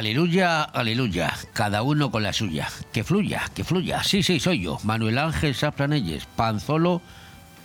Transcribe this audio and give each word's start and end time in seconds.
Aleluya, 0.00 0.62
aleluya, 0.62 1.36
cada 1.52 1.82
uno 1.82 2.10
con 2.10 2.22
la 2.22 2.32
suya. 2.32 2.70
Que 2.90 3.04
fluya, 3.04 3.42
que 3.54 3.64
fluya. 3.64 4.02
Sí, 4.02 4.22
sí, 4.22 4.40
soy 4.40 4.62
yo, 4.62 4.78
Manuel 4.82 5.18
Ángel 5.18 5.54
Safranelles, 5.54 6.24
panzolo 6.24 7.02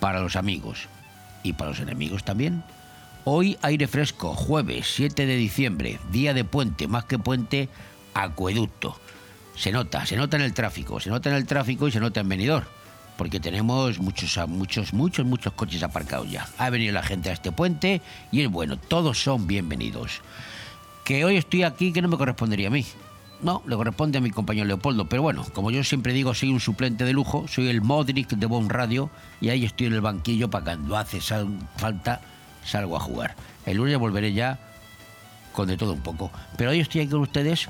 para 0.00 0.20
los 0.20 0.36
amigos 0.36 0.86
y 1.42 1.54
para 1.54 1.70
los 1.70 1.80
enemigos 1.80 2.24
también. 2.24 2.62
Hoy 3.24 3.56
aire 3.62 3.88
fresco, 3.88 4.34
jueves 4.34 4.86
7 4.96 5.24
de 5.24 5.34
diciembre, 5.34 5.98
día 6.12 6.34
de 6.34 6.44
puente, 6.44 6.86
más 6.88 7.06
que 7.06 7.18
puente, 7.18 7.70
acueducto. 8.12 9.00
Se 9.54 9.72
nota, 9.72 10.04
se 10.04 10.18
nota 10.18 10.36
en 10.36 10.42
el 10.42 10.52
tráfico, 10.52 11.00
se 11.00 11.08
nota 11.08 11.30
en 11.30 11.36
el 11.36 11.46
tráfico 11.46 11.88
y 11.88 11.92
se 11.92 12.00
nota 12.00 12.20
en 12.20 12.28
venidor, 12.28 12.68
porque 13.16 13.40
tenemos 13.40 13.98
muchos, 13.98 14.46
muchos, 14.46 14.92
muchos, 14.92 15.24
muchos 15.24 15.54
coches 15.54 15.82
aparcados 15.82 16.30
ya. 16.30 16.46
Ha 16.58 16.68
venido 16.68 16.92
la 16.92 17.02
gente 17.02 17.30
a 17.30 17.32
este 17.32 17.50
puente 17.50 18.02
y 18.30 18.42
es 18.42 18.50
bueno, 18.50 18.76
todos 18.76 19.22
son 19.22 19.46
bienvenidos 19.46 20.20
que 21.06 21.24
hoy 21.24 21.36
estoy 21.36 21.62
aquí 21.62 21.92
que 21.92 22.02
no 22.02 22.08
me 22.08 22.16
correspondería 22.16 22.66
a 22.66 22.70
mí. 22.72 22.84
No, 23.40 23.62
le 23.64 23.76
corresponde 23.76 24.18
a 24.18 24.20
mi 24.20 24.32
compañero 24.32 24.66
Leopoldo, 24.66 25.08
pero 25.08 25.22
bueno, 25.22 25.46
como 25.54 25.70
yo 25.70 25.84
siempre 25.84 26.12
digo, 26.12 26.34
soy 26.34 26.50
un 26.50 26.58
suplente 26.58 27.04
de 27.04 27.12
lujo, 27.12 27.46
soy 27.46 27.68
el 27.68 27.80
Modric 27.80 28.30
de 28.30 28.46
Bon 28.46 28.68
Radio 28.68 29.08
y 29.40 29.50
ahí 29.50 29.64
estoy 29.64 29.86
en 29.86 29.92
el 29.92 30.00
banquillo 30.00 30.50
para 30.50 30.64
cuando 30.64 30.96
hace 30.96 31.20
falta 31.76 32.20
salgo 32.64 32.96
a 32.96 33.00
jugar. 33.00 33.36
El 33.66 33.76
lunes 33.76 33.96
volveré 33.98 34.32
ya 34.32 34.58
con 35.52 35.68
de 35.68 35.76
todo 35.76 35.92
un 35.92 36.00
poco, 36.00 36.32
pero 36.56 36.70
hoy 36.70 36.80
estoy 36.80 37.02
aquí 37.02 37.10
con 37.10 37.20
ustedes 37.20 37.68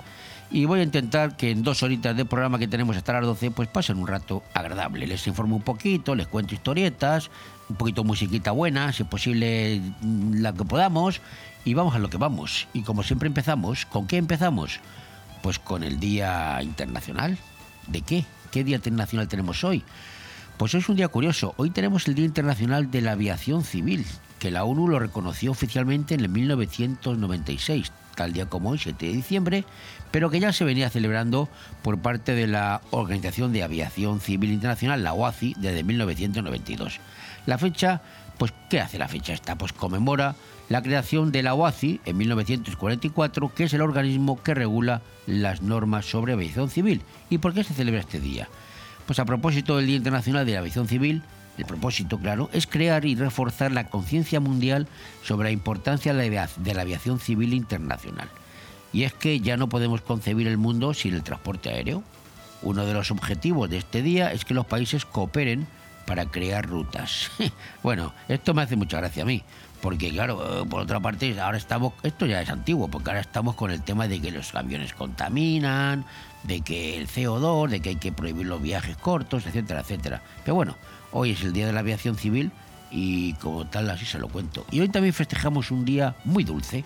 y 0.51 0.65
voy 0.65 0.81
a 0.81 0.85
intentar 0.85 1.37
que 1.37 1.51
en 1.51 1.63
dos 1.63 1.83
horitas 1.83 2.17
de 2.17 2.25
programa 2.25 2.59
que 2.59 2.69
tenemos 2.69 2.97
hasta 2.97 3.13
las 3.13 3.25
12 3.25 3.51
pues 3.51 3.69
pasen 3.69 3.99
un 3.99 4.07
rato 4.07 4.45
agradable. 4.55 5.07
Les 5.07 5.27
informo 5.27 5.57
un 5.57 5.63
poquito, 5.63 6.15
les 6.15 6.27
cuento 6.27 6.55
historietas, 6.55 7.31
un 7.69 7.77
poquito 7.77 8.05
musiquita 8.05 8.53
buena, 8.53 8.93
si 8.93 9.03
es 9.03 9.09
posible 9.09 9.81
la 10.33 10.53
que 10.53 10.65
podamos 10.65 11.21
y 11.65 11.75
vamos 11.75 11.95
a 11.95 11.99
lo 11.99 12.09
que 12.09 12.17
vamos. 12.17 12.69
Y 12.73 12.83
como 12.83 13.03
siempre 13.03 13.27
empezamos, 13.27 13.87
¿con 13.87 14.07
qué 14.07 14.17
empezamos? 14.17 14.81
Pues 15.43 15.59
con 15.59 15.83
el 15.83 15.99
Día 15.99 16.61
Internacional. 16.63 17.39
¿De 17.89 18.03
qué? 18.03 18.25
¿Qué 18.51 18.65
Día 18.65 18.77
Internacional 18.77 19.29
tenemos 19.29 19.65
hoy? 19.65 19.83
Pues 20.57 20.75
es 20.75 20.89
un 20.89 20.97
día 20.97 21.09
curioso. 21.09 21.55
Hoy 21.57 21.71
tenemos 21.71 22.09
el 22.09 22.15
Día 22.15 22.25
Internacional 22.25 22.91
de 22.91 23.03
la 23.03 23.13
Aviación 23.13 23.63
Civil, 23.63 24.07
que 24.39 24.51
la 24.51 24.65
ONU 24.65 24.89
lo 24.89 24.99
reconoció 24.99 25.51
oficialmente 25.51 26.15
en 26.15 26.21
el 26.21 26.29
1996, 26.29 27.93
tal 28.15 28.33
día 28.33 28.47
como 28.47 28.71
hoy, 28.71 28.79
7 28.79 29.07
de 29.07 29.13
diciembre, 29.13 29.65
pero 30.11 30.31
que 30.31 30.41
ya 30.41 30.53
se 30.53 30.65
venía 30.65 30.89
celebrando 30.89 31.49
por 31.83 31.99
parte 31.99 32.35
de 32.35 32.47
la 32.47 32.81
Organización 32.91 33.53
de 33.53 33.65
Aviación 33.65 34.21
Civil 34.21 34.53
Internacional, 34.53 35.03
la 35.05 35.13
OACI, 35.13 35.55
desde 35.59 35.83
1992. 35.83 37.01
La 37.47 37.59
fecha, 37.59 38.03
pues, 38.39 38.53
¿qué 38.69 38.81
hace 38.81 38.99
la 38.99 39.09
fecha 39.09 39.33
esta? 39.33 39.57
Pues 39.57 39.73
conmemora 39.73 40.35
la 40.69 40.83
creación 40.83 41.31
de 41.33 41.43
la 41.43 41.55
OACI 41.55 42.01
en 42.05 42.17
1944, 42.17 43.55
que 43.55 43.65
es 43.65 43.73
el 43.75 43.83
organismo 43.83 44.43
que 44.43 44.55
regula 44.55 45.03
las 45.27 45.63
normas 45.63 46.07
sobre 46.07 46.33
aviación 46.33 46.69
civil. 46.71 47.03
¿Y 47.31 47.39
por 47.39 47.55
qué 47.55 47.63
se 47.63 47.75
celebra 47.75 48.01
este 48.01 48.21
día? 48.21 48.49
Pues 49.07 49.21
a 49.21 49.25
propósito 49.25 49.77
del 49.77 49.87
Día 49.87 49.97
Internacional 49.97 50.45
de 50.45 50.53
la 50.53 50.59
Aviación 50.59 50.89
Civil, 50.89 51.23
el 51.57 51.65
propósito, 51.65 52.19
claro, 52.19 52.51
es 52.53 52.67
crear 52.67 53.05
y 53.05 53.15
reforzar 53.15 53.73
la 53.73 53.89
conciencia 53.89 54.41
mundial 54.41 54.89
sobre 55.23 55.49
la 55.49 55.53
importancia 55.53 56.13
de 56.13 56.75
la 56.75 56.83
aviación 56.83 57.21
civil 57.21 57.55
internacional. 57.55 58.29
Y 58.93 59.05
es 59.05 59.13
que 59.13 59.41
ya 59.41 59.57
no 59.57 59.69
podemos 59.69 60.01
concebir 60.01 60.49
el 60.49 60.59
mundo 60.59 60.93
sin 60.93 61.15
el 61.15 61.23
transporte 61.23 61.71
aéreo. 61.71 62.03
Uno 62.63 62.85
de 62.85 62.95
los 62.95 63.11
objetivos 63.11 63.71
de 63.71 63.79
este 63.79 64.03
día 64.03 64.33
es 64.33 64.45
que 64.45 64.55
los 64.55 64.67
países 64.67 65.05
cooperen 65.05 65.67
para 66.07 66.27
crear 66.27 66.67
rutas. 66.67 67.31
bueno, 67.83 68.13
esto 68.29 68.55
me 68.55 68.63
hace 68.63 68.77
mucha 68.77 68.99
gracia 68.99 69.25
a 69.25 69.27
mí, 69.27 69.43
porque 69.81 70.11
claro, 70.11 70.67
por 70.69 70.81
otra 70.81 71.01
parte, 71.01 71.39
ahora 71.41 71.59
estamos, 71.59 71.93
esto 72.03 72.27
ya 72.27 72.41
es 72.41 72.49
antiguo, 72.49 72.89
porque 72.89 73.11
ahora 73.11 73.21
estamos 73.21 73.55
con 73.55 73.71
el 73.71 73.83
tema 73.83 74.09
de 74.09 74.21
que 74.21 74.31
los 74.31 74.55
aviones 74.55 74.95
contaminan, 74.95 76.05
de 76.45 76.61
que 76.61 76.97
el 76.97 77.09
CO2, 77.09 77.69
de 77.69 77.81
que 77.81 77.91
hay 77.91 77.97
que 77.97 78.13
prohibir 78.13 78.47
los 78.47 78.63
viajes 78.63 78.97
cortos, 78.97 79.47
etcétera, 79.47 79.81
etcétera. 79.81 80.23
Pero 80.45 80.55
bueno, 80.55 80.77
hoy 81.13 81.33
es 81.33 81.43
el 81.43 81.53
Día 81.53 81.67
de 81.67 81.73
la 81.73 81.81
Aviación 81.81 82.17
Civil 82.17 82.53
y 82.91 83.35
como 83.35 83.67
tal 83.67 83.91
así 83.91 84.07
se 84.07 84.19
lo 84.19 84.29
cuento. 84.29 84.65
Y 84.71 84.81
hoy 84.81 84.89
también 84.89 85.13
festejamos 85.13 85.71
un 85.71 85.85
día 85.85 86.15
muy 86.25 86.45
dulce, 86.45 86.85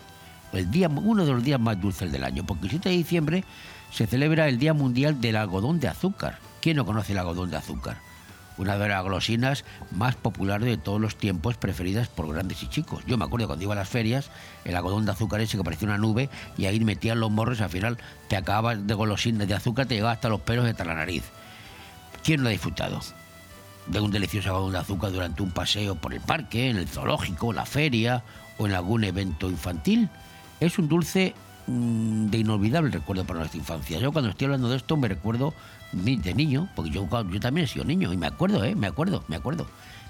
el 0.52 0.70
día, 0.70 0.88
uno 0.88 1.24
de 1.24 1.32
los 1.32 1.44
días 1.44 1.60
más 1.60 1.80
dulces 1.80 2.10
del 2.10 2.24
año, 2.24 2.44
porque 2.44 2.64
el 2.64 2.70
7 2.70 2.88
de 2.88 2.96
diciembre 2.96 3.44
se 3.92 4.06
celebra 4.06 4.48
el 4.48 4.58
Día 4.58 4.74
Mundial 4.74 5.20
del 5.20 5.36
Algodón 5.36 5.78
de 5.78 5.88
Azúcar. 5.88 6.38
¿Quién 6.60 6.76
no 6.76 6.84
conoce 6.84 7.12
el 7.12 7.18
algodón 7.18 7.50
de 7.50 7.56
azúcar? 7.56 7.96
Una 8.60 8.76
de 8.76 8.88
las 8.88 9.02
golosinas 9.02 9.64
más 9.90 10.16
populares 10.16 10.66
de 10.66 10.76
todos 10.76 11.00
los 11.00 11.16
tiempos, 11.16 11.56
preferidas 11.56 12.08
por 12.08 12.32
grandes 12.32 12.62
y 12.62 12.68
chicos. 12.68 13.02
Yo 13.06 13.16
me 13.16 13.24
acuerdo 13.24 13.46
cuando 13.46 13.64
iba 13.64 13.72
a 13.72 13.76
las 13.76 13.88
ferias, 13.88 14.30
el 14.64 14.76
algodón 14.76 15.06
de 15.06 15.12
azúcar 15.12 15.40
ese 15.40 15.56
que 15.56 15.64
parecía 15.64 15.88
una 15.88 15.98
nube, 15.98 16.28
y 16.58 16.66
ahí 16.66 16.78
metían 16.80 17.20
los 17.20 17.30
morros 17.30 17.60
y 17.60 17.62
al 17.62 17.70
final 17.70 17.98
te 18.28 18.36
acabas 18.36 18.86
de 18.86 18.94
golosinas 18.94 19.48
de 19.48 19.54
azúcar, 19.54 19.86
te 19.86 19.94
llegaba 19.94 20.12
hasta 20.12 20.28
los 20.28 20.42
pelos 20.42 20.64
de 20.64 20.72
hasta 20.72 20.84
la 20.84 20.94
nariz. 20.94 21.24
¿Quién 22.22 22.42
no 22.42 22.48
ha 22.48 22.52
disfrutado? 22.52 23.00
de 23.86 23.98
un 23.98 24.10
delicioso 24.10 24.50
algodón 24.50 24.72
de 24.72 24.78
azúcar 24.78 25.10
durante 25.10 25.42
un 25.42 25.50
paseo 25.50 25.94
por 25.96 26.12
el 26.14 26.20
parque, 26.20 26.70
en 26.70 26.76
el 26.76 26.86
zoológico, 26.86 27.52
la 27.52 27.66
feria 27.66 28.22
o 28.58 28.66
en 28.66 28.74
algún 28.74 29.04
evento 29.04 29.48
infantil. 29.48 30.08
Es 30.60 30.78
un 30.78 30.88
dulce 30.88 31.34
mm, 31.66 32.26
de 32.26 32.38
inolvidable 32.38 32.90
recuerdo 32.90 33.24
para 33.24 33.40
nuestra 33.40 33.58
infancia. 33.58 33.98
Yo 33.98 34.12
cuando 34.12 34.30
estoy 34.30 34.44
hablando 34.44 34.68
de 34.68 34.76
esto 34.76 34.96
me 34.96 35.08
recuerdo 35.08 35.54
de 35.92 36.34
niño, 36.34 36.68
porque 36.74 36.90
yo, 36.90 37.08
yo 37.08 37.40
también 37.40 37.64
he 37.64 37.68
sido 37.68 37.84
niño 37.84 38.12
y 38.12 38.16
me 38.16 38.26
acuerdo, 38.26 38.64
¿eh? 38.64 38.74
Me 38.74 38.86
acuerdo, 38.86 39.24
me 39.28 39.36
acuerdo. 39.36 39.66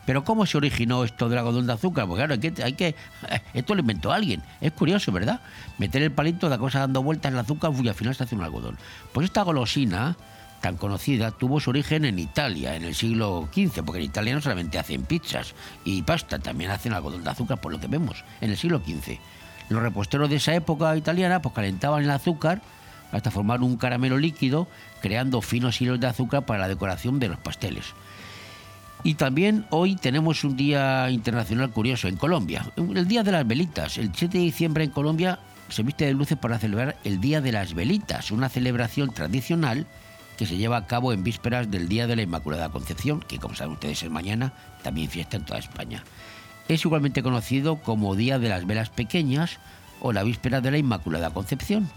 Pero 0.07 0.25
¿cómo 0.25 0.47
se 0.47 0.57
originó 0.57 1.05
esto 1.05 1.29
del 1.29 1.39
algodón 1.39 1.67
de 1.67 1.73
azúcar? 1.75 2.07
Porque 2.07 2.25
claro, 2.25 2.35
hay 2.35 2.41
que, 2.41 2.63
hay 2.63 2.73
que, 2.73 2.95
esto 3.55 3.75
lo 3.75 3.81
inventó 3.81 4.13
alguien. 4.13 4.43
Es 4.61 4.73
curioso, 4.73 5.13
¿verdad? 5.13 5.41
Meter 5.79 6.03
el 6.03 6.11
palito, 6.11 6.49
la 6.49 6.59
cosa 6.59 6.81
dando 6.81 7.03
vueltas 7.03 7.31
en 7.31 7.35
el 7.35 7.41
azúcar 7.41 7.73
y 7.83 7.89
al 7.89 7.95
final 7.95 8.15
se 8.15 8.25
hace 8.25 8.35
un 8.35 8.43
algodón. 8.43 8.79
Pues 9.13 9.27
esta 9.27 9.43
golosina 9.43 10.17
tan 10.61 10.77
conocida 10.77 11.31
tuvo 11.31 11.59
su 11.61 11.71
origen 11.71 12.05
en 12.05 12.19
Italia 12.19 12.77
en 12.77 12.85
el 12.85 12.95
siglo 12.95 13.49
XV, 13.53 13.83
porque 13.85 14.01
en 14.01 14.07
Italia 14.07 14.35
no 14.35 14.41
solamente 14.41 14.79
hacen 14.79 15.05
pizzas 15.05 15.55
y 15.85 16.03
pasta, 16.03 16.39
también 16.39 16.71
hacen 16.71 16.93
algodón 16.93 17.25
de 17.25 17.31
azúcar, 17.31 17.61
por 17.61 17.73
lo 17.73 17.81
que 17.81 17.87
vemos, 17.87 18.25
en 18.41 18.51
el 18.51 18.57
siglo 18.57 18.79
XV. 18.79 19.19
Los 19.71 19.83
reposteros 19.83 20.29
de 20.29 20.37
esa 20.37 20.55
época 20.55 20.97
italiana 20.97 21.41
pues 21.41 21.55
calentaban 21.55 22.03
el 22.03 22.11
azúcar 22.11 22.61
hasta 23.13 23.31
formar 23.31 23.63
un 23.63 23.77
caramelo 23.77 24.19
líquido, 24.19 24.69
creando 25.01 25.41
finos 25.41 25.81
hilos 25.81 26.01
de 26.01 26.07
azúcar 26.07 26.45
para 26.45 26.61
la 26.61 26.69
decoración 26.69 27.19
de 27.19 27.29
los 27.29 27.39
pasteles. 27.39 27.87
Y 29.03 29.15
también 29.15 29.67
hoy 29.71 29.97
tenemos 29.97 30.45
un 30.45 30.57
día 30.57 31.11
internacional 31.11 31.71
curioso 31.71 32.07
en 32.07 32.17
Colombia, 32.17 32.71
el 32.77 33.09
Día 33.09 33.23
de 33.23 33.33
las 33.33 33.47
Velitas. 33.47 33.97
El 33.97 34.13
7 34.15 34.37
de 34.37 34.45
diciembre 34.45 34.85
en 34.85 34.91
Colombia 34.91 35.39
se 35.71 35.83
viste 35.83 36.05
de 36.05 36.13
luces 36.13 36.37
para 36.37 36.59
celebrar 36.59 36.99
el 37.05 37.21
Día 37.21 37.41
de 37.41 37.53
las 37.53 37.73
Velitas, 37.73 38.31
una 38.31 38.51
celebración 38.51 39.11
tradicional 39.13 39.87
que 40.37 40.47
se 40.47 40.57
lleva 40.57 40.77
a 40.77 40.87
cabo 40.87 41.13
en 41.13 41.25
vísperas 41.25 41.71
del 41.71 41.89
Día 41.89 42.07
de 42.07 42.17
la 42.17 42.23
Inmaculada 42.23 42.69
Concepción, 42.69 43.21
que 43.21 43.39
como 43.39 43.55
saben 43.55 43.75
ustedes 43.75 44.03
es 44.03 44.11
mañana, 44.11 44.53
también 44.83 45.11
fiesta 45.11 45.37
en 45.37 45.45
toda 45.45 45.59
España. 45.59 46.05
Es 46.69 46.85
igualmente 46.85 47.23
conocido 47.23 47.77
como 47.77 48.17
Día 48.17 48.39
de 48.39 48.51
las 48.51 48.67
Velas 48.67 48.91
Pequeñas 48.91 49.59
o 50.01 50.13
la 50.13 50.23
víspera 50.23 50.61
de 50.61 50.71
la 50.71 50.79
Inmaculada 50.79 51.31
Concepción 51.31 51.91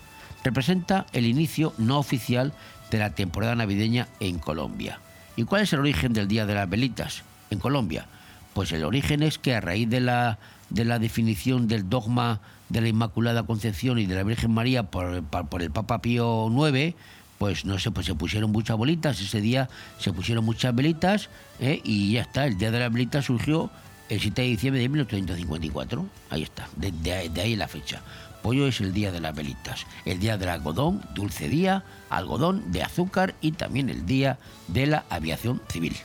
representa 0.43 1.05
el 1.13 1.25
inicio 1.25 1.73
no 1.77 1.97
oficial 1.97 2.53
de 2.93 2.99
la 2.99 3.09
temporada 3.09 3.55
navideña 3.55 4.07
en 4.19 4.37
Colombia. 4.37 4.99
¿Y 5.35 5.45
cuál 5.45 5.63
es 5.63 5.73
el 5.73 5.79
origen 5.79 6.13
del 6.13 6.27
Día 6.27 6.45
de 6.45 6.53
las 6.53 6.69
Velitas 6.69 7.23
en 7.49 7.57
Colombia? 7.57 8.05
Pues 8.53 8.71
el 8.71 8.85
origen 8.85 9.23
es 9.23 9.39
que 9.39 9.55
a 9.55 9.61
raíz 9.61 9.89
de 9.89 9.99
la, 9.99 10.37
de 10.69 10.85
la 10.85 10.99
definición 10.99 11.67
del 11.67 11.89
dogma 11.89 12.39
de 12.69 12.81
la 12.81 12.87
Inmaculada 12.89 13.43
Concepción 13.43 13.97
y 13.97 14.05
de 14.05 14.13
la 14.13 14.21
Virgen 14.21 14.51
María 14.51 14.83
por, 14.83 15.23
por 15.23 15.63
el 15.63 15.71
Papa 15.71 16.03
Pío 16.03 16.47
IX, 16.51 16.95
pues 17.39 17.65
no 17.65 17.79
sé, 17.79 17.89
pues 17.89 18.05
se 18.05 18.13
pusieron 18.13 18.51
muchas 18.51 18.77
bolitas, 18.77 19.19
ese 19.19 19.41
día 19.41 19.69
se 19.97 20.13
pusieron 20.13 20.45
muchas 20.45 20.75
velitas 20.75 21.29
¿eh? 21.59 21.81
y 21.83 22.13
ya 22.13 22.21
está, 22.21 22.45
el 22.45 22.59
Día 22.59 22.69
de 22.69 22.79
las 22.79 22.93
Velitas 22.93 23.25
surgió 23.25 23.71
el 24.09 24.19
7 24.19 24.39
de 24.39 24.47
diciembre 24.47 24.81
de 24.81 24.89
1854, 24.89 26.05
ahí 26.29 26.43
está, 26.43 26.69
de 26.77 27.41
ahí 27.41 27.55
la 27.55 27.67
fecha. 27.67 28.03
Hoy 28.43 28.61
es 28.61 28.81
el 28.81 28.93
día 28.93 29.11
de 29.11 29.21
las 29.21 29.33
velitas, 29.33 29.87
el 30.03 30.19
día 30.19 30.37
del 30.37 30.49
algodón, 30.49 31.01
dulce 31.15 31.47
día, 31.47 31.83
algodón 32.09 32.71
de 32.73 32.83
azúcar 32.83 33.35
y 33.39 33.53
también 33.53 33.89
el 33.89 34.05
día 34.05 34.37
de 34.67 34.85
la 34.85 35.05
aviación 35.09 35.61
civil. 35.69 35.95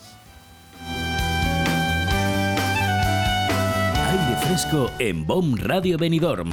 Aire 4.11 4.37
fresco 4.47 4.91
en 5.01 5.27
BOM 5.27 5.57
Radio 5.57 5.99
Benidorm 5.99 6.53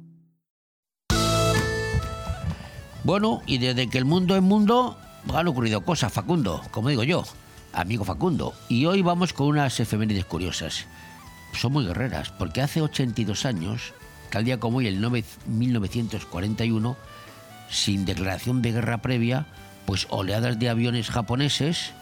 Bueno, 3.03 3.41
y 3.45 3.57
desde 3.57 3.89
que 3.89 3.97
el 3.97 4.05
mundo 4.05 4.35
es 4.35 4.41
mundo, 4.41 4.97
han 5.33 5.47
ocurrido 5.47 5.81
cosas, 5.81 6.13
Facundo, 6.13 6.61
como 6.71 6.89
digo 6.89 7.03
yo, 7.03 7.23
amigo 7.73 8.03
Facundo. 8.05 8.53
Y 8.69 8.85
hoy 8.85 9.01
vamos 9.01 9.33
con 9.33 9.47
unas 9.47 9.79
efemérides 9.79 10.25
curiosas. 10.25 10.85
Son 11.53 11.73
muy 11.73 11.85
guerreras, 11.85 12.31
porque 12.31 12.61
hace 12.61 12.81
82 12.81 13.45
años, 13.45 13.93
tal 14.29 14.45
día 14.45 14.59
como 14.59 14.77
hoy, 14.77 14.87
el 14.87 14.99
1941, 15.47 16.97
sin 17.69 18.05
declaración 18.05 18.61
de 18.61 18.71
guerra 18.71 19.01
previa, 19.01 19.47
pues 19.85 20.07
oleadas 20.09 20.59
de 20.59 20.69
aviones 20.69 21.09
japoneses 21.09 21.93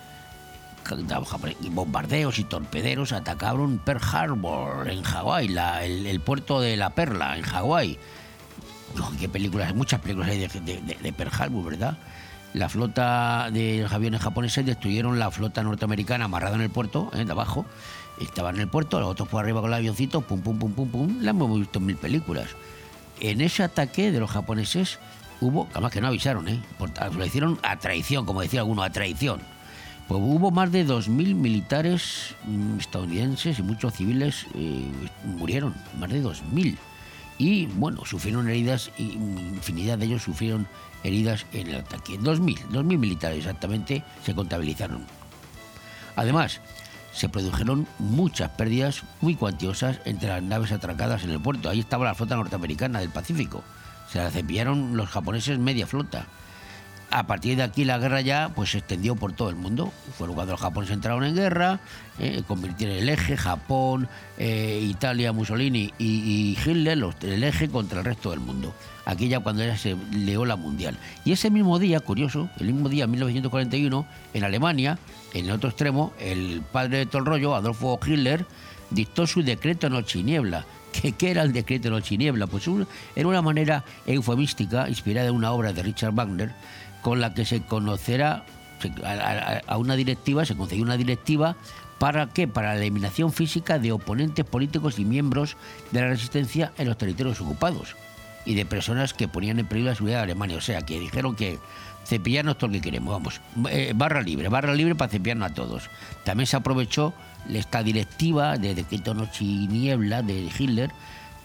bombardeos 1.71 2.39
y 2.39 2.43
torpederos 2.43 3.11
atacaron 3.11 3.79
Pearl 3.79 4.01
Harbor 4.11 4.89
en 4.89 5.03
Hawái, 5.03 5.55
el, 5.83 6.19
puerto 6.21 6.61
de 6.61 6.77
la 6.77 6.91
Perla 6.91 7.37
en 7.37 7.43
Hawái. 7.43 7.99
Qué 9.19 9.29
películas, 9.29 9.73
muchas 9.75 9.99
películas 9.99 10.29
hay 10.29 10.39
de, 10.39 11.13
Pearl 11.13 11.31
Harbor, 11.37 11.71
¿verdad? 11.71 11.97
La 12.53 12.69
flota 12.69 13.49
de 13.51 13.81
los 13.83 13.93
aviones 13.93 14.21
japoneses 14.21 14.65
destruyeron 14.65 15.19
la 15.19 15.29
flota 15.29 15.61
norteamericana 15.61 16.25
amarrada 16.25 16.55
en 16.55 16.61
el 16.61 16.69
puerto, 16.69 17.11
¿eh? 17.13 17.23
de 17.23 17.31
abajo. 17.31 17.65
Estaban 18.19 18.55
en 18.55 18.61
el 18.61 18.67
puerto, 18.67 18.99
los 18.99 19.09
otros 19.09 19.29
por 19.29 19.43
arriba 19.43 19.61
con 19.61 19.69
el 19.69 19.75
avioncito, 19.75 20.21
pum, 20.21 20.41
pum, 20.41 20.57
pum, 20.57 20.73
pum, 20.73 20.89
pum. 20.89 21.17
La 21.21 21.29
hemos 21.29 21.57
visto 21.57 21.79
en 21.79 21.85
mil 21.85 21.97
películas. 21.97 22.47
En 23.19 23.41
ese 23.41 23.63
ataque 23.63 24.11
de 24.11 24.19
los 24.19 24.31
japoneses 24.31 24.97
hubo, 25.41 25.67
además 25.71 25.91
que 25.91 26.01
no 26.01 26.07
avisaron, 26.07 26.47
¿eh? 26.47 26.59
lo 27.15 27.25
hicieron 27.25 27.59
a 27.61 27.77
traición, 27.77 28.25
como 28.25 28.41
decía 28.41 28.61
alguno, 28.61 28.81
a 28.81 28.89
traición 28.89 29.41
pues 30.09 30.21
hubo 30.23 30.49
más 30.49 30.71
de 30.71 30.87
2.000 30.87 31.35
militares 31.35 32.35
mm, 32.47 32.79
estadounidenses 32.79 33.59
y 33.59 33.61
muchos 33.61 33.93
civiles 33.93 34.47
eh, 34.55 34.87
murieron, 35.23 35.75
más 35.99 36.09
de 36.09 36.23
2.000. 36.23 36.75
Y 37.39 37.67
bueno, 37.67 38.05
sufrieron 38.05 38.49
heridas, 38.49 38.91
y 38.97 39.13
infinidad 39.13 39.97
de 39.97 40.05
ellos 40.05 40.21
sufrieron 40.23 40.67
heridas 41.03 41.45
en 41.53 41.67
el 41.69 41.77
ataque. 41.77 42.19
2.000, 42.19 42.67
2.000 42.67 42.83
militares 42.83 43.39
exactamente 43.39 44.03
se 44.23 44.35
contabilizaron. 44.35 45.05
Además, 46.17 46.59
se 47.13 47.29
produjeron 47.29 47.87
muchas 47.97 48.51
pérdidas 48.51 49.03
muy 49.21 49.35
cuantiosas 49.35 49.99
entre 50.03 50.27
las 50.27 50.43
naves 50.43 50.73
atracadas 50.73 51.23
en 51.23 51.31
el 51.31 51.39
puerto. 51.39 51.69
Ahí 51.69 51.79
estaba 51.79 52.05
la 52.05 52.13
flota 52.13 52.35
norteamericana 52.35 52.99
del 52.99 53.09
Pacífico. 53.09 53.63
Se 54.11 54.19
la 54.19 54.29
cepillaron 54.29 54.97
los 54.97 55.09
japoneses 55.09 55.59
media 55.59 55.87
flota 55.87 56.27
a 57.11 57.25
partir 57.25 57.57
de 57.57 57.63
aquí 57.63 57.85
la 57.85 57.97
guerra 57.97 58.21
ya 58.21 58.51
pues 58.55 58.71
se 58.71 58.79
extendió 58.79 59.15
por 59.15 59.33
todo 59.33 59.49
el 59.49 59.55
mundo. 59.55 59.91
Fue 60.17 60.27
cuando 60.27 60.53
los 60.53 60.61
japoneses 60.61 60.95
entraron 60.95 61.23
en 61.23 61.35
guerra, 61.35 61.79
eh, 62.19 62.43
convirtieron 62.47 62.97
el 62.97 63.09
eje, 63.09 63.35
Japón, 63.35 64.07
eh, 64.37 64.79
Italia, 64.83 65.31
Mussolini 65.31 65.93
y, 65.97 66.57
Hitler, 66.63 67.03
el 67.21 67.43
eje 67.43 67.69
contra 67.69 67.99
el 67.99 68.05
resto 68.05 68.29
del 68.31 68.39
mundo. 68.39 68.73
Aquí 69.05 69.27
ya 69.27 69.39
cuando 69.39 69.63
ya 69.65 69.75
se 69.77 69.95
leó 70.11 70.45
la 70.45 70.55
mundial. 70.55 70.97
Y 71.25 71.31
ese 71.31 71.49
mismo 71.49 71.79
día, 71.79 71.99
curioso, 71.99 72.49
el 72.59 72.67
mismo 72.67 72.89
día, 72.89 73.07
1941, 73.07 74.05
en 74.33 74.43
Alemania, 74.43 74.99
en 75.33 75.45
el 75.45 75.51
otro 75.51 75.69
extremo, 75.69 76.13
el 76.19 76.61
padre 76.71 76.99
de 76.99 77.05
todo 77.07 77.19
el 77.19 77.25
rollo, 77.25 77.55
Adolfo 77.55 77.99
Hitler, 78.05 78.45
dictó 78.91 79.25
su 79.25 79.41
decreto 79.41 79.89
Noche 79.89 80.19
y 80.19 80.23
Niebla. 80.23 80.65
¿Qué, 80.91 81.11
¿Qué, 81.13 81.31
era 81.31 81.43
el 81.43 81.53
decreto 81.53 81.89
Noche 81.89 82.15
y 82.15 82.17
Niebla? 82.19 82.45
Pues 82.47 82.67
era 83.15 83.27
una 83.27 83.41
manera 83.41 83.83
eufemística, 84.05 84.87
inspirada 84.89 85.29
en 85.29 85.35
una 85.35 85.51
obra 85.51 85.73
de 85.73 85.81
Richard 85.81 86.13
Wagner, 86.13 86.53
con 87.01 87.21
la 87.21 87.33
que 87.33 87.45
se 87.45 87.61
conocerá 87.61 88.43
a, 89.67 89.77
una 89.77 89.95
directiva, 89.95 90.45
se 90.45 90.55
concedió 90.55 90.83
una 90.83 90.97
directiva 90.97 91.55
¿Para 91.99 92.27
qué? 92.27 92.47
Para 92.47 92.75
la 92.75 92.79
eliminación 92.79 93.33
física 93.33 93.77
de 93.77 93.91
oponentes 93.91 94.45
políticos 94.45 94.99
y 94.99 95.05
miembros 95.05 95.57
de 95.91 95.99
la 95.99 96.07
resistencia 96.07 96.71
en 96.77 96.87
los 96.87 96.97
territorios 96.97 97.41
ocupados 97.41 97.97
y 98.45 98.55
de 98.55 98.65
personas 98.65 99.13
que 99.13 99.27
ponían 99.27 99.59
en 99.59 99.67
peligro 99.67 99.91
la 99.91 99.95
seguridad 99.95 100.19
de 100.19 100.23
Alemania. 100.23 100.57
O 100.57 100.61
sea, 100.61 100.81
que 100.81 100.97
dijeron 100.97 101.35
que 101.35 101.59
cepillarnos 102.05 102.57
todo 102.57 102.69
lo 102.69 102.73
que 102.75 102.81
queremos, 102.81 103.13
vamos, 103.13 103.41
eh, 103.69 103.91
barra 103.93 104.21
libre, 104.21 104.47
barra 104.47 104.73
libre 104.73 104.95
para 104.95 105.11
cepillarnos 105.11 105.51
a 105.51 105.53
todos. 105.53 105.89
También 106.23 106.47
se 106.47 106.55
aprovechó 106.55 107.13
esta 107.53 107.83
directiva 107.83 108.57
de 108.57 108.75
decreto 108.75 109.13
noche 109.13 109.43
y 109.43 109.67
niebla 109.67 110.21
de 110.21 110.49
Hitler 110.57 110.91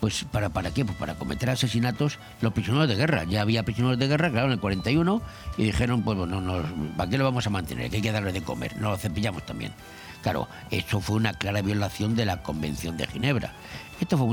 pues 0.04 0.26
¿para, 0.30 0.50
para 0.50 0.70
qué? 0.70 0.84
Pues 0.84 0.98
para 0.98 1.14
cometer 1.14 1.48
asesinatos 1.48 2.18
los 2.42 2.52
prisioneros 2.52 2.86
de 2.86 2.94
guerra. 2.94 3.24
Ya 3.24 3.40
había 3.40 3.62
prisioneros 3.62 3.98
de 3.98 4.06
guerra, 4.06 4.30
claro, 4.30 4.48
en 4.48 4.52
el 4.52 4.60
41, 4.60 5.22
y 5.56 5.64
dijeron, 5.64 6.02
pues 6.02 6.18
bueno, 6.18 6.62
¿para 6.94 7.08
qué 7.08 7.16
lo 7.16 7.24
vamos 7.24 7.46
a 7.46 7.48
mantener? 7.48 7.88
Que 7.88 7.96
hay 7.96 8.02
que 8.02 8.12
darle 8.12 8.30
de 8.30 8.42
comer, 8.42 8.76
nos 8.76 8.90
lo 8.90 8.98
cepillamos 8.98 9.46
también. 9.46 9.72
Claro, 10.20 10.46
eso 10.70 11.00
fue 11.00 11.16
una 11.16 11.32
clara 11.32 11.62
violación 11.62 12.16
de 12.16 12.26
la 12.26 12.42
Convención 12.42 12.98
de 12.98 13.06
Ginebra. 13.06 13.54
Esto 13.98 14.18
fue 14.18 14.26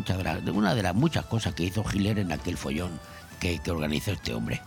una 0.51 0.75
de 0.75 0.83
las 0.83 0.93
muchas 0.93 1.23
cosas 1.27 1.53
que 1.53 1.63
hizo 1.63 1.85
Hitler 1.89 2.19
en 2.19 2.33
aquel 2.33 2.57
follón 2.57 2.91
que, 3.39 3.59
que 3.59 3.71
organizó 3.71 4.11
este 4.11 4.33
hombre. 4.33 4.59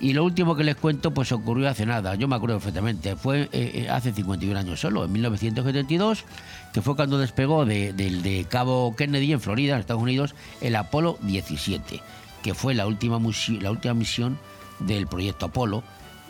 Y 0.00 0.14
lo 0.14 0.24
último 0.24 0.56
que 0.56 0.64
les 0.64 0.76
cuento, 0.76 1.12
pues 1.12 1.30
ocurrió 1.30 1.68
hace 1.68 1.84
nada, 1.84 2.14
yo 2.14 2.26
me 2.26 2.34
acuerdo 2.34 2.56
perfectamente, 2.56 3.16
fue 3.16 3.42
eh, 3.42 3.48
eh, 3.52 3.88
hace 3.90 4.12
51 4.12 4.58
años 4.58 4.80
solo, 4.80 5.04
en 5.04 5.12
1972, 5.12 6.24
que 6.72 6.80
fue 6.80 6.96
cuando 6.96 7.18
despegó 7.18 7.66
de, 7.66 7.92
de, 7.92 8.46
Cabo 8.48 8.96
Kennedy, 8.96 9.32
en 9.32 9.42
Florida, 9.42 9.74
en 9.74 9.80
Estados 9.80 10.02
Unidos, 10.02 10.34
el 10.62 10.76
Apolo 10.76 11.18
17, 11.20 12.00
que 12.42 12.54
fue 12.54 12.72
la 12.74 12.86
última, 12.86 13.20
la 13.60 13.70
última 13.70 13.92
misión 13.92 14.38
del 14.78 15.06
proyecto 15.06 15.46
Apolo. 15.46 15.82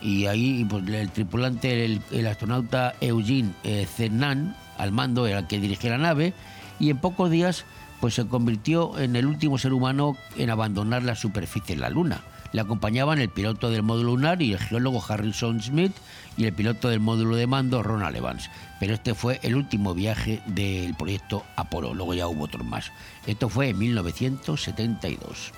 Y 0.02 0.26
ahí 0.26 0.64
pues, 0.68 0.88
el 0.88 1.10
tripulante, 1.10 1.84
el, 1.84 2.26
astronauta 2.26 2.94
Eugene 3.00 3.52
eh, 3.62 3.86
Cernan, 3.86 4.56
al 4.78 4.90
mando, 4.90 5.28
era 5.28 5.40
el 5.40 5.46
que 5.46 5.60
dirigía 5.60 5.90
la 5.90 5.98
nave, 5.98 6.32
y 6.80 6.90
en 6.90 6.98
pocos 6.98 7.30
días 7.30 7.64
pues 8.00 8.14
se 8.14 8.26
convirtió 8.26 8.98
en 8.98 9.14
el 9.14 9.26
último 9.26 9.58
ser 9.58 9.72
humano 9.74 10.16
en 10.36 10.50
abandonar 10.50 11.04
la 11.04 11.14
superficie 11.14 11.76
de 11.76 11.82
la 11.82 11.90
Luna. 11.90 12.22
Le 12.52 12.60
acompañaban 12.60 13.20
el 13.20 13.28
piloto 13.28 13.70
del 13.70 13.82
módulo 13.82 14.10
lunar 14.10 14.42
y 14.42 14.52
el 14.52 14.58
geólogo 14.58 15.02
Harrison 15.06 15.62
Smith 15.62 15.92
y 16.36 16.46
el 16.46 16.52
piloto 16.52 16.88
del 16.88 17.00
módulo 17.00 17.36
de 17.36 17.46
mando 17.46 17.82
Ronald 17.82 18.16
Evans. 18.16 18.50
Pero 18.78 18.94
este 18.94 19.14
fue 19.14 19.38
el 19.42 19.54
último 19.54 19.94
viaje 19.94 20.42
del 20.46 20.94
proyecto 20.94 21.44
Apolo, 21.56 21.94
luego 21.94 22.14
ya 22.14 22.26
hubo 22.26 22.44
otros 22.44 22.64
más. 22.64 22.90
Esto 23.26 23.48
fue 23.48 23.68
en 23.68 23.78
1972. 23.78 25.52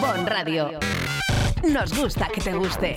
Bon 0.00 0.26
Radio. 0.26 0.70
Nos 1.70 1.96
gusta 1.96 2.28
que 2.28 2.40
te 2.40 2.54
guste. 2.54 2.96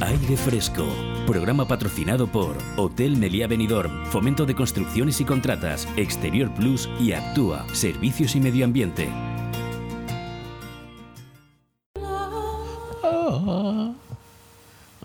Aire 0.00 0.36
Fresco. 0.36 0.86
Programa 1.26 1.66
patrocinado 1.66 2.28
por 2.28 2.56
Hotel 2.76 3.16
Meliá 3.16 3.48
Benidorm, 3.48 4.06
Fomento 4.06 4.46
de 4.46 4.54
Construcciones 4.54 5.20
y 5.20 5.24
Contratas, 5.24 5.88
Exterior 5.96 6.54
Plus 6.54 6.88
y 7.00 7.12
Actúa, 7.12 7.66
Servicios 7.72 8.36
y 8.36 8.40
Medio 8.40 8.64
Ambiente. 8.64 9.08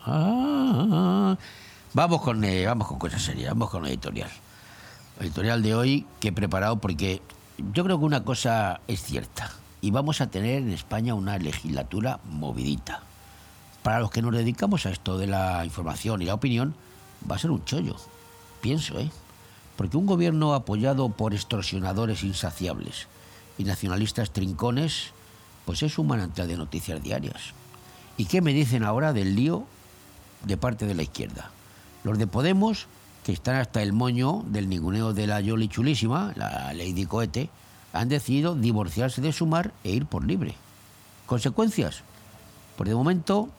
Ah, 0.06 1.38
vamos 1.94 2.22
con 2.22 2.44
eh, 2.44 2.68
vamos 2.68 2.88
con 2.88 3.00
cosas 3.00 3.24
serias, 3.24 3.50
vamos 3.50 3.72
con 3.72 3.82
la 3.82 3.90
editorial. 3.90 4.30
La 5.18 5.26
editorial 5.26 5.64
de 5.64 5.74
hoy 5.74 6.06
que 6.20 6.28
he 6.28 6.34
preparado 6.34 6.78
porque 6.78 7.20
yo 7.74 7.84
creo 7.84 7.98
que 7.98 8.06
una 8.06 8.24
cosa 8.24 8.80
es 8.88 9.02
cierta 9.02 9.50
y 9.82 9.90
vamos 9.90 10.22
a 10.22 10.28
tener 10.28 10.62
en 10.62 10.70
España 10.70 11.16
una 11.16 11.40
legislatura 11.40 12.20
movidita. 12.26 13.02
Para 13.84 14.00
los 14.00 14.12
que 14.12 14.22
nos 14.22 14.34
dedicamos 14.34 14.86
a 14.86 14.92
esto 14.92 15.18
de 15.18 15.28
la 15.28 15.66
información 15.66 16.22
y 16.22 16.26
la 16.26 16.34
opinión, 16.34 16.74
va 17.30 17.36
a 17.36 17.40
ser 17.40 17.52
un 17.52 17.64
chollo. 17.66 17.98
Pienso, 18.62 18.98
¿eh? 18.98 19.12
Porque 19.76 19.98
un 19.98 20.06
gobierno 20.06 20.54
apoyado 20.54 21.10
por 21.10 21.34
extorsionadores 21.34 22.24
insaciables 22.24 23.08
y 23.58 23.66
nacionalistas 23.66 24.32
trincones, 24.32 25.12
pues 25.66 25.84
es 25.84 25.98
un 25.98 26.08
manantial 26.08 26.48
de 26.48 26.56
noticias 26.56 27.04
diarias. 27.04 27.54
¿Y 28.18 28.26
qué 28.26 28.42
me 28.42 28.54
dicen 28.54 28.84
ahora 28.84 29.12
del 29.12 29.36
lío 29.36 29.66
de 30.46 30.56
parte 30.56 30.86
de 30.86 30.96
la 30.96 31.04
izquierda? 31.04 31.52
Los 32.06 32.18
de 32.18 32.28
Podemos, 32.28 32.88
que 33.26 33.34
están 33.34 33.56
hasta 33.56 33.82
el 33.82 33.92
moño 33.92 34.44
del 34.48 34.70
ninguneo 34.70 35.14
de 35.14 35.28
la 35.28 35.42
Yoli 35.42 35.68
Chulísima, 35.68 36.32
la 36.36 36.74
Lady 36.74 37.06
Cohete, 37.06 37.50
han 37.92 38.08
decidido 38.10 38.56
divorciarse 38.56 39.22
de 39.22 39.34
Sumar 39.34 39.74
e 39.84 39.92
ir 39.92 40.06
por 40.06 40.26
libre. 40.26 40.56
¿Consecuencias? 41.26 42.02
Pues 42.78 42.90
de 42.90 42.96
momento 42.96 43.50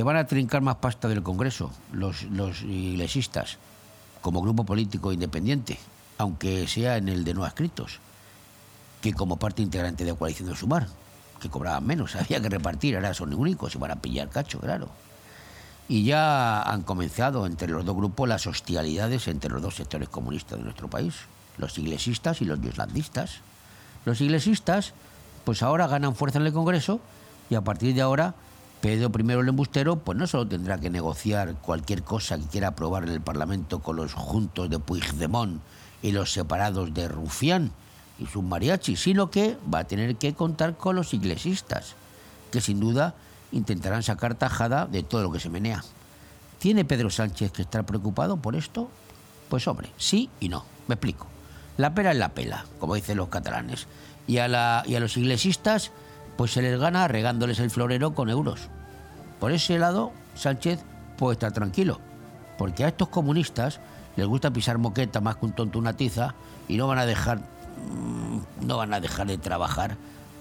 que 0.00 0.04
van 0.04 0.16
a 0.16 0.24
trincar 0.24 0.62
más 0.62 0.76
pasta 0.76 1.08
del 1.08 1.22
Congreso, 1.22 1.70
los, 1.92 2.22
los 2.22 2.62
iglesistas, 2.62 3.58
como 4.22 4.40
grupo 4.40 4.64
político 4.64 5.12
independiente, 5.12 5.78
aunque 6.16 6.66
sea 6.68 6.96
en 6.96 7.10
el 7.10 7.22
de 7.22 7.34
no 7.34 7.44
adscritos, 7.44 8.00
que 9.02 9.12
como 9.12 9.36
parte 9.36 9.60
integrante 9.60 10.06
de 10.06 10.12
la 10.12 10.16
coalición 10.16 10.48
de 10.48 10.56
Sumar, 10.56 10.86
que 11.38 11.50
cobraban 11.50 11.86
menos, 11.86 12.16
había 12.16 12.40
que 12.40 12.48
repartir, 12.48 12.96
ahora 12.96 13.12
son 13.12 13.34
únicos 13.34 13.74
y 13.74 13.78
van 13.78 13.90
a 13.90 13.96
pillar 13.96 14.30
cacho, 14.30 14.58
claro. 14.58 14.88
Y 15.86 16.04
ya 16.04 16.62
han 16.62 16.80
comenzado 16.82 17.44
entre 17.44 17.68
los 17.68 17.84
dos 17.84 17.94
grupos 17.94 18.26
las 18.26 18.46
hostilidades 18.46 19.28
entre 19.28 19.50
los 19.50 19.60
dos 19.60 19.74
sectores 19.74 20.08
comunistas 20.08 20.56
de 20.56 20.64
nuestro 20.64 20.88
país, 20.88 21.14
los 21.58 21.76
iglesistas 21.76 22.40
y 22.40 22.46
los 22.46 22.58
islandistas. 22.64 23.40
Los 24.06 24.22
iglesistas, 24.22 24.94
pues 25.44 25.62
ahora 25.62 25.88
ganan 25.88 26.16
fuerza 26.16 26.38
en 26.38 26.46
el 26.46 26.54
Congreso 26.54 27.00
y 27.50 27.54
a 27.54 27.60
partir 27.60 27.94
de 27.94 28.00
ahora 28.00 28.34
Pedro 28.80 29.10
I 29.14 29.32
el 29.32 29.48
embustero, 29.48 29.96
pues 29.96 30.16
no 30.16 30.26
solo 30.26 30.46
tendrá 30.46 30.78
que 30.78 30.88
negociar 30.88 31.56
cualquier 31.56 32.02
cosa 32.02 32.38
que 32.38 32.46
quiera 32.46 32.68
aprobar 32.68 33.04
en 33.04 33.10
el 33.10 33.20
Parlamento 33.20 33.80
con 33.80 33.96
los 33.96 34.14
juntos 34.14 34.70
de 34.70 34.78
Puigdemont 34.78 35.60
y 36.02 36.12
los 36.12 36.32
separados 36.32 36.94
de 36.94 37.06
Rufián 37.06 37.72
y 38.18 38.26
sus 38.26 38.42
mariachis, 38.42 39.00
sino 39.00 39.30
que 39.30 39.58
va 39.72 39.80
a 39.80 39.84
tener 39.84 40.16
que 40.16 40.32
contar 40.32 40.76
con 40.78 40.96
los 40.96 41.12
iglesistas, 41.12 41.94
que 42.50 42.62
sin 42.62 42.80
duda 42.80 43.14
intentarán 43.52 44.02
sacar 44.02 44.34
tajada 44.34 44.86
de 44.86 45.02
todo 45.02 45.24
lo 45.24 45.32
que 45.32 45.40
se 45.40 45.50
menea. 45.50 45.84
¿Tiene 46.58 46.84
Pedro 46.86 47.10
Sánchez 47.10 47.52
que 47.52 47.62
estar 47.62 47.84
preocupado 47.84 48.38
por 48.38 48.56
esto? 48.56 48.90
Pues 49.50 49.66
hombre, 49.68 49.90
sí 49.98 50.30
y 50.40 50.48
no. 50.48 50.64
Me 50.88 50.94
explico. 50.94 51.26
La 51.76 51.94
pera 51.94 52.12
es 52.12 52.18
la 52.18 52.30
pela, 52.30 52.64
como 52.78 52.94
dicen 52.94 53.16
los 53.18 53.28
catalanes. 53.28 53.86
Y 54.26 54.38
a, 54.38 54.48
la, 54.48 54.84
y 54.86 54.94
a 54.94 55.00
los 55.00 55.16
iglesistas 55.16 55.90
pues 56.40 56.52
se 56.52 56.62
les 56.62 56.80
gana 56.80 57.06
regándoles 57.06 57.58
el 57.58 57.68
florero 57.68 58.14
con 58.14 58.30
euros. 58.30 58.70
Por 59.40 59.52
ese 59.52 59.78
lado, 59.78 60.10
Sánchez 60.34 60.80
puede 61.18 61.34
estar 61.34 61.52
tranquilo, 61.52 62.00
porque 62.56 62.82
a 62.82 62.88
estos 62.88 63.08
comunistas 63.08 63.78
les 64.16 64.26
gusta 64.26 64.50
pisar 64.50 64.78
moqueta 64.78 65.20
más 65.20 65.36
que 65.36 65.44
un 65.44 65.52
tonto 65.52 65.78
una 65.78 65.98
tiza 65.98 66.34
y 66.66 66.78
no 66.78 66.86
van 66.86 66.96
a 66.96 67.04
dejar, 67.04 67.40
mm, 67.40 68.66
no 68.66 68.78
van 68.78 68.94
a 68.94 69.00
dejar 69.00 69.26
de 69.26 69.36
trabajar 69.36 69.98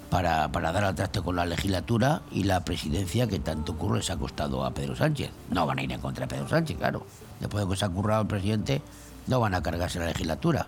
para, 0.10 0.48
dar 0.48 0.86
al 0.86 0.96
traste 0.96 1.22
con 1.22 1.36
la 1.36 1.46
legislatura 1.46 2.22
y 2.32 2.46
la 2.46 2.64
presidencia 2.64 3.28
que 3.28 3.40
tanto 3.40 3.76
curro 3.76 3.96
les 3.96 4.10
ha 4.10 4.16
costado 4.16 4.64
a 4.64 4.72
Pedro 4.72 4.96
Sánchez. 4.96 5.32
No 5.50 5.66
van 5.66 5.80
a 5.80 5.84
ir 5.84 5.92
en 5.92 6.00
contra 6.00 6.28
de 6.28 6.34
Pedro 6.34 6.48
Sánchez, 6.48 6.78
claro. 6.78 7.06
Después 7.42 7.66
de 7.66 7.72
que 7.72 7.76
se 7.76 7.84
ha 7.84 7.90
currado 7.90 8.22
el 8.22 8.28
presidente, 8.30 8.82
no 9.28 9.42
van 9.42 9.54
a 9.54 9.62
cargarse 9.62 10.00
la 10.00 10.06
legislatura. 10.06 10.68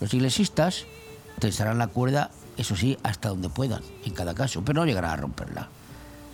Los 0.00 0.14
iglesistas 0.14 0.84
tensarán 1.40 1.78
la 1.78 1.88
cuerda 1.88 2.30
eso 2.60 2.76
sí, 2.76 2.98
hasta 3.02 3.30
donde 3.30 3.48
puedan, 3.48 3.82
en 4.04 4.12
cada 4.12 4.34
caso, 4.34 4.62
pero 4.64 4.80
no 4.80 4.86
llegarán 4.86 5.10
a 5.10 5.16
romperla. 5.16 5.68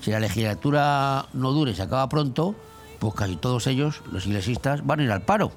Si 0.02 0.10
la 0.10 0.20
legislatura 0.20 1.26
no 1.32 1.52
dure 1.52 1.72
y 1.72 1.74
se 1.74 1.82
acaba 1.82 2.08
pronto, 2.08 2.54
pues 2.98 3.14
casi 3.14 3.36
todos 3.36 3.66
ellos, 3.66 4.02
los 4.10 4.26
iglesistas, 4.26 4.84
van 4.86 5.00
a 5.00 5.04
ir 5.04 5.10
al 5.12 5.22
paro, 5.22 5.52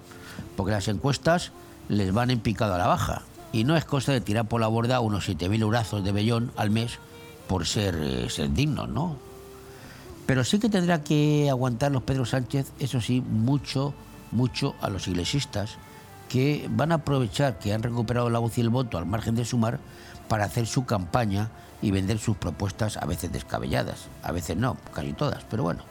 porque 0.56 0.72
las 0.72 0.88
encuestas 0.88 1.52
les 1.88 2.14
van 2.14 2.30
en 2.30 2.40
picado 2.40 2.76
a 2.76 2.78
la 2.78 2.88
baja. 2.88 3.24
Y 3.52 3.64
no 3.64 3.76
es 3.76 3.86
cosa 3.86 4.12
de 4.12 4.22
tirar 4.22 4.48
por 4.48 4.62
la 4.62 4.68
borda 4.68 5.00
unos 5.00 5.28
7.000 5.28 5.62
eurazos 5.62 6.04
de 6.04 6.12
bellón 6.12 6.52
al 6.56 6.70
mes 6.70 7.00
por 7.48 7.66
ser, 7.66 7.96
eh, 7.96 8.30
ser 8.30 8.54
dignos, 8.54 8.90
¿no? 8.90 9.18
Pero 10.28 10.44
sí 10.44 10.60
que 10.60 10.70
tendrá 10.70 11.04
que 11.04 11.48
aguantar 11.50 11.92
los 11.92 12.04
Pedro 12.04 12.26
Sánchez, 12.26 12.72
eso 12.78 13.02
sí, 13.02 13.22
mucho, 13.22 13.96
mucho 14.32 14.76
a 14.82 14.90
los 14.90 15.08
iglesistas, 15.08 15.78
que 16.30 16.70
van 16.70 16.92
a 16.92 16.96
aprovechar 16.96 17.58
que 17.58 17.74
han 17.74 17.82
recuperado 17.82 18.30
la 18.30 18.38
voz 18.38 18.56
y 18.60 18.62
el 18.62 18.70
voto 18.70 19.00
al 19.00 19.08
margen 19.08 19.34
de 19.34 19.46
sumar 19.46 19.80
para 20.30 20.46
hacer 20.46 20.66
su 20.66 20.86
campaña 20.86 21.50
y 21.82 21.92
vender 21.92 22.20
sus 22.20 22.38
propuestas 22.38 22.96
a 22.96 23.06
veces 23.06 23.32
descabelladas, 23.34 24.08
a 24.24 24.32
veces 24.32 24.56
no, 24.56 24.78
casi 24.94 25.12
todas, 25.12 25.44
pero 25.50 25.64
bueno. 25.64 25.84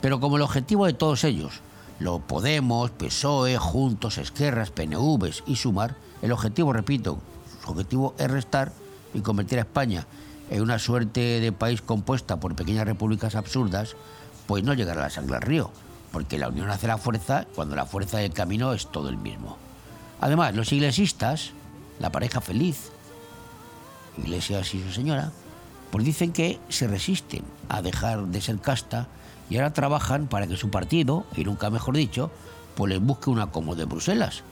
Pero 0.00 0.20
como 0.20 0.36
el 0.36 0.42
objetivo 0.42 0.86
de 0.86 0.92
todos 0.92 1.24
ellos, 1.24 1.60
lo 1.98 2.20
Podemos, 2.20 2.90
PSOE, 2.92 3.58
Juntos, 3.58 4.18
Esquerras, 4.18 4.70
PNVs 4.70 5.42
y 5.46 5.56
Sumar, 5.56 5.96
el 6.22 6.32
objetivo, 6.32 6.72
repito, 6.72 7.18
su 7.64 7.70
objetivo 7.72 8.14
es 8.18 8.30
restar 8.30 8.72
y 9.12 9.20
convertir 9.20 9.58
a 9.58 9.62
España 9.62 10.06
en 10.50 10.62
una 10.62 10.78
suerte 10.78 11.40
de 11.40 11.52
país 11.52 11.82
compuesta 11.82 12.38
por 12.38 12.54
pequeñas 12.54 12.86
repúblicas 12.86 13.34
absurdas, 13.34 13.96
pues 14.46 14.64
no 14.64 14.74
llegará 14.74 15.00
a 15.00 15.04
la 15.04 15.10
sangre 15.10 15.36
al 15.36 15.42
río, 15.42 15.70
porque 16.12 16.38
la 16.38 16.48
unión 16.48 16.70
hace 16.70 16.86
la 16.86 16.98
fuerza 16.98 17.46
cuando 17.54 17.76
la 17.76 17.86
fuerza 17.86 18.18
del 18.18 18.32
camino 18.32 18.72
es 18.72 18.90
todo 18.90 19.08
el 19.08 19.16
mismo. 19.16 19.56
Además, 20.20 20.54
los 20.54 20.72
iglesistas, 20.72 21.52
la 21.98 22.10
pareja 22.10 22.40
feliz, 22.40 22.90
Iglesias 24.18 24.74
y 24.74 24.82
su 24.82 24.92
señora, 24.92 25.32
pues 25.90 26.04
dicen 26.04 26.32
que 26.32 26.58
se 26.68 26.86
resisten 26.86 27.42
a 27.68 27.82
dejar 27.82 28.26
de 28.26 28.40
ser 28.40 28.58
casta 28.58 29.08
y 29.48 29.56
ahora 29.56 29.72
trabajan 29.72 30.28
para 30.28 30.46
que 30.46 30.56
su 30.56 30.70
partido, 30.70 31.24
y 31.36 31.44
nunca 31.44 31.70
mejor 31.70 31.96
dicho, 31.96 32.30
pues 32.76 32.90
les 32.90 33.00
busque 33.00 33.30
un 33.30 33.40
acomodo 33.40 33.76
de 33.76 33.84
Bruselas. 33.84 34.42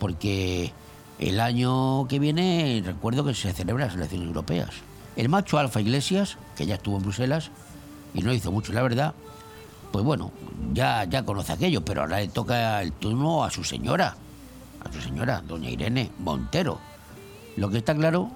Porque 0.00 0.72
el 1.20 1.38
año 1.40 2.08
que 2.08 2.18
viene 2.18 2.82
recuerdo 2.84 3.24
que 3.24 3.34
se 3.34 3.52
celebran 3.52 3.86
las 3.86 3.96
elecciones 3.96 4.26
europeas. 4.26 4.70
El 5.16 5.28
macho 5.28 5.58
Alfa 5.58 5.80
Iglesias, 5.80 6.36
que 6.56 6.66
ya 6.66 6.74
estuvo 6.76 6.96
en 6.96 7.02
Bruselas 7.02 7.50
y 8.12 8.22
no 8.22 8.32
hizo 8.32 8.50
mucho, 8.50 8.72
la 8.72 8.82
verdad, 8.82 9.14
pues 9.92 10.04
bueno, 10.04 10.32
ya, 10.72 11.04
ya 11.04 11.24
conoce 11.24 11.52
aquello, 11.52 11.84
pero 11.84 12.02
ahora 12.02 12.18
le 12.18 12.28
toca 12.28 12.82
el 12.82 12.92
turno 12.92 13.44
a 13.44 13.50
su 13.50 13.62
señora, 13.62 14.16
a 14.84 14.92
su 14.92 15.00
señora, 15.00 15.42
doña 15.46 15.70
Irene 15.70 16.10
Montero. 16.18 16.80
Lo 17.56 17.70
que 17.70 17.78
está 17.78 17.94
claro 17.94 18.30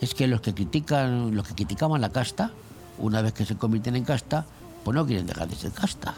es 0.00 0.14
que 0.14 0.26
los 0.26 0.40
que 0.40 0.54
critican, 0.54 1.34
los 1.34 1.46
que 1.46 1.54
criticaban 1.54 2.00
la 2.00 2.10
casta, 2.10 2.52
una 2.98 3.22
vez 3.22 3.32
que 3.32 3.44
se 3.44 3.56
convierten 3.56 3.96
en 3.96 4.04
casta, 4.04 4.46
pues 4.84 4.94
no 4.94 5.06
quieren 5.06 5.26
dejar 5.26 5.48
de 5.48 5.56
ser 5.56 5.72
casta. 5.72 6.14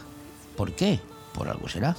¿Por 0.55 0.73
qué? 0.73 0.99
Por 1.33 1.47
algo 1.49 1.67
será. 1.67 1.95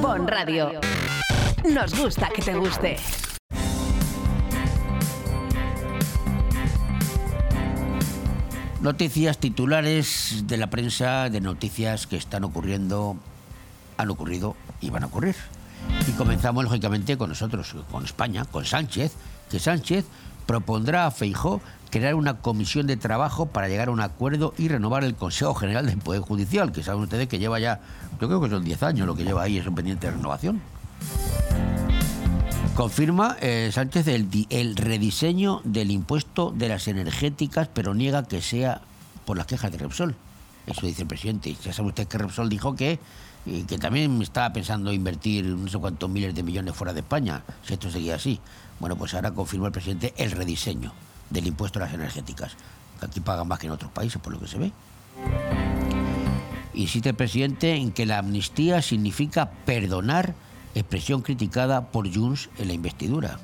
Bon 0.00 0.28
Radio. 0.28 0.80
Nos 1.64 1.98
gusta 1.98 2.28
que 2.28 2.42
te 2.42 2.54
guste. 2.54 2.96
Noticias 8.84 9.38
titulares 9.38 10.44
de 10.46 10.58
la 10.58 10.68
prensa 10.68 11.30
de 11.30 11.40
noticias 11.40 12.06
que 12.06 12.18
están 12.18 12.44
ocurriendo, 12.44 13.16
han 13.96 14.10
ocurrido 14.10 14.56
y 14.82 14.90
van 14.90 15.04
a 15.04 15.06
ocurrir. 15.06 15.34
Y 16.06 16.10
comenzamos 16.10 16.64
lógicamente 16.64 17.16
con 17.16 17.30
nosotros, 17.30 17.74
con 17.90 18.04
España, 18.04 18.44
con 18.44 18.66
Sánchez, 18.66 19.14
que 19.50 19.58
Sánchez 19.58 20.04
propondrá 20.44 21.06
a 21.06 21.10
Feijó 21.10 21.62
crear 21.88 22.14
una 22.14 22.42
comisión 22.42 22.86
de 22.86 22.98
trabajo 22.98 23.46
para 23.46 23.68
llegar 23.68 23.88
a 23.88 23.90
un 23.90 24.00
acuerdo 24.00 24.52
y 24.58 24.68
renovar 24.68 25.02
el 25.02 25.14
Consejo 25.14 25.54
General 25.54 25.86
del 25.86 25.96
Poder 25.96 26.20
Judicial, 26.20 26.70
que 26.70 26.82
saben 26.82 27.04
ustedes 27.04 27.26
que 27.26 27.38
lleva 27.38 27.58
ya, 27.58 27.80
yo 28.20 28.28
creo 28.28 28.42
que 28.42 28.50
son 28.50 28.62
10 28.66 28.82
años 28.82 29.06
lo 29.06 29.16
que 29.16 29.24
lleva 29.24 29.44
ahí, 29.44 29.56
es 29.56 29.66
un 29.66 29.76
pendiente 29.76 30.08
de 30.08 30.12
renovación. 30.12 30.60
Confirma 32.74 33.36
eh, 33.40 33.70
Sánchez 33.72 34.08
el, 34.08 34.28
el 34.50 34.74
rediseño 34.74 35.60
del 35.62 35.92
impuesto 35.92 36.52
de 36.56 36.68
las 36.68 36.88
energéticas, 36.88 37.68
pero 37.72 37.94
niega 37.94 38.24
que 38.24 38.42
sea 38.42 38.80
por 39.24 39.36
las 39.36 39.46
quejas 39.46 39.70
de 39.70 39.78
Repsol. 39.78 40.16
Eso 40.66 40.84
dice 40.84 41.02
el 41.02 41.08
presidente. 41.08 41.54
Ya 41.64 41.72
sabe 41.72 41.88
usted 41.88 42.08
que 42.08 42.18
Repsol 42.18 42.48
dijo 42.48 42.74
que, 42.74 42.98
que 43.68 43.78
también 43.78 44.20
estaba 44.20 44.52
pensando 44.52 44.92
invertir 44.92 45.44
no 45.44 45.68
sé 45.68 45.78
cuántos 45.78 46.10
miles 46.10 46.34
de 46.34 46.42
millones 46.42 46.74
fuera 46.74 46.92
de 46.92 47.00
España, 47.00 47.44
si 47.64 47.74
esto 47.74 47.90
seguía 47.92 48.16
así. 48.16 48.40
Bueno, 48.80 48.96
pues 48.96 49.14
ahora 49.14 49.30
confirma 49.30 49.66
el 49.66 49.72
presidente 49.72 50.12
el 50.16 50.32
rediseño 50.32 50.92
del 51.30 51.46
impuesto 51.46 51.78
a 51.78 51.82
las 51.82 51.94
energéticas, 51.94 52.56
que 52.98 53.06
aquí 53.06 53.20
pagan 53.20 53.46
más 53.46 53.60
que 53.60 53.66
en 53.66 53.72
otros 53.72 53.92
países, 53.92 54.20
por 54.20 54.32
lo 54.32 54.40
que 54.40 54.48
se 54.48 54.58
ve. 54.58 54.72
Insiste 56.74 57.10
el 57.10 57.14
presidente 57.14 57.76
en 57.76 57.92
que 57.92 58.04
la 58.04 58.18
amnistía 58.18 58.82
significa 58.82 59.52
perdonar, 59.64 60.34
expresión 60.74 61.22
criticada 61.22 61.88
por 61.92 62.12
Junts 62.12 62.50
en 62.58 62.68
la 62.68 62.74
investidura. 62.74 63.38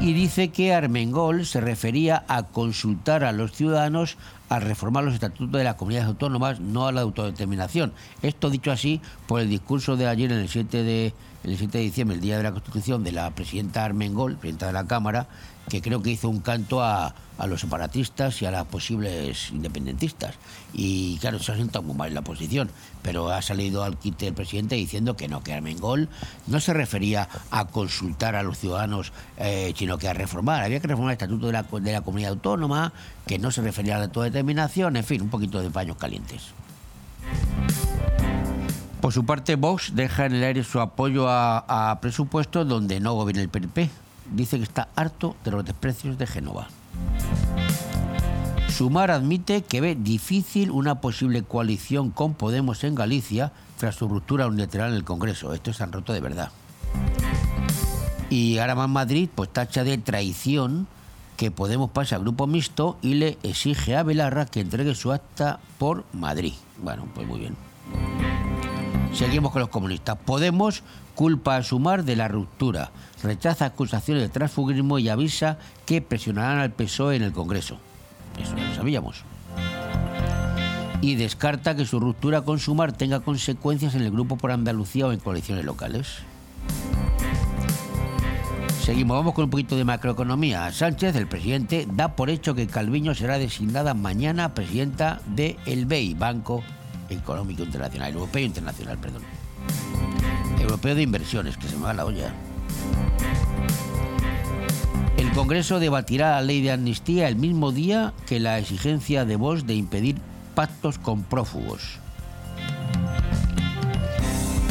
Y 0.00 0.14
dice 0.14 0.48
que 0.48 0.74
Armengol 0.74 1.46
se 1.46 1.60
refería 1.60 2.24
a 2.26 2.42
consultar 2.44 3.22
a 3.22 3.30
los 3.30 3.52
ciudadanos 3.52 4.16
al 4.48 4.62
reformar 4.62 5.04
los 5.04 5.14
estatutos 5.14 5.56
de 5.56 5.64
las 5.64 5.76
comunidades 5.76 6.08
autónomas, 6.08 6.58
no 6.58 6.88
a 6.88 6.92
la 6.92 7.02
autodeterminación. 7.02 7.92
Esto 8.20 8.50
dicho 8.50 8.72
así 8.72 9.00
por 9.28 9.40
el 9.40 9.48
discurso 9.48 9.96
de 9.96 10.08
ayer, 10.08 10.32
en 10.32 10.38
el 10.38 10.48
7 10.48 10.82
de, 10.82 11.14
el 11.44 11.56
7 11.56 11.78
de 11.78 11.84
diciembre, 11.84 12.16
el 12.16 12.20
Día 12.20 12.36
de 12.36 12.42
la 12.42 12.50
Constitución, 12.50 13.04
de 13.04 13.12
la 13.12 13.30
presidenta 13.30 13.84
Armengol, 13.84 14.34
presidenta 14.34 14.66
de 14.66 14.72
la 14.72 14.86
Cámara, 14.88 15.28
que 15.68 15.80
creo 15.80 16.02
que 16.02 16.10
hizo 16.10 16.28
un 16.28 16.40
canto 16.40 16.82
a, 16.82 17.14
a 17.38 17.46
los 17.46 17.60
separatistas 17.60 18.40
y 18.40 18.46
a 18.46 18.50
las 18.50 18.64
posibles 18.66 19.50
independentistas. 19.50 20.36
Y 20.72 21.18
claro, 21.18 21.38
se 21.40 21.52
ha 21.52 21.56
sentado 21.56 21.82
muy 21.82 21.96
mal 21.96 22.08
en 22.08 22.14
la 22.14 22.22
posición, 22.22 22.70
pero 23.02 23.30
ha 23.30 23.42
salido 23.42 23.82
al 23.82 23.98
quite 23.98 24.28
el 24.28 24.34
presidente 24.34 24.76
diciendo 24.76 25.16
que 25.16 25.26
no, 25.26 25.42
que 25.42 25.52
Armengol 25.52 26.08
no 26.46 26.60
se 26.60 26.72
refería 26.72 27.28
a 27.50 27.64
consultar 27.66 28.36
a 28.36 28.42
los 28.42 28.58
ciudadanos, 28.58 29.12
eh, 29.38 29.74
sino 29.76 29.98
que 29.98 30.08
a 30.08 30.12
reformar. 30.12 30.62
Había 30.62 30.78
que 30.78 30.86
reformar 30.86 31.12
el 31.12 31.14
estatuto 31.14 31.46
de 31.46 31.52
la, 31.52 31.62
de 31.62 31.92
la 31.92 32.02
comunidad 32.02 32.30
autónoma, 32.30 32.92
que 33.26 33.38
no 33.38 33.50
se 33.50 33.60
refería 33.62 33.96
a 33.96 33.98
la 33.98 34.04
autodeterminación, 34.04 34.96
en 34.96 35.04
fin, 35.04 35.22
un 35.22 35.30
poquito 35.30 35.60
de 35.60 35.70
paños 35.70 35.96
calientes. 35.96 36.42
Por 39.00 39.12
su 39.12 39.26
parte, 39.26 39.56
Vox 39.56 39.96
deja 39.96 40.26
en 40.26 40.34
el 40.34 40.44
aire 40.44 40.62
su 40.62 40.78
apoyo 40.78 41.28
a, 41.28 41.90
a 41.90 42.00
presupuestos 42.00 42.68
donde 42.68 43.00
no 43.00 43.14
gobierna 43.14 43.42
el 43.42 43.48
PP. 43.48 43.90
Dice 44.32 44.56
que 44.58 44.64
está 44.64 44.88
harto 44.96 45.36
de 45.44 45.50
los 45.50 45.64
desprecios 45.64 46.18
de 46.18 46.26
Génova. 46.26 46.68
Sumar 48.68 49.10
admite 49.10 49.62
que 49.62 49.80
ve 49.80 49.94
difícil 49.94 50.70
una 50.70 51.00
posible 51.00 51.42
coalición 51.42 52.10
con 52.10 52.32
Podemos 52.32 52.84
en 52.84 52.94
Galicia 52.94 53.52
tras 53.76 53.96
su 53.96 54.08
ruptura 54.08 54.46
unilateral 54.46 54.90
en 54.90 54.96
el 54.96 55.04
Congreso. 55.04 55.52
Esto 55.52 55.72
se 55.72 55.82
han 55.82 55.92
roto 55.92 56.12
de 56.12 56.20
verdad. 56.20 56.50
Y 58.30 58.58
ahora 58.58 58.74
más 58.74 58.88
Madrid, 58.88 59.28
pues 59.34 59.52
tacha 59.52 59.84
de 59.84 59.98
traición 59.98 60.86
que 61.36 61.50
Podemos 61.50 61.90
pase 61.90 62.14
al 62.14 62.22
grupo 62.22 62.46
mixto 62.46 62.96
y 63.02 63.14
le 63.14 63.36
exige 63.42 63.96
a 63.96 64.02
Belarra 64.02 64.46
que 64.46 64.60
entregue 64.60 64.94
su 64.94 65.12
acta 65.12 65.60
por 65.78 66.04
Madrid. 66.12 66.54
Bueno, 66.82 67.06
pues 67.14 67.26
muy 67.26 67.40
bien. 67.40 67.56
Seguimos 69.12 69.52
con 69.52 69.60
los 69.60 69.68
comunistas. 69.68 70.16
Podemos 70.24 70.82
culpa 71.14 71.56
a 71.56 71.62
Sumar 71.62 72.04
de 72.04 72.16
la 72.16 72.28
ruptura, 72.28 72.90
rechaza 73.22 73.66
acusaciones 73.66 74.22
de 74.22 74.28
transfugismo 74.28 74.98
y 74.98 75.08
avisa 75.08 75.58
que 75.86 76.02
presionarán 76.02 76.58
al 76.58 76.72
PSOE 76.72 77.16
en 77.16 77.22
el 77.22 77.32
Congreso. 77.32 77.78
Eso 78.40 78.56
ya 78.56 78.68
lo 78.68 78.74
sabíamos. 78.74 79.24
Y 81.00 81.16
descarta 81.16 81.74
que 81.74 81.84
su 81.84 81.98
ruptura 81.98 82.42
con 82.42 82.58
Sumar 82.58 82.92
tenga 82.92 83.20
consecuencias 83.20 83.94
en 83.94 84.02
el 84.02 84.10
grupo 84.10 84.36
por 84.36 84.52
Andalucía 84.52 85.06
o 85.06 85.12
en 85.12 85.20
coaliciones 85.20 85.64
locales. 85.64 86.18
Seguimos, 88.84 89.16
vamos 89.16 89.34
con 89.34 89.44
un 89.44 89.50
poquito 89.50 89.76
de 89.76 89.84
macroeconomía. 89.84 90.70
Sánchez, 90.72 91.14
el 91.14 91.28
presidente, 91.28 91.86
da 91.92 92.16
por 92.16 92.30
hecho 92.30 92.54
que 92.54 92.66
Calviño 92.66 93.14
será 93.14 93.38
designada 93.38 93.94
mañana 93.94 94.54
presidenta 94.54 95.20
del 95.26 95.56
el 95.66 95.86
BEI, 95.86 96.14
Banco 96.14 96.64
Económico 97.08 97.62
Internacional, 97.62 98.12
Europeo 98.12 98.44
Internacional, 98.44 98.98
perdón. 98.98 99.22
Europeo 100.60 100.94
de 100.94 101.02
Inversiones, 101.02 101.56
que 101.56 101.68
se 101.68 101.76
me 101.76 101.84
va 101.84 101.94
la 101.94 102.04
olla. 102.04 102.32
El 105.16 105.30
Congreso 105.32 105.78
debatirá 105.80 106.32
la 106.32 106.42
ley 106.42 106.60
de 106.62 106.72
amnistía 106.72 107.28
el 107.28 107.36
mismo 107.36 107.72
día 107.72 108.12
que 108.26 108.40
la 108.40 108.58
exigencia 108.58 109.24
de 109.24 109.36
Vox 109.36 109.66
de 109.66 109.74
impedir 109.74 110.16
pactos 110.54 110.98
con 110.98 111.22
prófugos. 111.22 111.98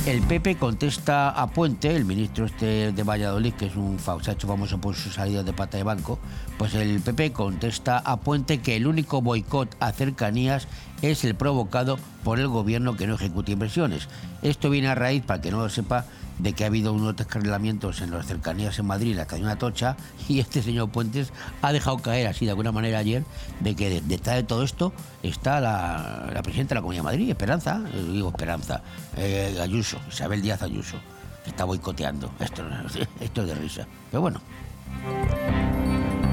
El 0.08 0.22
PP 0.24 0.56
contesta 0.58 1.30
a 1.30 1.52
Puente, 1.52 1.96
el 1.96 2.06
ministro 2.06 2.46
este 2.46 2.92
de 2.92 3.04
Valladolid, 3.04 3.54
que 3.54 3.68
es 3.68 3.76
un 3.76 4.00
fa- 4.00 4.18
se 4.24 4.32
ha 4.32 4.34
hecho 4.34 4.48
famoso 4.48 4.80
por 4.82 4.96
sus 4.96 5.14
salidas 5.14 5.46
de 5.46 5.54
pata 5.54 5.78
de 5.78 5.84
banco, 5.84 6.18
pues 6.58 6.74
el 6.74 7.02
PP 7.02 7.32
contesta 7.34 8.00
a 8.00 8.18
Puente 8.18 8.62
que 8.62 8.76
el 8.76 8.88
único 8.88 9.22
boicot 9.22 9.76
a 9.80 9.92
cercanías 9.92 10.68
es 11.04 11.24
el 11.24 11.36
provocado 11.36 12.00
por 12.24 12.40
el 12.40 12.48
gobierno 12.48 12.98
que 12.98 13.06
no 13.06 13.14
ejecuta 13.14 13.52
inversiones. 13.52 14.08
Esto 14.42 14.72
viene 14.72 14.88
a 14.88 14.96
raíz, 14.96 15.22
para 15.24 15.40
que 15.40 15.52
no 15.52 15.60
lo 15.60 15.70
sepa, 15.70 16.06
de 16.40 16.54
que 16.54 16.64
ha 16.64 16.68
habido 16.68 16.94
unos 16.94 17.16
descarrilamientos 17.16 18.02
en 18.02 18.12
las 18.12 18.26
cercanías 18.26 18.78
en 18.80 18.86
Madrid, 18.88 19.16
la 19.16 19.24
estación 19.24 19.48
Atocha, 19.50 19.96
y 20.28 20.40
este 20.40 20.62
señor 20.64 20.90
Puentes 20.90 21.32
ha 21.62 21.72
dejado 21.72 21.98
caer 22.00 22.28
así 22.28 22.46
de 22.46 22.52
alguna 22.52 22.72
manera 22.72 22.98
ayer 23.00 23.24
de 23.60 23.76
que 23.76 23.90
de- 23.90 24.02
detrás 24.02 24.38
de 24.38 24.44
todo 24.44 24.64
esto 24.64 24.92
está 25.24 25.60
la, 25.60 26.30
la 26.34 26.42
presidenta 26.42 26.70
de 26.74 26.76
la 26.76 26.82
Comunidad 26.82 27.04
de 27.04 27.06
Madrid, 27.10 27.30
Esperanza, 27.30 27.84
eh, 27.94 28.06
digo 28.12 28.30
Esperanza, 28.30 28.82
eh, 29.18 29.58
Ayuso, 29.62 30.00
Isabel 30.10 30.42
Díaz 30.42 30.62
Ayuso, 30.64 30.98
que 31.44 31.52
está 31.52 31.66
boicoteando. 31.66 32.32
Esto, 32.40 32.64
esto 33.20 33.42
es 33.42 33.48
de 33.48 33.56
risa. 33.56 33.88
Pero 34.10 34.22
bueno. 34.22 34.42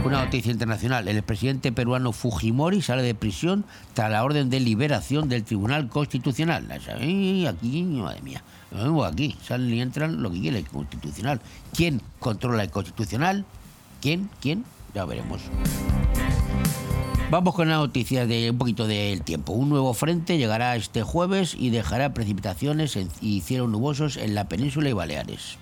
Una 0.04 0.24
noticia 0.24 0.52
internacional. 0.52 1.06
El 1.08 1.16
expresidente 1.18 1.70
peruano 1.72 2.12
Fujimori 2.12 2.80
sale 2.82 3.02
de 3.02 3.14
prisión 3.14 3.64
tras 3.94 4.10
la 4.10 4.24
orden 4.24 4.48
de 4.48 4.60
liberación 4.60 5.28
del 5.28 5.44
Tribunal 5.44 5.88
Constitucional. 5.88 6.70
Aquí, 6.70 7.46
madre 8.00 8.22
mía. 8.22 8.42
Vengo 8.70 9.04
aquí. 9.04 9.36
Salen 9.42 9.72
y 9.72 9.80
entran 9.80 10.22
lo 10.22 10.30
que 10.30 10.40
quiere 10.40 10.58
el 10.58 10.68
Constitucional. 10.68 11.40
¿Quién 11.74 12.02
controla 12.18 12.62
el 12.62 12.70
Constitucional? 12.70 13.44
¿Quién? 14.00 14.30
¿Quién? 14.40 14.64
Ya 14.94 15.04
veremos. 15.04 15.40
Vamos 17.30 17.54
con 17.54 17.68
la 17.68 17.76
noticia 17.76 18.26
de 18.26 18.50
un 18.50 18.56
poquito 18.56 18.86
del 18.86 19.22
tiempo. 19.22 19.52
Un 19.52 19.68
nuevo 19.68 19.92
frente 19.92 20.38
llegará 20.38 20.76
este 20.76 21.02
jueves 21.02 21.54
y 21.58 21.68
dejará 21.68 22.14
precipitaciones 22.14 22.98
y 23.20 23.40
cielos 23.42 23.68
nubosos 23.68 24.16
en 24.16 24.34
la 24.34 24.48
península 24.48 24.88
y 24.88 24.94
Baleares. 24.94 25.58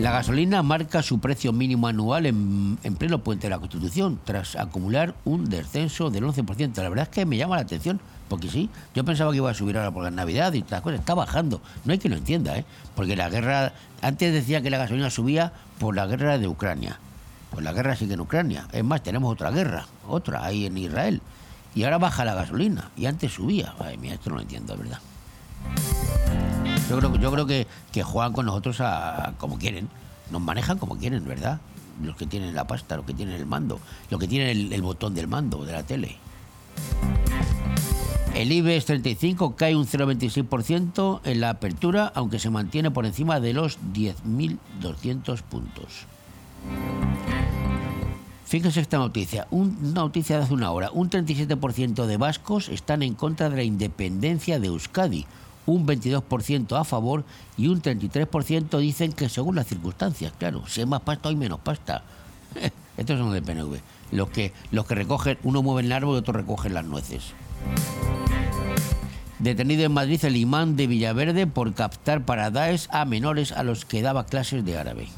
La 0.00 0.12
gasolina 0.12 0.62
marca 0.62 1.02
su 1.02 1.18
precio 1.18 1.52
mínimo 1.52 1.86
anual 1.86 2.24
en, 2.24 2.78
en 2.82 2.96
pleno 2.96 3.18
puente 3.18 3.48
de 3.48 3.50
la 3.50 3.58
Constitución, 3.58 4.18
tras 4.24 4.56
acumular 4.56 5.14
un 5.26 5.50
descenso 5.50 6.08
del 6.08 6.24
11%. 6.24 6.74
La 6.76 6.88
verdad 6.88 7.02
es 7.02 7.08
que 7.10 7.26
me 7.26 7.36
llama 7.36 7.56
la 7.56 7.62
atención, 7.62 8.00
porque 8.30 8.48
sí, 8.48 8.70
yo 8.94 9.04
pensaba 9.04 9.30
que 9.30 9.36
iba 9.36 9.50
a 9.50 9.54
subir 9.54 9.76
ahora 9.76 9.90
por 9.90 10.02
la 10.02 10.10
Navidad 10.10 10.54
y 10.54 10.64
las 10.70 10.80
cosas. 10.80 11.00
Está 11.00 11.12
bajando. 11.12 11.60
No 11.84 11.92
hay 11.92 11.98
que 11.98 12.08
lo 12.08 12.16
entienda, 12.16 12.56
¿eh? 12.56 12.64
Porque 12.96 13.14
la 13.14 13.28
guerra. 13.28 13.74
Antes 14.00 14.32
decía 14.32 14.62
que 14.62 14.70
la 14.70 14.78
gasolina 14.78 15.10
subía 15.10 15.52
por 15.78 15.94
la 15.94 16.06
guerra 16.06 16.38
de 16.38 16.48
Ucrania. 16.48 16.98
Pues 17.50 17.62
la 17.62 17.74
guerra 17.74 17.94
sigue 17.94 18.14
en 18.14 18.20
Ucrania. 18.20 18.68
Es 18.72 18.82
más, 18.82 19.02
tenemos 19.02 19.30
otra 19.30 19.50
guerra, 19.50 19.84
otra 20.08 20.46
ahí 20.46 20.64
en 20.64 20.78
Israel. 20.78 21.20
Y 21.74 21.84
ahora 21.84 21.98
baja 21.98 22.24
la 22.24 22.32
gasolina. 22.32 22.88
Y 22.96 23.04
antes 23.04 23.34
subía. 23.34 23.74
Ay, 23.78 23.98
mira, 23.98 24.14
esto 24.14 24.30
no 24.30 24.36
lo 24.36 24.42
entiendo, 24.42 24.74
verdad. 24.78 24.98
Yo 26.90 27.30
creo, 27.30 27.46
que, 27.46 27.66
juegan 28.02 28.32
con 28.32 28.46
nosotros 28.46 28.80
a, 28.80 29.34
como 29.38 29.58
quieren. 29.58 29.88
Nos 30.32 30.40
manejan 30.42 30.76
como 30.76 30.98
quieren, 30.98 31.24
¿verdad? 31.24 31.60
Los 32.02 32.16
que 32.16 32.26
tienen 32.26 32.52
la 32.54 32.66
pasta, 32.66 32.96
los 32.96 33.06
que 33.06 33.14
tienen 33.14 33.36
el 33.36 33.46
mando, 33.46 33.78
los 34.10 34.18
que 34.18 34.26
tienen 34.26 34.72
el, 34.72 34.82
botón 34.82 35.14
del 35.14 35.28
mando 35.28 35.64
de 35.64 35.72
la 35.72 35.84
tele. 35.84 36.16
El 38.34 38.50
IBEX 38.50 38.86
35 38.86 39.54
cae 39.54 39.76
un 39.76 39.86
0,26% 39.86 41.20
en 41.24 41.40
la 41.40 41.50
apertura, 41.50 42.10
aunque 42.14 42.38
se 42.40 42.50
mantiene 42.50 42.90
por 42.90 43.06
encima 43.06 43.38
de 43.38 43.52
los 43.52 43.78
10.200 43.92 45.42
puntos. 45.42 46.06
Fíjense 48.46 48.80
esta 48.80 48.98
noticia, 48.98 49.46
un- 49.52 49.78
una 49.80 50.00
noticia 50.00 50.38
de 50.38 50.42
hace 50.44 50.54
una 50.54 50.72
hora. 50.72 50.90
Un 50.92 51.08
37% 51.08 52.06
de 52.06 52.16
vascos 52.16 52.68
están 52.68 53.02
en 53.04 53.14
contra 53.14 53.48
de 53.48 53.56
la 53.56 53.62
independencia 53.62 54.58
de 54.58 54.66
Euskadi, 54.68 55.26
un 55.72 55.86
22% 55.86 56.78
a 56.78 56.84
favor 56.84 57.24
y 57.56 57.68
un 57.68 57.82
33% 57.82 58.78
dicen 58.78 59.12
que 59.12 59.28
según 59.28 59.56
las 59.56 59.66
circunstancias, 59.66 60.32
claro, 60.38 60.64
si 60.66 60.80
hay 60.80 60.86
más 60.86 61.02
pasta 61.02 61.28
hay 61.28 61.36
menos 61.36 61.60
pasta. 61.60 62.02
Estos 62.96 63.18
son 63.18 63.32
del 63.32 63.42
PNV. 63.42 63.78
Los 64.12 64.30
que, 64.30 64.52
los 64.72 64.86
que 64.86 64.94
recogen, 64.94 65.38
uno 65.42 65.62
mueve 65.62 65.86
el 65.86 65.92
árbol 65.92 66.16
y 66.16 66.18
otro 66.18 66.34
recoge 66.34 66.68
las 66.68 66.84
nueces. 66.84 67.32
Detenido 69.38 69.84
en 69.84 69.92
Madrid 69.92 70.22
el 70.24 70.36
imán 70.36 70.76
de 70.76 70.86
Villaverde 70.86 71.46
por 71.46 71.72
captar 71.72 72.24
para 72.26 72.50
Daesh 72.50 72.88
a 72.90 73.06
menores 73.06 73.52
a 73.52 73.62
los 73.62 73.86
que 73.86 74.02
daba 74.02 74.26
clases 74.26 74.64
de 74.66 74.76
árabe. 74.76 75.08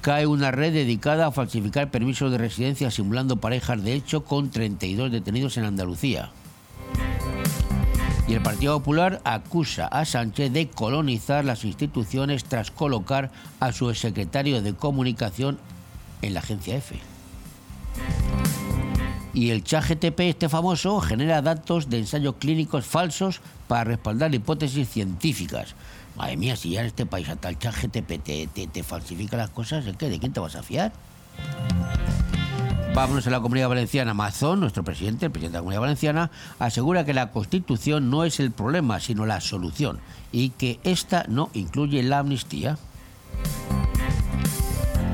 Cae 0.00 0.26
una 0.26 0.50
red 0.50 0.72
dedicada 0.72 1.26
a 1.26 1.32
falsificar 1.32 1.90
permisos 1.90 2.32
de 2.32 2.38
residencia 2.38 2.90
simulando 2.90 3.36
parejas 3.36 3.82
de 3.82 3.92
hecho 3.92 4.24
con 4.24 4.50
32 4.50 5.12
detenidos 5.12 5.58
en 5.58 5.64
Andalucía. 5.64 6.30
Y 8.28 8.34
el 8.34 8.42
Partido 8.42 8.78
Popular 8.78 9.22
acusa 9.24 9.86
a 9.86 10.04
Sánchez 10.04 10.52
de 10.52 10.68
colonizar 10.68 11.46
las 11.46 11.64
instituciones 11.64 12.44
tras 12.44 12.70
colocar 12.70 13.30
a 13.58 13.72
su 13.72 13.94
secretario 13.94 14.60
de 14.60 14.74
comunicación 14.74 15.58
en 16.20 16.34
la 16.34 16.40
agencia 16.40 16.76
F. 16.76 16.94
Y 19.32 19.50
el 19.50 19.64
ChatGTP, 19.64 20.20
este 20.20 20.50
famoso, 20.50 21.00
genera 21.00 21.40
datos 21.40 21.88
de 21.88 22.00
ensayos 22.00 22.34
clínicos 22.38 22.84
falsos 22.84 23.40
para 23.66 23.84
respaldar 23.84 24.34
hipótesis 24.34 24.90
científicas. 24.90 25.74
Madre 26.14 26.36
mía, 26.36 26.56
si 26.56 26.70
ya 26.70 26.80
en 26.80 26.88
este 26.88 27.06
país 27.06 27.30
hasta 27.30 27.48
el 27.48 27.58
ChatGTP 27.58 28.22
te, 28.22 28.46
te, 28.48 28.66
te 28.66 28.82
falsifica 28.82 29.38
las 29.38 29.50
cosas, 29.50 29.86
¿de 29.86 29.94
qué? 29.94 30.10
¿De 30.10 30.18
quién 30.18 30.34
te 30.34 30.40
vas 30.40 30.56
a 30.56 30.62
fiar? 30.62 30.92
Vámonos 32.94 33.26
a 33.26 33.30
la 33.30 33.40
Comunidad 33.40 33.68
Valenciana. 33.68 34.14
Mazón, 34.14 34.60
nuestro 34.60 34.82
presidente, 34.82 35.26
el 35.26 35.32
presidente 35.32 35.52
de 35.52 35.58
la 35.58 35.60
Comunidad 35.60 35.82
Valenciana, 35.82 36.30
asegura 36.58 37.04
que 37.04 37.14
la 37.14 37.30
Constitución 37.30 38.10
no 38.10 38.24
es 38.24 38.40
el 38.40 38.50
problema, 38.50 38.98
sino 38.98 39.24
la 39.24 39.40
solución, 39.40 40.00
y 40.32 40.50
que 40.50 40.80
esta 40.82 41.24
no 41.28 41.50
incluye 41.54 42.02
la 42.02 42.18
amnistía. 42.20 42.76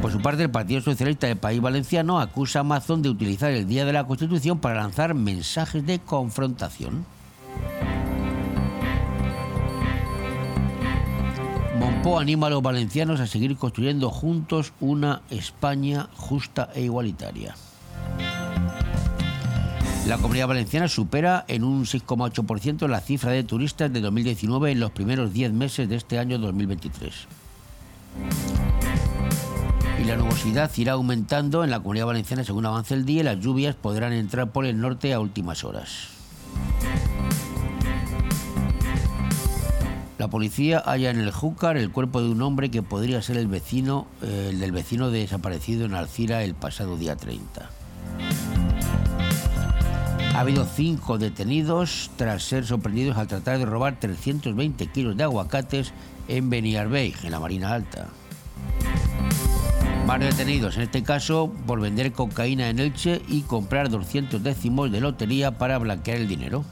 Por 0.00 0.12
su 0.12 0.20
parte, 0.20 0.42
el 0.42 0.50
Partido 0.50 0.80
Socialista 0.80 1.26
del 1.26 1.36
País 1.36 1.60
Valenciano 1.60 2.20
acusa 2.20 2.60
a 2.60 2.62
Mazón 2.62 3.02
de 3.02 3.10
utilizar 3.10 3.50
el 3.50 3.66
Día 3.66 3.84
de 3.84 3.92
la 3.92 4.04
Constitución 4.04 4.58
para 4.58 4.76
lanzar 4.76 5.14
mensajes 5.14 5.84
de 5.86 5.98
confrontación. 5.98 7.06
Anima 12.04 12.46
a 12.46 12.50
los 12.50 12.62
valencianos 12.62 13.18
a 13.20 13.26
seguir 13.26 13.56
construyendo 13.56 14.10
juntos 14.10 14.74
una 14.78 15.22
España 15.30 16.08
justa 16.14 16.68
e 16.74 16.82
igualitaria. 16.82 17.56
La 20.06 20.18
comunidad 20.18 20.48
valenciana 20.48 20.86
supera 20.86 21.46
en 21.48 21.64
un 21.64 21.86
6,8% 21.86 22.86
la 22.88 23.00
cifra 23.00 23.32
de 23.32 23.42
turistas 23.42 23.90
de 23.90 24.02
2019 24.02 24.70
en 24.70 24.80
los 24.80 24.90
primeros 24.90 25.32
10 25.32 25.52
meses 25.54 25.88
de 25.88 25.96
este 25.96 26.18
año 26.18 26.38
2023. 26.38 27.26
Y 30.02 30.04
la 30.04 30.16
nubosidad 30.16 30.70
irá 30.76 30.92
aumentando 30.92 31.64
en 31.64 31.70
la 31.70 31.80
comunidad 31.80 32.06
valenciana 32.06 32.44
según 32.44 32.66
avance 32.66 32.92
el 32.92 33.06
día 33.06 33.22
y 33.22 33.24
las 33.24 33.40
lluvias 33.40 33.76
podrán 33.76 34.12
entrar 34.12 34.50
por 34.50 34.66
el 34.66 34.78
norte 34.78 35.14
a 35.14 35.20
últimas 35.20 35.64
horas. 35.64 36.08
La 40.24 40.30
policía 40.30 40.82
halla 40.86 41.10
en 41.10 41.20
el 41.20 41.30
Júcar 41.30 41.76
el 41.76 41.90
cuerpo 41.90 42.22
de 42.22 42.30
un 42.30 42.40
hombre 42.40 42.70
que 42.70 42.82
podría 42.82 43.20
ser 43.20 43.36
el 43.36 43.46
vecino, 43.46 44.06
eh, 44.22 44.48
el 44.52 44.58
del 44.58 44.72
vecino 44.72 45.10
desaparecido 45.10 45.84
en 45.84 45.92
Alcira 45.92 46.42
el 46.42 46.54
pasado 46.54 46.96
día 46.96 47.14
30. 47.14 47.68
Ha 50.34 50.40
habido 50.40 50.64
cinco 50.64 51.18
detenidos 51.18 52.10
tras 52.16 52.42
ser 52.42 52.64
sorprendidos 52.64 53.18
al 53.18 53.28
tratar 53.28 53.58
de 53.58 53.66
robar 53.66 54.00
320 54.00 54.86
kilos 54.86 55.14
de 55.14 55.24
aguacates 55.24 55.92
en 56.26 56.48
Beniarbeig, 56.48 57.16
en 57.22 57.30
la 57.30 57.38
Marina 57.38 57.74
Alta. 57.74 58.08
Varios 60.06 60.38
detenidos, 60.38 60.76
en 60.76 60.84
este 60.84 61.02
caso 61.02 61.52
por 61.66 61.82
vender 61.82 62.12
cocaína 62.12 62.70
en 62.70 62.78
Elche 62.78 63.20
y 63.28 63.42
comprar 63.42 63.90
200 63.90 64.42
décimos 64.42 64.90
de 64.90 65.02
lotería 65.02 65.58
para 65.58 65.76
blanquear 65.76 66.16
el 66.16 66.28
dinero. 66.28 66.64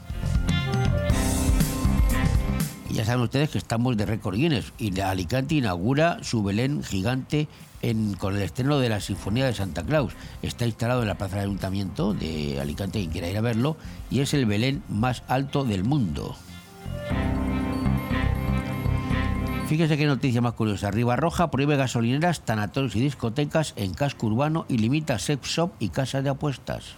Ya 2.93 3.05
saben 3.05 3.23
ustedes 3.23 3.49
que 3.49 3.57
estamos 3.57 3.97
de 3.97 4.05
récord 4.05 4.35
Guinness 4.35 4.71
y 4.77 4.99
Alicante 4.99 5.55
inaugura 5.55 6.19
su 6.21 6.43
Belén 6.43 6.83
gigante 6.83 7.47
con 8.19 8.35
el 8.35 8.43
estreno 8.43 8.77
de 8.77 8.87
la 8.87 8.99
Sinfonía 8.99 9.47
de 9.47 9.53
Santa 9.55 9.83
Claus. 9.83 10.13
Está 10.43 10.67
instalado 10.67 11.01
en 11.01 11.07
la 11.07 11.15
Plaza 11.15 11.37
del 11.37 11.45
Ayuntamiento 11.45 12.13
de 12.13 12.61
Alicante, 12.61 12.99
quien 12.99 13.11
quiera 13.11 13.29
ir 13.29 13.37
a 13.37 13.41
verlo, 13.41 13.77
y 14.11 14.19
es 14.19 14.35
el 14.35 14.45
Belén 14.45 14.83
más 14.89 15.23
alto 15.27 15.65
del 15.65 15.83
mundo. 15.83 16.35
Fíjese 19.67 19.97
qué 19.97 20.05
noticia 20.05 20.41
más 20.41 20.53
curiosa. 20.53 20.91
Roja 20.91 21.49
prohíbe 21.49 21.75
gasolineras, 21.75 22.41
tanatorios 22.41 22.95
y 22.95 22.99
discotecas 22.99 23.73
en 23.75 23.95
casco 23.95 24.27
urbano 24.27 24.67
y 24.69 24.77
limita 24.77 25.17
sex 25.17 25.47
shop 25.47 25.71
y 25.79 25.89
casas 25.89 26.23
de 26.23 26.29
apuestas. 26.29 26.95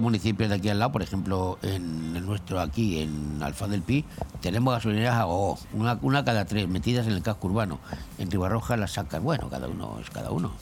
Municipios 0.00 0.48
de 0.48 0.56
aquí 0.56 0.68
al 0.68 0.78
lado, 0.78 0.92
por 0.92 1.02
ejemplo, 1.02 1.58
en 1.62 2.16
el 2.16 2.24
nuestro 2.24 2.60
aquí, 2.60 3.00
en 3.00 3.42
Alfaz 3.42 3.70
del 3.70 3.82
Pi, 3.82 4.04
tenemos 4.40 4.74
gasolineras 4.74 5.16
a 5.16 5.24
gogo, 5.24 5.58
una, 5.72 5.98
una 6.02 6.24
cada 6.24 6.44
tres, 6.44 6.68
metidas 6.68 7.06
en 7.06 7.12
el 7.12 7.22
casco 7.22 7.48
urbano. 7.48 7.78
En 8.18 8.30
Ribarroja 8.30 8.76
las 8.76 8.92
sacan, 8.92 9.22
bueno, 9.22 9.48
cada 9.48 9.68
uno 9.68 9.98
es 10.00 10.10
cada 10.10 10.30
uno. 10.30 10.52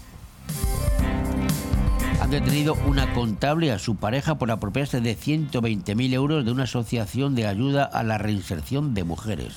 Han 2.21 2.31
detenido 2.31 2.77
una 2.87 3.13
contable 3.15 3.67
y 3.67 3.71
a 3.71 3.79
su 3.79 3.97
pareja 3.97 4.37
por 4.37 4.51
apropiarse 4.51 5.01
de 5.01 5.17
120.000 5.17 6.13
euros 6.13 6.45
de 6.45 6.53
una 6.53 6.65
asociación 6.65 7.35
de 7.35 7.47
ayuda 7.47 7.85
a 7.85 8.03
la 8.05 8.19
reinserción 8.19 8.95
de 8.95 9.05
mujeres. 9.05 9.55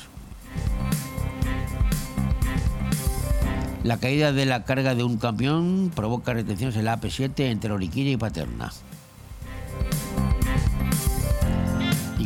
La 3.83 3.97
caída 3.97 4.31
de 4.31 4.47
la 4.47 4.63
carga 4.63 4.95
de 4.95 5.03
un 5.03 5.17
camión 5.17 5.91
provoca 5.95 6.33
retenciones 6.33 6.75
en 6.75 6.85
la 6.85 6.99
AP7 6.99 7.51
entre 7.51 7.71
Oriquilla 7.71 8.09
y 8.09 8.17
Paterna. 8.17 8.71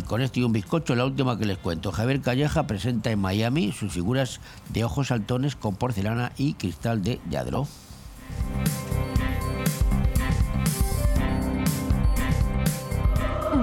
Con 0.10 0.22
esto 0.22 0.40
y 0.40 0.44
un 0.44 0.52
bizcocho, 0.52 0.96
la 0.96 1.06
última 1.06 1.38
que 1.38 1.46
les 1.46 1.60
cuento. 1.60 1.92
Javier 1.92 2.20
Calleja 2.20 2.66
presenta 2.66 3.12
en 3.12 3.20
Miami 3.20 3.72
sus 3.72 3.94
figuras 3.94 4.42
de 4.70 4.84
ojos 4.84 5.10
saltones 5.10 5.56
con 5.56 5.76
porcelana 5.76 6.32
y 6.36 6.56
cristal 6.56 7.04
de 7.04 7.20
yadro. 7.30 7.68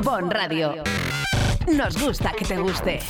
Bon 0.04 0.30
Radio. 0.30 0.84
Nos 1.76 2.00
gusta 2.00 2.30
que 2.30 2.44
te 2.44 2.56
guste. 2.58 3.00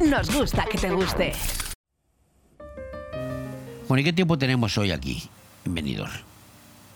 Nos 0.00 0.34
gusta 0.34 0.64
que 0.64 0.78
te 0.78 0.90
guste. 0.90 1.34
Bueno, 3.86 4.00
¿y 4.00 4.04
qué 4.04 4.12
tiempo 4.14 4.38
tenemos 4.38 4.78
hoy 4.78 4.90
aquí, 4.90 5.28
en 5.66 5.74
Benidorm? 5.74 6.10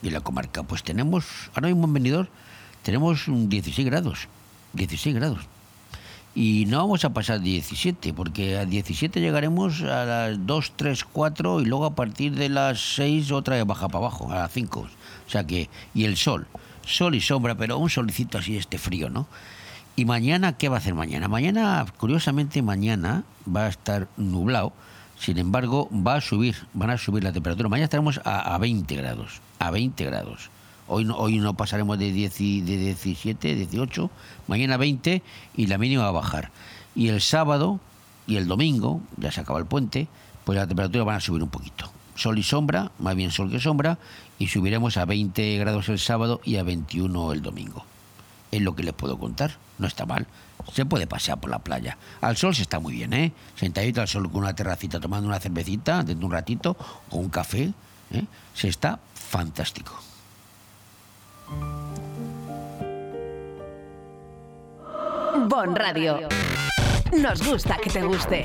Y 0.03 0.09
la 0.09 0.21
comarca, 0.21 0.63
pues 0.63 0.83
tenemos, 0.83 1.27
ahora 1.55 1.69
mismo 1.69 1.87
en 1.87 1.93
Benidorm, 1.93 2.29
tenemos 2.83 3.29
un 3.29 3.51
16 3.51 3.87
grados, 3.87 4.29
16 4.73 5.15
grados. 5.15 5.41
Y 6.35 6.65
no 6.67 6.79
vamos 6.79 7.05
a 7.05 7.13
pasar 7.13 7.41
17, 7.41 8.15
porque 8.15 8.57
a 8.57 8.65
17 8.65 9.21
llegaremos 9.21 9.83
a 9.83 10.05
las 10.07 10.47
2, 10.47 10.73
3, 10.77 11.05
4 11.05 11.61
y 11.61 11.67
luego 11.67 11.85
a 11.85 11.95
partir 11.95 12.35
de 12.35 12.49
las 12.49 12.95
6 12.95 13.31
otra 13.33 13.57
vez 13.57 13.67
baja 13.67 13.89
para 13.89 14.07
abajo, 14.07 14.33
a 14.33 14.37
las 14.37 14.53
5. 14.53 14.81
O 14.81 15.31
sea 15.31 15.47
que, 15.47 15.69
y 15.93 16.05
el 16.05 16.17
sol, 16.17 16.47
sol 16.87 17.15
y 17.15 17.21
sombra, 17.21 17.57
pero 17.57 17.77
un 17.77 17.91
solicito 17.91 18.39
así 18.39 18.57
este 18.57 18.79
frío, 18.79 19.11
¿no? 19.11 19.29
Y 19.97 20.05
mañana, 20.07 20.55
¿qué 20.57 20.69
va 20.69 20.77
a 20.77 20.79
hacer 20.79 20.95
mañana? 20.95 21.29
Mañana, 21.29 21.87
curiosamente, 21.99 22.63
mañana 22.63 23.23
va 23.47 23.67
a 23.67 23.69
estar 23.69 24.09
nublado. 24.17 24.73
Sin 25.19 25.39
embargo, 25.39 25.89
va 25.93 26.17
a 26.17 26.21
subir, 26.21 26.57
van 26.73 26.91
a 26.91 26.99
subir 26.99 27.23
la 27.23 27.33
temperatura. 27.33 27.69
Mañana 27.69 27.85
estaremos 27.85 28.21
a, 28.25 28.55
a 28.55 28.59
20 28.59 28.97
grados, 28.97 29.41
a 29.61 29.71
20 29.71 30.05
grados. 30.05 30.51
Hoy 30.89 31.05
no, 31.05 31.17
hoy 31.17 31.39
no 31.39 31.55
pasaremos 31.55 31.99
de, 31.99 32.11
10 32.13 32.41
y- 32.41 32.61
de 32.63 32.77
17, 32.77 33.55
18, 33.55 34.11
mañana 34.49 34.77
20 34.77 35.23
y 35.57 35.67
la 35.69 35.79
mínima 35.79 36.03
va 36.03 36.09
a 36.09 36.13
bajar. 36.13 36.51
Y 36.97 37.09
el 37.09 37.21
sábado 37.21 37.79
y 38.27 38.37
el 38.37 38.49
domingo, 38.49 39.01
ya 39.17 39.31
se 39.31 39.41
acaba 39.41 39.61
el 39.61 39.67
puente, 39.67 40.09
pues 40.45 40.59
la 40.59 40.67
temperatura 40.67 41.05
van 41.05 41.17
a 41.17 41.21
subir 41.21 41.43
un 41.43 41.49
poquito. 41.51 41.91
Sol 42.17 42.39
y 42.39 42.43
sombra, 42.43 42.91
más 42.99 43.15
bien 43.15 43.31
sol 43.31 43.51
que 43.51 43.61
sombra, 43.61 43.99
y 44.39 44.49
subiremos 44.49 44.97
a 44.97 45.05
20 45.05 45.57
grados 45.59 45.89
el 45.89 45.99
sábado 46.01 46.41
y 46.45 46.57
a 46.57 46.65
21 46.65 47.33
el 47.33 47.43
domingo 47.43 47.87
es 48.57 48.63
lo 48.63 48.75
que 48.75 48.83
les 48.83 48.95
puedo 48.95 49.19
contar. 49.19 49.57
No 49.79 49.87
está 49.87 50.07
mal. 50.07 50.27
Se 50.73 50.87
puede 50.87 51.07
pasear 51.07 51.39
por 51.41 51.51
la 51.51 51.59
playa. 51.59 51.99
Al 52.21 52.37
sol 52.37 52.55
se 52.55 52.63
está 52.63 52.79
muy 52.79 52.95
bien, 52.95 53.13
¿eh? 53.13 53.33
Sentadito 53.57 54.01
al 54.01 54.09
sol 54.09 54.31
con 54.31 54.43
una 54.43 54.55
terracita, 54.55 55.01
tomando 55.01 55.29
una 55.29 55.41
cervecita 55.41 55.99
dentro 55.99 56.21
de 56.21 56.27
un 56.27 56.33
ratito, 56.33 56.77
o 57.11 57.19
un 57.19 57.29
café. 57.29 57.73
¿eh? 58.13 58.25
Se 58.55 58.69
está 58.69 58.99
fantástico. 59.15 60.01
Bon 65.49 65.75
Radio. 65.75 66.29
Nos 67.13 67.47
gusta 67.47 67.77
que 67.77 67.91
te 67.91 68.03
guste. 68.03 68.45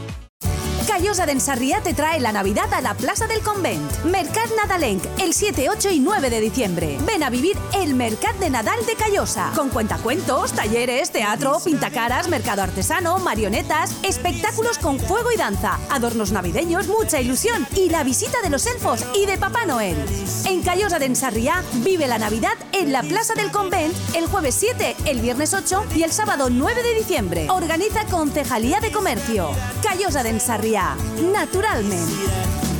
Yeah. 0.81 0.90
Callosa 1.11 1.25
de 1.25 1.33
Ensarriá 1.33 1.81
te 1.81 1.93
trae 1.93 2.21
la 2.21 2.31
Navidad 2.31 2.73
a 2.73 2.79
la 2.79 2.93
Plaza 2.93 3.27
del 3.27 3.41
Convent. 3.41 4.05
Mercat 4.05 4.49
Nadalenc, 4.55 5.03
el 5.19 5.33
7, 5.33 5.69
8 5.69 5.89
y 5.89 5.99
9 5.99 6.29
de 6.29 6.39
diciembre. 6.39 6.97
Ven 7.05 7.21
a 7.21 7.29
vivir 7.29 7.57
el 7.73 7.95
Mercat 7.95 8.37
de 8.37 8.49
Nadal 8.49 8.85
de 8.85 8.95
Callosa. 8.95 9.51
Con 9.53 9.67
cuentacuentos, 9.67 10.53
talleres, 10.53 11.11
teatro, 11.11 11.59
pintacaras, 11.61 12.29
mercado 12.29 12.61
artesano, 12.61 13.19
marionetas, 13.19 13.93
espectáculos 14.03 14.77
con 14.77 15.01
fuego 15.01 15.33
y 15.33 15.37
danza, 15.37 15.81
adornos 15.89 16.31
navideños, 16.31 16.87
mucha 16.87 17.19
ilusión 17.19 17.67
y 17.75 17.89
la 17.89 18.05
visita 18.05 18.41
de 18.41 18.49
los 18.49 18.65
elfos 18.65 19.03
y 19.13 19.25
de 19.25 19.37
Papá 19.37 19.65
Noel. 19.65 19.97
En 20.45 20.61
Callosa 20.61 20.97
de 20.97 21.07
Ensarriá 21.07 21.61
vive 21.83 22.07
la 22.07 22.19
Navidad 22.19 22.55
en 22.71 22.93
la 22.93 23.03
Plaza 23.03 23.33
del 23.33 23.51
Convent 23.51 23.93
el 24.15 24.27
jueves 24.27 24.55
7, 24.55 24.95
el 25.03 25.19
viernes 25.19 25.53
8 25.53 25.87
y 25.93 26.03
el 26.03 26.13
sábado 26.13 26.49
9 26.49 26.81
de 26.81 26.95
diciembre. 26.95 27.47
Organiza 27.49 28.05
Concejalía 28.05 28.79
de 28.79 28.93
Comercio. 28.93 29.49
Callosa 29.83 30.23
de 30.23 30.29
Ensarriá. 30.29 30.95
Naturalmente. 31.31 32.70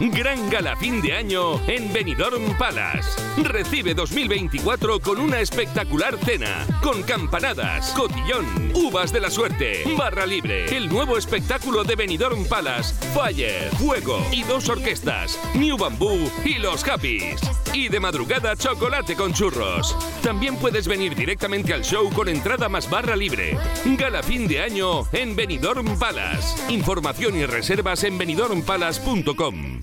Gran 0.00 0.48
gala 0.48 0.76
fin 0.76 1.02
de 1.02 1.12
año 1.12 1.60
en 1.68 1.92
Benidorm 1.92 2.56
Palace. 2.56 3.20
Recibe 3.36 3.92
2024 3.92 4.98
con 4.98 5.20
una 5.20 5.40
espectacular 5.40 6.16
cena, 6.24 6.66
con 6.82 7.02
campanadas, 7.02 7.92
cotillón, 7.92 8.72
uvas 8.74 9.12
de 9.12 9.20
la 9.20 9.28
suerte, 9.28 9.84
barra 9.98 10.24
libre, 10.24 10.74
el 10.74 10.88
nuevo 10.88 11.18
espectáculo 11.18 11.84
de 11.84 11.96
Benidorm 11.96 12.46
Palace, 12.46 12.94
Fire, 13.12 13.68
Fuego 13.76 14.24
y 14.32 14.42
dos 14.44 14.70
orquestas, 14.70 15.38
New 15.54 15.76
Bamboo 15.76 16.32
y 16.46 16.54
Los 16.54 16.82
Happys. 16.88 17.38
Y 17.74 17.90
de 17.90 18.00
madrugada 18.00 18.56
chocolate 18.56 19.14
con 19.14 19.34
churros. 19.34 19.94
También 20.22 20.56
puedes 20.56 20.88
venir 20.88 21.14
directamente 21.14 21.74
al 21.74 21.82
show 21.84 22.10
con 22.10 22.30
entrada 22.30 22.70
más 22.70 22.88
barra 22.88 23.16
libre. 23.16 23.58
Gala 23.84 24.22
fin 24.22 24.48
de 24.48 24.62
año 24.62 25.06
en 25.12 25.36
Benidorm 25.36 25.98
Palace. 25.98 26.72
Información 26.72 27.36
y 27.36 27.44
reservas 27.44 28.02
en 28.04 28.16
benidormpalace.com. 28.16 29.82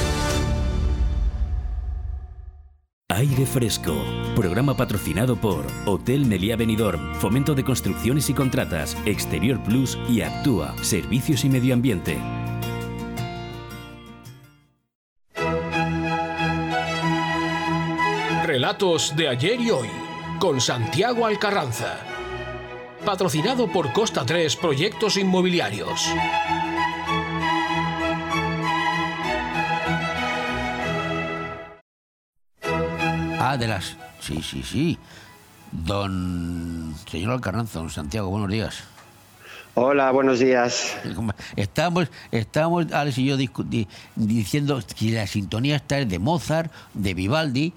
Aire 3.15 3.45
Fresco. 3.45 3.93
Programa 4.35 4.75
patrocinado 4.75 5.35
por 5.35 5.65
Hotel 5.85 6.25
Meliá 6.25 6.55
Benidorm, 6.55 7.13
Fomento 7.15 7.53
de 7.53 7.63
Construcciones 7.63 8.29
y 8.29 8.33
Contratas, 8.33 8.97
Exterior 9.05 9.61
Plus 9.63 9.97
y 10.07 10.21
Actúa, 10.21 10.73
Servicios 10.81 11.43
y 11.43 11.49
Medio 11.49 11.73
Ambiente. 11.73 12.17
Relatos 18.45 19.15
de 19.15 19.27
ayer 19.27 19.59
y 19.59 19.71
hoy, 19.71 19.89
con 20.39 20.61
Santiago 20.61 21.25
Alcarranza. 21.25 21.99
Patrocinado 23.05 23.67
por 23.67 23.91
Costa 23.91 24.25
3 24.25 24.55
Proyectos 24.55 25.17
Inmobiliarios. 25.17 26.07
Ah, 33.51 33.57
de 33.57 33.67
las... 33.67 33.97
Sí, 34.21 34.41
sí, 34.41 34.63
sí. 34.63 34.97
Don... 35.73 36.95
Señor 37.09 37.33
Alcarranza, 37.33 37.79
don 37.79 37.89
Santiago, 37.89 38.29
buenos 38.29 38.49
días. 38.49 38.85
Hola, 39.73 40.09
buenos 40.11 40.39
días. 40.39 40.95
Estamos, 41.57 42.07
estamos 42.31 42.89
Alex 42.93 43.17
y 43.17 43.25
yo 43.25 43.35
di- 43.35 43.87
diciendo 44.15 44.81
que 44.97 45.11
la 45.11 45.27
sintonía 45.27 45.75
esta 45.75 45.99
es 45.99 46.07
de 46.07 46.17
Mozart, 46.17 46.71
de 46.93 47.13
Vivaldi. 47.13 47.73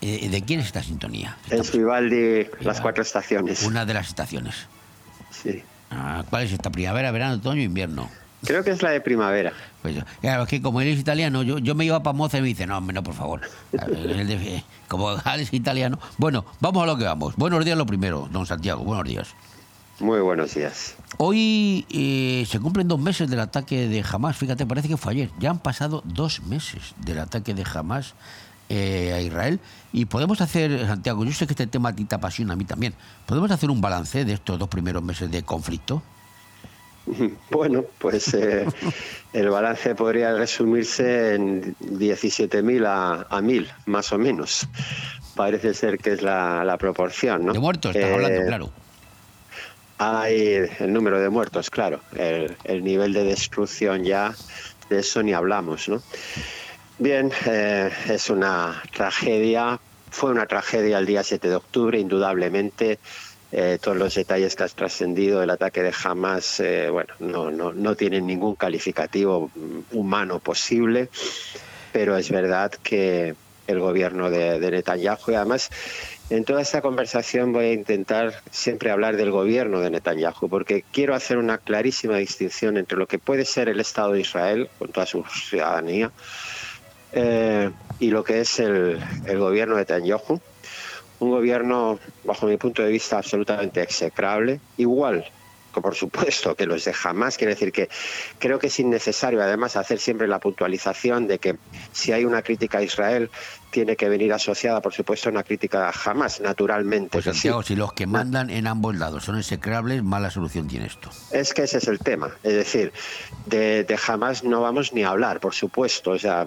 Eh, 0.00 0.28
¿De 0.28 0.42
quién 0.42 0.60
es 0.60 0.66
esta 0.66 0.84
sintonía? 0.84 1.36
Es 1.50 1.72
Vivaldi, 1.72 2.46
las 2.60 2.80
cuatro 2.80 3.02
estaciones. 3.02 3.64
Una 3.64 3.84
de 3.84 3.94
las 3.94 4.06
estaciones. 4.06 4.54
Sí. 5.32 5.60
Ah, 5.90 6.22
¿Cuál 6.30 6.44
es 6.44 6.52
esta? 6.52 6.70
¿Primavera, 6.70 7.10
verano, 7.10 7.34
otoño, 7.34 7.62
invierno? 7.62 8.08
Creo 8.44 8.64
que 8.64 8.70
es 8.70 8.80
la 8.80 8.90
de 8.90 9.00
primavera. 9.02 9.52
Pues, 9.82 9.96
claro, 10.22 10.44
es 10.44 10.48
que 10.48 10.62
como 10.62 10.80
él 10.80 10.88
es 10.88 10.98
italiano, 10.98 11.42
yo, 11.42 11.58
yo 11.58 11.74
me 11.74 11.84
iba 11.84 12.02
para 12.02 12.16
Mozart 12.16 12.38
y 12.38 12.42
me 12.42 12.48
dice, 12.48 12.66
no, 12.66 12.78
hombre, 12.78 12.94
no, 12.94 13.02
por 13.02 13.14
favor. 13.14 13.42
Ver, 13.72 14.62
como 14.90 15.08
Alex 15.08 15.48
es 15.48 15.54
italiano. 15.54 15.98
Bueno, 16.18 16.44
vamos 16.58 16.82
a 16.82 16.86
lo 16.86 16.98
que 16.98 17.04
vamos. 17.04 17.36
Buenos 17.36 17.64
días 17.64 17.78
lo 17.78 17.86
primero, 17.86 18.28
don 18.30 18.44
Santiago, 18.44 18.82
buenos 18.82 19.04
días. 19.04 19.28
Muy 20.00 20.20
buenos 20.20 20.54
días. 20.54 20.96
Hoy 21.18 21.86
eh, 21.90 22.44
se 22.48 22.58
cumplen 22.58 22.88
dos 22.88 22.98
meses 22.98 23.30
del 23.30 23.38
ataque 23.40 23.86
de 23.86 24.04
Hamas. 24.10 24.36
Fíjate, 24.36 24.66
parece 24.66 24.88
que 24.88 24.96
fue 24.96 25.12
ayer. 25.12 25.30
Ya 25.38 25.50
han 25.50 25.58
pasado 25.58 26.02
dos 26.04 26.42
meses 26.42 26.94
del 27.04 27.20
ataque 27.20 27.54
de 27.54 27.64
Hamas 27.72 28.14
eh, 28.68 29.12
a 29.14 29.20
Israel. 29.20 29.60
Y 29.92 30.06
podemos 30.06 30.40
hacer, 30.40 30.86
Santiago, 30.86 31.24
yo 31.24 31.32
sé 31.32 31.46
que 31.46 31.52
este 31.52 31.66
tema 31.66 31.90
a 31.90 31.94
ti 31.94 32.04
te 32.04 32.14
apasiona, 32.14 32.54
a 32.54 32.56
mí 32.56 32.64
también. 32.64 32.94
¿Podemos 33.26 33.50
hacer 33.50 33.70
un 33.70 33.82
balance 33.82 34.24
de 34.24 34.32
estos 34.32 34.58
dos 34.58 34.68
primeros 34.68 35.02
meses 35.02 35.30
de 35.30 35.42
conflicto? 35.42 36.02
Bueno, 37.50 37.84
pues 37.98 38.32
eh, 38.34 38.66
el 39.32 39.48
balance 39.50 39.94
podría 39.94 40.34
resumirse 40.34 41.34
en 41.34 41.74
17.000 41.76 42.86
a, 42.86 43.12
a 43.22 43.40
1.000, 43.40 43.68
más 43.86 44.12
o 44.12 44.18
menos. 44.18 44.66
Parece 45.36 45.74
ser 45.74 45.98
que 45.98 46.12
es 46.12 46.22
la, 46.22 46.64
la 46.64 46.76
proporción, 46.78 47.46
¿no? 47.46 47.52
De 47.52 47.58
muertos, 47.58 47.94
estás 47.94 48.10
Eh, 48.10 48.14
hablando, 48.14 48.46
claro. 48.46 48.70
Hay 49.98 50.66
el 50.78 50.92
número 50.92 51.20
de 51.20 51.28
muertos, 51.28 51.68
claro. 51.68 52.00
El, 52.16 52.56
el 52.64 52.82
nivel 52.82 53.12
de 53.12 53.24
destrucción 53.24 54.02
ya, 54.04 54.34
de 54.88 55.00
eso 55.00 55.22
ni 55.22 55.34
hablamos, 55.34 55.88
¿no? 55.88 56.02
Bien, 56.98 57.30
eh, 57.46 57.90
es 58.08 58.30
una 58.30 58.82
tragedia. 58.94 59.78
Fue 60.10 60.30
una 60.30 60.46
tragedia 60.46 60.98
el 60.98 61.06
día 61.06 61.22
7 61.22 61.48
de 61.48 61.54
octubre, 61.54 61.98
indudablemente. 61.98 62.98
Eh, 63.52 63.78
todos 63.80 63.96
los 63.96 64.14
detalles 64.14 64.54
que 64.54 64.62
has 64.62 64.74
trascendido 64.74 65.40
del 65.40 65.50
ataque 65.50 65.82
de 65.82 65.92
Hamas, 66.04 66.60
eh, 66.60 66.88
bueno, 66.88 67.12
no, 67.18 67.50
no, 67.50 67.72
no 67.72 67.96
tienen 67.96 68.26
ningún 68.26 68.54
calificativo 68.54 69.50
mm, 69.52 69.96
humano 69.96 70.38
posible, 70.38 71.08
pero 71.92 72.16
es 72.16 72.30
verdad 72.30 72.70
que 72.70 73.34
el 73.66 73.80
gobierno 73.80 74.30
de, 74.30 74.58
Netanyahu, 74.70 75.32
y 75.32 75.34
además 75.34 75.70
en 76.28 76.44
toda 76.44 76.62
esta 76.62 76.80
conversación 76.80 77.52
voy 77.52 77.64
a 77.66 77.72
intentar 77.72 78.40
siempre 78.50 78.90
hablar 78.90 79.16
del 79.16 79.32
gobierno 79.32 79.80
de 79.80 79.90
Netanyahu, 79.90 80.48
porque 80.48 80.84
quiero 80.92 81.14
hacer 81.14 81.38
una 81.38 81.58
clarísima 81.58 82.18
distinción 82.18 82.76
entre 82.76 82.98
lo 82.98 83.06
que 83.06 83.18
puede 83.18 83.44
ser 83.44 83.68
el 83.68 83.80
Estado 83.80 84.12
de 84.12 84.20
Israel, 84.20 84.68
con 84.78 84.92
toda 84.92 85.06
su 85.06 85.24
ciudadanía, 85.24 86.12
eh, 87.12 87.70
y 87.98 88.10
lo 88.10 88.22
que 88.22 88.40
es 88.40 88.60
el, 88.60 89.00
el 89.26 89.38
gobierno 89.38 89.74
de 89.74 89.82
Netanyahu. 89.82 90.40
Un 91.20 91.30
gobierno, 91.30 91.98
bajo 92.24 92.46
mi 92.46 92.56
punto 92.56 92.82
de 92.82 92.90
vista, 92.90 93.18
absolutamente 93.18 93.82
execrable, 93.82 94.60
igual 94.76 95.24
que 95.72 95.80
por 95.80 95.94
supuesto 95.94 96.54
que 96.54 96.66
los 96.66 96.84
de 96.84 96.94
Hamas, 97.04 97.36
quiere 97.36 97.54
decir 97.54 97.72
que 97.72 97.88
creo 98.38 98.58
que 98.58 98.66
es 98.66 98.80
innecesario 98.80 99.40
además 99.42 99.76
hacer 99.76 99.98
siempre 99.98 100.26
la 100.28 100.38
puntualización 100.38 101.26
de 101.26 101.38
que 101.38 101.56
si 101.92 102.12
hay 102.12 102.24
una 102.24 102.42
crítica 102.42 102.78
a 102.78 102.82
Israel 102.82 103.30
tiene 103.70 103.96
que 103.96 104.08
venir 104.08 104.32
asociada 104.32 104.80
por 104.80 104.92
supuesto 104.92 105.28
a 105.28 105.32
una 105.32 105.42
crítica 105.42 105.88
a 105.88 105.92
Hamas, 106.04 106.40
naturalmente. 106.40 107.10
Pues 107.10 107.24
sí. 107.24 107.30
Santiago, 107.32 107.62
si 107.62 107.76
los 107.76 107.92
que 107.92 108.06
mandan 108.06 108.50
en 108.50 108.66
ambos 108.66 108.96
lados 108.96 109.24
son 109.24 109.38
execrables, 109.38 110.02
mala 110.02 110.30
solución 110.30 110.68
tiene 110.68 110.86
esto. 110.86 111.10
Es 111.30 111.54
que 111.54 111.62
ese 111.62 111.78
es 111.78 111.88
el 111.88 111.98
tema. 111.98 112.30
Es 112.42 112.54
decir, 112.54 112.92
de, 113.46 113.84
de 113.84 113.98
Hamas 114.06 114.44
no 114.44 114.60
vamos 114.60 114.92
ni 114.92 115.02
a 115.04 115.10
hablar, 115.10 115.40
por 115.40 115.54
supuesto. 115.54 116.12
O 116.12 116.18
sea, 116.18 116.46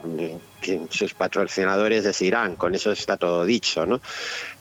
sus 0.89 1.13
patrocinadores 1.13 2.05
es 2.05 2.21
Irán, 2.21 2.55
con 2.55 2.75
eso 2.75 2.91
está 2.91 3.17
todo 3.17 3.45
dicho, 3.45 3.85
¿no? 3.85 4.01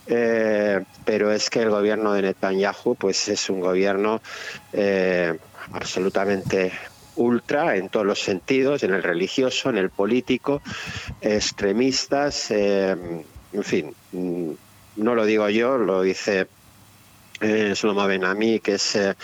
Eh, 0.07 0.83
pero 1.05 1.31
es 1.31 1.49
que 1.49 1.61
el 1.61 1.69
gobierno 1.69 2.13
de 2.13 2.23
Netanyahu, 2.23 2.95
pues 2.95 3.29
es 3.29 3.49
un 3.49 3.61
gobierno 3.61 4.21
eh, 4.73 5.37
absolutamente 5.71 6.73
ultra 7.15 7.75
en 7.75 7.89
todos 7.89 8.05
los 8.05 8.19
sentidos, 8.19 8.83
en 8.83 8.93
el 8.93 9.03
religioso, 9.03 9.69
en 9.69 9.77
el 9.77 9.89
político, 9.89 10.61
extremistas, 11.21 12.51
eh, 12.51 12.95
en 13.53 13.63
fin, 13.63 13.93
mm, 14.11 14.51
no 14.97 15.15
lo 15.15 15.25
digo 15.25 15.49
yo, 15.49 15.77
lo 15.77 16.01
dice 16.01 16.47
eh, 17.41 17.73
Shlomo 17.75 18.07
Ben-Ami, 18.07 18.59
que 18.59 18.75
es, 18.75 18.95
eh, 18.95 19.15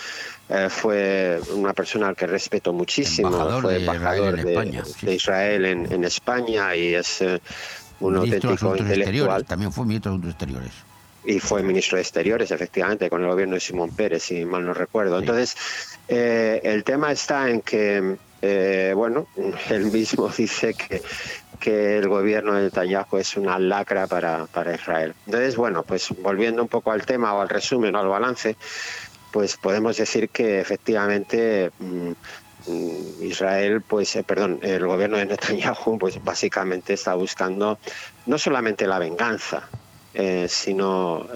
eh, 0.48 0.68
fue 0.68 1.40
una 1.54 1.72
persona 1.72 2.08
al 2.08 2.16
que 2.16 2.26
respeto 2.26 2.72
muchísimo, 2.72 3.28
Embajador 3.28 3.62
fue 3.62 3.74
de 3.74 3.80
Israel 3.80 3.96
embajador 3.96 4.38
en 4.38 4.44
de, 4.44 4.52
España, 4.52 4.84
sí. 4.84 5.06
de 5.06 5.14
Israel 5.14 5.64
en, 5.64 5.92
en 5.92 6.04
España 6.04 6.76
y 6.76 6.94
es 6.94 7.22
eh, 7.22 7.40
un 8.00 8.20
ministro 8.20 8.50
auténtico 8.50 8.76
intelectual. 8.76 9.44
También 9.44 9.72
fue 9.72 9.86
ministro 9.86 10.10
de 10.10 10.16
Asuntos 10.16 10.30
Exteriores. 10.34 10.72
Y 11.24 11.38
fue 11.38 11.62
ministro 11.62 11.96
de 11.96 12.02
Exteriores, 12.02 12.50
efectivamente, 12.50 13.10
con 13.10 13.22
el 13.22 13.28
gobierno 13.28 13.54
de 13.54 13.60
Simón 13.60 13.90
Pérez, 13.90 14.22
si 14.22 14.44
mal 14.44 14.64
no 14.64 14.72
recuerdo. 14.72 15.18
Entonces, 15.18 15.54
eh, 16.12 16.60
el 16.64 16.82
tema 16.82 17.12
está 17.12 17.48
en 17.48 17.62
que, 17.62 18.16
eh, 18.42 18.92
bueno, 18.96 19.28
él 19.70 19.86
mismo 19.92 20.28
dice 20.28 20.74
que, 20.74 21.00
que 21.60 21.98
el 21.98 22.08
gobierno 22.08 22.54
de 22.54 22.64
Netanyahu 22.64 23.18
es 23.18 23.36
una 23.36 23.60
lacra 23.60 24.08
para, 24.08 24.46
para 24.46 24.74
Israel. 24.74 25.14
Entonces, 25.26 25.54
bueno, 25.54 25.84
pues 25.84 26.08
volviendo 26.20 26.62
un 26.62 26.68
poco 26.68 26.90
al 26.90 27.06
tema 27.06 27.32
o 27.34 27.40
al 27.40 27.48
resumen 27.48 27.94
o 27.94 28.00
al 28.00 28.08
balance, 28.08 28.56
pues 29.30 29.56
podemos 29.56 29.96
decir 29.96 30.30
que 30.30 30.58
efectivamente 30.58 31.70
mm, 31.78 32.12
Israel, 33.22 33.80
pues, 33.82 34.16
eh, 34.16 34.24
perdón, 34.24 34.58
el 34.62 34.84
gobierno 34.84 35.16
de 35.16 35.26
Netanyahu, 35.26 35.96
pues 35.96 36.22
básicamente 36.24 36.94
está 36.94 37.14
buscando 37.14 37.78
no 38.26 38.36
solamente 38.36 38.88
la 38.88 38.98
venganza, 38.98 39.68
sino, 40.48 41.28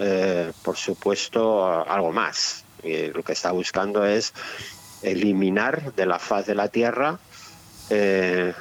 por 0.63 0.75
supuesto, 0.75 1.65
algo 1.89 2.11
más. 2.11 2.64
Y 2.85 3.07
lo 3.07 3.23
que 3.23 3.33
está 3.33 3.51
buscando 3.51 4.05
es 4.05 4.33
eliminar 5.01 5.93
de 5.93 6.05
la 6.05 6.19
faz 6.19 6.45
de 6.45 6.55
la 6.55 6.67
tierra, 6.67 7.19
eh, 7.89 8.53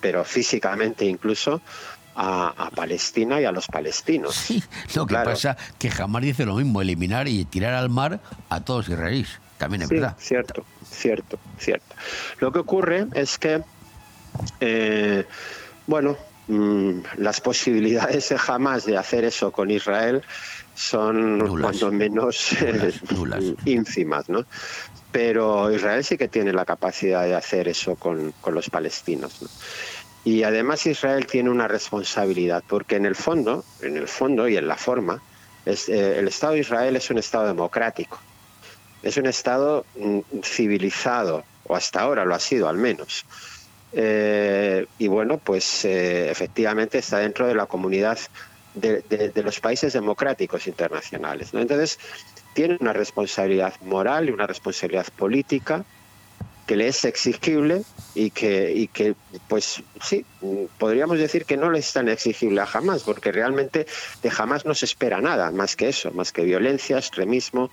pero 0.00 0.24
físicamente 0.24 1.04
incluso, 1.04 1.60
a, 2.16 2.48
a 2.66 2.70
Palestina 2.70 3.40
y 3.40 3.44
a 3.44 3.52
los 3.52 3.66
palestinos. 3.66 4.34
Sí, 4.36 4.62
lo 4.94 5.06
que 5.06 5.14
Claro. 5.14 5.30
pasa 5.30 5.56
que 5.78 5.90
jamás 5.90 6.22
dice 6.22 6.44
lo 6.46 6.54
mismo, 6.56 6.80
eliminar 6.80 7.26
y 7.28 7.44
tirar 7.44 7.74
al 7.74 7.90
mar 7.90 8.20
a 8.48 8.60
todos 8.60 8.88
los 8.88 8.96
israelíes. 8.98 9.40
También 9.58 9.82
es 9.82 9.88
Sí, 9.88 9.94
verdad. 9.96 10.16
cierto, 10.18 10.64
cierto, 10.88 11.38
cierto. 11.58 11.94
Lo 12.40 12.52
que 12.52 12.58
ocurre 12.60 13.06
es 13.14 13.38
que, 13.38 13.62
eh, 14.60 15.24
bueno, 15.86 16.16
mm, 16.48 17.00
las 17.18 17.40
posibilidades 17.40 18.28
de 18.28 18.38
jamás 18.38 18.84
de 18.84 18.96
hacer 18.98 19.24
eso 19.24 19.50
con 19.52 19.70
Israel 19.70 20.22
son 20.74 21.38
Nulas. 21.38 21.78
cuando 21.78 21.92
menos 21.92 22.52
eh, 22.60 22.92
Nulas, 23.10 23.42
nulas. 23.42 23.44
ínfimas, 23.64 24.28
¿no? 24.28 24.44
Pero 25.12 25.70
Israel 25.72 26.04
sí 26.04 26.16
que 26.16 26.28
tiene 26.28 26.52
la 26.52 26.64
capacidad 26.64 27.24
de 27.24 27.34
hacer 27.34 27.68
eso 27.68 27.94
con, 27.96 28.32
con 28.40 28.54
los 28.54 28.68
palestinos. 28.68 29.42
¿no? 29.42 29.48
Y 30.24 30.42
además 30.42 30.86
Israel 30.86 31.26
tiene 31.26 31.50
una 31.50 31.68
responsabilidad, 31.68 32.64
porque 32.66 32.96
en 32.96 33.06
el 33.06 33.14
fondo, 33.14 33.64
en 33.82 33.96
el 33.96 34.08
fondo 34.08 34.48
y 34.48 34.56
en 34.56 34.66
la 34.66 34.76
forma, 34.76 35.22
es, 35.64 35.88
eh, 35.88 36.18
el 36.18 36.28
Estado 36.28 36.54
de 36.54 36.60
Israel 36.60 36.96
es 36.96 37.10
un 37.10 37.18
Estado 37.18 37.46
democrático 37.46 38.18
es 39.04 39.18
un 39.18 39.26
Estado 39.26 39.84
mm, 39.96 40.20
civilizado, 40.42 41.44
o 41.66 41.76
hasta 41.76 42.00
ahora 42.00 42.24
lo 42.24 42.34
ha 42.34 42.40
sido 42.40 42.68
al 42.68 42.78
menos. 42.78 43.24
Eh, 43.92 44.86
y 44.98 45.06
bueno, 45.06 45.38
pues 45.38 45.84
eh, 45.84 46.30
efectivamente 46.30 46.98
está 46.98 47.18
dentro 47.18 47.46
de 47.46 47.54
la 47.54 47.66
comunidad 47.66 48.18
de, 48.74 49.42
los 49.42 49.60
países 49.60 49.92
democráticos 49.92 50.66
internacionales. 50.66 51.50
Entonces, 51.52 51.98
tiene 52.54 52.76
una 52.80 52.92
responsabilidad 52.92 53.74
moral 53.82 54.28
y 54.28 54.32
una 54.32 54.46
responsabilidad 54.46 55.06
política 55.16 55.84
que 56.66 56.76
le 56.76 56.88
es 56.88 57.04
exigible 57.04 57.82
y 58.14 58.30
que, 58.30 58.72
y 58.72 58.88
que 58.88 59.14
pues 59.48 59.82
sí, 60.02 60.24
podríamos 60.78 61.18
decir 61.18 61.44
que 61.44 61.58
no 61.58 61.70
le 61.70 61.78
es 61.80 61.92
tan 61.92 62.08
exigible 62.08 62.60
a 62.62 62.68
Hamas, 62.72 63.02
porque 63.02 63.32
realmente 63.32 63.86
de 64.22 64.32
Hamas 64.36 64.64
no 64.64 64.74
se 64.74 64.86
espera 64.86 65.20
nada 65.20 65.50
más 65.50 65.76
que 65.76 65.88
eso, 65.88 66.10
más 66.12 66.32
que 66.32 66.42
violencia, 66.42 66.96
extremismo, 66.96 67.70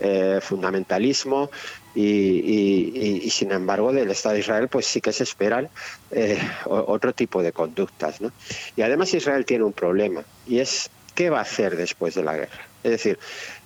eh, 0.00 0.40
fundamentalismo 0.42 1.50
y, 1.94 2.02
y- 2.02 3.20
y- 3.24 3.30
sin 3.30 3.52
embargo 3.52 3.92
del 3.92 4.10
Estado 4.10 4.34
de 4.34 4.40
Israel 4.40 4.68
pues 4.68 4.86
sí 4.86 5.00
que 5.00 5.12
se 5.12 5.24
esperan 5.24 5.68
eh, 6.10 6.38
otro 6.66 7.12
tipo 7.12 7.42
de 7.42 7.52
conductas. 7.52 8.20
¿no? 8.20 8.32
Y 8.76 8.82
además 8.82 9.12
Israel 9.14 9.44
tiene 9.44 9.64
un 9.64 9.72
problema 9.72 10.22
y 10.46 10.58
es 10.60 10.90
qué 11.14 11.28
va 11.30 11.38
a 11.38 11.42
hacer 11.42 11.76
después 11.76 12.14
de 12.14 12.22
la 12.22 12.34
guerra. 12.36 12.60
Es 12.82 12.90
decir, 12.90 13.18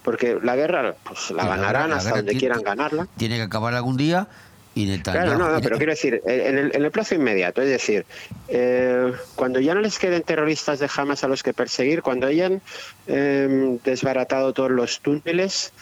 porque 0.03 0.39
la 0.43 0.57
guerra 0.57 0.95
pues 1.05 1.31
la 1.31 1.45
ganarán 1.47 1.72
guerra- 1.72 1.89
la 1.89 1.97
hasta 1.97 2.16
donde 2.16 2.37
quieran 2.37 2.62
ganarla. 2.62 3.07
Tiene 3.16 3.37
que 3.37 3.43
acabar 3.43 3.74
algún 3.74 3.97
día 3.97 4.27
y 4.74 4.85
Netanyahu... 4.87 5.24
Claro, 5.24 5.39
no, 5.39 5.51
no, 5.53 5.61
pero 5.62 5.77
quiero 5.79 5.93
decir, 5.93 6.20
en 6.27 6.59
el, 6.59 6.74
en 6.77 6.85
el 6.85 6.91
plazo 6.91 7.14
inmediato, 7.14 7.62
es 7.62 7.68
decir, 7.70 8.05
eh, 8.49 9.11
cuando 9.37 9.59
ya 9.61 9.74
no 9.74 9.81
les 9.81 9.99
queden 9.99 10.22
terroristas 10.22 10.81
de 10.81 10.91
Hamas 10.95 11.24
a 11.24 11.29
los 11.29 11.43
que 11.43 11.55
perseguir, 11.55 12.03
cuando 12.03 12.27
hayan 12.27 12.61
eh, 13.07 13.79
desbaratado 13.85 14.53
todos 14.53 14.70
los 14.70 15.01
túneles, 15.01 15.72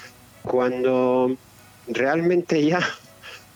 cuando 0.43 1.37
realmente 1.89 2.64
ya, 2.64 2.80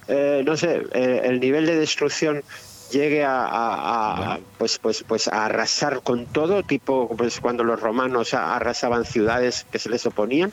eh, 0.09 0.43
no 0.45 0.57
sé, 0.57 0.83
eh, 0.93 1.23
el 1.25 1.41
nivel 1.41 1.67
de 1.67 1.77
destrucción 1.77 2.43
llegue 2.91 3.25
a, 3.25 3.45
a- 3.45 4.35
a- 4.35 4.39
pues 4.57 4.79
pues 4.79 5.05
pues 5.07 5.29
a 5.29 5.45
arrasar 5.45 6.03
con 6.03 6.25
todo 6.27 6.63
tipo 6.63 7.15
pues 7.17 7.39
cuando 7.41 7.63
los 7.65 7.79
romanos 7.81 8.33
arrasaban 8.33 9.05
ciudades 9.05 9.67
que 9.71 9.79
se 9.79 9.91
les 9.91 10.07
oponían 10.07 10.51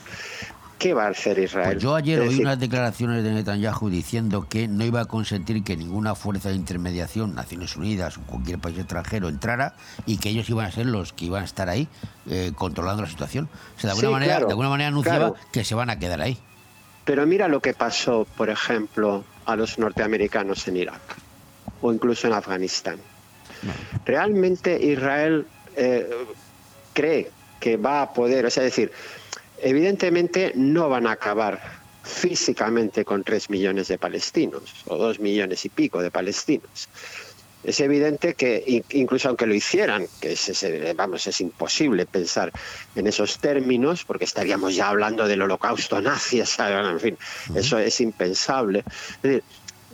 qué 0.78 0.92
va 0.92 1.06
a 1.06 1.08
hacer 1.08 1.38
Israel 1.38 1.72
Pues 1.72 1.82
yo 1.82 1.94
ayer 1.94 2.20
oí 2.20 2.28
decir, 2.28 2.42
unas 2.44 2.60
declaraciones 2.60 3.24
de 3.24 3.30
Netanyahu 3.32 3.88
diciendo 3.88 4.46
que 4.50 4.68
no 4.68 4.84
iba 4.84 5.00
a 5.00 5.04
consentir 5.06 5.64
que 5.64 5.78
ninguna 5.78 6.14
fuerza 6.14 6.50
de 6.50 6.56
intermediación, 6.56 7.34
Naciones 7.34 7.74
Unidas 7.78 8.18
o 8.18 8.20
cualquier 8.26 8.58
país 8.58 8.76
extranjero 8.78 9.30
entrara 9.30 9.74
y 10.04 10.18
que 10.18 10.28
ellos 10.28 10.50
iban 10.50 10.66
a 10.66 10.70
ser 10.72 10.84
los 10.84 11.14
que 11.14 11.24
iban 11.24 11.40
a 11.40 11.46
estar 11.46 11.70
ahí 11.70 11.88
eh, 12.28 12.52
controlando 12.54 13.00
la 13.04 13.08
situación. 13.08 13.48
O 13.78 13.80
sea, 13.80 13.88
de 13.88 13.90
alguna 13.92 14.08
Sí, 14.08 14.12
manera, 14.12 14.32
claro, 14.34 14.46
de 14.48 14.52
alguna 14.52 14.68
manera 14.68 14.88
anunciaba 14.88 15.18
claro. 15.30 15.36
que 15.50 15.64
se 15.64 15.74
van 15.74 15.88
a 15.88 15.98
quedar 15.98 16.20
ahí. 16.20 16.36
Pero 17.06 17.24
mira 17.24 17.48
lo 17.48 17.60
que 17.60 17.72
pasó, 17.72 18.26
por 18.36 18.50
ejemplo, 18.50 19.24
a 19.46 19.56
los 19.56 19.78
norteamericanos 19.78 20.66
en 20.68 20.76
Irak 20.76 21.00
o 21.80 21.92
incluso 21.92 22.26
en 22.26 22.34
Afganistán. 22.34 22.98
Realmente 24.04 24.76
Israel 24.84 25.46
eh, 25.76 26.10
cree 26.92 27.30
que 27.60 27.76
va 27.76 28.02
a 28.02 28.12
poder, 28.12 28.44
es 28.44 28.56
decir, 28.56 28.90
evidentemente 29.62 30.52
no 30.56 30.88
van 30.88 31.06
a 31.06 31.12
acabar 31.12 31.60
físicamente 32.02 33.04
con 33.04 33.24
tres 33.24 33.50
millones 33.50 33.88
de 33.88 33.98
palestinos 33.98 34.84
o 34.86 34.96
dos 34.96 35.20
millones 35.20 35.64
y 35.64 35.68
pico 35.68 36.02
de 36.02 36.10
palestinos. 36.10 36.88
Es 37.66 37.80
evidente 37.80 38.34
que 38.34 38.62
in- 38.66 38.84
incluso 38.90 39.28
aunque 39.28 39.44
lo 39.46 39.54
hicieran, 39.54 40.06
que 40.20 40.32
es, 40.32 40.48
es- 40.48 40.96
vamos, 40.96 41.26
es 41.26 41.40
imposible 41.40 42.06
pensar 42.06 42.52
en 42.94 43.06
esos 43.08 43.38
términos, 43.38 44.04
porque 44.04 44.24
estaríamos 44.24 44.76
ya 44.76 44.88
hablando 44.88 45.26
del 45.26 45.42
holocausto 45.42 46.00
nazi, 46.00 46.40
¿saben? 46.46 46.86
en 46.86 47.00
fin, 47.00 47.18
eso 47.54 47.78
es 47.78 48.00
impensable. 48.00 48.84
Es 49.16 49.22
decir, 49.22 49.42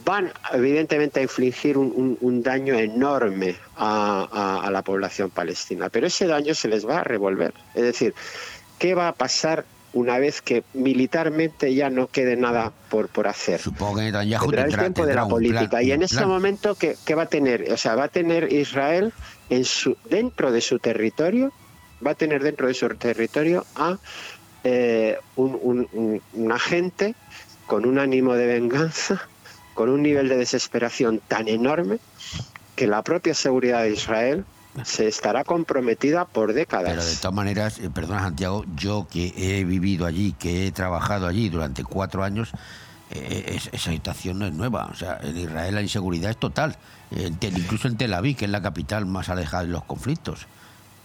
van 0.04 0.32
evidentemente 0.52 1.20
a 1.20 1.22
infligir 1.22 1.78
un, 1.78 1.92
un- 1.94 2.18
un 2.20 2.42
daño 2.42 2.74
enorme 2.74 3.56
a, 3.76 4.28
a- 4.30 4.66
a 4.66 4.70
la 4.70 4.82
población 4.82 5.30
palestina, 5.30 5.88
pero 5.88 6.06
ese 6.08 6.26
daño 6.26 6.54
se 6.54 6.68
les 6.68 6.86
va 6.86 6.98
a 7.00 7.04
revolver. 7.04 7.54
Es 7.74 7.82
decir, 7.84 8.14
¿qué 8.78 8.94
va 8.94 9.08
a 9.08 9.12
pasar 9.14 9.64
una 9.94 10.18
vez 10.18 10.40
que 10.42 10.64
militarmente 10.74 11.74
ya 11.74 11.90
no 11.90 12.06
quede 12.08 12.36
nada 12.36 12.72
por, 12.90 13.08
por 13.08 13.26
hacer? 13.28 13.60
Supongo 13.60 13.96
que 13.96 14.02
Netanyahu 14.02 14.44
Tendrá 14.46 14.62
el 14.62 14.66
tendrá, 14.68 14.82
tiempo 14.84 15.06
de 15.06 15.14
la 15.14 15.26
política. 15.28 15.68
plan- 15.70 15.84
y 15.84 15.92
en 15.92 16.02
ese 16.02 16.24
momento 16.26 16.74
¿qué, 16.74 16.96
qué 17.04 17.14
va 17.14 17.24
a 17.24 17.26
tener 17.26 17.70
o 17.72 17.76
sea 17.76 17.94
va 17.94 18.04
a 18.04 18.08
tener 18.08 18.52
Israel 18.52 19.12
en 19.50 19.64
su 19.64 19.96
dentro 20.08 20.50
de 20.52 20.60
su 20.60 20.78
territorio 20.78 21.52
va 22.04 22.12
a 22.12 22.14
tener 22.14 22.42
dentro 22.42 22.66
de 22.68 22.74
su 22.74 22.88
territorio 22.90 23.64
a 23.76 23.98
eh, 24.64 25.18
un, 25.36 25.58
un- 25.62 25.88
un- 25.92 26.22
un 26.32 26.52
agente 26.52 27.14
con 27.66 27.84
un 27.86 27.98
ánimo 27.98 28.34
de 28.34 28.46
venganza 28.46 29.20
con 29.74 29.88
un 29.88 30.02
nivel 30.02 30.28
de 30.28 30.36
desesperación 30.36 31.20
tan 31.28 31.48
enorme 31.48 31.98
que 32.76 32.86
la 32.86 33.02
propia 33.02 33.34
seguridad 33.34 33.82
de 33.82 33.90
Israel 33.90 34.44
se 34.84 35.06
estará 35.08 35.44
comprometida 35.44 36.24
por 36.24 36.52
décadas 36.52 36.90
Pero 36.90 37.04
de 37.04 37.16
todas 37.16 37.34
maneras, 37.34 37.78
eh, 37.78 37.90
perdona 37.90 38.20
Santiago, 38.22 38.64
yo 38.76 39.06
que 39.10 39.32
he 39.36 39.64
vivido 39.64 40.06
allí, 40.06 40.32
que 40.38 40.66
he 40.66 40.72
trabajado 40.72 41.26
allí 41.26 41.48
durante 41.50 41.84
cuatro 41.84 42.24
años, 42.24 42.52
eh, 43.10 43.52
es- 43.56 43.68
esa 43.72 43.90
situación 43.90 44.38
no 44.38 44.46
es 44.46 44.52
nueva. 44.54 44.88
O 44.90 44.94
sea, 44.94 45.18
en 45.22 45.36
Israel 45.36 45.74
la 45.74 45.82
inseguridad 45.82 46.30
es 46.30 46.38
total. 46.38 46.76
Incluso 47.42 47.88
en 47.88 47.98
Tel 47.98 48.14
Aviv, 48.14 48.36
que 48.38 48.46
es 48.46 48.50
la 48.50 48.62
capital 48.62 49.04
más 49.04 49.28
alejada 49.28 49.64
de 49.64 49.68
los 49.68 49.84
conflictos. 49.84 50.46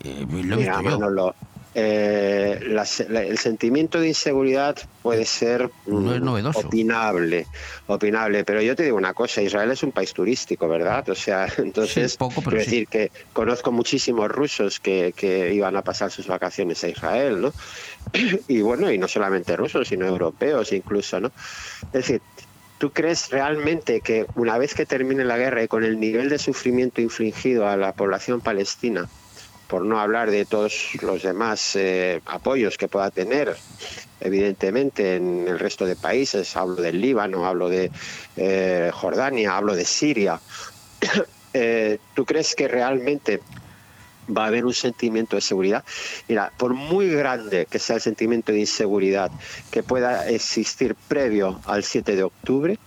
Eh, 0.04 0.26
lo 0.30 0.38
he 0.38 0.58
Mira, 0.58 0.78
visto 0.78 0.82
yo. 0.90 1.00
Manolo, 1.00 1.36
eh, 1.80 2.60
la 2.64 2.86
se- 2.86 3.08
la- 3.10 3.24
el 3.24 3.38
sentimiento 3.38 4.00
de 4.00 4.08
inseguridad 4.10 4.78
puede 5.02 5.26
ser 5.26 5.72
No 5.86 6.14
es 6.14 6.22
mm, 6.22 6.22
novedoso. 6.22 6.70
opinable, 6.70 7.50
opinable, 7.88 8.44
pero 8.46 8.62
yo 8.64 8.76
te 8.76 8.84
digo 8.84 8.98
una 8.98 9.14
cosa, 9.14 9.42
Israel 9.44 9.72
es 9.72 9.84
un 9.84 9.92
país 9.94 10.12
turístico, 10.14 10.68
¿verdad? 10.68 11.08
O 11.10 11.16
sea, 11.16 11.48
entonces, 11.60 12.14
Sí, 12.14 12.18
poco, 12.18 12.42
pero 12.44 12.58
quiero 12.58 12.60
sí. 12.60 12.72
decir 12.72 12.88
que 12.90 13.12
conozco 13.34 13.72
muchísimos 13.72 14.30
rusos 14.30 14.80
que, 14.80 15.14
que 15.16 15.54
iban 15.54 15.76
a 15.78 15.84
pasar 15.84 16.12
sus 16.12 16.28
vacaciones 16.28 16.84
a 16.84 16.90
Israel, 16.90 17.42
¿no? 17.42 17.54
Y 18.48 18.62
bueno, 18.62 18.92
y 18.92 18.98
no 18.98 19.08
solamente 19.08 19.56
rusos, 19.58 19.88
sino 19.88 20.08
europeos 20.08 20.72
incluso, 20.74 21.20
¿no? 21.20 21.30
Es 21.92 21.92
decir, 22.08 22.24
¿Tú 22.78 22.92
crees 22.94 23.30
realmente 23.30 24.02
que 24.02 24.28
una 24.36 24.58
vez 24.58 24.76
que 24.76 24.86
termine 24.86 25.26
la 25.26 25.38
guerra 25.38 25.64
y 25.64 25.68
con 25.68 25.84
el 25.84 26.00
nivel 26.00 26.30
de 26.30 26.38
sufrimiento 26.40 27.02
infligido 27.02 27.68
a 27.68 27.78
la 27.78 27.94
población 27.94 28.42
palestina, 28.42 29.10
por 29.68 29.84
no 29.84 30.00
hablar 30.00 30.32
de 30.32 30.46
todos 30.46 30.92
los 31.02 31.24
demás 31.24 31.76
eh, 31.76 32.22
apoyos 32.26 32.78
que 32.78 32.88
pueda 32.88 33.12
tener, 33.12 33.56
evidentemente 34.20 35.16
en 35.16 35.48
el 35.48 35.60
resto 35.60 35.86
de 35.86 35.96
países, 35.96 36.56
hablo 36.56 36.76
del 36.76 37.02
Líbano, 37.02 37.46
hablo 37.46 37.70
de 37.70 37.92
eh, 38.36 38.92
Jordania, 38.94 39.56
hablo 39.56 39.76
de 39.76 39.86
Siria, 39.86 40.40
eh, 41.54 42.00
¿tú 42.16 42.26
crees 42.26 42.56
que 42.56 42.68
realmente 42.68 43.42
va 44.36 44.46
a 44.46 44.48
haber 44.48 44.66
un 44.66 44.74
sentimiento 44.74 45.36
de 45.36 45.42
seguridad. 45.42 45.84
Mira, 46.28 46.52
por 46.58 46.74
muy 46.74 47.10
grande 47.10 47.66
que 47.70 47.80
sea 47.80 47.96
el 47.96 48.02
sentimiento 48.02 48.52
de 48.52 48.60
inseguridad 48.60 49.32
que 49.72 49.84
pueda 49.84 50.28
existir 50.30 50.96
previo 51.08 51.62
al 51.66 51.84
7 51.84 52.16
de 52.16 52.24
octubre, 52.24 52.78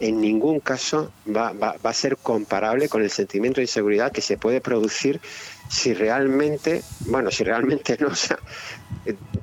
en 0.00 0.20
ningún 0.20 0.60
caso 0.60 1.12
va, 1.26 1.54
a 1.82 1.92
ser 1.92 2.16
comparable 2.16 2.88
con 2.88 3.02
el 3.02 3.10
sentimiento 3.10 3.60
de 3.60 3.64
inseguridad 3.64 4.12
que 4.12 4.20
se 4.20 4.36
puede 4.36 4.60
producir 4.60 5.20
si 5.74 5.92
realmente, 5.92 6.82
bueno, 7.06 7.30
si 7.30 7.42
realmente 7.44 7.96
no, 8.00 8.08
o 8.12 8.14
sea, 8.14 8.38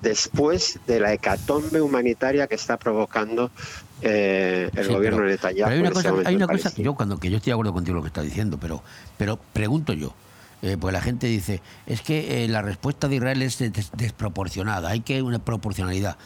después 0.02 0.80
de 0.88 1.00
la 1.00 1.14
hecatombe 1.14 1.82
humanitaria 1.82 2.48
que 2.48 2.56
está 2.56 2.78
provocando 2.78 3.52
eh, 4.02 4.70
el 4.76 4.86
Sí, 4.88 4.94
gobierno 4.94 5.22
de 5.24 5.32
Netanyahu. 5.32 5.70
Pero 5.70 5.74
hay 5.76 5.80
una 5.80 5.90
este 5.90 6.10
cosa, 6.10 6.30
hay 6.30 6.36
una 6.36 6.48
cosa 6.48 6.64
Palestina. 6.64 6.86
yo 6.86 6.96
cuando 6.96 7.20
que 7.20 7.30
yo 7.30 7.38
estoy 7.38 7.52
de 7.52 7.54
acuerdo 7.54 7.74
contigo 7.74 7.96
lo 7.98 8.02
que 8.02 8.08
estás 8.08 8.24
diciendo, 8.24 8.58
pero, 8.60 8.82
pero 9.18 9.38
pregunto 9.54 9.94
yo, 9.94 10.14
eh, 10.62 10.78
porque 10.80 10.94
la 10.94 11.02
gente 11.02 11.28
dice, 11.28 11.62
es 11.86 12.02
que 12.02 12.44
eh, 12.44 12.48
la 12.48 12.62
respuesta 12.62 13.08
de 13.08 13.18
Israel 13.18 13.42
es 13.42 13.60
des- 13.60 13.92
desproporcionada, 13.96 14.90
hay 14.90 15.02
que 15.02 15.22
una 15.22 15.40
proporcionalidad. 15.40 16.18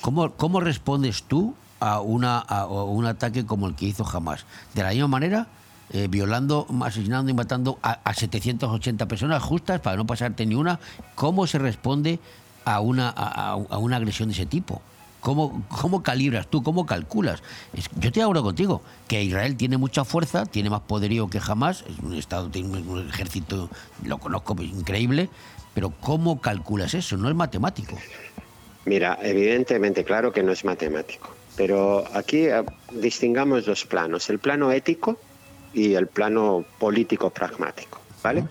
¿Cómo, 0.00 0.32
cómo 0.32 0.60
respondes 0.60 1.22
tú 1.24 1.54
a, 1.78 2.00
una, 2.00 2.38
a, 2.38 2.60
a 2.62 2.66
un 2.84 3.06
ataque 3.06 3.44
como 3.46 3.68
el 3.68 3.76
que 3.76 3.84
hizo 3.86 4.04
Hamas? 4.08 4.46
¿De 4.74 4.82
la 4.82 4.90
misma 4.90 5.08
manera? 5.08 5.46
Eh, 5.92 6.08
violando, 6.08 6.66
asesinando 6.84 7.30
y 7.30 7.34
matando 7.34 7.78
a, 7.82 8.00
a 8.04 8.14
780 8.14 9.06
personas 9.06 9.42
justas 9.42 9.80
para 9.80 9.96
no 9.96 10.06
pasarte 10.06 10.46
ni 10.46 10.54
una. 10.54 10.80
¿Cómo 11.14 11.46
se 11.46 11.58
responde 11.58 12.18
a 12.64 12.80
una, 12.80 13.10
a, 13.10 13.56
una 13.56 13.96
agresión 13.96 14.28
de 14.28 14.34
ese 14.34 14.46
tipo? 14.46 14.80
¿Cómo, 15.20 15.64
¿Cómo 15.68 16.02
calibras 16.02 16.48
tú? 16.48 16.62
¿Cómo 16.62 16.86
calculas? 16.86 17.42
Yo 18.00 18.08
estoy 18.08 18.22
de 18.22 18.40
contigo, 18.40 18.82
que 19.06 19.22
Israel 19.22 19.56
tiene 19.56 19.76
mucha 19.76 20.04
fuerza, 20.04 20.46
tiene 20.46 20.70
más 20.70 20.80
poderío 20.80 21.28
que 21.28 21.40
jamás, 21.40 21.84
es 21.88 21.98
un 22.02 22.14
Estado, 22.14 22.48
tiene 22.48 22.68
un 22.70 22.88
un 22.88 23.08
ejército, 23.08 23.70
lo 24.04 24.18
conozco, 24.18 24.56
pues, 24.56 24.68
increíble, 24.70 25.28
pero 25.74 25.90
¿cómo 25.90 26.40
calculas 26.40 26.94
eso? 26.94 27.16
No 27.16 27.28
es 27.28 27.36
matemático. 27.36 27.98
Mira, 28.84 29.18
evidentemente, 29.22 30.04
claro 30.04 30.32
que 30.32 30.42
no 30.42 30.50
es 30.52 30.64
matemático, 30.64 31.32
pero 31.54 32.04
aquí 32.14 32.46
eh, 32.46 32.64
distingamos 32.90 33.64
dos 33.66 33.84
planos, 33.84 34.28
el 34.28 34.40
plano 34.40 34.72
ético 34.72 35.18
y 35.72 35.94
el 35.94 36.06
plano 36.06 36.64
político 36.78 37.30
pragmático, 37.30 38.00
¿vale? 38.22 38.44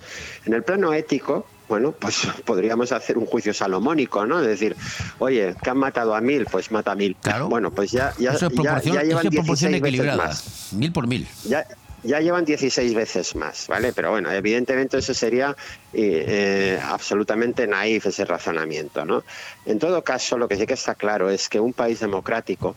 En 0.45 0.53
el 0.53 0.63
plano 0.63 0.93
ético, 0.93 1.45
bueno, 1.67 1.93
pues 1.93 2.28
podríamos 2.45 2.91
hacer 2.91 3.17
un 3.17 3.26
juicio 3.26 3.53
salomónico, 3.53 4.26
¿no? 4.26 4.41
Es 4.41 4.47
decir, 4.47 4.76
oye, 5.19 5.55
que 5.63 5.69
han 5.69 5.78
matado 5.78 6.13
a 6.13 6.22
mil, 6.22 6.45
pues 6.45 6.72
mata 6.72 6.91
a 6.91 6.95
mil. 6.95 7.15
Claro. 7.22 7.47
Bueno, 7.47 7.72
pues 7.72 7.91
ya, 7.91 8.13
ya, 8.19 8.34
eso 8.34 8.47
es 8.47 8.53
ya, 8.61 8.82
ya 8.82 9.03
llevan 9.03 9.26
es 9.26 9.32
16 9.32 9.47
veces 9.47 9.74
equilibrada, 9.74 10.17
más. 10.17 10.74
mil 10.74 10.91
por 10.91 11.07
mil. 11.07 11.28
Ya, 11.45 11.65
ya 12.03 12.19
llevan 12.19 12.45
16 12.45 12.93
veces 12.93 13.36
más, 13.36 13.67
¿vale? 13.67 13.93
Pero 13.93 14.11
bueno, 14.11 14.32
evidentemente 14.32 14.97
eso 14.97 15.13
sería 15.13 15.55
eh, 15.93 16.26
eh, 16.28 16.80
absolutamente 16.84 17.67
naif 17.67 18.07
ese 18.07 18.26
razonamiento, 18.26 19.05
¿no? 19.05 19.24
En 19.65 19.80
todo 19.80 20.03
caso, 20.03 20.38
lo 20.38 20.47
que 20.47 20.57
sí 20.57 20.65
que 20.65 20.74
está 20.74 20.95
claro 20.95 21.30
es 21.30 21.47
que 21.47 21.59
un 21.59 21.74
país 21.74 21.99
democrático, 21.99 22.76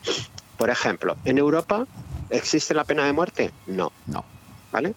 por 0.56 0.70
ejemplo, 0.70 1.16
en 1.24 1.38
Europa, 1.38 1.86
¿existe 2.30 2.74
la 2.74 2.84
pena 2.84 3.06
de 3.06 3.12
muerte? 3.12 3.50
No. 3.66 3.92
No. 4.06 4.24
¿Vale? 4.74 4.92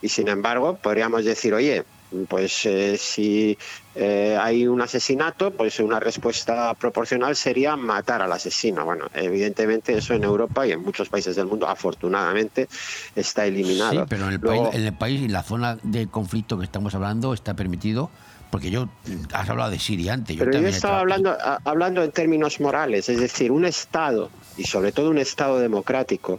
Y 0.00 0.08
sin 0.08 0.28
embargo, 0.28 0.76
podríamos 0.80 1.24
decir, 1.24 1.52
oye, 1.52 1.82
pues 2.28 2.64
eh, 2.64 2.96
si 2.96 3.58
eh, 3.96 4.38
hay 4.40 4.68
un 4.68 4.80
asesinato, 4.80 5.50
pues 5.50 5.80
una 5.80 5.98
respuesta 5.98 6.72
proporcional 6.74 7.34
sería 7.34 7.74
matar 7.74 8.22
al 8.22 8.30
asesino. 8.30 8.84
Bueno, 8.84 9.06
evidentemente 9.12 9.96
eso 9.98 10.14
en 10.14 10.22
Europa 10.22 10.64
y 10.64 10.70
en 10.70 10.80
muchos 10.80 11.08
países 11.08 11.34
del 11.34 11.46
mundo, 11.46 11.66
afortunadamente, 11.66 12.68
está 13.16 13.46
eliminado. 13.46 13.90
Sí, 13.90 13.98
pero 14.08 14.28
en 14.28 14.34
el, 14.34 14.40
Luego- 14.40 14.70
país, 14.70 14.76
en 14.76 14.86
el 14.86 14.92
país, 14.94 15.20
en 15.22 15.32
la 15.32 15.42
zona 15.42 15.76
de 15.82 16.06
conflicto 16.06 16.56
que 16.56 16.64
estamos 16.64 16.94
hablando, 16.94 17.34
está 17.34 17.54
permitido, 17.54 18.08
porque 18.52 18.70
yo, 18.70 18.88
has 19.32 19.50
hablado 19.50 19.72
de 19.72 19.80
Siria 19.80 20.12
antes. 20.12 20.36
Yo 20.36 20.44
Pero 20.44 20.60
yo 20.60 20.68
estaba 20.68 21.00
hablando, 21.00 21.32
a- 21.32 21.58
hablando 21.64 22.04
en 22.04 22.12
términos 22.12 22.60
morales, 22.60 23.08
es 23.08 23.18
decir, 23.18 23.50
un 23.50 23.64
Estado, 23.64 24.30
y 24.56 24.62
sobre 24.62 24.92
todo 24.92 25.10
un 25.10 25.18
Estado 25.18 25.58
democrático, 25.58 26.38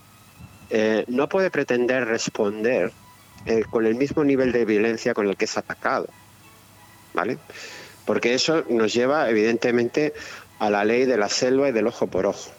eh, 0.69 1.03
no 1.07 1.27
puede 1.29 1.49
pretender 1.51 2.05
responder 2.05 2.91
eh, 3.45 3.63
con 3.69 3.85
el 3.85 3.95
mismo 3.95 4.23
nivel 4.23 4.51
de 4.51 4.65
violencia 4.65 5.13
con 5.13 5.27
el 5.27 5.35
que 5.37 5.45
es 5.45 5.57
atacado. 5.57 6.07
¿Vale? 7.13 7.37
Porque 8.05 8.33
eso 8.33 8.63
nos 8.69 8.93
lleva, 8.93 9.29
evidentemente, 9.29 10.13
a 10.59 10.69
la 10.69 10.85
ley 10.85 11.05
de 11.05 11.17
la 11.17 11.29
selva 11.29 11.69
y 11.69 11.71
del 11.71 11.87
ojo 11.87 12.07
por 12.07 12.25
ojo. 12.25 12.51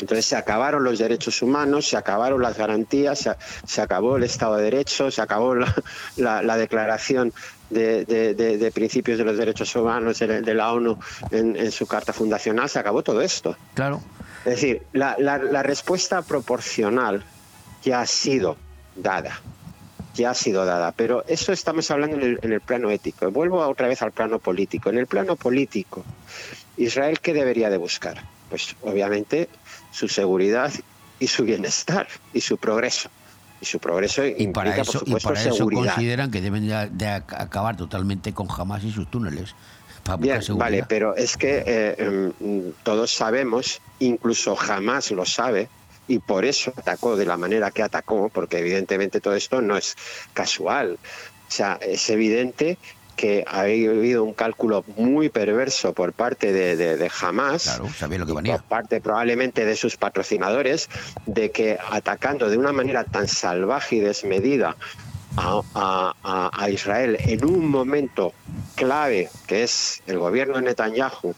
Entonces 0.00 0.24
se 0.26 0.36
acabaron 0.36 0.82
los 0.82 0.98
derechos 0.98 1.42
humanos, 1.42 1.86
se 1.86 1.96
acabaron 1.96 2.42
las 2.42 2.56
garantías, 2.56 3.28
se, 3.66 3.80
acabó 3.80 4.16
el 4.16 4.24
Estado 4.24 4.56
de 4.56 4.64
Derecho, 4.64 5.10
se 5.10 5.20
acabó 5.20 5.54
la, 5.54 5.72
la- 6.16 6.42
la 6.42 6.56
declaración 6.56 7.32
de, 7.70 8.04
de- 8.06 8.34
de- 8.34 8.56
de 8.58 8.70
principios 8.72 9.18
de 9.18 9.24
los 9.24 9.36
derechos 9.36 9.74
humanos 9.76 10.18
de, 10.18 10.40
de 10.40 10.54
la 10.54 10.72
ONU 10.72 10.98
en, 11.30 11.54
en 11.56 11.70
su 11.70 11.86
carta 11.86 12.12
fundacional, 12.12 12.68
se 12.68 12.78
acabó 12.80 13.02
todo 13.02 13.20
esto. 13.20 13.56
Claro. 13.74 14.02
Es 14.44 14.54
decir, 14.60 14.82
la, 14.92 15.16
la- 15.18 15.38
la 15.38 15.62
respuesta 15.62 16.22
proporcional 16.22 17.24
ya 17.84 18.00
ha 18.00 18.06
sido 18.06 18.56
dada, 18.96 19.40
ya 20.14 20.30
ha 20.30 20.34
sido 20.34 20.64
dada, 20.64 20.92
pero 20.92 21.24
eso 21.26 21.52
estamos 21.52 21.90
hablando 21.90 22.16
en 22.16 22.22
el, 22.22 22.38
en 22.42 22.52
el 22.52 22.60
plano 22.60 22.90
ético. 22.90 23.30
Vuelvo 23.30 23.66
otra 23.66 23.88
vez 23.88 24.02
al 24.02 24.12
plano 24.12 24.38
político. 24.38 24.90
En 24.90 24.98
el 24.98 25.06
plano 25.06 25.36
político, 25.36 26.04
Israel, 26.76 27.20
¿qué 27.20 27.32
debería 27.34 27.70
de 27.70 27.76
buscar? 27.76 28.22
Pues 28.50 28.76
obviamente 28.82 29.48
su 29.92 30.08
seguridad 30.08 30.72
y 31.18 31.26
su 31.28 31.44
bienestar 31.44 32.08
y 32.34 32.40
su 32.40 32.58
progreso. 32.58 33.08
Y 33.60 33.64
su 33.64 33.78
progreso 33.78 34.26
Y 34.26 34.48
para 34.48 34.70
implica, 34.70 34.82
eso, 34.82 34.92
por 34.98 35.02
y 35.02 35.04
supuesto, 35.06 35.28
para 35.28 35.40
eso 35.40 35.52
seguridad. 35.54 35.92
consideran 35.94 36.30
que 36.32 36.40
deben 36.40 36.66
de, 36.66 36.88
de 36.90 37.06
ac- 37.06 37.34
acabar 37.40 37.76
totalmente 37.76 38.34
con 38.34 38.48
Hamas 38.50 38.82
y 38.82 38.90
sus 38.90 39.08
túneles. 39.08 39.54
Para 40.04 40.16
Bien, 40.16 40.40
vale, 40.56 40.84
pero 40.88 41.14
es 41.16 41.36
que 41.36 41.62
eh, 41.64 41.94
em, 41.98 42.72
todos 42.82 43.12
sabemos, 43.12 43.80
incluso 44.00 44.56
jamás 44.56 45.10
lo 45.12 45.24
sabe, 45.24 45.68
y 46.08 46.18
por 46.18 46.44
eso 46.44 46.72
atacó 46.76 47.16
de 47.16 47.24
la 47.24 47.36
manera 47.36 47.70
que 47.70 47.82
atacó, 47.82 48.28
porque 48.28 48.58
evidentemente 48.58 49.20
todo 49.20 49.34
esto 49.34 49.62
no 49.62 49.76
es 49.76 49.96
casual. 50.34 50.98
O 51.48 51.50
sea, 51.50 51.78
es 51.80 52.10
evidente 52.10 52.78
que 53.14 53.44
ha 53.46 53.60
habido 53.60 54.24
un 54.24 54.32
cálculo 54.32 54.84
muy 54.96 55.28
perverso 55.28 55.92
por 55.92 56.12
parte 56.12 56.52
de, 56.52 56.76
de, 56.76 56.96
de 56.96 57.10
Hamas, 57.20 57.64
Claro, 57.64 57.88
sabía 57.96 58.18
lo 58.18 58.26
que 58.26 58.32
y 58.32 58.34
venía. 58.36 58.56
por 58.56 58.64
parte 58.64 59.00
probablemente 59.00 59.64
de 59.64 59.76
sus 59.76 59.96
patrocinadores, 59.96 60.88
de 61.26 61.50
que 61.50 61.78
atacando 61.90 62.48
de 62.48 62.56
una 62.56 62.72
manera 62.72 63.04
tan 63.04 63.28
salvaje 63.28 63.96
y 63.96 64.00
desmedida 64.00 64.76
a, 65.36 65.62
a- 65.74 66.14
a- 66.22 66.50
a 66.64 66.70
Israel 66.70 67.18
en 67.24 67.44
un 67.44 67.68
momento 67.68 68.36
clave, 68.74 69.32
que 69.46 69.62
es 69.64 70.02
el 70.06 70.18
gobierno 70.18 70.56
de 70.56 70.62
Netanyahu, 70.62 71.36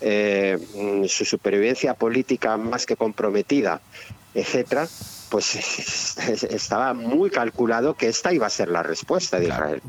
eh, 0.00 0.58
mm, 0.74 1.04
su 1.06 1.24
supervivencia 1.24 1.94
política 1.94 2.56
más 2.58 2.86
que 2.86 2.96
comprometida, 2.96 3.82
etcétera, 4.32 4.92
pues 5.28 5.54
estaba 6.50 6.94
muy 6.94 7.30
calculado 7.30 7.96
que 7.96 8.08
esta 8.08 8.32
iba 8.32 8.46
a 8.46 8.50
ser 8.50 8.68
la 8.70 8.82
respuesta 8.82 9.40
de 9.40 9.48
Israel. 9.48 9.82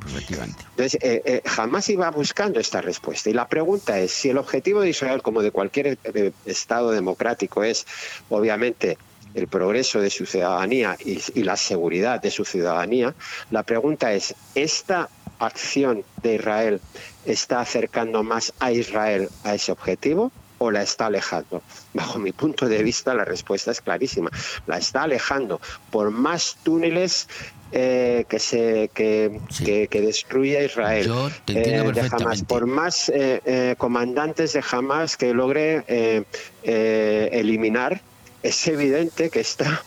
Entonces, 0.76 1.00
eh, 1.04 1.22
eh, 1.26 1.42
jamás 1.46 1.90
iba 1.90 2.10
buscando 2.12 2.60
esta 2.60 2.82
respuesta. 2.82 3.30
Y 3.30 3.34
la 3.34 3.48
pregunta 3.50 4.00
es, 4.00 4.14
si 4.14 4.30
el 4.30 4.38
objetivo 4.38 4.82
de 4.82 4.90
Israel, 4.90 5.22
como 5.22 5.42
de 5.42 5.52
cualquier 5.52 6.00
Estado 6.46 6.92
democrático, 6.92 7.64
es 7.64 7.86
obviamente 8.30 9.00
el 9.34 9.48
progreso 9.48 10.02
de 10.02 10.10
su 10.10 10.26
ciudadanía 10.26 10.98
y, 11.04 11.20
y 11.36 11.44
la 11.44 11.58
seguridad 11.58 12.22
de 12.22 12.32
su 12.32 12.46
ciudadanía, 12.46 13.14
la 13.52 13.64
pregunta 13.64 14.14
es, 14.14 14.36
¿esta 14.56 15.10
acción 15.40 16.04
de 16.22 16.36
Israel 16.36 16.82
está 17.26 17.62
acercando 17.62 18.24
más 18.24 18.54
a 18.60 18.72
Israel 18.72 19.30
a 19.44 19.56
ese 19.56 19.72
objetivo? 19.72 20.32
o 20.60 20.72
la 20.72 20.84
está 20.84 21.08
alejando? 21.08 21.64
Bajo 21.94 22.20
mi 22.20 22.32
punto 22.32 22.68
de 22.68 22.84
vista, 22.84 23.14
la 23.14 23.26
respuesta 23.26 23.72
es 23.72 23.82
clarísima. 23.82 24.30
La 24.68 24.78
está 24.78 25.04
alejando 25.04 25.60
por 25.90 26.12
más 26.12 26.58
túneles 26.64 27.28
eh, 27.72 28.26
que 28.28 28.40
se 28.40 28.90
que, 28.94 29.40
que, 29.64 29.88
que 29.88 30.02
destruya 30.02 30.62
Israel. 30.62 31.06
Yo 31.08 31.30
te 31.46 31.54
entiendo 31.54 31.92
eh, 31.92 31.94
de 31.94 32.10
Hamas, 32.12 32.44
por 32.44 32.66
más 32.68 33.12
eh, 33.14 33.76
comandantes 33.78 34.54
de 34.54 34.64
Hamas 34.70 35.18
que 35.18 35.34
logre 35.34 36.26
eliminar, 36.62 38.02
es 38.44 38.68
evidente 38.68 39.30
que 39.30 39.40
está 39.42 39.82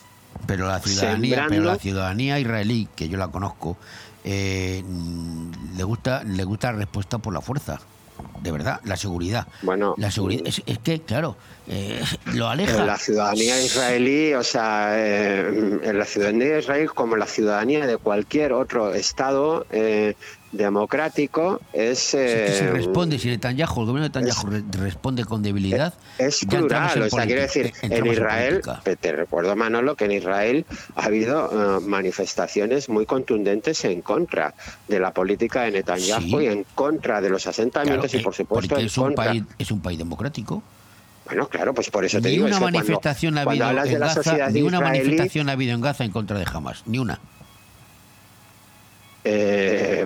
Pero 0.47 0.67
la 0.67 0.81
ciudadanía, 0.81 1.37
sembrando- 1.37 1.49
pero 1.49 1.65
la 1.65 1.77
ciudadanía 1.79 2.39
israelí, 2.39 2.89
que 2.97 3.09
yo 3.09 3.17
la 3.19 3.29
conozco, 3.29 3.77
eh, 4.25 4.83
le 5.77 5.85
gusta, 5.85 6.23
le 6.25 6.45
gusta 6.45 6.73
la 6.73 6.79
respuesta 6.79 7.19
por 7.19 7.33
la 7.35 7.41
fuerza. 7.41 7.81
De 8.41 8.53
verdad, 8.53 8.81
la 8.85 8.97
seguridad. 8.97 9.47
Bueno, 9.63 9.95
la 9.97 10.11
seguridad. 10.11 10.43
Es, 10.47 10.63
es 10.67 10.79
que, 10.79 11.01
claro, 11.01 11.37
eh, 11.69 12.03
lo 12.35 12.49
aleja. 12.49 12.85
La 12.85 12.97
ciudadanía 12.99 13.61
israelí, 13.63 14.35
o 14.35 14.43
sea, 14.43 14.91
eh, 14.95 15.81
en 15.85 15.99
la 15.99 16.05
ciudadanía 16.05 16.47
de 16.55 16.59
Israel 16.61 16.91
como 16.93 17.17
la 17.17 17.27
ciudadanía 17.27 17.87
de 17.87 17.97
cualquier 17.97 18.53
otro 18.53 18.93
Estado 18.95 19.67
eh, 19.71 20.15
democrático 20.51 21.61
es... 21.73 21.99
Si 21.99 22.17
eh, 22.19 22.71
responde, 22.73 23.19
si 23.19 23.29
Netanyahu, 23.29 23.81
el 23.81 23.87
gobierno 23.87 24.09
de 24.09 24.21
Netanyahu 24.21 24.47
re- 24.51 24.63
responde 24.85 25.25
con 25.25 25.43
debilidad. 25.43 25.95
Es 26.19 26.45
plural, 26.45 27.03
o 27.03 27.09
sea, 27.11 27.27
quiero 27.27 27.43
política, 27.47 27.63
decir, 27.63 27.67
eh, 27.83 27.99
en 27.99 28.07
Israel, 28.07 28.61
política. 28.61 28.97
te- 29.01 29.13
recuerdo 29.13 29.57
Manolo, 29.57 29.95
que 29.97 30.05
en 30.07 30.13
Israel 30.13 30.67
ha 30.97 31.05
habido 31.07 31.79
eh, 31.79 31.81
manifestaciones 31.87 32.89
muy 32.89 33.07
contundentes 33.07 33.85
en 33.85 34.03
contra 34.03 34.55
de 34.89 35.01
la 35.01 35.13
política 35.13 35.63
de 35.63 35.73
Netanyahu 35.73 36.21
Sí. 36.23 36.37
y 36.37 36.47
en 36.47 36.65
contra 36.75 37.21
de 37.21 37.31
los 37.31 37.47
asentamientos 37.47 38.11
Claro, 38.11 38.21
y 38.21 38.25
por 38.25 38.35
eh, 38.35 38.37
supuesto 38.37 38.69
porque 38.69 38.81
en 38.83 38.87
es 38.87 38.99
un, 38.99 39.05
contra. 39.05 39.25
país, 39.27 39.43
es 39.59 39.71
un 39.71 39.81
país 39.81 39.99
democrático. 39.99 40.63
Bueno, 41.33 41.49
claro, 41.49 41.73
pues 41.73 41.89
por 41.89 42.05
eso 42.05 42.21
te 42.21 42.29
Ni 42.29 42.35
digo. 42.35 42.45
una 42.45 42.51
es 42.51 42.57
que 42.59 42.61
cuando- 42.61 42.79
manifestación 42.79 43.39
ha 43.39 43.41
habido 43.43 43.71
en 43.71 43.99
Gaza, 44.01 44.15
sociedad 44.23 44.51
ni 44.51 44.61
una 44.61 44.77
israelí, 44.77 44.99
manifestación 45.01 45.49
ha 45.49 45.53
habido 45.53 45.75
en 45.75 45.81
Gaza 45.81 46.05
en 46.05 46.11
contra 46.11 46.39
de 46.39 46.45
Hamas, 46.53 46.83
ni 46.85 46.99
una. 46.99 47.19
Eh, 49.25 50.05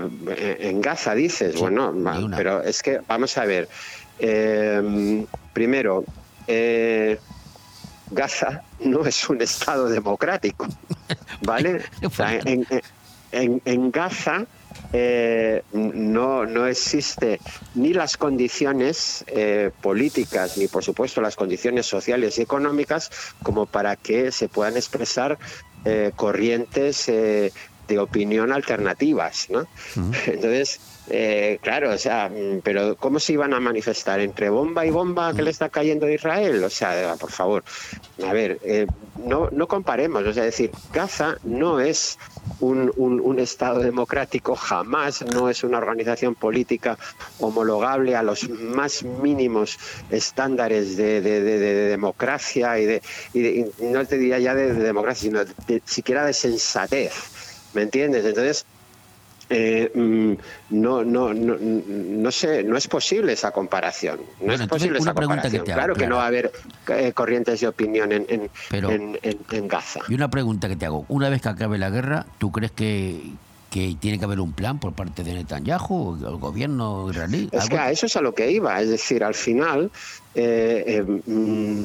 en 0.61 0.81
Gaza 0.81 1.14
dices, 1.14 1.57
bueno, 1.59 1.93
pero 2.37 2.62
es 2.62 2.83
que 2.83 3.01
vamos 3.09 3.37
a 3.39 3.45
ver. 3.45 3.68
eh, 4.18 5.27
primero, 5.53 6.05
eh, 6.47 7.18
Gaza 8.11 8.62
no 8.81 9.05
es 9.05 9.29
un 9.29 9.43
estado 9.43 9.89
democrático, 9.89 10.66
¿vale? 11.43 11.83
En, 12.45 12.66
en- 13.33 13.62
en 13.64 13.91
Gaza 13.91 14.45
eh, 14.93 15.62
no, 15.72 16.47
no 16.47 16.66
existe 16.66 17.41
ni 17.74 17.93
las 17.93 18.16
condiciones 18.16 19.24
eh, 19.28 19.70
políticas 19.80 20.57
ni 20.57 20.68
por 20.68 20.84
supuesto 20.84 21.20
las 21.20 21.37
condiciones 21.37 21.87
sociales 21.87 22.39
y 22.39 22.43
económicas 22.43 23.11
como 23.43 23.66
para 23.66 23.97
que 23.97 24.32
se 24.32 24.49
puedan 24.49 24.76
expresar 24.76 25.39
eh, 25.84 26.12
corrientes 26.16 27.09
eh, 27.09 27.53
de 27.87 27.99
opinión 27.99 28.53
alternativas, 28.53 29.49
¿no? 29.51 29.66
Entonces, 30.26 30.80
eh, 31.09 31.59
claro, 31.63 31.91
o 31.91 31.99
sea, 31.99 32.29
mm, 32.29 32.61
pero 32.63 32.97
¿cómo 32.97 33.19
se 33.21 33.33
iban 33.35 33.55
a 33.55 33.61
manifestar? 33.61 34.21
¿Entre 34.21 34.49
bomba 34.51 34.85
y 34.87 34.91
bomba 34.91 35.33
que 35.35 35.43
le 35.43 35.51
está 35.51 35.69
cayendo 35.69 36.07
a 36.07 36.11
Israel? 36.13 36.63
O 36.65 36.71
sea, 36.71 37.15
por 37.19 37.31
favor, 37.31 37.63
a 38.27 38.33
ver, 38.33 38.59
eh, 38.65 38.87
no, 39.19 39.49
no 39.53 39.69
comparemos, 39.69 40.25
o 40.25 40.33
sea, 40.33 40.45
es 40.45 40.53
decir, 40.53 40.73
Gaza 40.93 41.37
no 41.45 41.81
es 41.81 42.19
un, 42.61 42.91
un- 42.97 43.21
un 43.21 43.39
Estado 43.39 43.81
democrático, 43.81 44.57
jamás 44.57 45.23
no 45.27 45.49
es 45.51 45.63
una 45.63 45.79
organización 45.79 46.35
política 46.35 46.99
homologable 47.39 48.17
a 48.17 48.23
los 48.23 48.49
más 48.49 49.03
mínimos 49.03 49.79
estándares 50.11 50.97
de, 50.97 51.21
de- 51.21 51.41
de- 51.43 51.59
de 51.59 51.75
democracia 51.91 52.79
y 52.79 52.87
de, 52.87 53.03
y 53.35 53.43
de- 53.43 53.73
y 53.79 53.85
no 53.85 54.05
te 54.07 54.17
diría 54.19 54.39
ya 54.39 54.55
de, 54.55 54.73
de 54.73 54.83
democracia, 54.83 55.23
sino 55.29 55.45
de- 55.45 55.83
siquiera 55.85 56.25
de 56.25 56.33
sensatez. 56.33 57.13
¿Me 57.75 57.83
entiendes? 57.83 58.25
Entonces, 58.25 58.65
eh, 59.49 59.91
mm, 59.95 60.33
no, 60.71 61.05
no, 61.05 61.33
no, 61.33 61.57
no 61.61 62.33
sé, 62.33 62.63
no 62.65 62.77
es 62.77 62.89
posible 62.89 63.33
esa 63.33 63.53
comparación. 63.53 64.19
No 64.41 64.47
Bueno, 64.47 64.65
es 64.65 64.69
posible 64.69 64.99
esa 64.99 65.13
que 65.15 65.21
comparación. 65.25 65.55
hago, 65.57 65.65
claro 65.65 65.95
que 65.95 66.07
no 66.07 66.17
va 66.17 66.25
a 66.25 66.27
haber 66.27 66.51
eh, 66.89 67.13
corrientes 67.13 67.61
de 67.61 67.69
opinión 67.69 68.11
en, 68.13 68.27
en, 68.29 68.51
Pero- 68.71 68.91
en- 68.91 69.19
en- 69.23 69.39
en 69.51 69.69
Gaza. 69.69 70.01
Y 70.09 70.15
una 70.15 70.29
pregunta 70.31 70.69
que 70.69 70.77
te 70.77 70.87
hago. 70.87 71.05
Una 71.09 71.29
vez 71.29 71.43
que 71.43 71.49
acabe 71.49 71.79
la 71.79 71.91
guerra, 71.91 72.27
¿tú 72.39 72.51
crees 72.51 72.73
que, 72.73 73.21
que 73.71 73.97
tiene 74.01 74.19
que 74.19 74.25
haber 74.25 74.41
un 74.41 74.53
plan 74.53 74.79
por 74.81 74.95
parte 74.95 75.23
de 75.23 75.35
Netanyahu 75.35 75.95
o 76.25 76.29
el 76.29 76.37
gobierno 76.37 77.09
israelí? 77.11 77.49
Es 77.53 77.69
que 77.69 77.79
a 77.79 77.91
eso 77.91 78.07
es 78.07 78.17
a 78.17 78.21
lo 78.23 78.35
que 78.35 78.51
iba. 78.51 78.81
Es 78.81 78.89
decir, 78.89 79.23
al 79.23 79.35
final, 79.35 79.91
eh, 80.35 80.85
eh, 80.87 81.03
mm, 81.27 81.85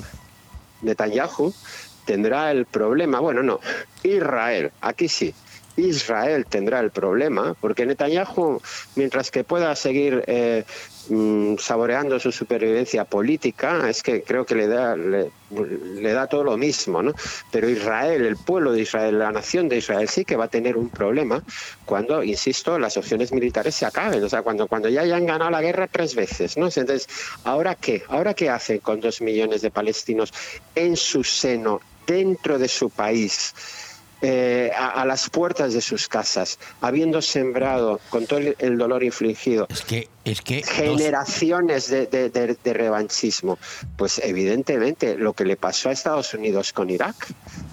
Netanyahu 0.82 1.54
tendrá 2.06 2.52
el 2.52 2.66
problema. 2.66 3.20
Bueno, 3.20 3.44
no, 3.44 3.60
Israel, 4.04 4.72
aquí 4.82 5.08
sí. 5.08 5.34
Israel 5.78 6.46
tendrá 6.48 6.80
el 6.80 6.92
problema, 6.92 7.56
porque 7.60 7.86
Netanyahu, 7.86 8.62
mientras 8.96 9.32
que 9.32 9.44
pueda 9.44 9.76
seguir 9.76 10.24
eh, 10.28 10.64
mm, 11.10 11.56
saboreando 11.58 12.20
su 12.20 12.32
supervivencia 12.32 13.06
política, 13.06 13.90
es 13.90 14.04
que 14.04 14.24
creo 14.24 14.46
que 14.46 14.56
le 14.56 14.68
da, 14.68 14.96
le, 14.96 15.32
le 15.52 16.14
da 16.14 16.28
todo 16.28 16.44
lo 16.44 16.58
mismo, 16.58 17.02
¿no? 17.02 17.14
Pero 17.52 17.70
Israel, 17.70 18.26
el 18.26 18.38
pueblo 18.38 18.72
de 18.74 18.82
Israel, 18.82 19.20
la 19.20 19.32
nación 19.32 19.70
de 19.70 19.78
Israel, 19.78 20.08
sí 20.10 20.26
que 20.26 20.36
va 20.36 20.46
a 20.46 20.50
tener 20.50 20.78
un 20.78 20.90
problema 20.90 21.42
cuando, 21.86 22.24
insisto, 22.24 22.78
las 22.78 22.98
opciones 22.98 23.32
militares 23.32 23.76
se 23.76 23.86
acaben, 23.86 24.24
o 24.24 24.30
sea, 24.30 24.42
cuando, 24.42 24.68
cuando 24.68 24.90
ya 24.90 25.02
hayan 25.02 25.26
ganado 25.26 25.52
la 25.52 25.62
guerra 25.62 25.88
tres 25.88 26.16
veces, 26.16 26.58
¿no? 26.58 26.66
Entonces, 26.66 27.08
¿ahora 27.44 27.76
qué? 27.76 28.04
¿Ahora 28.08 28.34
qué 28.34 28.50
hacen 28.50 28.80
con 28.80 29.00
dos 29.00 29.22
millones 29.22 29.62
de 29.62 29.72
palestinos 29.72 30.34
en 30.76 30.96
su 30.96 31.24
seno, 31.24 31.82
dentro 32.06 32.60
de 32.60 32.68
su 32.68 32.90
país? 32.90 33.54
Eh, 34.22 34.72
a, 34.78 35.02
a 35.02 35.06
las 35.06 35.30
puertas 35.30 35.74
de 35.74 35.82
sus 35.82 36.08
casas, 36.08 36.60
habiendo 36.82 37.22
sembrado 37.22 38.00
con 38.10 38.26
todo 38.28 38.40
el, 38.40 38.78
dolor 38.78 39.04
infligido 39.04 39.68
Es 39.70 39.82
que, 39.82 40.10
es 40.26 40.42
que 40.42 40.62
dos- 40.62 40.70
generaciones 40.70 41.90
de, 41.90 42.06
de- 42.08 42.30
de- 42.30 42.58
de 42.64 42.74
revanchismo, 42.74 43.58
pues 43.98 44.20
evidentemente 44.24 45.18
lo 45.18 45.34
que 45.34 45.46
le 45.46 45.56
pasó 45.58 45.90
a 45.90 45.92
Estados 45.92 46.34
Unidos 46.34 46.74
con 46.74 46.90
Irak, 46.90 47.16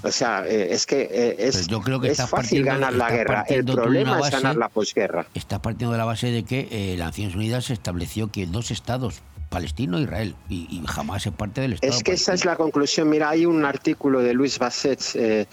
o 0.02 0.10
sea, 0.10 0.44
eh, 0.46 0.68
es 0.72 0.86
que 0.86 1.02
eh, 1.10 1.36
es, 1.38 1.54
Pues 1.56 1.66
yo 1.68 1.80
creo 1.80 2.00
que 2.00 2.08
es 2.10 2.22
fácil 2.26 2.64
ganar 2.64 2.92
la 2.94 3.10
guerra, 3.10 3.44
el 3.48 3.64
problema 3.64 4.16
una 4.18 4.26
es 4.26 4.30
ganar 4.32 4.52
base- 4.54 4.58
la 4.58 4.68
posguerra. 4.68 5.26
estás 5.34 5.60
partiendo 5.60 5.92
de 5.92 5.98
la 5.98 6.04
base 6.04 6.30
de 6.30 6.44
que 6.44 6.94
las 6.98 7.08
Naciones 7.08 7.34
Unidas 7.34 7.70
estableció 7.70 8.30
que 8.30 8.46
dos 8.46 8.70
estados, 8.70 9.20
Palestino 9.50 9.96
e 9.98 10.02
Israel, 10.02 10.34
y, 10.50 10.66
y 10.70 10.82
jamás 10.86 11.26
es 11.26 11.32
parte 11.32 11.62
del 11.62 11.72
Estado. 11.74 11.90
Es 11.92 12.02
que 12.02 12.12
esa 12.12 12.34
es 12.34 12.44
la 12.44 12.56
conclusión. 12.56 13.08
Mira, 13.08 13.30
hay 13.30 13.46
un 13.46 13.64
artículo 13.64 14.20
de 14.20 14.34
Luis 14.34 14.58
Basset 14.58 15.00
eh, 15.14 15.46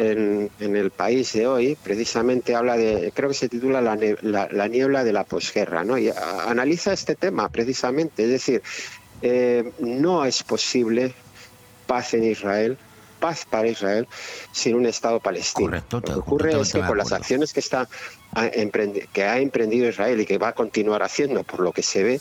en, 0.00 0.50
en 0.58 0.76
El 0.76 0.90
País 0.92 1.34
de 1.34 1.46
hoy, 1.46 1.76
precisamente 1.82 2.54
habla 2.54 2.76
de, 2.78 3.12
creo 3.14 3.28
que 3.28 3.34
se 3.34 3.50
titula 3.50 3.82
La, 3.82 3.96
ne- 3.96 4.16
la- 4.22 4.48
la 4.50 4.66
niebla 4.66 5.04
de 5.04 5.12
la 5.12 5.24
posguerra, 5.24 5.84
¿no? 5.84 5.98
Y 5.98 6.08
a- 6.08 6.44
analiza 6.48 6.94
este 6.94 7.16
tema 7.16 7.50
precisamente. 7.50 8.24
Es 8.24 8.30
decir, 8.30 8.62
eh, 9.20 9.62
no 9.80 10.24
es 10.24 10.42
posible 10.42 11.14
paz 11.86 12.14
en 12.14 12.24
Israel, 12.24 12.78
paz 13.18 13.44
para 13.44 13.68
Israel, 13.68 14.06
sin 14.52 14.74
un 14.74 14.86
Estado 14.86 15.20
palestino. 15.20 15.68
Correcto, 15.68 16.00
Lo 16.00 16.14
que 16.14 16.18
ocurre 16.18 16.58
es 16.58 16.72
que 16.72 16.80
con 16.80 16.96
las 16.96 17.12
acciones 17.12 17.52
que, 17.52 17.60
está, 17.60 17.86
que 19.12 19.24
ha 19.24 19.38
emprendido 19.38 19.86
Israel 19.86 20.18
y 20.18 20.24
que 20.24 20.38
va 20.38 20.48
a 20.48 20.52
continuar 20.54 21.02
haciendo, 21.02 21.44
por 21.44 21.60
lo 21.60 21.72
que 21.72 21.82
se 21.82 22.02
ve, 22.02 22.20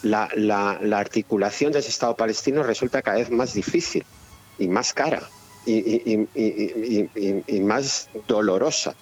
la, 0.00 0.30
la- 0.34 0.78
la 0.80 0.98
articulación 0.98 1.72
de 1.72 1.80
ese 1.80 1.90
Estado 1.90 2.16
palestino 2.16 2.62
resulta 2.62 3.02
cada 3.02 3.18
vez 3.18 3.30
más 3.30 3.52
difícil 3.52 4.02
y 4.56 4.68
más 4.68 4.94
cara 4.94 5.28
y, 5.66 6.22
y- 6.34 7.44
y- 7.46 7.60
más 7.60 8.08
dolorosa. 8.26 8.94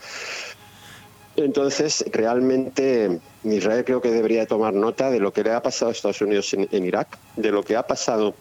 Entonces, 1.36 2.04
realmente 2.12 3.20
Israel 3.44 3.84
creo 3.84 4.00
que 4.00 4.10
debería 4.10 4.46
tomar 4.46 4.72
nota 4.72 5.10
de 5.10 5.20
lo 5.20 5.32
que 5.32 5.44
le 5.44 5.52
ha 5.52 5.62
pasado 5.62 5.90
a 5.90 5.92
Estados 5.92 6.20
Unidos 6.22 6.52
en, 6.54 6.66
en 6.70 6.84
Irak, 6.86 7.18
de 7.36 7.50
lo 7.52 7.62
que 7.62 7.76
ha 7.76 7.86
pasado 7.86 8.34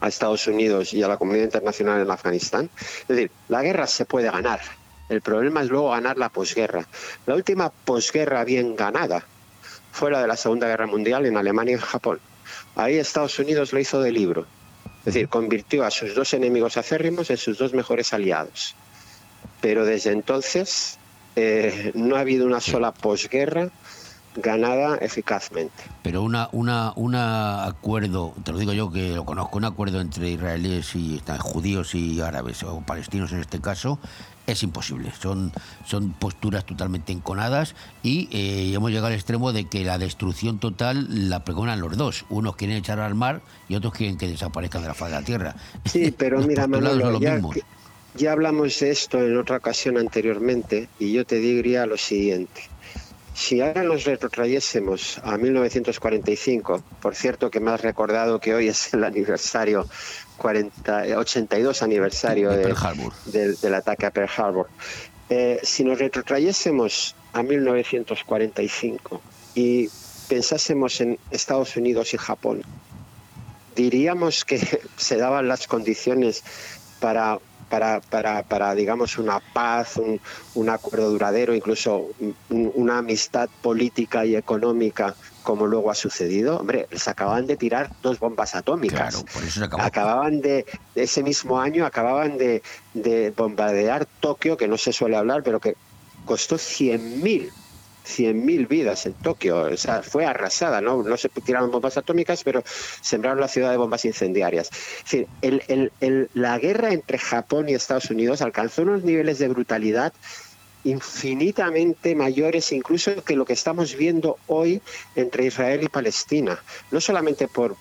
a 0.00 0.08
Estados 0.08 0.46
Unidos 0.46 0.92
y 0.92 1.02
a 1.02 1.08
la 1.08 1.16
comunidad 1.18 1.44
internacional 1.44 2.00
en 2.00 2.10
Afganistán. 2.10 2.68
Es 3.02 3.08
decir, 3.08 3.30
la 3.48 3.62
guerra 3.62 3.86
se 3.86 4.06
puede 4.06 4.30
ganar. 4.30 4.60
El 5.08 5.20
problema 5.22 5.62
es 5.62 5.68
luego 5.68 5.90
ganar 5.90 6.16
la 6.18 6.28
posguerra. 6.30 6.86
La 7.26 7.34
última 7.34 7.70
posguerra 7.70 8.44
bien 8.44 8.74
ganada 8.76 9.24
fue 9.92 10.10
la 10.10 10.20
de 10.22 10.28
la 10.28 10.36
Segunda 10.36 10.66
Guerra 10.68 10.86
Mundial 10.86 11.26
en 11.26 11.36
Alemania 11.36 11.76
y 11.76 11.78
Japón. 11.78 12.20
Ahí 12.76 12.96
Estados 12.96 13.38
Unidos 13.38 13.72
lo 13.72 13.78
hizo 13.80 14.00
de 14.00 14.12
libro. 14.12 14.46
Es 15.00 15.14
decir, 15.14 15.28
convirtió 15.28 15.84
a 15.84 15.90
sus 15.90 16.14
dos 16.14 16.34
enemigos 16.34 16.76
acérrimos 16.76 17.30
en 17.30 17.38
sus 17.38 17.56
dos 17.58 17.72
mejores 17.72 18.12
aliados. 18.12 18.74
Pero 19.60 19.84
desde 19.84 20.12
entonces 20.12 20.98
eh, 21.36 21.92
no 21.94 22.16
ha 22.16 22.20
habido 22.20 22.46
una 22.46 22.60
sola 22.60 22.92
posguerra 22.92 23.70
ganada 24.36 24.96
eficazmente. 24.98 25.82
Pero 26.02 26.22
una, 26.22 26.48
una, 26.52 26.92
una 26.96 27.64
acuerdo, 27.66 28.34
te 28.44 28.52
lo 28.52 28.58
digo 28.58 28.72
yo 28.72 28.90
que 28.90 29.14
lo 29.14 29.24
conozco, 29.24 29.58
un 29.58 29.64
acuerdo 29.64 30.00
entre 30.00 30.30
israelíes 30.30 30.94
y 30.94 31.20
judíos 31.38 31.94
y 31.94 32.20
árabes, 32.20 32.62
o 32.62 32.80
palestinos 32.80 33.32
en 33.32 33.40
este 33.40 33.60
caso, 33.60 33.98
es 34.46 34.62
imposible. 34.62 35.12
Son, 35.20 35.52
son 35.84 36.12
posturas 36.12 36.64
totalmente 36.64 37.12
enconadas 37.12 37.74
y 38.02 38.28
eh, 38.32 38.72
hemos 38.74 38.90
llegado 38.90 39.08
al 39.08 39.14
extremo 39.14 39.52
de 39.52 39.66
que 39.66 39.84
la 39.84 39.98
destrucción 39.98 40.58
total 40.58 41.28
la 41.28 41.44
pregonan 41.44 41.80
los 41.80 41.96
dos. 41.96 42.24
Unos 42.28 42.56
quieren 42.56 42.76
echar 42.76 43.00
al 43.00 43.14
mar 43.14 43.40
y 43.68 43.74
otros 43.76 43.92
quieren 43.94 44.18
que 44.18 44.28
desaparezcan 44.28 44.82
de 44.82 44.88
la 44.88 44.94
faz 44.94 45.10
de 45.10 45.16
la 45.16 45.22
tierra. 45.22 45.54
Sí, 45.84 46.10
pero 46.16 46.40
mira, 46.40 46.66
Manolo, 46.66 47.18
ya, 47.20 47.34
mismos. 47.34 47.56
ya 48.14 48.32
hablamos 48.32 48.78
de 48.80 48.90
esto 48.90 49.18
en 49.18 49.36
otra 49.36 49.56
ocasión 49.56 49.96
anteriormente 49.98 50.88
y 50.98 51.12
yo 51.12 51.24
te 51.24 51.36
diría 51.36 51.86
lo 51.86 51.96
siguiente. 51.96 52.62
Si 53.40 53.62
ahora 53.62 53.82
nos 53.84 54.04
retrotrayésemos 54.04 55.18
a 55.24 55.38
1945, 55.38 56.82
por 57.00 57.14
cierto 57.16 57.50
que 57.50 57.58
me 57.58 57.70
has 57.70 57.80
recordado 57.80 58.38
que 58.38 58.54
hoy 58.54 58.68
es 58.68 58.92
el 58.92 59.02
aniversario 59.02 59.88
40, 60.36 61.06
eh, 61.06 61.16
82 61.16 61.82
aniversario 61.82 62.50
De 62.50 62.58
de- 62.58 62.62
Pearl 62.64 62.76
Harbor. 62.86 63.12
del, 63.24 63.56
del 63.56 63.74
ataque 63.74 64.04
a 64.04 64.10
Pearl 64.10 64.28
Harbor. 64.36 64.68
Eh, 65.30 65.58
si 65.62 65.84
nos 65.84 65.98
retrotrayésemos 65.98 67.16
a 67.32 67.42
1945 67.42 69.22
y 69.54 69.88
pensásemos 70.28 71.00
en 71.00 71.18
Estados 71.30 71.76
Unidos 71.76 72.12
y 72.12 72.18
Japón, 72.18 72.62
diríamos 73.74 74.44
que 74.44 74.58
se 74.98 75.16
daban 75.16 75.48
las 75.48 75.66
condiciones 75.66 76.42
para, 77.00 77.38
para, 77.70 78.00
para, 78.02 78.42
para 78.44 78.74
digamos, 78.74 79.18
una 79.18 79.40
paz, 79.40 79.96
un, 79.96 80.20
un 80.52 80.68
acuerdo 80.70 81.10
duradero, 81.10 81.54
incluso 81.54 82.14
un- 82.18 82.36
una 82.74 82.98
amistad 82.98 83.48
política 83.60 84.26
y 84.26 84.36
económica, 84.36 85.16
como 85.42 85.66
luego 85.66 85.90
ha 85.90 85.94
sucedido. 85.94 86.58
Hombre, 86.58 86.86
les 86.90 87.08
acaban 87.08 87.46
de 87.46 87.56
tirar 87.56 87.92
dos 88.02 88.18
bombas 88.18 88.54
atómicas. 88.54 88.98
Claro, 88.98 89.24
por 89.32 89.44
eso 89.44 89.60
se 89.60 89.64
acabó. 89.66 89.82
Acababan 89.84 90.40
de, 90.40 90.66
ese 90.94 91.22
mismo 91.22 91.60
año, 91.60 91.86
acababan 91.86 92.36
de, 92.36 92.62
de 92.92 93.30
bombardear 93.30 94.06
Tokio, 94.20 94.56
que 94.56 94.68
no 94.68 94.76
se 94.76 94.92
suele 94.92 95.16
hablar, 95.16 95.42
pero 95.42 95.60
que 95.60 95.74
costó 96.24 96.58
100.000 96.58 97.54
100.000 98.04 98.66
vidas 98.66 99.06
en 99.06 99.14
Tokio, 99.14 99.62
o 99.62 99.76
sea, 99.76 100.02
fue 100.02 100.24
arrasada, 100.26 100.80
¿no? 100.80 101.02
No 101.02 101.16
se 101.16 101.28
tiraron 101.28 101.70
bombas 101.70 101.96
atómicas, 101.96 102.42
pero 102.44 102.62
sembraron 103.02 103.40
la 103.40 103.48
ciudad 103.48 103.70
de 103.70 103.76
bombas 103.76 104.04
incendiarias. 104.04 104.70
Es 104.72 105.04
decir, 105.04 105.28
el- 105.40 106.30
la 106.34 106.58
guerra 106.58 106.92
entre 106.92 107.18
Japón 107.18 107.68
y 107.68 107.74
Estados 107.74 108.10
Unidos 108.10 108.42
alcanzó 108.42 108.82
unos 108.82 109.04
niveles 109.04 109.38
de 109.38 109.48
brutalidad 109.48 110.12
infinitamente 110.82 112.14
mayores 112.14 112.72
incluso 112.72 113.22
que 113.22 113.36
lo 113.36 113.44
que 113.44 113.52
estamos 113.52 113.94
viendo 113.96 114.38
hoy 114.46 114.80
entre 115.14 115.44
Israel 115.46 115.82
y 115.82 115.88
Palestina. 115.88 116.58
No 116.90 117.00
solamente 117.00 117.48
por 117.48 117.76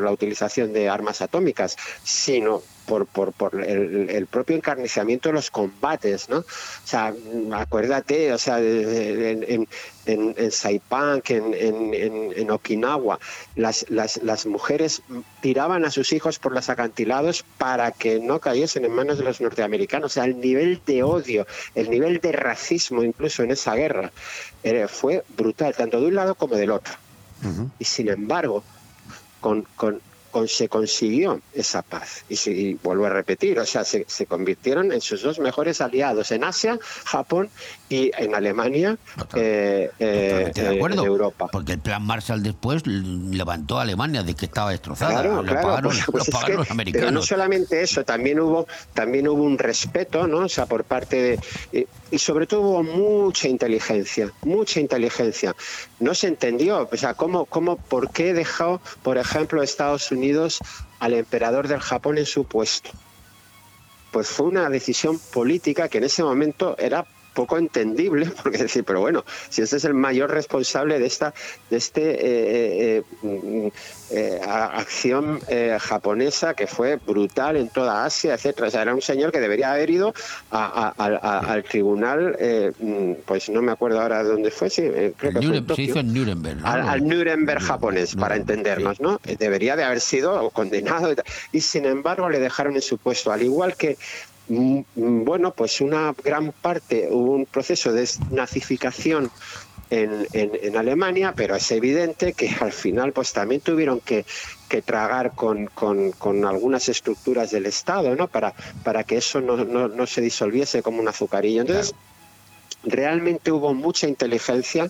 la 0.00 0.10
utilización 0.10 0.72
de 0.72 0.88
armas 0.88 1.20
atómicas, 1.20 1.76
sino 2.02 2.62
por, 2.90 3.06
por, 3.06 3.32
por 3.32 3.54
el, 3.62 4.10
el 4.10 4.26
propio 4.26 4.56
encarnizamiento 4.56 5.28
de 5.28 5.34
los 5.34 5.48
combates, 5.52 6.28
¿no? 6.28 6.38
O 6.38 6.44
sea, 6.84 7.14
acuérdate, 7.52 8.32
o 8.32 8.38
sea, 8.38 8.58
en, 8.58 9.44
en, 9.46 9.68
en, 10.06 10.34
en 10.36 10.50
Saipan, 10.50 11.22
en, 11.28 11.54
en- 11.54 12.32
en 12.36 12.50
Okinawa, 12.50 13.20
las, 13.54 13.86
las, 13.90 14.20
las 14.24 14.44
mujeres 14.46 15.02
tiraban 15.40 15.84
a 15.84 15.92
sus 15.92 16.12
hijos 16.12 16.40
por 16.40 16.52
los 16.52 16.68
acantilados 16.68 17.44
para 17.58 17.92
que 17.92 18.18
no 18.18 18.40
cayesen 18.40 18.84
en 18.84 18.92
manos 18.92 19.18
de 19.18 19.24
los 19.24 19.40
norteamericanos. 19.40 20.06
O 20.10 20.14
sea, 20.14 20.24
el 20.24 20.40
nivel 20.40 20.80
de 20.84 21.04
odio, 21.04 21.46
el 21.76 21.90
nivel 21.90 22.18
de 22.18 22.32
racismo 22.32 23.04
incluso 23.04 23.44
en 23.44 23.52
esa 23.52 23.76
guerra 23.76 24.10
eh, 24.64 24.88
fue 24.88 25.22
brutal, 25.36 25.76
tanto 25.76 26.00
de 26.00 26.08
un 26.08 26.16
lado 26.16 26.34
como 26.34 26.56
del 26.56 26.72
otro. 26.72 26.94
Y 27.78 27.84
sin 27.84 28.08
embargo, 28.08 28.64
con, 29.40 29.64
con- 29.76 30.00
con- 30.30 30.48
se 30.48 30.68
consiguió 30.68 31.40
esa 31.52 31.82
paz. 31.82 32.24
Y, 32.28 32.36
si- 32.36 32.50
y 32.52 32.74
vuelvo 32.74 33.06
a 33.06 33.10
repetir, 33.10 33.58
o 33.58 33.66
sea, 33.66 33.84
se, 33.84 34.04
se 34.08 34.26
convirtieron 34.26 34.92
en 34.92 35.00
sus 35.00 35.22
dos 35.22 35.38
mejores 35.38 35.80
aliados 35.80 36.30
en 36.32 36.44
Asia, 36.44 36.78
Japón 37.04 37.50
y 37.90 38.10
en 38.16 38.34
Alemania, 38.34 38.96
eh, 39.34 39.90
eh, 39.98 40.50
de 40.54 40.62
eh, 40.62 40.76
acuerdo. 40.76 41.02
en 41.02 41.08
Europa. 41.08 41.48
Porque 41.50 41.72
el 41.72 41.80
plan 41.80 42.02
Marshall 42.02 42.42
después 42.42 42.86
levantó 42.86 43.78
a 43.78 43.82
Alemania 43.82 44.22
de 44.22 44.34
que 44.34 44.46
estaba 44.46 44.70
destrozada. 44.70 45.10
Claro, 45.20 45.42
lo 45.42 45.42
claro, 45.42 45.60
pagaron, 45.68 45.92
pues- 45.92 46.06
lo 46.06 46.12
pues 46.12 46.28
es 46.28 46.34
pagaron 46.34 46.52
que- 46.52 46.56
los 46.58 46.66
Pero 46.68 46.74
no 46.76 46.80
americanos. 46.82 47.26
solamente 47.26 47.82
eso, 47.82 48.04
también 48.04 48.40
hubo, 48.40 48.66
también 48.94 49.26
hubo 49.28 49.42
un 49.42 49.58
respeto, 49.58 50.26
¿no? 50.28 50.38
O 50.38 50.48
sea, 50.48 50.66
por 50.66 50.84
parte 50.84 51.16
de. 51.20 51.40
Y, 51.80 51.86
y 52.14 52.18
sobre 52.18 52.46
todo 52.46 52.60
hubo 52.62 52.82
mucha 52.84 53.48
inteligencia, 53.48 54.30
mucha 54.42 54.78
inteligencia. 54.80 55.54
No 55.98 56.14
se 56.14 56.28
entendió, 56.28 56.88
o 56.90 56.96
sea, 56.96 57.14
cómo, 57.14 57.44
cómo, 57.46 57.76
por 57.76 58.12
qué 58.12 58.32
dejó, 58.34 58.80
por 59.02 59.18
ejemplo, 59.18 59.62
Estados 59.64 60.10
Unidos 60.12 60.60
al 61.00 61.14
emperador 61.14 61.66
del 61.66 61.80
Japón 61.80 62.18
en 62.18 62.26
su 62.26 62.44
puesto. 62.44 62.90
Pues 64.12 64.28
fue 64.28 64.46
una 64.46 64.68
decisión 64.70 65.18
política 65.32 65.88
que 65.88 65.98
en 65.98 66.04
ese 66.04 66.22
momento 66.22 66.76
era 66.78 67.04
poco 67.34 67.58
entendible, 67.58 68.26
porque 68.42 68.58
decir, 68.58 68.84
pero 68.84 69.00
bueno, 69.00 69.24
si 69.48 69.62
este 69.62 69.76
es 69.76 69.84
el 69.84 69.94
mayor 69.94 70.30
responsable 70.30 70.98
de 70.98 71.06
esta, 71.06 71.32
de 71.70 71.76
este 71.76 72.02
eh, 72.02 72.96
eh, 72.98 73.02
mm, 73.22 73.68
eh, 74.12 74.40
acción 74.44 75.38
eh, 75.48 75.76
japonesa 75.80 76.54
que 76.54 76.66
fue 76.66 76.96
brutal 76.96 77.56
en 77.56 77.68
toda 77.68 78.04
Asia, 78.04 78.34
etcétera. 78.34 78.66
O 78.68 78.70
sea, 78.70 78.82
era 78.82 78.94
un 78.94 79.02
señor 79.02 79.30
que 79.30 79.38
debería 79.40 79.72
haber 79.72 79.88
ido 79.90 80.12
a- 80.50 80.88
a- 80.96 81.04
al- 81.04 81.20
a- 81.22 81.38
al 81.52 81.62
tribunal, 81.62 82.36
eh, 82.40 82.72
mm, 82.78 83.12
pues 83.24 83.48
no 83.50 83.62
me 83.62 83.70
acuerdo 83.72 84.00
ahora 84.00 84.22
dónde 84.24 84.50
fue, 84.50 84.68
sí, 84.70 84.82
eh, 84.82 85.12
creo 85.16 85.32
que 85.32 85.46
fue 85.46 85.56
en 85.58 85.74
se 85.76 85.82
hizo 85.82 86.00
en 86.00 86.12
Nuremberg. 86.12 86.60
¿no? 86.60 86.66
al, 86.66 86.88
al 86.88 87.06
Nuremberg 87.08 87.60
japonés, 87.62 88.16
para 88.16 88.36
entendernos, 88.36 89.00
¿no? 89.00 89.20
Eh, 89.26 89.36
Debería 89.38 89.76
de 89.76 89.84
haber 89.84 90.00
sido 90.00 90.50
condenado 90.50 91.12
y 91.12 91.16
y 91.52 91.60
sin 91.60 91.84
embargo 91.84 92.28
le 92.30 92.38
dejaron 92.38 92.74
en 92.76 92.82
su 92.82 92.98
puesto, 92.98 93.30
al 93.32 93.42
igual 93.42 93.76
que 93.76 93.96
bueno, 94.54 95.52
pues 95.54 95.80
una 95.80 96.12
gran 96.24 96.52
parte, 96.52 97.08
hubo 97.10 97.32
un 97.32 97.46
proceso 97.46 97.92
de 97.92 98.08
nazificación 98.30 99.30
en, 99.90 100.26
en- 100.32 100.52
en 100.60 100.76
Alemania, 100.76 101.32
pero 101.36 101.54
es 101.56 101.70
evidente 101.70 102.32
que 102.32 102.48
al 102.60 102.72
final 102.72 103.12
pues 103.12 103.32
también 103.32 103.60
tuvieron 103.60 104.00
que, 104.00 104.24
que 104.68 104.82
tragar 104.82 105.34
con, 105.34 105.66
con- 105.66 106.10
con 106.12 106.44
algunas 106.44 106.88
estructuras 106.88 107.50
del 107.50 107.66
Estado, 107.66 108.14
¿no? 108.16 108.28
Para, 108.28 108.54
para 108.84 109.04
que 109.04 109.16
eso 109.18 109.40
no, 109.40 109.56
no- 109.64 109.88
no 109.88 110.06
se 110.06 110.20
disolviese 110.20 110.82
como 110.82 111.00
un 111.00 111.08
azucarillo. 111.08 111.60
Entonces, 111.62 111.94
realmente 112.82 113.52
hubo 113.52 113.74
mucha 113.74 114.08
inteligencia 114.08 114.88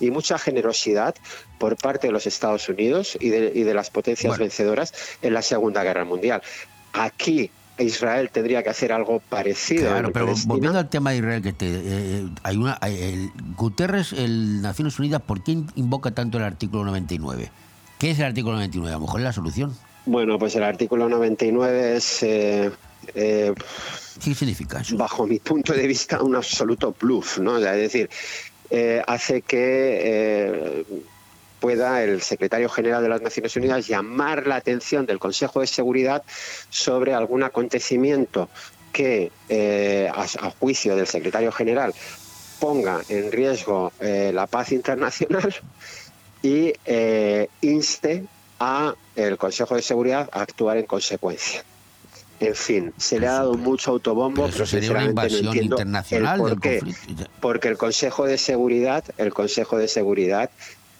y 0.00 0.10
mucha 0.10 0.38
generosidad 0.38 1.14
por 1.58 1.76
parte 1.76 2.06
de 2.06 2.12
los 2.12 2.26
Estados 2.26 2.68
Unidos 2.68 3.16
y 3.20 3.28
de, 3.30 3.52
y 3.54 3.62
de 3.62 3.74
las 3.74 3.90
potencias 3.90 4.30
Bueno. 4.32 4.44
vencedoras 4.44 4.92
en 5.22 5.34
la 5.34 5.42
Segunda 5.42 5.82
Guerra 5.82 6.04
Mundial. 6.04 6.42
Aquí 6.92 7.50
Israel 7.78 8.30
tendría 8.30 8.62
que 8.62 8.70
hacer 8.70 8.92
algo 8.92 9.20
parecido. 9.20 9.88
Claro, 9.90 10.12
pero 10.12 10.26
Palestina. 10.26 10.54
volviendo 10.54 10.78
al 10.78 10.88
tema 10.88 11.10
de 11.10 11.16
Israel, 11.18 11.42
que 11.42 11.52
te, 11.52 11.66
eh, 11.70 12.28
hay 12.42 12.56
una, 12.56 12.78
hay- 12.80 12.96
el, 13.00 13.30
Guterres, 13.56 14.12
el 14.12 14.60
Naciones 14.62 14.98
Unidas, 14.98 15.22
¿por 15.22 15.42
qué 15.42 15.52
invoca 15.74 16.10
tanto 16.10 16.38
el 16.38 16.44
artículo 16.44 16.84
99? 16.84 17.50
¿Qué 17.98 18.10
es 18.10 18.18
el 18.18 18.26
artículo 18.26 18.54
99? 18.56 18.90
A 18.94 18.98
lo 18.98 19.04
mejor 19.06 19.20
es 19.20 19.24
la 19.24 19.32
solución. 19.32 19.74
Bueno, 20.04 20.38
pues 20.38 20.54
el 20.56 20.64
artículo 20.64 21.08
99 21.08 21.96
es, 21.96 22.22
eh, 22.24 22.70
eh, 23.14 23.54
¿Qué 24.22 24.34
significa 24.34 24.80
eso? 24.80 24.96
bajo 24.96 25.26
mi 25.26 25.38
punto 25.38 25.72
de 25.72 25.86
vista, 25.86 26.20
un 26.22 26.34
absoluto 26.36 26.94
bluff, 27.00 27.38
¿no? 27.38 27.52
O 27.54 27.60
sea, 27.60 27.74
es 27.76 27.80
decir, 27.92 28.10
eh, 28.70 29.02
hace 29.06 29.42
que 29.42 30.00
eh, 30.02 30.84
pueda 31.62 32.02
el 32.02 32.20
secretario 32.22 32.68
general 32.68 33.04
de 33.04 33.08
las 33.08 33.22
Naciones 33.22 33.54
Unidas 33.54 33.86
llamar 33.86 34.48
la 34.48 34.56
atención 34.56 35.06
del 35.06 35.20
Consejo 35.20 35.60
de 35.60 35.68
Seguridad 35.68 36.24
sobre 36.70 37.14
algún 37.14 37.44
acontecimiento 37.44 38.48
que, 38.92 39.30
eh, 39.48 40.10
a, 40.12 40.22
a 40.22 40.50
juicio 40.50 40.96
del 40.96 41.06
secretario 41.06 41.52
general, 41.52 41.94
ponga 42.58 43.00
en 43.08 43.30
riesgo 43.30 43.92
eh, 44.00 44.32
la 44.34 44.48
paz 44.48 44.72
internacional 44.72 45.54
y 46.42 46.72
eh, 46.84 47.48
inste 47.60 48.24
a 48.58 48.94
el 49.14 49.38
Consejo 49.38 49.76
de 49.76 49.82
Seguridad 49.82 50.28
a 50.32 50.42
actuar 50.42 50.76
en 50.78 50.86
consecuencia. 50.86 51.62
En 52.40 52.56
fin, 52.56 52.92
se 52.96 53.20
le 53.20 53.28
ha 53.28 53.34
dado 53.34 53.54
mucho 53.54 53.92
autobombo, 53.92 54.42
Pero 54.42 54.54
eso 54.54 54.66
sería 54.66 54.90
una 54.90 55.02
no 55.02 55.10
invasión 55.10 55.46
entiendo 55.46 55.76
internacional 55.76 56.34
el 56.34 56.40
por 56.40 56.50
del 56.50 56.60
qué. 56.60 56.78
conflicto. 56.80 57.24
Porque 57.40 57.68
el 57.68 57.78
Consejo 57.78 58.26
de 58.26 58.36
Seguridad, 58.36 59.04
el 59.16 59.32
Consejo 59.32 59.78
de 59.78 59.86
Seguridad 59.86 60.50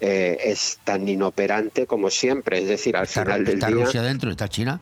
eh, 0.05 0.36
es 0.50 0.80
tan 0.82 1.07
inoperante 1.09 1.86
como 1.86 2.11
siempre. 2.11 2.59
Es 2.61 2.68
decir, 2.68 2.96
al 2.96 3.05
Está, 3.05 3.22
final 3.22 3.44
del 3.44 3.55
está 3.55 3.68
día, 3.68 3.76
Rusia 3.84 4.03
dentro, 4.03 4.30
está 4.32 4.48
China. 4.48 4.80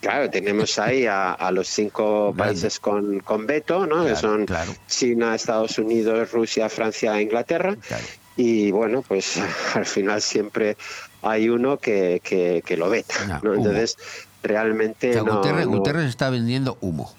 claro, 0.00 0.28
tenemos 0.28 0.78
ahí 0.78 1.06
a, 1.06 1.32
a 1.32 1.50
los 1.50 1.66
cinco 1.68 2.34
países 2.36 2.78
con, 2.78 3.20
con 3.20 3.46
veto, 3.46 3.86
¿no? 3.86 4.04
que 4.04 4.14
son 4.16 4.44
claro. 4.46 4.74
China, 4.86 5.34
Estados 5.34 5.78
Unidos, 5.78 6.30
Rusia, 6.32 6.68
Francia 6.68 7.18
e 7.18 7.22
Inglaterra. 7.22 7.76
Claro. 7.88 8.04
Y 8.36 8.70
bueno, 8.72 9.02
pues 9.06 9.38
al 9.74 9.86
final 9.86 10.20
siempre 10.20 10.76
hay 11.22 11.48
uno 11.48 11.78
que, 11.78 12.20
que, 12.22 12.62
que 12.66 12.76
lo 12.76 12.90
veta. 12.90 13.40
No. 13.42 13.54
Entonces, 13.54 13.96
realmente 14.42 15.10
O 15.10 15.12
sea, 15.14 15.22
no- 15.22 15.36
Guterres, 15.38 15.66
no- 15.66 15.72
Guterres 15.78 16.04
está 16.10 16.28
vendiendo 16.30 16.76
humo. 16.82 17.10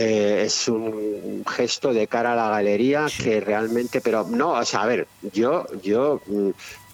Eh, 0.00 0.44
es 0.44 0.68
un 0.68 1.44
gesto 1.44 1.92
de 1.92 2.06
cara 2.06 2.32
a 2.32 2.36
la 2.36 2.50
galería 2.50 3.06
que 3.16 3.40
realmente, 3.40 4.00
pero 4.00 4.24
no, 4.28 4.50
o 4.50 4.64
sea, 4.64 4.82
a 4.82 4.86
ver, 4.86 5.08
yo, 5.32 5.66
yo 5.82 6.20
mm, 6.26 6.50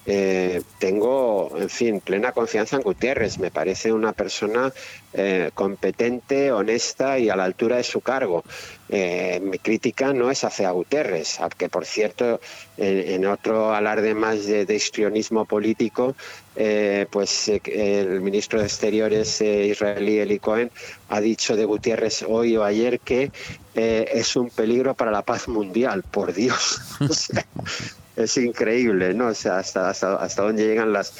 eh, 0.07 0.61
tengo, 0.77 1.51
en 1.57 1.69
fin, 1.69 1.99
plena 1.99 2.31
confianza 2.31 2.75
en 2.75 2.83
Gutiérrez. 2.83 3.39
Me 3.39 3.49
parece 3.49 3.91
una 3.91 4.13
persona 4.13 4.71
eh, 5.13 5.49
competente, 5.53 6.51
honesta 6.51 7.17
y 7.17 7.29
a 7.29 7.35
la 7.35 7.45
altura 7.45 7.77
de 7.77 7.83
su 7.83 8.01
cargo. 8.01 8.43
Eh, 8.89 9.41
mi 9.43 9.57
crítica 9.57 10.13
no 10.13 10.29
es 10.29 10.43
hacia 10.43 10.69
Guterres, 10.69 11.39
que 11.57 11.69
por 11.69 11.85
cierto, 11.85 12.39
en, 12.77 13.25
otro 13.25 13.73
alarde 13.73 14.13
más 14.13 14.45
de, 14.45 14.65
de 14.65 14.75
histrionismo 14.75 15.45
político, 15.45 16.15
eh, 16.55 17.07
pues 17.09 17.49
el 17.49 18.21
ministro 18.21 18.59
de 18.59 18.65
Exteriores 18.65 19.41
israelí 19.41 20.19
Eli 20.19 20.37
Cohen 20.37 20.69
ha 21.09 21.19
dicho 21.19 21.55
de 21.55 21.65
Gutiérrez 21.65 22.23
hoy 22.27 22.55
o 22.57 22.63
ayer 22.63 22.99
que 22.99 23.31
es 23.73 24.35
un 24.35 24.49
peligro 24.49 24.93
para 24.93 25.11
la 25.11 25.23
paz 25.23 25.47
mundial, 25.47 26.03
por 26.03 26.33
Dios. 26.33 26.79
es 28.15 28.37
increíble, 28.37 29.13
¿no? 29.13 29.27
O 29.27 29.33
sea, 29.33 29.57
hasta, 29.57 29.89
hasta, 29.89 30.15
hasta 30.15 30.41
dónde 30.43 30.65
llegan 30.65 30.93
las, 30.93 31.13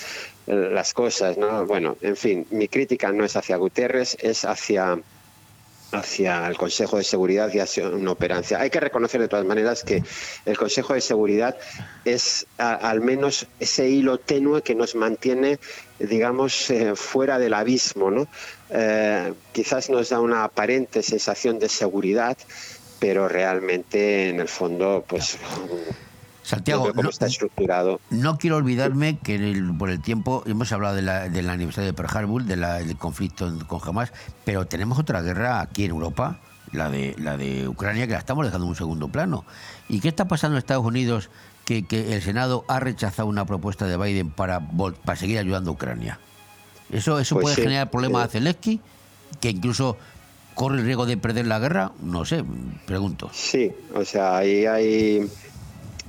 las 0.48 0.94
cosas, 0.94 1.38
¿no? 1.38 1.66
Bueno, 1.66 1.98
en 2.02 2.16
fin, 2.16 2.46
mi 2.52 2.68
crítica 2.68 3.12
no 3.12 3.26
es 3.26 3.36
hacia 3.36 3.58
Guterres, 3.58 4.18
es 4.22 4.46
hacia 4.46 4.98
hacia 5.92 6.48
el 6.48 6.58
Consejo 6.58 6.98
de 6.98 7.04
Seguridad 7.04 7.52
y 7.54 7.60
hacia 7.60 7.88
una 7.88 8.12
operancia. 8.12 8.60
Hay 8.60 8.70
que 8.70 8.80
reconocer 8.80 9.22
de 9.22 9.28
todas 9.28 9.46
maneras 9.46 9.84
que 9.84 10.04
el 10.46 10.58
Consejo 10.58 10.94
de 10.94 11.02
Seguridad 11.02 11.58
es 12.04 12.48
al 12.58 13.02
menos 13.02 13.48
ese 13.60 13.90
hilo 13.90 14.18
tenue 14.18 14.62
que 14.62 14.76
nos 14.76 14.96
mantiene, 14.96 15.60
digamos, 16.00 16.70
eh, 16.70 16.96
fuera 16.96 17.40
del 17.40 17.54
abismo, 17.54 18.12
¿no? 18.12 18.28
Eh, 18.70 19.34
quizás 19.54 19.90
nos 19.90 20.10
da 20.10 20.20
una 20.20 20.44
aparente 20.44 21.02
sensación 21.02 21.60
de 21.60 21.70
seguridad, 21.70 22.38
pero 23.00 23.28
realmente 23.28 24.30
en 24.30 24.40
el 24.40 24.48
fondo, 24.48 25.06
pues, 25.08 25.38
Santiago, 26.46 26.90
cómo 26.90 27.04
no- 27.04 27.10
está 27.10 27.26
estructurado. 27.26 28.00
No 28.12 28.38
quiero 28.38 28.58
olvidarme 28.58 29.18
que 29.18 29.36
el- 29.36 29.76
por 29.78 29.90
el 29.90 30.00
tiempo 30.02 30.44
hemos 30.46 30.72
hablado 30.72 30.96
de 30.96 31.02
la- 31.02 31.28
del 31.30 31.50
aniversario 31.50 31.88
de 31.88 31.94
Pearl 31.94 32.16
Harbor, 32.18 32.44
de 32.44 32.56
la- 32.56 32.76
del 32.76 32.98
conflicto 32.98 33.52
con 33.68 33.80
Hamas, 33.84 34.14
pero 34.44 34.66
tenemos 34.68 35.00
otra 35.00 35.22
guerra 35.22 35.60
aquí 35.62 35.86
en 35.86 35.92
Europa, 35.92 36.40
la 36.72 36.90
de, 36.90 37.16
la 37.18 37.38
de 37.38 37.68
Ucrania, 37.68 38.06
que 38.06 38.14
la 38.14 38.20
estamos 38.20 38.46
dejando 38.46 38.66
en 38.66 38.70
un 38.70 38.76
segundo 38.76 39.08
plano. 39.08 39.44
¿Y 39.90 40.00
qué 40.02 40.08
está 40.10 40.28
pasando 40.28 40.56
en 40.56 40.60
Estados 40.60 40.86
Unidos 40.86 41.30
que, 41.66 41.84
que 41.86 42.14
el 42.16 42.22
Senado 42.22 42.64
ha 42.68 42.80
rechazado 42.80 43.28
una 43.28 43.46
propuesta 43.46 43.88
de 43.88 43.98
Biden 43.98 44.30
para, 44.30 44.60
para 44.60 45.16
seguir 45.18 45.40
ayudando 45.40 45.72
a 45.72 45.74
Ucrania? 45.74 46.20
¿Eso, 46.92 47.18
eso 47.20 47.36
Pues 47.36 47.44
puede 47.44 47.56
sí, 47.56 47.62
generar 47.64 47.90
problemas 47.90 48.22
sí. 48.24 48.28
a 48.28 48.32
Zelensky? 48.32 48.82
¿Que 49.42 49.50
incluso 49.50 49.98
corre 50.54 50.78
el 50.78 50.86
riesgo 50.86 51.08
de 51.08 51.18
perder 51.18 51.48
la 51.48 51.58
guerra? 51.58 51.92
No 52.04 52.24
sé, 52.26 52.44
pregunto. 52.86 53.32
Sí, 53.34 53.72
o 53.96 54.06
sea, 54.06 54.38
ahí 54.38 54.66
hay. 54.68 55.28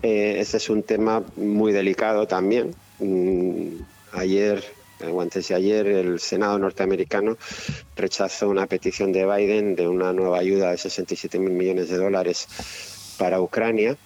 Eh, 0.03 0.37
ese 0.39 0.57
es 0.59 0.71
un 0.71 0.83
tema 0.83 1.23
muy 1.37 1.73
delicado 1.73 2.27
también. 2.27 2.75
Mm, 2.99 3.79
ayer, 4.13 4.65
eh, 5.01 5.07
o 5.07 5.21
antes 5.21 5.49
de 5.49 5.55
ayer, 5.55 5.87
el 5.87 6.21
Senado 6.21 6.59
norteamericano 6.59 7.37
rechazó 7.97 8.49
una 8.49 8.67
petición 8.67 9.13
de 9.13 9.27
Biden 9.27 9.77
de 9.77 9.89
una 9.89 10.13
nueva 10.13 10.39
ayuda 10.39 10.71
de 10.71 10.79
67 10.79 11.39
mil 11.39 11.53
millones 11.53 11.89
de 11.89 11.97
dólares 11.97 12.47
para 13.19 13.41
Ucrania 13.41 13.97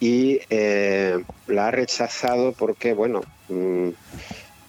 y 0.00 0.40
eh, 0.48 1.22
la 1.46 1.68
ha 1.68 1.70
rechazado 1.70 2.52
porque, 2.52 2.94
bueno, 2.94 3.20
mm, 3.48 3.90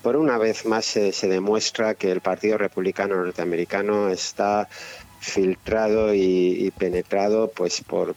por 0.02 0.18
una 0.18 0.38
vez 0.38 0.66
más 0.66 0.86
se, 0.86 1.12
demuestra 1.28 1.94
que 1.96 2.12
el 2.12 2.22
Partido 2.22 2.58
Republicano 2.58 3.16
norteamericano 3.16 4.10
está 4.10 4.68
filtrado 5.20 6.14
y, 6.14 6.72
penetrado 6.78 7.52
pues 7.52 7.84
por, 7.84 8.16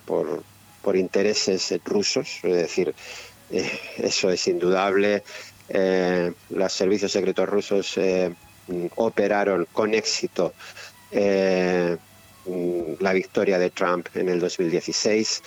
por 0.85 0.97
intereses 0.97 1.74
rusos, 1.85 2.39
es 2.43 2.55
decir, 2.55 2.95
eh, 3.51 3.80
eso 3.97 4.30
es 4.30 4.47
indudable. 4.47 5.24
Eh, 5.68 6.32
los 6.51 6.72
servicios 6.72 7.11
secretos 7.11 7.49
rusos 7.49 7.97
eh, 7.97 8.32
operaron 8.97 9.66
con 9.72 9.95
éxito 9.95 10.53
la 11.11 13.12
victoria 13.12 13.59
de 13.59 13.70
Trump 13.70 14.09
en 14.14 14.28
el 14.28 14.41
2016 14.41 15.43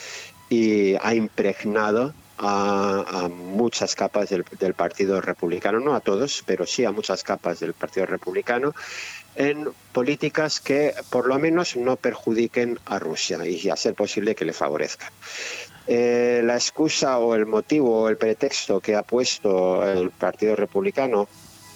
y 0.49 0.95
ha 0.95 1.13
impregnado 1.13 2.13
a, 2.37 3.29
muchas 3.29 3.95
capas 3.95 4.29
del 4.29 4.73
Partido 4.73 5.19
Republicano, 5.19 5.79
no 5.79 5.93
a 5.93 5.99
todos, 5.99 6.43
pero 6.45 6.65
sí 6.65 6.85
a 6.85 6.91
muchas 6.91 7.23
capas 7.23 7.59
del 7.59 7.73
Partido 7.73 8.05
Republicano, 8.05 8.73
en 9.37 9.69
políticas 9.93 10.59
que 10.59 10.93
por 11.09 11.27
lo 11.27 11.39
menos 11.39 11.75
no 11.77 11.95
perjudiquen 11.95 12.79
a 12.85 12.99
Rusia 12.99 13.39
y 13.45 13.69
a 13.69 13.75
ser 13.75 13.93
posible 13.93 14.35
que 14.35 14.45
le 14.45 14.53
favorezcan. 14.53 15.11
Eh, 15.87 16.41
la 16.43 16.55
excusa 16.55 17.17
o 17.19 17.33
el 17.33 17.45
motivo 17.45 18.01
o 18.01 18.09
el 18.09 18.17
pretexto 18.17 18.81
que 18.81 18.95
ha 18.95 19.03
puesto 19.03 19.89
el 19.89 20.09
Partido 20.09 20.55
Republicano 20.55 21.29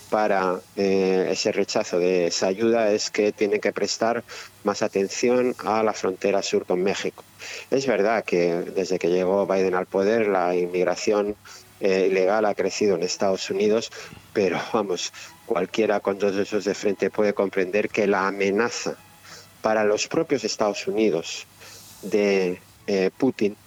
para 0.10 0.60
eh, 0.76 1.30
ese 1.32 1.54
rechazo 1.54 1.98
de 1.98 2.28
esa 2.28 2.48
ayuda 2.48 2.92
es 2.92 3.10
que 3.10 3.32
tiene 3.32 3.62
que 3.62 3.72
prestar 3.72 4.26
más 4.66 4.82
atención 4.82 5.56
a 5.64 5.82
la 5.84 5.94
frontera 5.94 6.42
sur 6.42 6.66
con 6.66 6.84
México. 6.84 7.24
Es 7.70 7.88
verdad 7.88 8.26
que 8.26 8.56
desde 8.76 9.00
que 9.00 9.10
llegó 9.10 9.48
Biden 9.48 9.76
al 9.76 9.86
poder 9.86 10.28
la 10.28 10.54
inmigración 10.54 11.38
eh, 11.80 12.08
ilegal 12.12 12.46
ha 12.46 12.54
crecido 12.54 12.96
en 12.96 13.04
Estados 13.04 13.50
Unidos, 13.50 13.90
pero 14.34 14.60
vamos, 14.74 15.14
cualquiera 15.52 16.00
con 16.00 16.18
dos 16.18 16.34
dedos 16.34 16.64
de 16.64 16.74
frente 16.74 17.10
puede 17.10 17.34
comprender 17.34 17.90
que 17.90 18.08
la 18.08 18.26
amenaza 18.28 18.96
para 19.62 19.84
los 19.84 20.08
propios 20.08 20.46
Estados 20.46 20.88
Unidos 20.88 21.46
de 22.04 22.62
eh, 22.88 23.12
Putin 23.18 23.58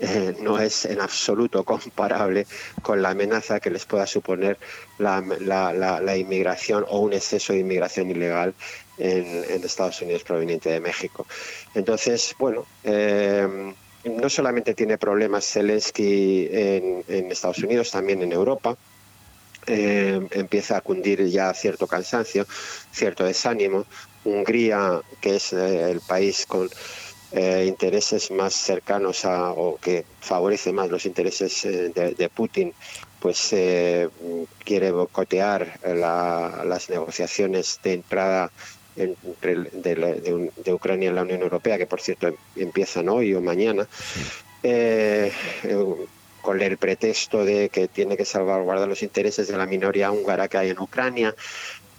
eh, 0.00 0.34
no 0.40 0.58
es 0.58 0.84
en 0.84 1.00
absoluto 1.00 1.62
comparable 1.72 2.44
con 2.82 3.00
la 3.00 3.10
amenaza 3.10 3.60
que 3.60 3.70
les 3.70 3.84
pueda 3.84 4.04
suponer 4.04 4.58
la, 4.98 6.16
inmigración 6.16 6.84
o 6.88 6.98
un 6.98 7.12
exceso 7.12 7.52
de 7.52 7.60
inmigración 7.60 8.10
ilegal 8.10 8.52
en, 8.98 9.44
en 9.48 9.62
Estados 9.62 10.02
Unidos 10.02 10.24
proveniente 10.24 10.70
de 10.70 10.80
México. 10.80 11.24
Entonces, 11.76 12.34
bueno, 12.36 12.66
eh, 12.82 13.72
no 14.04 14.28
solamente 14.28 14.74
tiene 14.74 14.98
problemas 14.98 15.46
Zelensky 15.46 16.48
en, 16.50 17.04
en 17.06 17.30
Estados 17.30 17.58
Unidos, 17.58 17.92
también 17.92 18.22
en 18.22 18.32
Europa. 18.32 18.76
Eh, 19.66 20.20
empieza 20.32 20.76
a 20.76 20.80
cundir 20.80 21.24
ya 21.28 21.54
cierto 21.54 21.86
cansancio, 21.86 22.44
cierto 22.90 23.24
desánimo. 23.24 23.86
Hungría, 24.24 25.00
que 25.20 25.36
es 25.36 25.52
eh, 25.52 25.90
el 25.90 26.02
país 26.02 26.46
con 26.46 26.68
eh, 27.30 27.64
intereses 27.66 28.30
más 28.30 28.54
cercanos 28.54 29.24
a, 29.24 29.52
o 29.52 29.78
que 29.78 30.06
favorece 30.20 30.72
más 30.72 30.90
los 30.90 31.06
intereses 31.06 31.64
eh, 31.64 31.90
de, 31.94 32.14
de 32.14 32.30
Putin, 32.30 32.74
pues 33.18 33.52
eh, 33.52 34.08
quiere 34.58 34.90
boicotear 34.92 35.78
la- 35.82 36.62
las 36.66 36.90
negociaciones 36.90 37.78
de 37.82 37.92
entrada 37.94 38.50
entre 38.94 39.54
de, 39.72 39.96
la- 39.96 40.14
de 40.14 40.34
un- 40.34 40.52
de 40.56 40.72
Ucrania 40.74 41.08
en 41.10 41.14
la 41.16 41.22
Unión 41.22 41.42
Europea, 41.42 41.78
que 41.78 41.86
por 41.86 42.00
cierto 42.00 42.28
em- 42.28 42.36
empiezan 42.54 43.08
hoy 43.08 43.34
o 43.34 43.40
mañana, 43.42 43.86
eh, 44.62 45.32
con 46.42 46.60
el 46.60 46.76
pretexto 46.76 47.44
de 47.44 47.68
que 47.70 47.88
tiene 47.88 48.16
que 48.16 48.24
salvaguardar 48.24 48.88
los 48.88 49.02
intereses 49.02 49.48
de 49.48 49.56
la 49.56 49.66
minoría 49.66 50.10
húngara 50.10 50.48
que 50.48 50.58
hay 50.58 50.70
en 50.70 50.80
Ucrania. 50.80 51.34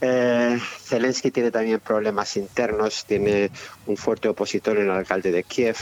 Eh, 0.06 0.60
Zelensky 0.82 1.32
tiene 1.32 1.50
también 1.50 1.80
problemas 1.80 2.36
internos, 2.36 3.06
tiene 3.06 3.50
un 3.88 3.96
fuerte 3.96 4.28
opositor 4.28 4.78
en 4.78 4.84
el 4.84 4.92
alcalde 4.92 5.32
de 5.32 5.44
Kiev, 5.46 5.78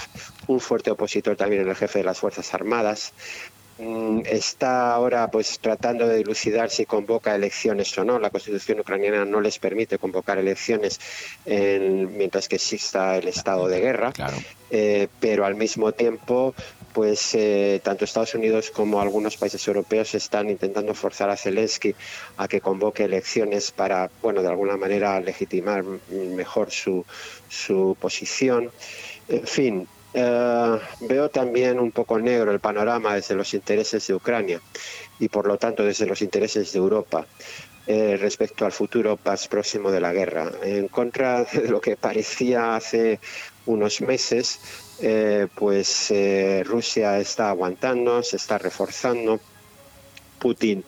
un 0.46 0.60
fuerte 0.60 0.92
opositor 0.92 1.36
también 1.36 1.64
en 1.64 1.70
el 1.70 1.76
jefe 1.76 2.00
de 2.00 2.06
las 2.06 2.20
Fuerzas 2.20 2.54
Armadas. 2.54 3.14
Mm, 3.82 4.22
está 4.26 4.94
ahora 4.94 5.30
pues 5.32 5.60
tratando 5.60 6.08
de 6.08 6.18
dilucidar 6.18 6.70
si 6.70 6.86
convoca 6.86 7.36
elecciones 7.36 7.98
o 7.98 8.06
no. 8.06 8.20
La 8.20 8.30
Constitución 8.30 8.80
ucraniana 8.80 9.26
no 9.26 9.42
les 9.42 9.58
permite 9.60 9.98
convocar 9.98 10.38
elecciones 10.38 11.00
en- 11.46 12.16
mientras 12.18 12.48
que 12.48 12.56
exista 12.58 13.18
el 13.18 13.28
estado 13.28 13.68
de 13.68 13.80
guerra. 13.80 14.14
Eh, 14.74 15.10
pero 15.20 15.46
al 15.46 15.56
mismo 15.56 15.92
tiempo, 15.92 16.56
pues 16.94 17.36
eh, 17.36 17.82
tanto 17.84 18.06
Estados 18.06 18.34
Unidos 18.36 18.72
como 18.72 19.02
algunos 19.02 19.36
países 19.36 19.68
europeos 19.68 20.16
están 20.16 20.50
intentando 20.50 20.94
forzar 20.94 21.30
a 21.30 21.36
Zelensky 21.36 21.94
a 22.38 22.48
que 22.48 22.62
convoque 22.62 23.04
elecciones 23.04 23.72
para, 23.72 24.10
bueno, 24.22 24.42
de 24.42 24.48
alguna 24.48 24.78
manera 24.78 25.20
legitimar 25.20 25.84
mejor 26.10 26.72
su, 26.72 27.06
su 27.50 27.98
posición. 28.00 28.72
En 29.28 29.46
fin, 29.48 29.88
eh, 30.14 30.80
veo 31.02 31.30
también 31.30 31.80
un 31.80 31.92
poco 31.92 32.20
negro 32.20 32.52
el 32.52 32.60
panorama 32.60 33.16
desde 33.16 33.36
los 33.36 33.54
intereses 33.54 34.06
de 34.08 34.14
Ucrania 34.14 34.60
y 35.20 35.30
por 35.30 35.48
lo 35.48 35.58
tanto 35.58 35.84
desde 35.84 36.06
los 36.06 36.22
intereses 36.22 36.74
de 36.74 36.80
Europa 36.80 37.26
eh, 37.88 38.18
respecto 38.20 38.66
al 38.66 38.72
futuro 38.72 39.18
más 39.24 39.48
próximo 39.48 39.90
de 39.90 40.02
la 40.02 40.12
guerra. 40.12 40.52
En 40.64 40.88
contra 40.88 41.44
de 41.54 41.70
lo 41.70 41.80
que 41.80 41.96
parecía 41.96 42.76
hace 42.76 43.20
unos 43.66 44.02
meses, 44.02 44.60
eh, 45.02 45.48
pues 45.56 46.14
Rusia 46.66 47.20
está 47.20 47.50
aguantando, 47.50 48.22
se 48.24 48.36
está 48.36 48.58
reforzando. 48.58 49.40
Putin 50.40 50.84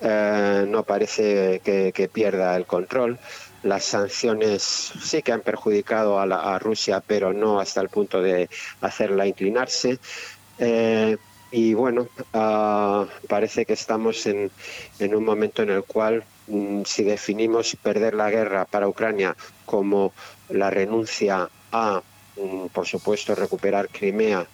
no 0.00 0.82
parece 0.82 1.60
que 1.62 2.10
pierda 2.12 2.56
el 2.56 2.66
control. 2.66 3.18
Las 3.64 3.84
sanciones 3.84 4.62
sí 4.62 5.22
que 5.22 5.32
han 5.32 5.40
perjudicado 5.42 6.18
a, 6.20 6.26
la- 6.26 6.58
Rusia, 6.58 7.00
pero 7.06 7.32
no 7.32 7.58
hasta 7.60 7.80
el 7.80 7.88
punto 7.88 8.20
de 8.22 8.48
hacerla 8.80 9.26
inclinarse. 9.26 9.98
Eh, 10.58 11.16
y 11.50 11.74
bueno, 11.74 12.08
ah, 12.32 13.06
parece 13.28 13.64
que 13.66 13.74
estamos 13.74 14.26
en, 14.26 14.52
en 14.98 15.14
un 15.14 15.24
momento 15.24 15.62
en 15.62 15.70
el 15.70 15.84
cual, 15.84 16.26
mm, 16.46 16.82
si 16.84 17.04
definimos 17.04 17.76
perder 17.82 18.14
la 18.14 18.30
guerra 18.30 18.66
para 18.66 18.88
Ucrania 18.88 19.34
como 19.64 20.14
la 20.48 20.70
renuncia 20.70 21.48
a, 21.72 22.02
mm, 22.36 22.66
por 22.68 22.86
supuesto, 22.86 23.34
recuperar 23.34 23.88
Crimea 23.90 24.48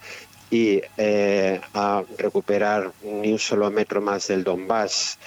y 0.50 0.80
eh, 0.96 1.60
a 1.74 2.04
recuperar 2.18 2.92
ni 3.02 3.32
un 3.32 3.38
solo 3.38 3.70
metro 3.70 4.00
más 4.00 4.26
del 4.28 4.44
Donbass, 4.44 5.18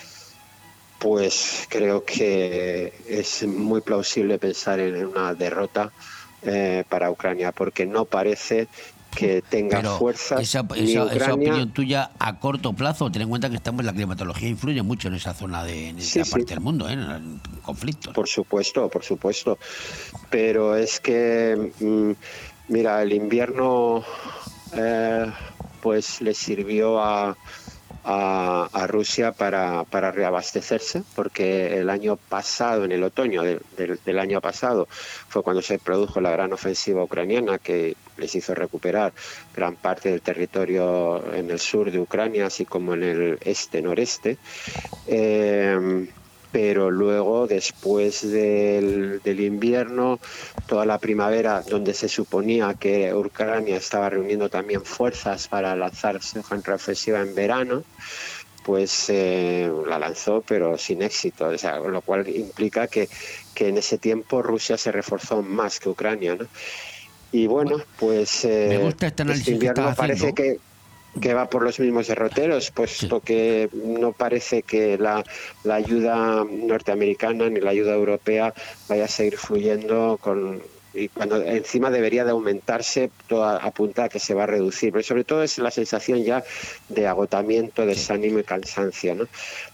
pues 1.04 1.68
creo 1.68 2.06
que 2.06 2.94
es 3.10 3.46
muy 3.46 3.82
plausible 3.82 4.40
pensar 4.40 4.80
en 4.80 5.06
una 5.06 5.34
derrota 5.34 5.92
eh, 6.44 6.86
para 6.88 7.12
Ucrania, 7.12 7.52
porque 7.52 7.86
no 7.86 8.06
parece 8.06 8.70
que 9.14 9.42
tenga 9.42 9.82
Pero 9.82 9.98
fuerzas 9.98 10.40
esa, 10.40 10.62
opinión 10.62 11.72
tuya 11.74 12.12
a 12.18 12.40
corto 12.40 12.72
plazo, 12.72 13.12
ten 13.12 13.24
en 13.24 13.30
cuenta 13.30 13.50
que 13.50 13.58
estamos 13.58 13.84
la 13.84 13.92
climatología 13.92 14.48
influye 14.48 14.82
mucho 14.82 15.10
en 15.10 15.16
esa 15.16 15.34
zona 15.34 15.66
de 15.66 15.90
en 15.90 16.00
esa 16.00 16.24
sí. 16.24 16.32
parte 16.32 16.54
del 16.54 16.62
mundo, 16.62 16.88
¿eh? 16.88 16.94
en 16.94 17.00
el 17.02 17.62
conflicto. 17.62 18.14
Por 18.14 18.30
supuesto, 18.30 18.88
por 18.90 19.04
supuesto. 19.04 19.60
Pero 20.30 20.78
es 20.78 21.02
que, 21.02 21.74
mm, 21.82 22.12
mira, 22.70 23.02
el 23.02 23.12
invierno 23.12 24.06
eh, 24.78 25.26
pues 25.82 26.22
le 26.22 26.34
sirvió 26.34 26.98
a, 27.04 27.36
a, 28.04 28.86
Rusia 28.88 29.32
para, 29.32 29.84
para 29.86 30.12
reabastecerse, 30.12 31.04
porque 31.16 31.78
el 31.78 31.90
año 31.90 32.18
pasado, 32.18 32.86
en 32.86 32.92
el 32.92 33.04
otoño 33.04 33.44
del, 33.44 34.20
año 34.20 34.42
pasado, 34.42 34.88
fue 34.90 35.44
cuando 35.44 35.62
se 35.62 35.80
produjo 35.80 36.20
la 36.22 36.32
gran 36.32 36.54
ofensiva 36.54 37.04
ucraniana 37.04 37.58
que 37.58 37.96
les 38.18 38.36
hizo 38.36 38.54
recuperar 38.54 39.14
gran 39.56 39.76
parte 39.76 40.10
del 40.10 40.22
territorio 40.22 41.24
en 41.34 41.50
el 41.50 41.60
sur 41.60 41.92
de 41.92 42.00
Ucrania, 42.00 42.48
así 42.48 42.66
como 42.66 42.94
en 42.94 43.04
el 43.04 43.38
este-noreste. 43.42 44.38
Eh, 45.08 46.08
pero 46.54 46.92
luego, 46.92 47.48
después 47.48 48.22
del, 48.32 49.20
del 49.24 49.40
invierno, 49.40 50.20
toda 50.68 50.86
la 50.86 51.00
primavera, 51.00 51.64
donde 51.68 51.96
se 51.96 52.08
suponía 52.08 52.76
que 52.76 53.12
Ucrania 53.12 53.76
estaba 53.76 54.12
reuniendo 54.12 54.50
también 54.50 54.84
fuerzas 54.84 55.48
para 55.48 55.76
lanzar 55.76 56.22
su 56.22 56.44
contraofensiva 56.44 57.22
en 57.22 57.34
verano, 57.34 57.84
pues 58.64 59.10
eh, 59.10 59.68
la 59.88 59.98
lanzó, 59.98 60.44
pero 60.48 60.78
sin 60.78 61.02
éxito, 61.02 61.48
o 61.48 61.58
sea, 61.58 61.80
lo 61.80 62.02
cual 62.02 62.28
implica 62.30 62.86
que, 62.88 63.10
que 63.56 63.70
en 63.70 63.80
ese 63.80 63.98
tiempo 63.98 64.44
Rusia 64.44 64.78
se 64.78 64.92
reforzó 64.92 65.42
más 65.42 65.80
que 65.80 65.90
Ucrania. 65.90 66.36
¿no? 66.36 66.46
Y 67.32 67.48
bueno, 67.48 67.82
pues 67.98 68.46
Me 68.46 68.76
eh, 68.76 68.78
gusta 68.78 69.08
este 69.08 69.24
análisis 69.24 69.46
que 69.46 69.52
invierno 69.54 69.96
parece 69.96 70.30
haciendo. 70.30 70.36
que 70.36 70.73
que 71.22 71.34
va 71.34 71.50
por 71.50 71.64
los 71.64 71.80
mismos 71.80 72.08
derroteros, 72.08 72.72
puesto 72.72 73.20
que 73.20 73.70
no 73.74 74.14
parece 74.14 74.64
que 74.64 74.98
la, 74.98 75.24
la 75.64 75.76
ayuda 75.76 76.44
norteamericana 76.50 77.50
ni 77.50 77.60
la 77.60 77.72
ayuda 77.72 77.94
europea 77.94 78.54
vaya 78.88 79.06
a 79.06 79.08
seguir 79.08 79.38
fluyendo 79.38 80.18
con 80.22 80.62
y 80.96 81.08
cuando 81.10 81.42
encima 81.42 81.90
debería 81.90 82.24
de 82.24 82.32
aumentarse, 82.32 83.10
todo 83.28 83.46
apunta 83.46 84.04
a 84.04 84.10
que 84.10 84.20
se 84.20 84.36
va 84.36 84.44
a 84.44 84.48
reducir, 84.48 84.92
pero 84.92 85.04
sobre 85.04 85.24
todo 85.24 85.42
es 85.42 85.58
la 85.58 85.72
sensación 85.72 86.24
ya 86.24 86.44
de 86.88 87.08
agotamiento, 87.08 87.86
desánimo 87.86 88.38
y 88.38 88.44
cansancio, 88.44 89.16
¿no? 89.16 89.28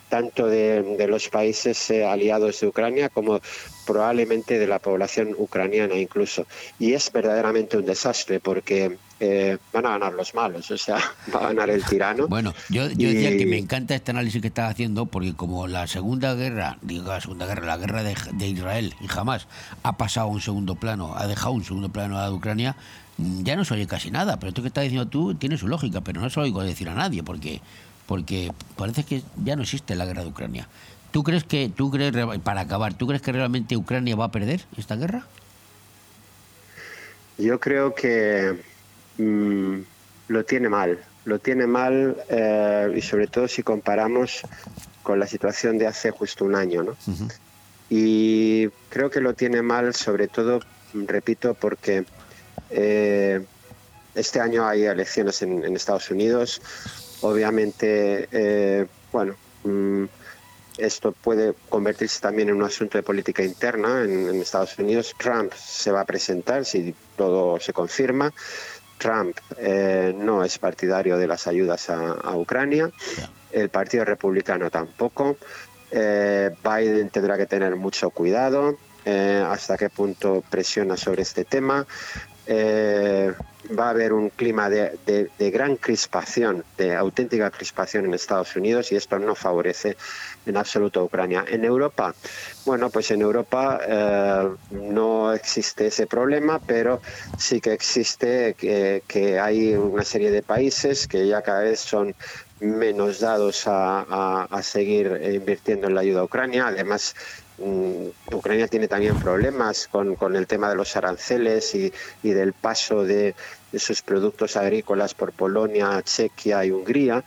tanto 0.08 0.48
de, 0.48 0.82
de 0.82 1.08
los 1.08 1.30
países 1.30 1.90
eh, 1.92 2.06
aliados 2.06 2.60
de 2.60 2.68
Ucrania 2.68 3.10
como 3.10 3.42
probablemente 3.90 4.60
de 4.60 4.68
la 4.68 4.78
población 4.78 5.34
ucraniana 5.36 5.96
incluso. 5.96 6.46
Y 6.78 6.94
es 6.94 7.12
verdaderamente 7.12 7.76
un 7.76 7.86
desastre 7.88 8.40
porque 8.40 8.98
eh, 9.20 9.58
van 9.74 9.88
a 9.88 9.90
ganar 9.90 10.14
los 10.14 10.36
malos, 10.36 10.70
o 10.70 10.78
sea, 10.78 10.98
va 11.36 11.40
a 11.40 11.48
ganar 11.48 11.72
el 11.72 11.84
tirano. 11.84 12.28
Bueno, 12.28 12.54
yo, 12.70 12.88
yo 12.92 13.10
decía 13.10 13.36
que 13.36 13.48
me 13.48 13.58
encanta 13.58 13.96
este 13.96 14.12
análisis 14.12 14.42
que 14.42 14.50
estás 14.50 14.70
haciendo 14.70 15.08
porque 15.08 15.34
como 15.34 15.66
la 15.68 15.88
Segunda 15.88 16.36
Guerra, 16.36 16.78
digo 16.84 17.08
la 17.08 17.20
Segunda 17.20 17.48
Guerra, 17.48 17.66
la 17.66 17.78
guerra 17.78 18.04
de, 18.04 18.16
de 18.34 18.48
Israel 18.48 18.94
y 19.02 19.08
jamás 19.08 19.48
ha 19.82 19.98
pasado 19.98 20.28
a 20.28 20.30
un 20.30 20.42
segundo 20.42 20.76
plano, 20.76 21.16
ha 21.18 21.26
dejado 21.26 21.54
un 21.54 21.64
segundo 21.64 21.90
plano 21.90 22.20
a 22.20 22.22
la 22.22 22.30
de 22.30 22.36
Ucrania, 22.36 22.76
mm, 23.18 23.42
ya 23.42 23.56
no 23.56 23.66
se 23.66 23.74
oye 23.74 23.88
casi 23.88 24.12
nada. 24.12 24.38
Pero 24.38 24.50
esto 24.50 24.62
que 24.62 24.68
estás 24.68 24.84
diciendo 24.84 25.08
tú 25.08 25.34
tiene 25.34 25.58
su 25.58 25.68
lógica, 25.68 26.02
pero 26.02 26.22
no 26.22 26.30
se 26.30 26.40
lo 26.40 26.44
oigo 26.44 26.62
decir 26.62 26.90
a 26.90 26.94
nadie 26.94 27.24
porque, 27.24 27.60
porque 28.06 28.52
parece 28.76 29.04
que 29.04 29.24
ya 29.44 29.56
no 29.56 29.64
existe 29.64 29.96
la 29.96 30.06
guerra 30.06 30.22
de 30.22 30.30
Ucrania. 30.30 30.68
¿Tú 31.12 31.24
crees 31.24 31.43
que, 31.43 31.72
tú 31.76 31.89
crees, 31.89 32.14
para 32.43 32.62
acabar, 32.62 32.93
¿tú 32.93 33.07
crees 33.07 33.22
que 33.22 33.32
realmente 33.32 33.76
Ucrania 33.76 34.16
va 34.16 34.26
a 34.26 34.32
perder 34.32 34.66
esta 34.78 34.95
guerra? 34.95 35.26
Yo 37.38 37.60
creo 37.60 37.95
que 37.95 38.60
mm, 39.18 39.78
lo 40.28 40.45
tiene 40.45 40.70
mal, 40.70 40.99
lo 41.26 41.39
tiene 41.39 41.66
mal 41.68 42.18
eh, 42.30 42.93
y 42.95 43.01
sobre 43.01 43.28
todo 43.28 43.47
si 43.47 43.64
comparamos 43.64 44.41
con 45.03 45.20
la 45.20 45.26
situación 45.26 45.78
de 45.78 45.88
hace 45.88 46.12
justo 46.12 46.45
un 46.45 46.55
año, 46.55 46.84
¿no? 46.84 46.95
Y 47.89 48.68
creo 48.89 49.10
que 49.10 49.22
lo 49.22 49.34
tiene 49.34 49.62
mal 49.62 49.95
sobre 49.95 50.28
todo, 50.28 50.60
repito, 50.93 51.55
porque 51.55 52.05
eh, 52.70 53.43
este 54.14 54.39
año 54.39 54.68
hay 54.68 54.84
elecciones 54.84 55.41
en, 55.41 55.64
en 55.64 55.76
Estados 55.76 56.12
Unidos, 56.12 56.62
obviamente, 57.22 58.28
eh, 58.32 58.86
bueno, 59.12 59.36
mm, 59.64 60.03
esto 60.80 61.11
puede 61.11 61.53
convertirse 61.69 62.19
también 62.19 62.49
en 62.49 62.55
un 62.55 62.63
asunto 62.63 62.97
de 62.97 63.03
política 63.03 63.43
interna 63.43 64.03
en, 64.03 64.30
en 64.30 64.41
Estados 64.41 64.77
Unidos. 64.80 65.13
Trump 65.17 65.53
se 65.53 65.91
va 65.91 66.01
a 66.01 66.05
presentar 66.05 66.65
si 66.65 66.95
todo 67.15 67.59
se 67.59 67.73
confirma. 67.73 68.34
Trump 68.97 69.38
eh, 69.57 70.13
no 70.15 70.43
es 70.43 70.57
partidario 70.57 71.17
de 71.17 71.27
las 71.27 71.47
ayudas 71.47 71.89
a, 71.89 72.11
a 72.11 72.36
Ucrania. 72.36 72.91
El 73.51 73.69
Partido 73.69 74.05
Republicano 74.05 74.69
tampoco. 74.69 75.38
Eh, 75.91 76.51
Biden 76.63 77.09
tendrá 77.09 77.38
que 77.38 77.45
tener 77.47 77.75
mucho 77.75 78.11
cuidado 78.11 78.77
eh, 79.05 79.43
hasta 79.47 79.77
qué 79.77 79.89
punto 79.89 80.43
presiona 80.49 80.97
sobre 80.97 81.23
este 81.23 81.45
tema. 81.45 81.88
Eh, 82.52 83.32
va 83.78 83.88
a 83.88 83.89
haber 83.91 84.14
un 84.14 84.30
clima 84.32 84.70
de, 84.70 85.00
gran 85.52 85.76
crispación, 85.78 86.66
de 86.78 86.95
auténtica 86.95 87.52
crispación 87.52 88.06
en 88.06 88.14
Estados 88.16 88.56
Unidos 88.56 88.91
y 88.91 88.95
esto 88.95 89.20
no 89.20 89.36
favorece 89.36 89.95
en 90.45 90.58
absoluto 90.58 91.02
a 91.02 91.04
Ucrania. 91.04 91.45
En 91.47 91.64
Europa, 91.64 92.16
bueno, 92.64 92.89
pues 92.89 93.12
en 93.12 93.22
Europa 93.22 93.80
eh, 93.88 94.50
no 94.70 95.32
existe 95.34 95.88
ese 95.88 96.08
problema, 96.08 96.60
pero 96.66 97.02
sí 97.36 97.62
que 97.62 97.74
existe 97.74 98.56
que, 98.56 99.04
hay 99.39 99.76
una 99.76 100.04
serie 100.06 100.32
de 100.32 100.41
países 100.43 101.08
que 101.08 101.28
ya 101.28 101.41
cada 101.43 101.62
vez 101.62 101.80
son 101.82 102.16
menos 102.60 103.20
dados 103.20 103.68
a, 103.68 104.45
a- 104.50 104.64
seguir 104.64 105.20
invirtiendo 105.34 105.88
en 105.88 105.95
la 105.95 106.02
ayuda 106.02 106.22
a 106.22 106.24
Ucrania. 106.26 106.68
Además, 106.68 107.14
Ucrania 108.32 108.68
tiene 108.68 108.88
también 108.88 109.18
problemas 109.18 109.88
con, 109.88 110.16
con 110.16 110.36
el 110.36 110.47
tema 110.47 110.70
de 110.70 110.76
los 110.76 110.95
aranceles 110.95 111.74
y, 111.76 111.91
y 112.24 112.30
del 112.32 112.53
paso 112.53 113.03
de, 113.03 113.36
de 113.72 113.80
sus 113.80 114.01
productos 114.01 114.55
agrícolas 114.57 115.14
por 115.14 115.32
Polonia, 115.34 116.01
Chequia 116.03 116.64
y 116.66 116.72
Hungría. 116.72 117.24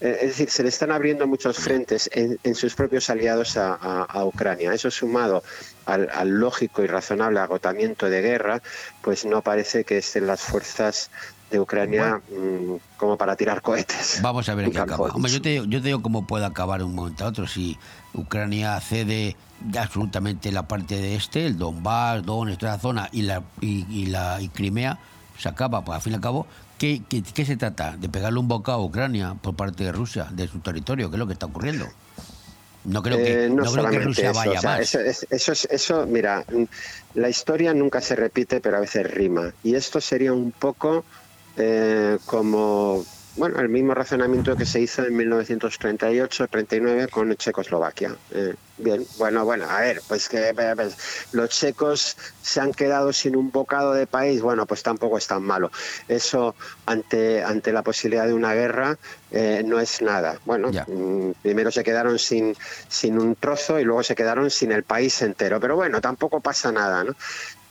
Eh, 0.00 0.18
Es 0.22 0.28
decir, 0.30 0.50
se 0.50 0.62
le 0.62 0.68
están 0.68 0.90
abriendo 0.92 1.26
muchos 1.26 1.56
frentes 1.58 2.08
en, 2.12 2.38
en 2.42 2.54
sus 2.54 2.74
propios 2.74 3.08
aliados 3.10 3.56
a, 3.56 3.74
a- 3.74 4.02
a 4.04 4.24
Ucrania. 4.24 4.72
Eso 4.74 4.90
sumado 4.90 5.42
al, 5.86 6.08
al 6.12 6.28
lógico 6.30 6.82
y 6.82 6.86
razonable 6.86 7.40
agotamiento 7.40 8.08
de 8.10 8.20
guerra, 8.22 8.62
pues 9.02 9.24
no 9.24 9.42
parece 9.42 9.84
que 9.84 9.98
estén 9.98 10.26
las 10.26 10.40
fuerzas 10.42 11.10
de 11.50 11.60
Ucrania 11.60 12.20
mm, 12.28 12.74
como 12.96 13.16
para 13.16 13.36
tirar 13.36 13.62
cohetes. 13.62 14.18
Vamos 14.20 14.48
a 14.48 14.54
ver 14.56 14.64
en 14.66 14.72
qué 14.72 14.80
acaba. 14.80 15.10
Hombre, 15.10 15.30
yo 15.30 15.40
te, 15.40 15.54
yo 15.54 15.80
te 15.80 15.86
digo 15.88 16.02
cómo 16.02 16.26
puede 16.26 16.44
acabar 16.44 16.80
de 16.80 16.84
un 16.86 16.94
momento 16.94 17.24
a 17.24 17.28
otro. 17.28 17.46
Si 17.46 17.78
Ucrania 18.14 18.78
cede 18.80 19.36
absolutamente 19.78 20.52
la 20.52 20.66
parte 20.68 20.96
de 20.96 21.16
este, 21.16 21.46
el 21.46 21.58
Donbass, 21.58 22.24
Donetsk, 22.24 22.60
toda 22.60 22.72
la 22.72 22.78
zona 22.78 23.08
y 23.12 23.22
la 23.22 23.42
y, 23.60 23.86
y 23.90 24.06
la 24.06 24.40
y 24.40 24.48
Crimea, 24.48 24.98
se 25.38 25.48
acaba. 25.48 25.84
Pues 25.84 25.96
al 25.96 26.02
fin 26.02 26.12
y 26.12 26.16
al 26.16 26.20
cabo, 26.22 26.46
¿qué, 26.78 27.02
qué, 27.08 27.22
qué 27.22 27.44
se 27.44 27.56
trata? 27.56 27.96
De 27.96 28.08
pegarle 28.08 28.38
un 28.38 28.48
bocado 28.48 28.78
a 28.78 28.84
Ucrania 28.84 29.34
por 29.40 29.54
parte 29.54 29.84
de 29.84 29.92
Rusia, 29.92 30.28
de 30.30 30.48
su 30.48 30.58
territorio, 30.60 31.10
que 31.10 31.16
es 31.16 31.18
lo 31.18 31.26
que 31.26 31.32
está 31.32 31.46
ocurriendo. 31.46 31.86
No 32.84 33.02
creo 33.02 33.16
que, 33.16 33.46
Eh, 33.46 33.48
no 33.50 33.64
creo 33.72 33.90
que 33.90 33.98
Rusia 33.98 34.30
eso, 34.30 34.38
vaya 34.38 34.58
o 34.58 34.60
sea, 34.60 34.70
más. 34.70 34.80
Eso, 34.80 35.00
es- 35.00 35.26
eso, 35.30 35.52
es- 35.52 35.68
eso, 35.70 36.06
mira, 36.06 36.44
la 37.14 37.28
historia 37.28 37.74
nunca 37.74 38.00
se 38.00 38.14
repite, 38.14 38.60
pero 38.60 38.76
a 38.76 38.80
veces 38.80 39.10
rima. 39.10 39.52
Y 39.64 39.74
esto 39.74 40.00
sería 40.00 40.32
un 40.32 40.52
poco 40.52 41.04
eh, 41.56 42.18
como, 42.26 43.02
bueno, 43.36 43.60
el 43.60 43.68
mismo 43.68 43.94
razonamiento 43.94 44.56
que 44.56 44.64
se 44.64 44.80
hizo 44.80 45.04
en 45.04 45.14
1938-39 45.14 47.10
con 47.10 47.34
Checoslovaquia. 47.36 48.16
Eh, 48.32 48.54
bien, 48.78 49.06
bueno, 49.18 49.44
bueno, 49.44 49.68
a 49.68 49.80
ver, 49.80 50.00
pues 50.08 50.28
que 50.28 50.52
pues, 50.54 51.28
los 51.32 51.50
checos 51.50 52.16
se 52.42 52.60
han 52.60 52.72
quedado 52.72 53.12
sin 53.12 53.36
un 53.36 53.50
bocado 53.50 53.92
de 53.92 54.06
país, 54.06 54.40
bueno, 54.40 54.66
pues 54.66 54.82
tampoco 54.82 55.18
es 55.18 55.26
tan 55.26 55.42
malo. 55.42 55.70
Eso 56.08 56.54
ante, 56.86 57.42
ante 57.42 57.72
la 57.72 57.82
posibilidad 57.82 58.26
de 58.26 58.34
una 58.34 58.54
guerra 58.54 58.96
eh, 59.30 59.62
no 59.64 59.80
es 59.80 60.00
nada. 60.00 60.38
Bueno. 60.44 60.70
Mm, 60.86 61.32
primero 61.42 61.70
se 61.70 61.84
quedaron 61.84 62.18
sin, 62.18 62.56
sin 62.88 63.18
un 63.18 63.34
trozo 63.34 63.78
y 63.78 63.84
luego 63.84 64.02
se 64.02 64.14
quedaron 64.14 64.50
sin 64.50 64.72
el 64.72 64.82
país 64.82 65.20
entero. 65.22 65.60
Pero 65.60 65.76
bueno, 65.76 66.00
tampoco 66.00 66.40
pasa 66.40 66.72
nada, 66.72 67.04
¿no? 67.04 67.14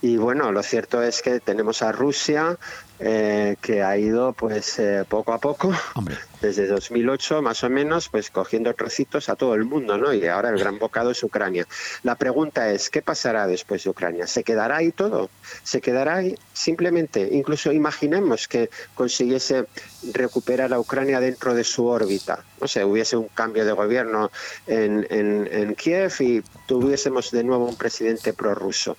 Y 0.02 0.18
bueno, 0.18 0.52
lo 0.52 0.62
cierto 0.62 1.02
es 1.02 1.22
que 1.22 1.40
tenemos 1.40 1.82
a 1.82 1.90
Rusia 1.90 2.58
eh, 2.98 3.56
que 3.60 3.82
ha 3.82 3.96
ido 3.98 4.32
pues 4.32 4.78
eh, 4.78 5.04
poco 5.08 5.32
a 5.32 5.38
poco, 5.38 5.72
Hombre, 5.94 6.16
desde 6.40 6.66
2008 6.66 7.42
más 7.42 7.62
o 7.64 7.68
menos, 7.68 8.08
pues 8.08 8.30
cogiendo 8.30 8.72
trocitos 8.74 9.28
a 9.28 9.36
todo 9.36 9.54
el 9.54 9.64
mundo, 9.64 9.98
¿no? 9.98 10.12
Y 10.14 10.26
ahora 10.26 10.50
el 10.50 10.58
gran 10.58 10.78
bocado 10.78 11.10
es 11.10 11.22
Ucrania. 11.22 11.66
La 12.02 12.14
pregunta 12.14 12.70
es, 12.70 12.88
¿qué 12.90 13.02
pasará 13.02 13.46
después 13.46 13.84
de 13.84 13.90
Ucrania? 13.90 14.26
¿Se 14.26 14.44
quedará 14.44 14.76
ahí 14.78 14.92
todo? 14.92 15.28
¿Se 15.62 15.80
quedará 15.80 16.16
ahí? 16.16 16.36
Simplemente, 16.52 17.28
incluso 17.32 17.72
imaginemos 17.72 18.48
que 18.48 18.70
consiguiese 18.94 19.66
recuperar 20.12 20.72
a 20.72 20.80
Ucrania 20.80 21.20
dentro 21.20 21.54
de 21.54 21.64
su 21.64 21.86
órbita. 21.86 22.44
No 22.60 22.68
sé, 22.68 22.84
hubiese 22.84 23.16
un 23.16 23.28
cambio 23.28 23.64
de 23.64 23.72
gobierno 23.72 24.30
en, 24.66 25.06
en, 25.10 25.48
en 25.50 25.74
Kiev 25.74 26.12
y 26.20 26.42
tuviésemos 26.66 27.30
de 27.30 27.44
nuevo 27.44 27.66
un 27.66 27.76
presidente 27.76 28.32
prorruso. 28.32 28.96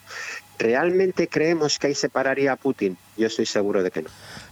¿Realmente 0.60 1.28
creemos 1.28 1.78
que 1.78 1.88
ahí 1.88 1.95
se 1.95 2.10
pararía 2.10 2.53
a 2.53 2.55
Putin? 2.55 2.97
Yo 3.16 3.28
estoy 3.28 3.45
seguro 3.45 3.84
de 3.84 3.91
que 3.91 4.01
no. 4.01 4.10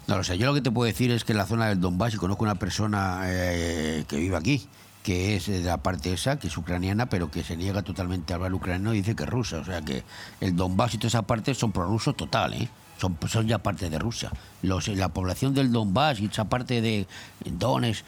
No 0.08 0.18
lo 0.18 0.24
sé, 0.24 0.38
yo 0.38 0.46
lo 0.46 0.54
que 0.54 0.62
te 0.62 0.72
puedo 0.72 0.86
decir 0.86 1.12
es 1.12 1.24
que 1.24 1.32
en 1.32 1.40
la 1.40 1.46
zona 1.46 1.68
del 1.68 1.82
Donbass, 1.82 2.14
y 2.14 2.18
conozco 2.18 2.44
una 2.44 2.56
persona 2.56 3.22
eh, 3.26 4.06
que 4.08 4.18
vive 4.18 4.38
aquí, 4.38 4.68
que 5.02 5.36
es 5.36 5.48
de 5.48 5.62
la 5.62 5.78
parte 5.78 6.14
esa, 6.14 6.38
que 6.38 6.48
es 6.48 6.58
ucraniana, 6.58 7.08
pero 7.08 7.32
que 7.32 7.44
se 7.44 7.58
niega 7.58 7.82
totalmente 7.82 8.34
a 8.34 8.36
hablar 8.36 8.54
ucraniano 8.54 8.94
y 8.94 8.98
dice 8.98 9.16
que 9.16 9.24
es 9.24 9.30
rusa. 9.30 9.58
O 9.58 9.66
sea 9.66 9.82
que 9.82 10.04
el 10.42 10.56
Donbass 10.56 10.94
y 10.94 10.98
toda 10.98 11.08
esa 11.08 11.22
parte 11.24 11.54
son 11.56 11.72
prorrusos 11.72 12.16
total, 12.16 12.54
¿eh? 12.54 12.70
Son, 12.98 13.18
son 13.28 13.48
ya 13.48 13.58
parte 13.58 13.90
de 13.90 14.00
Rusia. 14.00 14.32
Los, 14.62 14.88
la 14.88 15.10
población 15.10 15.54
del 15.54 15.72
Donbass 15.72 16.22
y 16.22 16.28
esa 16.28 16.46
parte 16.46 16.82
de 16.82 17.08
Donetsk 17.44 18.06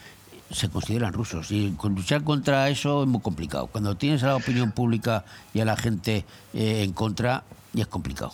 se 0.52 0.70
consideran 0.70 1.14
rusos. 1.14 1.52
Y 1.52 1.76
luchar 1.84 2.24
contra 2.24 2.70
eso 2.70 3.04
es 3.04 3.10
muy 3.10 3.22
complicado. 3.22 3.68
Cuando 3.68 3.96
tienes 3.96 4.24
a 4.24 4.28
la 4.28 4.36
opinión 4.36 4.72
pública 4.72 5.26
y 5.54 5.60
a 5.60 5.66
la 5.66 5.76
gente 5.76 6.26
eh, 6.54 6.84
en 6.84 6.94
contra, 6.94 7.44
ya 7.74 7.84
es 7.84 7.88
complicado. 7.88 8.34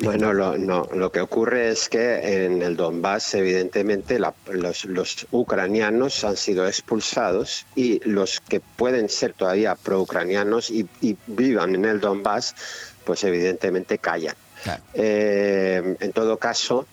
Bueno, 0.00 0.32
lo, 0.32 0.58
no, 0.58 0.88
lo 0.94 1.12
que 1.12 1.20
ocurre 1.20 1.68
es 1.70 1.88
que 1.88 2.44
en 2.46 2.60
el 2.62 2.76
Donbass, 2.76 3.34
evidentemente, 3.34 4.18
la- 4.18 4.34
los, 4.50 4.84
los 4.86 5.28
ucranianos 5.30 6.24
han 6.24 6.36
sido 6.36 6.66
expulsados 6.66 7.66
y 7.76 8.00
los 8.08 8.40
que 8.40 8.58
pueden 8.58 9.08
ser 9.08 9.32
todavía 9.34 9.76
pro-ucranianos 9.76 10.70
y, 10.70 10.88
y 11.00 11.16
vivan 11.28 11.76
en 11.76 11.84
el 11.84 12.00
Donbass, 12.00 12.54
pues 13.04 13.22
evidentemente 13.22 13.98
callan. 13.98 14.34
Claro. 14.64 14.82
Eh, 14.94 15.96
en 16.00 16.12
todo 16.12 16.36
caso, 16.36 16.86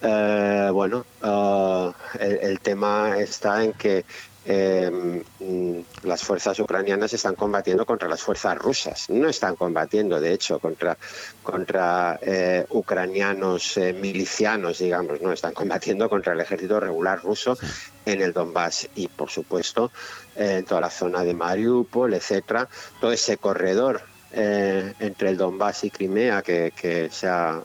eh, 0.00 0.70
bueno, 0.72 1.04
eh, 1.22 1.92
el, 2.20 2.38
el 2.50 2.60
tema 2.60 3.18
está 3.18 3.62
en 3.62 3.74
que 3.74 4.06
eh, 4.46 5.22
mm, 5.40 6.06
las 6.06 6.22
fuerzas 6.22 6.58
ucranianas 6.58 7.12
están 7.12 7.34
combatiendo 7.34 7.86
contra 7.86 8.08
las 8.08 8.22
fuerzas 8.22 8.56
rusas. 8.58 9.08
No 9.08 9.28
están 9.28 9.56
combatiendo, 9.56 10.20
de 10.20 10.32
hecho, 10.32 10.58
contra, 10.58 10.96
contra 11.42 12.18
eh, 12.20 12.66
ucranianos 12.70 13.76
eh, 13.78 13.92
milicianos, 13.92 14.78
digamos, 14.78 15.20
no 15.20 15.32
están 15.32 15.54
combatiendo 15.54 16.08
contra 16.08 16.34
el 16.34 16.40
ejército 16.40 16.78
regular 16.78 17.22
ruso 17.22 17.56
en 18.04 18.20
el 18.20 18.32
Donbass 18.32 18.88
y, 18.94 19.08
por 19.08 19.30
supuesto, 19.30 19.90
eh, 20.36 20.56
en 20.58 20.64
toda 20.64 20.82
la 20.82 20.90
zona 20.90 21.24
de 21.24 21.34
Mariupol, 21.34 22.14
etcétera, 22.14 22.68
todo 23.00 23.12
ese 23.12 23.38
corredor 23.38 24.02
entre 24.36 25.28
el 25.28 25.36
Donbass 25.36 25.84
y 25.84 25.90
Crimea 25.90 26.42
que, 26.42 26.72
que 26.76 27.08
se 27.08 27.28
ha 27.28 27.62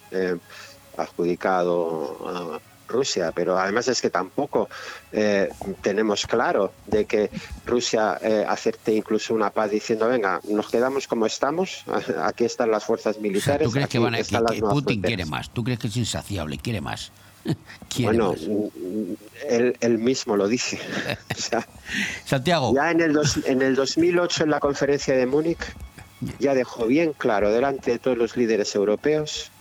adjudicado 0.95 2.61
Rusia, 2.89 3.31
pero 3.33 3.57
además 3.57 3.87
es 3.87 4.01
que 4.01 4.09
tampoco 4.09 4.67
eh, 5.11 5.49
tenemos 5.81 6.25
claro 6.27 6.73
de 6.87 7.05
que 7.05 7.29
Rusia 7.65 8.17
eh, 8.21 8.43
acepte 8.47 8.93
incluso 8.93 9.33
una 9.33 9.49
paz 9.51 9.71
diciendo, 9.71 10.07
venga, 10.07 10.41
nos 10.49 10.69
quedamos 10.69 11.07
como 11.07 11.25
estamos, 11.25 11.83
aquí 12.23 12.43
están 12.45 12.71
las 12.71 12.83
fuerzas 12.83 13.11
O 13.11 13.19
sea, 13.19 13.21
militares. 13.21 13.65
¿Tú 13.67 13.71
crees 13.71 13.85
aquí 13.85 13.91
que, 13.93 13.99
van 14.03 14.13
a, 14.15 14.17
que- 14.17 14.21
están 14.21 14.45
que 14.45 14.59
nuevas 14.59 14.73
Putin 14.73 14.85
fronteras". 15.01 15.07
quiere 15.17 15.25
más? 15.29 15.49
¿Tú 15.51 15.63
crees 15.63 15.79
que 15.79 15.87
es 15.87 15.97
insaciable? 15.97 16.57
¿Quiere 16.57 16.81
más? 16.81 17.11
Bueno, 18.01 18.33
mm, 18.33 19.13
él, 19.47 19.77
él 19.79 19.97
mismo 19.97 20.35
lo 20.35 20.47
dice. 20.47 20.79
O 21.37 21.41
sea, 21.41 21.65
Santiago, 22.25 22.73
Ya 22.75 22.91
en 22.91 22.99
el, 23.01 23.13
dos- 23.13 23.39
en 23.45 23.61
el 23.61 23.75
2008, 23.75 24.43
en 24.43 24.49
la 24.51 24.59
conferencia 24.59 25.15
de 25.15 25.25
Múnich, 25.25 25.59
ya 26.39 26.53
dejó 26.53 26.85
bien 26.85 27.13
claro 27.13 27.51
delante 27.51 27.91
de 27.91 27.99
todos 27.99 28.17
los 28.17 28.35
líderes 28.35 28.75
europeos 28.75 29.51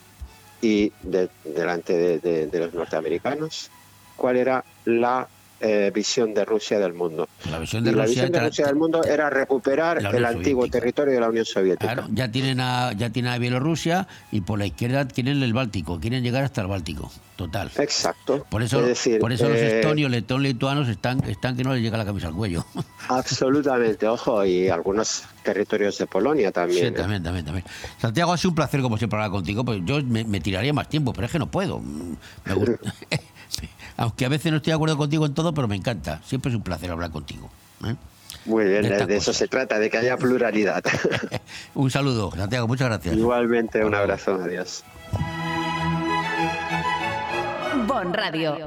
y 0.61 0.93
de- 1.01 1.31
delante 1.45 1.93
de, 1.97 2.19
de- 2.21 2.47
de 2.47 2.59
los 2.61 2.75
norteamericanos 2.75 3.71
cuál 4.17 4.37
era 4.37 4.65
la 4.85 5.29
eh, 5.61 5.91
visión 5.95 6.35
de 6.35 6.45
Rusia 6.45 6.79
del 6.79 6.95
mundo. 6.95 7.29
la 7.51 7.59
visión 7.59 7.83
Y 7.83 7.87
de 7.87 7.93
la 7.97 8.03
Rusia, 8.05 8.23
visión 8.25 8.33
de 8.33 8.49
Rusia 8.49 8.67
del 8.67 8.77
mundo 8.77 9.03
era 9.05 9.29
recuperar 9.31 9.99
el 9.99 10.07
Unión 10.07 10.25
antiguo 10.27 10.63
Soviética. 10.63 10.79
territorio 10.81 11.15
de 11.15 11.21
la 11.21 11.29
Unión 11.29 11.45
Soviética. 11.45 11.93
claro, 11.95 12.09
ya 12.13 12.31
tienen 12.31 12.61
a 12.61 12.93
ya 12.93 13.11
tienen 13.11 13.33
a 13.33 13.39
Bielorrusia 13.39 14.07
y 14.31 14.41
por 14.43 14.59
la 14.59 14.67
izquierda 14.67 15.07
quieren 15.09 15.43
el 15.43 15.53
Báltico, 15.53 15.99
quieren 16.01 16.23
llegar 16.23 16.45
hasta 16.45 16.61
el 16.61 16.67
Báltico, 16.69 17.11
total. 17.37 17.71
Exacto. 17.79 18.47
Por 18.49 18.63
eso, 18.63 18.81
Es 18.81 18.87
decir, 18.87 19.19
por 19.19 19.33
eso 19.33 19.49
los 19.49 19.59
eh, 19.59 19.81
estonios, 19.81 20.11
letón, 20.11 20.43
lituanos 20.43 20.89
están, 20.89 21.23
están 21.29 21.57
que 21.57 21.65
no 21.65 21.73
les 21.75 21.83
llega 21.83 21.97
la 21.99 22.05
camisa 22.05 22.29
al 22.29 22.35
cuello. 22.35 22.65
Absolutamente, 23.09 24.07
ojo, 24.07 24.45
y 24.45 24.69
algunos 24.69 25.25
territorios 25.43 25.99
de 25.99 26.07
Polonia 26.07 26.53
también. 26.53 26.81
Sí, 26.81 26.87
¿eh? 26.87 26.91
también, 26.93 27.23
también, 27.23 27.45
también. 27.45 27.65
Santiago, 27.99 28.33
ha 28.33 28.37
sido 28.37 28.51
un 28.51 28.55
placer 28.55 28.81
como 28.81 28.97
siempre 28.97 29.17
hablar 29.17 29.31
contigo, 29.33 29.65
pues 29.65 29.81
yo 29.85 30.01
me, 30.05 30.25
me 30.25 30.41
tiraría 30.41 30.73
más 30.73 30.89
tiempo, 30.89 31.13
pero 31.13 31.27
es 31.27 31.33
que 31.33 31.39
no 31.39 31.51
puedo. 31.51 31.81
Mm, 31.81 32.17
me 32.45 32.55
gusta- 32.55 32.95
Aunque 33.99 34.25
a 34.25 34.29
veces 34.29 34.53
no 34.53 34.59
estoy 34.59 34.71
de 34.71 34.77
acuerdo 34.77 34.97
contigo 34.97 35.27
en 35.27 35.35
todo, 35.35 35.53
pero 35.53 35.67
me 35.67 35.75
encanta. 35.75 36.21
Siempre 36.25 36.51
es 36.51 36.57
un 36.57 36.63
placer 36.63 36.91
hablar 36.91 37.11
contigo. 37.11 37.51
¿eh? 37.85 37.97
Muy 38.45 38.65
bien, 38.65 38.83
De 38.83 38.89
de, 38.89 38.95
estas 38.95 39.09
de 39.09 39.17
eso 39.17 39.33
se 39.33 39.49
trata, 39.49 39.79
de 39.79 39.91
que 39.91 39.99
haya 39.99 40.17
pluralidad. 40.17 40.83
Un 41.75 41.91
saludo, 41.91 42.31
Santiago, 42.35 42.69
muchas 42.69 42.89
gracias. 42.89 43.17
Igualmente, 43.17 43.85
un 43.85 43.95
abrazo, 43.95 44.35
adiós. 44.35 44.85
Bon 47.87 48.15
Radio. 48.15 48.67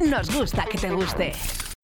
Nos 0.00 0.34
gusta 0.34 0.64
que 0.64 0.78
te 0.78 0.90
guste. 0.90 1.32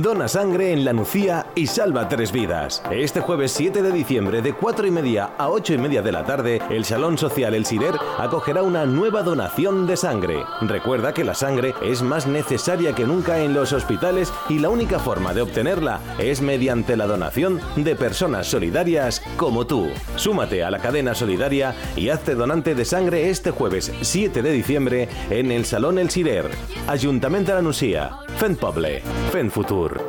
Dona 0.00 0.28
sangre 0.28 0.72
en 0.72 0.84
La 0.84 0.92
Nucía 0.92 1.46
y 1.54 1.66
salva 1.66 2.08
tres 2.08 2.32
vidas. 2.32 2.82
Este 2.90 3.20
jueves 3.20 3.52
7 3.52 3.82
de 3.82 3.90
diciembre, 3.90 4.40
de 4.40 4.52
4 4.54 4.86
y 4.86 4.90
media 4.92 5.32
a 5.36 5.50
8 5.50 5.74
y 5.74 5.78
media 5.78 6.02
de 6.02 6.12
la 6.12 6.24
tarde, 6.24 6.62
el 6.70 6.84
Salón 6.84 7.18
Social 7.18 7.54
El 7.54 7.66
Sirer 7.66 7.94
acogerá 8.18 8.62
una 8.62 8.86
nueva 8.86 9.22
donación 9.22 9.86
de 9.86 9.96
sangre. 9.96 10.44
Recuerda 10.60 11.12
que 11.12 11.24
la 11.24 11.34
sangre 11.34 11.74
es 11.82 12.00
más 12.00 12.26
necesaria 12.26 12.94
que 12.94 13.04
nunca 13.04 13.40
en 13.40 13.54
los 13.54 13.72
hospitales 13.72 14.32
y 14.48 14.60
la 14.60 14.70
única 14.70 15.00
forma 15.00 15.34
de 15.34 15.42
obtenerla 15.42 16.00
es 16.18 16.40
mediante 16.40 16.96
la 16.96 17.06
donación 17.06 17.60
de 17.74 17.96
personas 17.96 18.46
solidarias 18.46 19.20
como 19.36 19.66
tú. 19.66 19.88
Súmate 20.16 20.62
a 20.62 20.70
la 20.70 20.78
cadena 20.78 21.14
solidaria 21.14 21.74
y 21.96 22.08
hazte 22.08 22.36
donante 22.36 22.76
de 22.76 22.84
sangre 22.84 23.30
este 23.30 23.50
jueves 23.50 23.92
7 24.00 24.42
de 24.42 24.52
diciembre 24.52 25.08
en 25.28 25.50
el 25.50 25.64
Salón 25.64 25.98
El 25.98 26.08
Sirer. 26.08 26.48
Ayuntamiento 26.86 27.50
de 27.50 27.56
la 27.56 27.62
Nucía. 27.62 28.12
Fen 28.38 28.56
Poble. 28.56 29.02
Fen 29.30 29.50
Futur. 29.50 30.00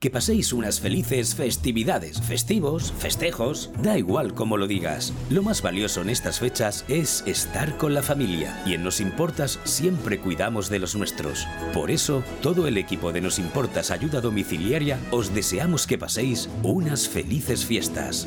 Que 0.00 0.10
paséis 0.10 0.52
unas 0.52 0.80
felices 0.80 1.34
festividades, 1.36 2.20
festivos, 2.22 2.92
festejos, 2.98 3.70
da 3.82 3.98
igual 3.98 4.34
como 4.34 4.56
lo 4.56 4.66
digas. 4.66 5.12
Lo 5.30 5.42
más 5.42 5.62
valioso 5.62 6.00
en 6.00 6.10
estas 6.10 6.40
fechas 6.40 6.84
es 6.88 7.22
estar 7.26 7.76
con 7.76 7.94
la 7.94 8.02
familia 8.02 8.60
y 8.66 8.74
en 8.74 8.82
Nos 8.82 9.00
Importas 9.00 9.60
siempre 9.64 10.18
cuidamos 10.18 10.70
de 10.70 10.80
los 10.80 10.96
nuestros. 10.96 11.46
Por 11.72 11.90
eso, 11.90 12.24
todo 12.42 12.66
el 12.66 12.78
equipo 12.78 13.12
de 13.12 13.20
Nos 13.20 13.38
Importas 13.38 13.90
Ayuda 13.92 14.20
Domiciliaria 14.20 14.98
os 15.12 15.32
deseamos 15.34 15.86
que 15.86 15.98
paséis 15.98 16.48
unas 16.62 17.08
felices 17.08 17.64
fiestas. 17.64 18.26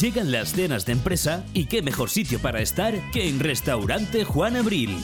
Llegan 0.00 0.30
las 0.30 0.52
cenas 0.52 0.84
de 0.84 0.92
empresa 0.92 1.46
y 1.54 1.64
qué 1.66 1.80
mejor 1.80 2.10
sitio 2.10 2.38
para 2.38 2.60
estar 2.60 3.00
que 3.12 3.30
en 3.30 3.40
Restaurante 3.40 4.24
Juan 4.24 4.56
Abril. 4.56 4.94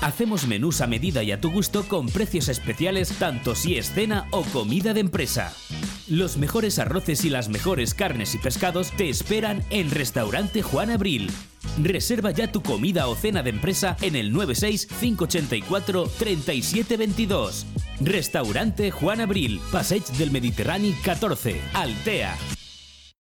Hacemos 0.00 0.48
menús 0.48 0.80
a 0.80 0.88
medida 0.88 1.22
y 1.22 1.30
a 1.30 1.40
tu 1.40 1.52
gusto 1.52 1.86
con 1.86 2.08
precios 2.08 2.48
especiales 2.48 3.10
tanto 3.20 3.54
si 3.54 3.76
es 3.76 3.92
cena 3.92 4.26
o 4.32 4.42
comida 4.42 4.92
de 4.92 5.00
empresa. 5.00 5.54
Los 6.08 6.36
mejores 6.36 6.80
arroces 6.80 7.24
y 7.24 7.30
las 7.30 7.48
mejores 7.48 7.94
carnes 7.94 8.34
y 8.34 8.38
pescados 8.38 8.90
te 8.90 9.08
esperan 9.08 9.62
en 9.70 9.92
Restaurante 9.92 10.62
Juan 10.62 10.90
Abril. 10.90 11.30
Reserva 11.80 12.32
ya 12.32 12.50
tu 12.50 12.60
comida 12.60 13.06
o 13.06 13.14
cena 13.14 13.44
de 13.44 13.50
empresa 13.50 13.96
en 14.02 14.16
el 14.16 14.32
96 14.32 14.86
584 14.86 16.10
3722. 16.18 17.66
Restaurante 18.00 18.90
Juan 18.90 19.20
Abril, 19.20 19.60
Passage 19.70 20.12
del 20.18 20.32
Mediterráneo 20.32 20.92
14, 21.04 21.60
Altea. 21.72 22.36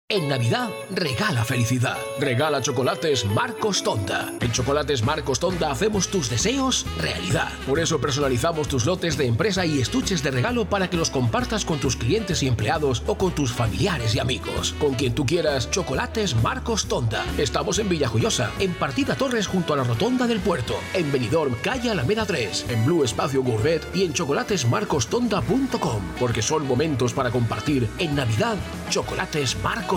En 0.09 0.29
Navidad, 0.29 0.69
regala 0.89 1.43
felicidad. 1.43 1.97
Regala 2.17 2.61
chocolates 2.61 3.25
Marcos 3.25 3.83
Tonda. 3.83 4.31
En 4.39 4.53
Chocolates 4.53 5.03
Marcos 5.03 5.37
Tonda 5.37 5.69
hacemos 5.69 6.07
tus 6.07 6.29
deseos 6.29 6.85
realidad. 6.97 7.51
Por 7.67 7.77
eso 7.77 7.99
personalizamos 7.99 8.69
tus 8.69 8.85
lotes 8.85 9.17
de 9.17 9.25
empresa 9.25 9.65
y 9.65 9.81
estuches 9.81 10.23
de 10.23 10.31
regalo 10.31 10.63
para 10.63 10.89
que 10.89 10.95
los 10.95 11.09
compartas 11.09 11.65
con 11.65 11.81
tus 11.81 11.97
clientes 11.97 12.41
y 12.41 12.47
empleados 12.47 13.03
o 13.05 13.17
con 13.17 13.33
tus 13.35 13.51
familiares 13.51 14.15
y 14.15 14.19
amigos. 14.19 14.73
Con 14.79 14.93
quien 14.93 15.13
tú 15.13 15.25
quieras, 15.25 15.69
Chocolates 15.71 16.41
Marcos 16.41 16.87
Tonda. 16.87 17.25
Estamos 17.37 17.77
en 17.77 17.89
Villajoyosa, 17.89 18.51
en 18.59 18.73
Partida 18.75 19.13
Torres 19.15 19.47
junto 19.47 19.73
a 19.73 19.75
la 19.75 19.83
Rotonda 19.83 20.25
del 20.25 20.39
Puerto, 20.39 20.75
en 20.93 21.11
Benidorm, 21.11 21.53
calle 21.61 21.91
Alameda 21.91 22.25
3, 22.25 22.67
en 22.69 22.85
Blue 22.85 23.03
Espacio 23.03 23.43
Gourmet 23.43 23.81
y 23.93 24.05
en 24.05 24.13
chocolatesmarcostonda.com. 24.13 26.01
Porque 26.17 26.41
son 26.41 26.65
momentos 26.65 27.11
para 27.11 27.29
compartir. 27.29 27.89
En 27.97 28.15
Navidad, 28.15 28.55
Chocolates 28.89 29.57
Marcos 29.61 29.96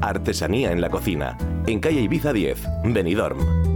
Artesanía 0.00 0.72
en 0.72 0.80
la 0.80 0.90
cocina. 0.90 1.36
En 1.66 1.80
calle 1.80 2.00
Ibiza 2.00 2.32
10, 2.32 2.58
Benidorm. 2.84 3.70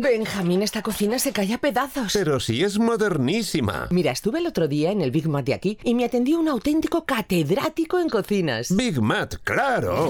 Benjamín, 0.00 0.62
esta 0.62 0.80
cocina 0.82 1.18
se 1.18 1.32
cae 1.32 1.54
a 1.54 1.58
pedazos. 1.58 2.12
Pero 2.12 2.38
si 2.40 2.62
es 2.62 2.78
modernísima. 2.78 3.86
Mira, 3.90 4.12
estuve 4.12 4.38
el 4.38 4.46
otro 4.46 4.68
día 4.68 4.92
en 4.92 5.00
el 5.00 5.10
Big 5.10 5.28
Mat 5.28 5.44
de 5.44 5.54
aquí 5.54 5.76
y 5.82 5.94
me 5.94 6.04
atendió 6.04 6.38
un 6.38 6.46
auténtico 6.48 7.04
catedrático 7.04 7.98
en 7.98 8.08
cocinas. 8.08 8.72
Big 8.74 9.02
Mat, 9.02 9.34
claro. 9.42 10.08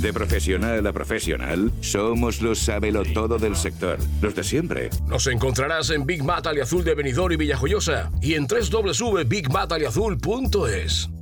De 0.00 0.12
profesional 0.12 0.86
a 0.86 0.92
profesional, 0.92 1.72
somos 1.80 2.40
los 2.40 2.58
sabelo 2.58 3.02
todo 3.04 3.38
del 3.38 3.56
sector, 3.56 3.98
los 4.20 4.34
de 4.34 4.44
siempre. 4.44 4.90
Nos 5.06 5.26
encontrarás 5.26 5.90
en 5.90 6.06
Big 6.06 6.24
Mat 6.24 6.46
Aliazul 6.46 6.84
de 6.84 6.94
Benidorm 6.94 7.34
y 7.34 7.36
Villajoyosa 7.36 8.10
y 8.20 8.34
en 8.34 8.46
www.bigmataliazul.es. 8.46 11.21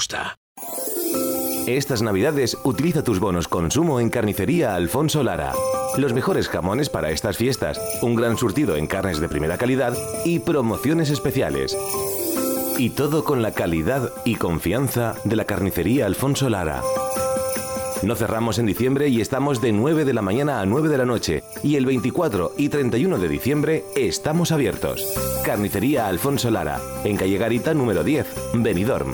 Estas 1.67 2.01
navidades 2.01 2.57
utiliza 2.63 3.03
tus 3.03 3.19
bonos 3.19 3.47
consumo 3.47 3.99
en 3.99 4.09
Carnicería 4.09 4.75
Alfonso 4.75 5.23
Lara. 5.23 5.53
Los 5.97 6.13
mejores 6.13 6.49
jamones 6.49 6.89
para 6.89 7.11
estas 7.11 7.37
fiestas, 7.37 7.79
un 8.01 8.15
gran 8.15 8.37
surtido 8.37 8.75
en 8.75 8.87
carnes 8.87 9.19
de 9.19 9.29
primera 9.29 9.57
calidad 9.57 9.95
y 10.25 10.39
promociones 10.39 11.09
especiales. 11.09 11.77
Y 12.77 12.89
todo 12.89 13.23
con 13.23 13.41
la 13.41 13.51
calidad 13.51 14.11
y 14.25 14.35
confianza 14.35 15.15
de 15.23 15.35
la 15.35 15.45
Carnicería 15.45 16.07
Alfonso 16.07 16.49
Lara. 16.49 16.81
No 18.01 18.15
cerramos 18.15 18.57
en 18.57 18.65
diciembre 18.65 19.09
y 19.09 19.21
estamos 19.21 19.61
de 19.61 19.71
9 19.71 20.05
de 20.05 20.13
la 20.13 20.23
mañana 20.23 20.61
a 20.61 20.65
9 20.65 20.89
de 20.89 20.97
la 20.97 21.05
noche. 21.05 21.43
Y 21.61 21.75
el 21.75 21.85
24 21.85 22.53
y 22.57 22.69
31 22.69 23.19
de 23.19 23.27
diciembre 23.29 23.85
estamos 23.95 24.51
abiertos. 24.51 25.05
Carnicería 25.45 26.07
Alfonso 26.07 26.49
Lara, 26.49 26.79
en 27.03 27.17
calle 27.17 27.37
Garita 27.37 27.75
número 27.75 28.03
10, 28.03 28.25
Benidorm. 28.55 29.13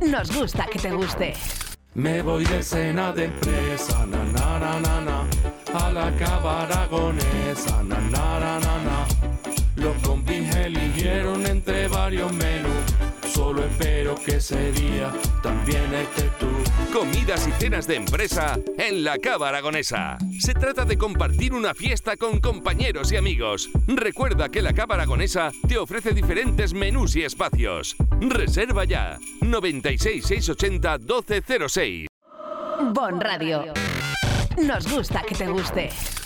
Nos 0.00 0.36
gusta 0.36 0.66
que 0.66 0.78
te 0.78 0.90
guste. 0.90 1.34
Me 1.94 2.20
voy 2.22 2.44
de 2.44 2.62
cena 2.62 3.12
de 3.12 3.26
empresa, 3.26 4.04
na 4.06 4.24
na 4.24 5.26
a 5.74 5.92
la 5.92 6.10
cava 6.16 6.62
aragonesa. 6.62 7.82
Los 9.76 9.96
compis 10.02 10.54
eligieron 10.56 11.46
entre 11.46 11.88
varios 11.88 12.32
menús 12.32 13.12
solo 13.32 13.64
espero 13.64 14.14
que 14.14 14.36
ese 14.36 14.72
día 14.72 15.12
también 15.42 15.92
estés 15.94 16.30
tú. 16.38 16.46
Comidas 16.92 17.48
y 17.48 17.52
cenas 17.52 17.86
de 17.86 17.96
empresa 17.96 18.58
en 18.78 19.04
la 19.04 19.18
Cava 19.18 19.48
Aragonesa. 19.48 20.18
Se 20.38 20.54
trata 20.54 20.84
de 20.84 20.98
compartir 20.98 21.54
una 21.54 21.74
fiesta 21.74 22.16
con 22.16 22.40
compañeros 22.40 23.10
y 23.12 23.16
amigos. 23.16 23.70
Recuerda 23.86 24.48
que 24.48 24.62
la 24.62 24.72
Cava 24.72 24.94
Aragonesa 24.96 25.50
te 25.66 25.78
ofrece 25.78 26.12
diferentes 26.12 26.74
menús 26.74 27.16
y 27.16 27.24
espacios. 27.24 27.96
Reserva 28.30 28.84
ya 28.84 29.18
96680 29.40 30.98
1206. 30.98 32.06
Bon 32.92 33.20
Radio. 33.20 33.72
Nos 34.56 34.86
gusta 34.92 35.22
que 35.22 35.34
te 35.34 35.46
guste. 35.46 36.21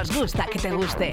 Nos 0.00 0.16
gusta 0.16 0.46
que 0.46 0.58
te 0.58 0.72
guste. 0.72 1.12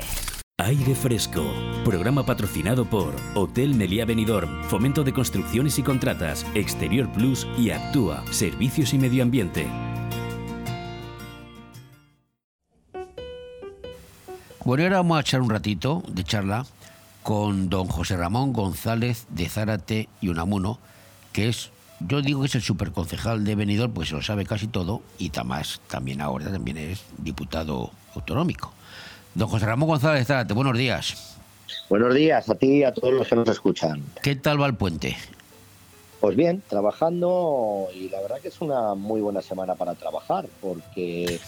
Aire 0.59 0.95
Fresco, 0.95 1.43
programa 1.83 2.25
patrocinado 2.25 2.85
por 2.85 3.13
Hotel 3.35 3.75
Meliá 3.75 4.05
Benidorm, 4.05 4.63
Fomento 4.63 5.03
de 5.03 5.11
Construcciones 5.11 5.77
y 5.77 5.83
Contratas, 5.83 6.45
Exterior 6.55 7.11
Plus 7.11 7.45
y 7.57 7.71
Actúa, 7.71 8.23
Servicios 8.31 8.93
y 8.93 8.97
Medio 8.97 9.23
Ambiente. 9.23 9.67
Bueno, 14.63 14.83
ahora 14.83 14.97
vamos 14.99 15.17
a 15.17 15.21
echar 15.21 15.41
un 15.41 15.49
ratito 15.49 16.01
de 16.07 16.23
charla 16.23 16.65
con 17.23 17.67
don 17.69 17.89
José 17.89 18.15
Ramón 18.15 18.53
González 18.53 19.27
de 19.31 19.49
Zárate 19.49 20.07
y 20.21 20.29
Unamuno, 20.29 20.79
que 21.33 21.49
es, 21.49 21.71
yo 21.99 22.21
digo 22.21 22.39
que 22.39 22.47
es 22.47 22.55
el 22.55 22.61
superconcejal 22.61 23.43
de 23.43 23.55
Benidorm, 23.55 23.91
pues 23.91 24.07
se 24.07 24.15
lo 24.15 24.21
sabe 24.21 24.45
casi 24.45 24.67
todo, 24.67 25.01
y 25.17 25.31
Tamás 25.31 25.81
también 25.89 26.21
ahora 26.21 26.49
también 26.49 26.77
es 26.77 27.03
diputado 27.17 27.91
autonómico. 28.15 28.76
Don 29.37 29.47
José 29.49 29.67
Ramón 29.67 29.87
González 29.89 30.25
Zárate, 30.25 30.55
buenos 30.55 30.75
días. 30.75 31.35
Buenos 31.89 32.15
días 32.15 32.49
a 32.49 32.55
ti 32.55 32.77
y 32.79 32.83
a 32.83 32.91
todos 32.91 33.13
los 33.13 33.27
que 33.27 33.35
nos 33.35 33.47
escuchan. 33.47 34.03
¿Qué 34.23 34.35
tal 34.35 34.59
va 34.59 34.65
el 34.65 34.73
puente? 34.73 35.15
Pues 36.19 36.35
bien, 36.35 36.63
trabajando 36.67 37.87
y 37.93 38.09
la 38.09 38.19
verdad 38.21 38.37
que 38.41 38.47
es 38.47 38.59
una 38.61 38.95
muy 38.95 39.21
buena 39.21 39.43
semana 39.43 39.75
para 39.75 39.93
trabajar 39.93 40.47
porque 40.59 41.39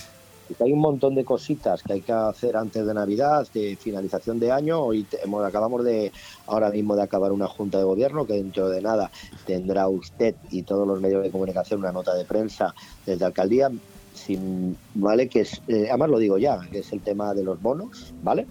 hay 0.60 0.72
un 0.72 0.80
montón 0.80 1.16
de 1.16 1.26
cositas 1.26 1.82
que 1.82 1.94
hay 1.94 2.02
que 2.02 2.12
hacer 2.12 2.56
antes 2.56 2.86
de 2.86 2.94
Navidad, 2.94 3.48
de 3.56 3.76
finalización 3.76 4.40
de 4.40 4.52
año. 4.52 4.80
Hoy 4.82 5.08
hemos- 5.24 5.44
acabamos 5.44 5.84
de 5.84 6.12
ahora 6.46 6.70
mismo 6.70 6.96
de 6.96 7.02
acabar 7.02 7.32
una 7.32 7.48
junta 7.48 7.80
de 7.80 7.86
gobierno 7.86 8.28
que 8.28 8.34
dentro 8.34 8.70
de 8.70 8.82
nada 8.84 9.10
tendrá 9.48 9.88
usted 9.88 10.36
y 10.52 10.62
todos 10.62 10.88
los 10.88 11.02
medios 11.02 11.24
de 11.24 11.32
comunicación 11.32 11.80
una 11.80 11.92
nota 11.92 12.14
de 12.14 12.26
prensa 12.26 12.76
desde 13.08 13.26
alcaldía. 13.26 13.72
Sin, 14.26 14.76
vale, 14.96 15.28
que 15.30 15.42
es, 15.42 15.62
eh, 15.68 15.88
además 15.90 16.10
lo 16.10 16.20
digo 16.20 16.38
ya, 16.38 16.60
que 16.72 16.80
es 16.80 16.92
el 16.94 17.02
tema 17.02 17.34
de 17.34 17.44
los 17.44 17.62
bonos, 17.62 18.14
¿vale? 18.22 18.46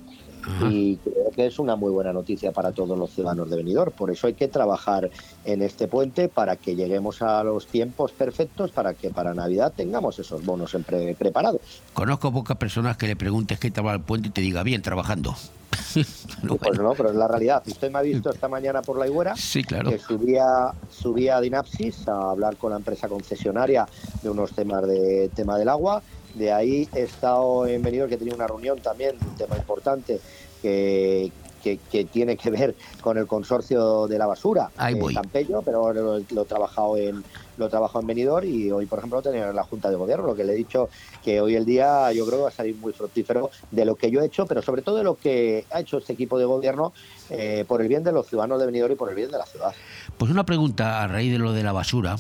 y 0.71 0.97
creo 0.97 1.31
que 1.35 1.47
es 1.47 1.59
una 1.59 1.77
muy 1.77 1.91
buena 1.93 2.13
noticia 2.13 2.53
para 2.53 2.73
todos 2.73 2.97
los 2.99 3.11
ciudadanos 3.11 3.51
de 3.51 3.57
Benidorm. 3.57 3.93
Por 3.93 4.11
eso 4.11 4.29
hay 4.29 4.33
que 4.35 4.49
trabajar 4.49 5.11
en 5.45 5.61
este 5.63 5.89
puente 5.89 6.29
para 6.29 6.57
que 6.57 6.75
lleguemos 6.75 7.21
a 7.21 7.43
los 7.45 7.67
tiempos 7.67 8.13
perfectos 8.13 8.71
para 8.71 8.95
que 8.95 9.11
para 9.11 9.35
Navidad 9.35 9.75
tengamos 9.77 10.19
esos 10.19 10.47
bonos 10.47 10.75
en 10.75 10.85
pre- 10.85 11.15
preparados. 11.17 11.61
Conozco 11.93 12.33
pocas 12.33 12.57
personas 12.57 12.97
que 12.97 13.09
le 13.09 13.17
preguntes 13.17 13.59
qué 13.59 13.71
tal 13.71 13.87
va 13.89 13.93
el 13.93 14.01
puente 14.01 14.29
y 14.29 14.31
te 14.31 14.41
diga, 14.41 14.63
bien, 14.63 14.81
trabajando. 14.81 15.35
Pues 16.47 16.79
no, 16.79 16.93
pero 16.95 17.11
es 17.11 17.17
la 17.17 17.27
realidad. 17.27 17.63
Usted 17.67 17.91
me 17.91 17.99
ha 17.99 18.03
visto 18.03 18.31
esta 18.31 18.49
mañana 18.49 18.81
por 18.83 18.99
la 18.99 19.09
Higuera 19.09 19.35
Sí, 19.37 19.65
claro. 19.65 19.91
que 19.91 19.99
subía, 19.99 20.73
subía 20.91 21.37
a 21.37 21.41
Dinapsis 21.41 22.07
a 22.09 22.31
hablar 22.31 22.57
con 22.57 22.71
la 22.71 22.77
empresa 22.77 23.09
concesionaria 23.09 23.87
de 24.23 24.31
unos 24.31 24.53
temas 24.53 24.87
de 24.87 25.31
tema 25.35 25.59
del 25.59 25.69
agua. 25.69 26.03
De 26.35 26.53
ahí 26.53 26.89
he 26.95 27.03
estado 27.03 27.67
en 27.67 27.83
Benidorm, 27.83 28.09
que 28.09 28.17
tenía 28.17 28.35
una 28.35 28.47
reunión 28.47 28.79
también 28.81 29.19
de 29.19 29.27
un 29.27 29.37
tema 29.37 29.57
importante 29.57 30.21
que, 30.63 31.33
que, 31.63 31.79
que 31.91 32.05
tiene 32.05 32.37
que 32.37 32.51
ver 32.51 32.77
con 33.01 33.19
el 33.19 33.27
consorcio 33.27 34.07
de 34.07 34.19
la 34.19 34.27
basura 34.27 34.71
Ahí 34.77 34.95
voy. 34.95 35.15
Campello, 35.15 35.63
pero 35.63 35.93
lo, 35.93 36.19
lo 36.19 36.43
he 36.43 36.45
trabajado 36.45 36.97
en 36.97 37.25
lo 37.59 37.67
he 37.67 37.69
trabajado 37.69 38.01
en 38.01 38.07
Benidorm 38.07 38.47
y 38.47 38.71
hoy, 38.71 38.87
por 38.87 38.99
ejemplo, 38.99 39.23
en 39.25 39.55
la 39.55 39.65
Junta 39.65 39.91
de 39.91 39.97
Gobierno, 39.97 40.27
lo 40.27 40.35
que 40.35 40.45
le 40.45 40.53
he 40.53 40.57
dicho 40.57 40.89
que 41.23 41.41
hoy 41.41 41.57
el 41.57 41.65
día 41.65 42.13
yo 42.13 42.25
creo 42.27 42.39
que 42.39 42.43
va 42.45 42.49
a 42.49 42.53
salir 42.53 42.77
muy 42.77 42.93
fructífero 42.93 43.51
de 43.71 43.85
lo 43.85 43.97
que 43.97 44.11
yo 44.11 44.21
he 44.21 44.27
hecho, 44.27 44.47
pero 44.47 44.63
sobre 44.63 44.83
todo 44.83 44.97
de 44.97 45.05
lo 45.05 45.17
que 45.17 45.65
ha 45.71 45.81
hecho 45.81 45.99
este 45.99 46.13
equipo 46.13 46.39
de 46.39 46.45
gobierno 46.45 46.93
eh, 47.31 47.65
por 47.67 47.83
el 47.83 47.89
bien 47.89 48.05
de 48.05 48.13
los 48.13 48.27
ciudadanos 48.27 48.61
de 48.61 48.67
Benidorm 48.67 48.93
y 48.93 48.97
por 48.97 49.11
el 49.11 49.17
bien 49.17 49.31
de 49.31 49.39
la 49.39 49.47
ciudad. 49.47 49.73
Pues 50.17 50.31
una 50.31 50.45
pregunta 50.45 51.03
a 51.03 51.09
raíz 51.09 51.33
de 51.33 51.39
lo 51.39 51.53
de 51.53 51.63
la 51.63 51.73
basura 51.73 52.17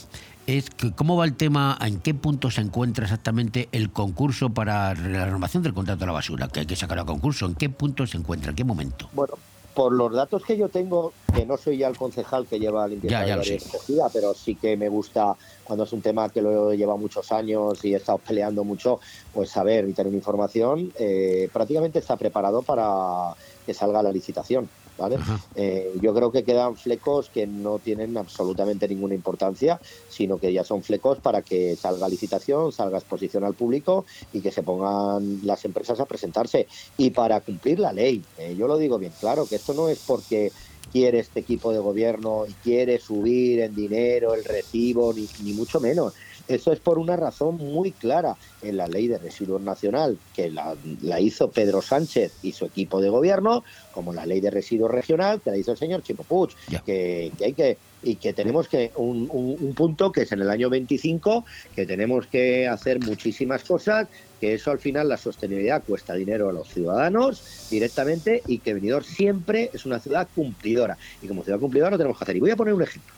es 0.49 0.71
que 0.71 0.93
cómo 0.93 1.17
va 1.17 1.27
el 1.27 1.35
tema, 1.35 1.77
en 1.83 2.01
qué 2.01 2.15
punto 2.15 2.51
se 2.51 2.63
encuentra 2.63 3.05
exactamente 3.05 3.69
el 3.71 3.91
concurso 3.91 4.49
para 4.49 4.95
la 4.95 5.27
renovación 5.27 5.63
del 5.63 5.75
contrato 5.75 6.01
de 6.01 6.07
la 6.07 6.13
basura, 6.13 6.49
que 6.49 6.61
hay 6.61 6.67
que 6.67 6.75
sacar 6.75 6.99
a 6.99 7.05
concurso, 7.05 7.45
en 7.45 7.55
qué 7.55 7.69
punto 7.69 8.07
se 8.07 8.17
encuentra, 8.17 8.51
en 8.51 8.57
qué 8.57 8.65
momento. 8.65 9.11
Bueno, 9.13 9.35
por 9.79 9.93
los 9.93 10.13
datos 10.13 10.43
que 10.45 10.57
yo 10.57 10.69
tengo, 10.69 11.13
que 11.33 11.47
no 11.47 11.57
soy 11.57 11.79
ya 11.79 11.87
el 11.87 11.97
concejal 11.97 12.49
que 12.49 12.59
lleva 12.59 12.89
limpieza 12.89 13.25
Ya, 13.25 13.37
ya 13.37 13.37
de 13.37 14.11
pero 14.13 14.35
sí 14.35 14.57
que 14.57 14.77
me 14.77 14.89
gusta 14.89 15.37
cuando 15.63 15.85
es 15.85 15.93
un 15.93 16.03
tema 16.03 16.29
que 16.31 16.43
lo 16.43 16.75
lleva 16.75 16.97
muchos 16.97 17.31
años 17.31 17.85
y 17.85 17.95
he 17.95 17.97
estado 17.97 18.19
peleando 18.19 18.65
mucho, 18.65 18.99
pues 19.33 19.51
saber 19.51 19.89
y 19.89 19.93
tener 19.93 20.13
información, 20.13 20.93
eh, 20.99 21.49
prácticamente 21.53 22.01
está 22.01 22.17
preparado 22.17 22.63
para 22.63 23.37
que 23.65 23.73
salga 23.73 24.03
la 24.03 24.11
licitación. 24.11 24.69
¿Vale? 24.99 25.17
Eh, 25.55 25.93
yo 26.03 26.13
creo 26.13 26.33
que 26.33 26.43
quedan 26.43 26.77
flecos 26.77 27.31
que 27.31 27.47
no 27.47 27.79
tienen 27.79 28.17
absolutamente 28.17 28.89
ninguna 28.89 29.15
importancia, 29.15 29.81
sino 30.09 30.39
que 30.39 30.53
ya 30.53 30.65
son 30.65 30.83
flecos 30.83 31.19
para 31.19 31.43
que 31.43 31.77
salga 31.77 32.09
licitación, 32.09 32.73
salga 32.73 32.99
exposición 32.99 33.45
al 33.45 33.55
público 33.55 34.05
y 34.33 34.41
que 34.41 34.51
se 34.51 34.65
pongan 34.65 35.47
las 35.47 35.65
empresas 35.65 36.01
a 36.01 36.07
presentarse 36.07 36.67
y 36.97 37.11
para 37.11 37.41
cumplir 37.41 37.79
la 37.79 37.93
ley. 37.93 38.23
Eh, 38.39 38.57
yo 38.59 38.67
lo 38.67 38.77
digo 38.77 38.99
bien 38.99 39.13
claro, 39.21 39.47
que 39.47 39.57
esto 39.57 39.73
no 39.73 39.89
es 39.89 40.01
porque 40.05 40.51
quiere 40.91 41.21
este 41.21 41.41
equipo 41.41 41.73
de 41.73 41.79
gobierno 41.79 42.47
y 42.47 42.53
quiere 42.55 42.99
subir 42.99 43.61
en 43.61 43.75
dinero 43.75 44.35
el 44.35 44.45
recibo, 44.45 45.13
ni, 45.13 45.29
ni 45.45 45.53
mucho 45.53 45.81
menos. 45.81 46.15
Eso 46.49 46.73
es 46.73 46.81
por 46.81 46.99
una 46.99 47.15
razón 47.17 47.57
muy 47.57 47.93
clara 47.93 48.35
en 48.63 48.77
la 48.79 48.87
ley 48.89 49.07
de 49.07 49.19
residuos 49.19 49.61
nacional, 49.63 50.19
que 50.33 50.51
la, 50.51 50.77
la 51.03 51.21
hizo 51.21 51.51
Pedro 51.53 51.83
Sánchez 51.83 52.39
y 52.43 52.53
su 52.53 52.65
equipo 52.65 53.01
de 53.01 53.11
gobierno, 53.11 53.63
como 53.93 54.13
la 54.15 54.25
ley 54.27 54.41
de 54.41 54.51
residuos 54.51 54.91
regional, 54.91 55.43
que 55.43 55.51
la 55.51 55.59
hizo 55.59 55.73
el 55.73 55.79
señor 55.79 56.03
Chico 56.03 56.25
Puig, 56.25 56.51
que, 56.85 57.33
que 57.37 57.45
hay 57.45 57.55
que 57.55 57.79
y 58.01 58.17
que 58.17 58.33
tenemos 58.33 58.69
que 58.69 58.93
un, 58.97 59.29
un- 59.31 59.57
un 59.61 59.75
punto 59.75 60.13
que 60.13 60.23
es 60.23 60.31
en 60.33 60.41
el 60.41 60.51
año 60.51 60.71
25, 60.71 61.45
que 61.75 61.85
tenemos 61.85 62.29
que 62.29 62.67
hacer 62.69 63.01
muchísimas 63.01 63.65
cosas, 63.65 64.07
que 64.41 64.55
eso 64.55 64.71
al 64.71 64.79
final 64.79 65.09
la 65.09 65.17
sostenibilidad 65.17 65.83
cuesta 65.85 66.15
dinero 66.15 66.49
a 66.49 66.53
los 66.53 66.69
ciudadanos 66.69 67.43
directamente 67.69 68.41
y 68.47 68.61
que 68.61 68.73
Benidorm 68.75 69.05
siempre 69.05 69.71
es 69.75 69.85
una 69.85 69.99
ciudad 69.99 70.31
cumplidora. 70.33 70.97
Y 71.21 71.27
como 71.27 71.43
ciudad 71.43 71.59
cumplidora 71.59 71.91
lo 71.91 71.99
tenemos 71.99 72.17
que 72.19 72.25
hacer. 72.25 72.37
Y 72.37 72.41
voy 72.41 72.51
a 72.53 72.57
poner 72.57 72.73
un 72.75 72.83
ejemplo. 72.83 73.15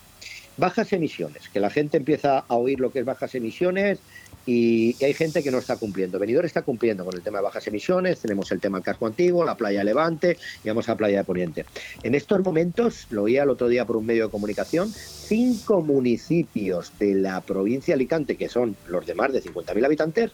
Bajas 0.60 0.92
emisiones, 0.92 1.48
que 1.48 1.58
la 1.58 1.70
gente 1.70 1.96
empieza 1.96 2.44
a 2.46 2.54
oír 2.54 2.80
lo 2.80 2.92
que 2.92 2.98
es 2.98 3.06
bajas 3.06 3.34
emisiones 3.34 3.98
y, 4.44 4.94
hay 5.02 5.14
gente 5.14 5.42
que 5.42 5.50
no 5.50 5.56
está 5.56 5.76
cumpliendo. 5.76 6.18
Benidorm 6.18 6.46
está 6.46 6.60
cumpliendo 6.60 7.02
con 7.02 7.14
el 7.14 7.22
tema 7.22 7.38
de 7.38 7.44
bajas 7.44 7.66
emisiones, 7.66 8.20
tenemos 8.20 8.52
el 8.52 8.60
tema 8.60 8.76
del 8.76 8.84
casco 8.84 9.06
antiguo, 9.06 9.42
la 9.42 9.54
playa 9.54 9.82
Levante 9.82 10.36
y 10.62 10.68
vamos 10.68 10.86
a 10.86 10.92
la 10.92 10.98
playa 10.98 11.18
de 11.18 11.24
Poniente. 11.24 11.64
En 12.02 12.14
estos 12.14 12.44
momentos, 12.44 13.06
lo 13.08 13.22
oía 13.22 13.44
el 13.44 13.48
otro 13.48 13.68
día 13.68 13.86
por 13.86 13.96
un 13.96 14.04
medio 14.04 14.26
de 14.26 14.30
comunicación, 14.30 14.92
cinco 14.92 15.80
municipios 15.80 16.92
de 16.98 17.14
la 17.14 17.40
provincia 17.40 17.92
de 17.92 18.00
Alicante, 18.00 18.36
que 18.36 18.50
son 18.50 18.76
los 18.86 19.06
de 19.06 19.14
más 19.14 19.32
de 19.32 19.42
50.000 19.42 19.82
habitantes, 19.82 20.30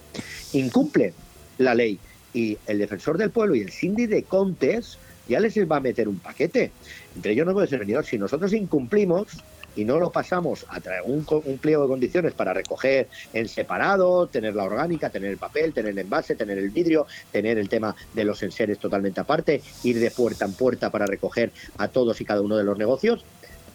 incumplen 0.55 1.13
la 1.59 1.77
ley. 1.77 2.01
Y 2.35 2.59
el 2.67 2.79
defensor 2.79 3.17
del 3.17 3.31
pueblo 3.31 3.55
y 3.55 3.61
el 3.61 3.71
síndic 3.71 4.11
de 4.11 4.25
Contes 4.25 4.99
ya 5.29 5.39
les 5.39 5.57
va 5.71 5.77
a 5.77 5.81
meter 5.81 6.09
un 6.09 6.19
paquete. 6.19 6.73
Entre 7.15 7.33
ellos 7.33 7.47
no 7.47 7.53
puede 7.53 7.67
ser 7.69 7.79
venidor. 7.79 8.05
Si 8.05 8.19
nosotros 8.19 8.53
incumplimos 8.53 9.29
y 9.77 9.85
no 9.85 9.99
lo 9.99 10.11
pasamos 10.11 10.67
a 10.69 10.81
traer 10.81 11.03
un, 11.05 11.25
un 11.29 11.59
pliego 11.59 11.83
de 11.83 11.89
condiciones 11.89 12.33
para 12.33 12.53
recoger 12.53 13.09
en 13.33 13.49
separado, 13.49 14.27
tener 14.27 14.55
la 14.55 14.65
orgánica, 14.65 15.11
tener 15.11 15.31
el 15.31 15.39
papel, 15.39 15.73
tener 15.73 15.93
el 15.93 15.99
envase, 15.99 16.35
tener 16.35 16.59
el 16.59 16.71
vidrio, 16.71 17.07
tener 17.31 17.59
el 17.59 17.69
tema 17.69 17.95
de 18.15 18.25
los 18.25 18.43
enseres 18.43 18.79
totalmente 18.79 19.21
aparte, 19.21 19.63
ir 19.85 20.01
de 20.01 20.11
puerta 20.11 20.45
en 20.45 20.55
puerta 20.55 20.91
para 20.91 21.07
recoger 21.07 21.53
a 21.79 21.89
todos 21.89 22.21
y 22.21 22.25
cada 22.25 22.41
uno 22.41 22.57
de 22.57 22.65
los 22.65 22.79
negocios, 22.79 23.25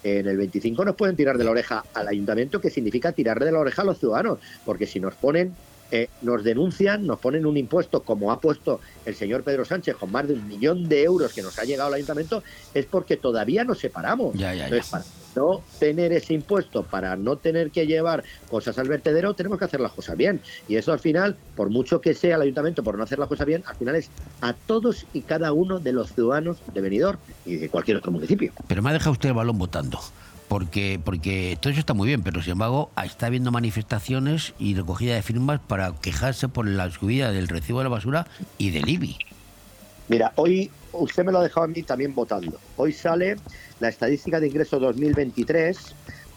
en 0.04 0.28
el 0.28 0.38
25 0.38 0.84
nos 0.84 0.96
pueden 0.96 1.16
tirar 1.16 1.38
de 1.38 1.44
la 1.44 1.52
oreja 1.52 1.84
al 1.94 2.08
ayuntamiento, 2.08 2.60
que 2.60 2.70
significa 2.70 3.12
tirar 3.12 3.40
de 3.40 3.52
la 3.52 3.60
oreja 3.60 3.84
a 3.84 3.86
los 3.86 4.00
ciudadanos, 4.00 4.40
porque 4.66 4.88
si 4.88 5.00
nos 5.00 5.14
ponen, 5.14 5.56
eh, 5.92 6.08
nos 6.22 6.44
denuncian, 6.44 7.06
nos 7.06 7.20
ponen 7.20 7.46
un 7.46 7.58
impuesto 7.58 8.04
como 8.04 8.32
ha 8.32 8.40
puesto 8.40 8.80
el 9.06 9.16
señor 9.16 9.44
Pedro 9.44 9.66
Sánchez 9.66 9.96
con 9.98 10.12
más 10.12 10.28
de 10.28 10.34
un 10.34 10.48
millón 10.48 10.88
de 10.88 11.04
euros 11.04 11.34
que 11.34 11.42
nos 11.42 11.60
ha 11.60 11.64
llegado 11.64 11.90
al 11.90 11.96
ayuntamiento, 11.96 12.44
es 12.74 12.86
porque 12.86 13.18
todavía 13.18 13.64
nos 13.64 13.80
separamos. 13.80 14.34
Ya, 14.36 14.54
ya, 14.54 14.56
ya. 14.56 14.64
Entonces, 14.66 14.90
para 14.90 15.04
no 15.36 15.62
tener 15.80 16.14
ese 16.14 16.34
impuesto, 16.34 16.84
para 16.84 17.16
no 17.16 17.38
tener 17.38 17.72
que 17.72 17.88
llevar 17.88 18.24
cosas 18.50 18.78
al 18.78 18.88
vertedero, 18.88 19.34
tenemos 19.34 19.60
que 19.60 19.66
hacer 19.66 19.80
las 19.80 19.92
cosas 19.92 20.18
bien. 20.18 20.42
Y 20.68 20.76
eso 20.76 20.94
al 20.94 21.00
final, 21.00 21.36
por 21.56 21.70
mucho 21.70 22.02
que 22.02 22.14
sea 22.14 22.36
el 22.36 22.44
ayuntamiento 22.44 22.84
por 22.84 22.98
no 22.98 23.04
hacer 23.04 23.20
las 23.20 23.28
cosas 23.28 23.46
bien, 23.46 23.64
al 23.68 23.76
final 23.76 23.96
es 23.96 24.10
a 24.42 24.54
todos 24.54 25.06
y 25.14 25.22
cada 25.22 25.52
uno 25.54 25.80
de 25.80 25.94
los 25.94 26.14
ciudadanos 26.14 26.58
de 26.74 26.82
Benidorm 26.82 27.20
y 27.46 27.58
de 27.58 27.70
cualquier 27.70 27.98
otro 27.98 28.12
municipio. 28.12 28.54
Pero 28.68 28.82
me 28.82 28.90
ha 28.90 28.94
dejado 28.94 29.12
usted 29.12 29.30
el 29.30 29.36
balón 29.36 29.58
votando. 29.58 30.00
Porque, 30.56 31.00
porque 31.02 31.58
todo 31.62 31.72
eso 31.72 31.80
está 31.80 31.94
muy 31.94 32.10
bien, 32.10 32.24
pero 32.24 32.42
sin 32.42 32.52
embargo 32.52 32.92
está 33.02 33.28
habiendo 33.28 33.52
manifestaciones 33.52 34.54
y 34.60 34.76
recogida 34.76 35.16
de 35.16 35.22
firmas 35.22 35.62
para 35.66 35.94
quejarse 35.94 36.50
por 36.50 36.68
la 36.68 36.92
subida 36.92 37.32
del 37.32 37.48
recibo 37.48 37.80
de 37.80 37.86
la 37.86 37.90
basura 37.90 38.28
y 38.58 38.72
del 38.72 38.90
IBI. 38.90 39.16
Mira, 40.10 40.34
hoy 40.36 40.70
usted 40.92 41.24
me 41.24 41.32
lo 41.32 41.40
ha 41.40 41.44
dejado 41.44 41.64
a 41.64 41.68
mí 41.70 41.84
también 41.84 42.14
votando. 42.14 42.60
Hoy 42.76 42.92
sale 42.92 43.38
la 43.80 43.88
estadística 43.88 44.42
de 44.42 44.48
ingresos 44.48 44.82
2023 44.82 45.78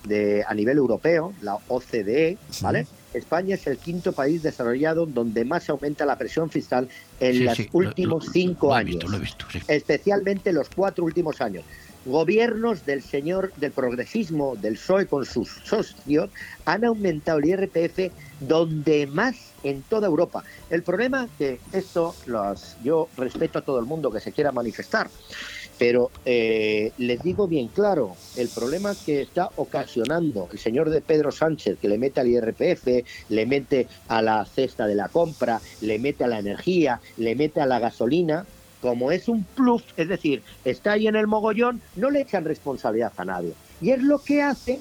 de, 0.05 0.45
a 0.47 0.55
nivel 0.55 0.79
europeo, 0.79 1.33
la 1.43 1.57
OCDE, 1.67 2.39
¿vale? 2.61 2.87
España 3.15 3.57
es 3.57 3.67
el 3.67 3.79
quinto 3.79 4.13
país 4.13 4.45
desarrollado 4.45 5.07
donde 5.07 5.45
más 5.45 5.69
aumenta 5.69 6.07
la 6.07 6.17
presión 6.17 6.51
fiscal 6.51 6.89
en 7.19 7.33
Sí, 7.35 7.43
los 7.43 7.57
sí, 7.57 7.69
lo- 7.73 7.79
últimos 7.81 8.27
lo- 8.27 8.33
cinco 8.33 8.67
lo 8.69 8.75
años. 8.75 8.95
visto, 8.95 9.09
lo 9.09 9.17
he 9.17 9.21
visto, 9.21 9.47
sí. 9.51 9.59
Especialmente 9.67 10.53
los 10.53 10.69
cuatro 10.69 11.05
últimos 11.05 11.41
años. 11.41 11.65
Gobiernos 12.07 12.85
del 12.85 13.03
señor 13.03 13.53
del 13.57 13.73
progresismo, 13.73 14.57
del 14.57 14.75
PSOE 14.75 15.07
con 15.07 15.25
sus 15.25 15.49
socios, 15.65 16.31
han 16.65 16.85
aumentado 16.85 17.39
el 17.39 17.47
IRPF 17.47 18.13
donde 18.41 19.07
más 19.07 19.37
en 19.63 19.83
toda 19.83 20.07
Europa. 20.07 20.45
El 20.71 20.83
problema 20.83 21.29
que 21.39 21.59
esto, 21.73 22.15
los, 22.27 22.77
yo 22.83 23.09
respeto 23.17 23.59
a 23.59 23.63
todo 23.63 23.79
el 23.79 23.87
mundo 23.87 24.11
que 24.11 24.21
se 24.21 24.33
quiera 24.33 24.53
manifestar, 24.53 25.09
pero 25.79 26.11
eh, 26.25 26.93
les 26.99 27.23
digo 27.23 27.49
bien 27.49 27.69
claro, 27.69 28.17
el 28.37 28.49
problema 28.49 28.95
que 29.07 29.23
está 29.23 29.51
ocasionando 29.57 30.49
el 30.53 30.59
señor 30.59 30.91
de 30.91 31.01
Pedro 31.01 31.33
Sánchez, 31.33 31.79
que 31.81 31.89
le 31.89 31.99
mete 31.99 32.21
al 32.21 32.29
IRPF, 32.29 32.87
le 33.29 33.47
mete 33.47 33.89
a 34.09 34.23
la 34.23 34.45
cesta 34.45 34.87
de 34.87 34.95
la 34.95 35.09
compra, 35.09 35.61
le 35.81 35.99
mete 35.99 36.25
a 36.25 36.29
la 36.29 36.39
energía, 36.39 37.01
le 37.17 37.35
mete 37.35 37.61
a 37.61 37.67
la 37.67 37.81
gasolina, 37.81 38.47
como 38.85 39.11
es 39.11 39.29
un 39.29 39.45
plus, 39.45 39.83
es 39.97 40.09
decir, 40.09 40.43
está 40.63 40.93
ahí 40.93 41.07
en 41.07 41.17
el 41.17 41.27
mogollón, 41.27 41.81
no 41.97 42.11
le 42.11 42.21
echan 42.21 42.45
responsabilidad 42.45 43.15
a 43.17 43.25
nadie. 43.25 43.55
Y 43.81 43.93
es 43.93 44.03
lo 44.03 44.19
que 44.19 44.43
hace 44.43 44.79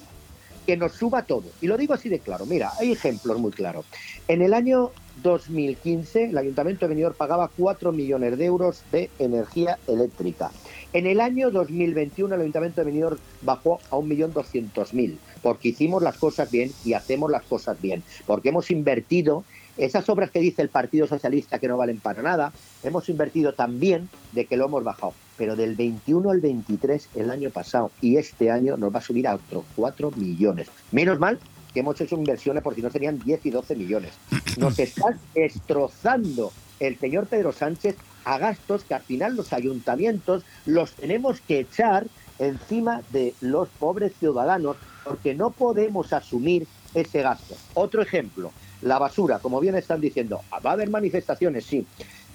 que 0.68 0.76
nos 0.76 0.92
suba 0.92 1.24
todo. 1.24 1.46
Y 1.62 1.68
lo 1.68 1.78
digo 1.78 1.94
así 1.94 2.10
de 2.10 2.20
claro. 2.20 2.46
Mira, 2.46 2.74
hay 2.78 2.92
ejemplos 2.92 3.40
muy 3.40 3.54
claros. 3.54 3.86
En 4.28 4.42
el 4.42 4.54
año 4.54 4.92
2015, 5.22 6.32
el 6.32 6.38
Ayuntamiento 6.38 6.86
de 6.86 6.90
Benidorm 6.90 7.16
pagaba 7.16 7.50
4 7.56 7.94
millones 7.94 8.38
de 8.38 8.44
euros 8.44 8.84
de 8.92 9.10
energía 9.20 9.80
eléctrica. 9.88 10.52
En 10.92 11.08
el 11.08 11.22
año 11.22 11.50
2021, 11.50 12.36
el 12.36 12.42
Ayuntamiento 12.42 12.82
de 12.82 12.86
Benidorm 12.86 13.18
bajó 13.42 13.80
a 13.90 13.96
1.200.000, 13.96 15.16
porque 15.42 15.70
hicimos 15.70 16.04
las 16.04 16.18
cosas 16.18 16.52
bien 16.52 16.74
y 16.84 16.92
hacemos 16.92 17.32
las 17.32 17.44
cosas 17.44 17.80
bien, 17.82 18.04
porque 18.28 18.50
hemos 18.50 18.70
invertido 18.70 19.46
esas 19.78 20.08
obras 20.10 20.32
que 20.32 20.40
dice 20.40 20.62
el 20.62 20.70
Partido 20.70 21.08
Socialista 21.08 21.60
que 21.60 21.68
no 21.68 21.78
valen 21.78 22.00
para 22.00 22.22
nada, 22.22 22.54
hemos 22.84 23.10
invertido 23.10 23.54
también 23.54 24.10
de 24.32 24.46
que 24.46 24.58
lo 24.58 24.66
hemos 24.66 24.84
bajado. 24.84 25.14
Pero 25.38 25.56
del 25.56 25.76
21 25.76 26.30
al 26.30 26.42
23 26.42 27.10
el 27.16 27.32
año 27.32 27.50
pasado 27.50 27.92
y 28.02 28.18
este 28.18 28.52
año 28.52 28.78
nos 28.78 28.94
va 28.94 29.00
a 29.00 29.02
subir 29.02 29.28
a 29.28 29.36
otros 29.36 29.66
4 29.76 30.12
millones. 30.12 30.68
Menos 30.92 31.20
mal 31.20 31.40
que 31.74 31.80
hemos 31.80 32.00
hecho 32.00 32.16
inversiones 32.16 32.62
porque 32.62 32.82
si 32.82 32.86
no 32.86 32.92
serían 32.92 33.20
10 33.20 33.46
y 33.46 33.50
12 33.50 33.76
millones. 33.76 34.12
Nos 34.58 34.78
está 34.78 35.18
destrozando 35.36 36.52
el 36.80 36.98
señor 37.00 37.28
Pedro 37.28 37.52
Sánchez 37.52 37.96
a 38.26 38.38
gastos 38.38 38.84
que 38.84 38.94
al 38.94 39.02
final 39.02 39.36
los 39.36 39.54
ayuntamientos 39.54 40.44
los 40.66 40.94
tenemos 40.94 41.42
que 41.42 41.60
echar 41.62 42.06
encima 42.40 43.02
de 43.12 43.34
los 43.42 43.70
pobres 43.70 44.14
ciudadanos 44.20 44.78
porque 45.04 45.34
no 45.34 45.52
podemos 45.52 46.14
asumir 46.14 46.68
ese 46.94 47.22
gasto. 47.22 47.56
Otro 47.74 48.02
ejemplo, 48.02 48.52
la 48.84 49.00
basura, 49.00 49.40
como 49.40 49.60
bien 49.60 49.76
están 49.76 50.02
diciendo, 50.02 50.42
va 50.66 50.72
a 50.72 50.74
haber 50.74 50.90
manifestaciones, 50.90 51.66
sí. 51.66 51.86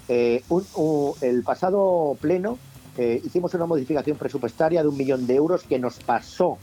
Eh, 0.09 0.43
el 1.21 1.43
pasado 1.43 2.17
pleno 2.21 2.59
eh, 2.97 3.21
hicimos 3.25 3.53
una 3.55 3.67
modificación 3.67 4.17
presupuestaria 4.17 4.83
de 4.83 4.89
un 4.89 4.97
millón 4.97 5.27
de 5.27 5.35
euros 5.35 5.63
que 5.63 5.79
nos 5.79 5.99
pasó, 5.99 6.59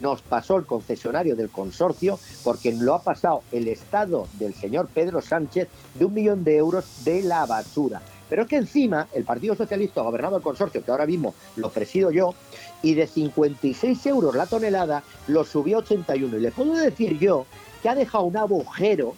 nos 0.00 0.20
pasó 0.20 0.56
el 0.56 0.66
concesionario 0.66 1.36
del 1.36 1.48
consorcio, 1.48 2.18
porque 2.44 2.72
lo 2.72 2.94
ha 2.94 3.02
pasado 3.02 3.42
el 3.52 3.68
Estado 3.68 4.26
del 4.34 4.54
señor 4.54 4.88
Pedro 4.92 5.22
Sánchez 5.22 5.68
de 5.94 6.04
un 6.04 6.14
millón 6.14 6.44
de 6.44 6.56
euros 6.56 7.04
de 7.04 7.22
la 7.22 7.46
basura. 7.46 8.02
Pero 8.28 8.42
es 8.42 8.48
que 8.48 8.56
encima 8.56 9.08
el 9.14 9.24
Partido 9.24 9.54
Socialista 9.54 10.00
ha 10.00 10.04
gobernado 10.04 10.36
el 10.36 10.42
consorcio, 10.42 10.84
que 10.84 10.90
ahora 10.90 11.06
mismo 11.06 11.34
lo 11.56 11.70
presido 11.70 12.10
yo, 12.10 12.34
y 12.82 12.94
de 12.94 13.06
56 13.06 14.04
euros 14.06 14.34
la 14.34 14.46
tonelada 14.46 15.02
lo 15.28 15.44
subió 15.44 15.78
a 15.78 15.80
81. 15.80 16.36
Y 16.36 16.40
le 16.40 16.50
puedo 16.50 16.74
decir 16.74 17.18
yo 17.18 17.46
que 17.82 17.88
ha 17.88 17.94
dejado 17.94 18.24
un 18.24 18.36
agujero 18.36 19.14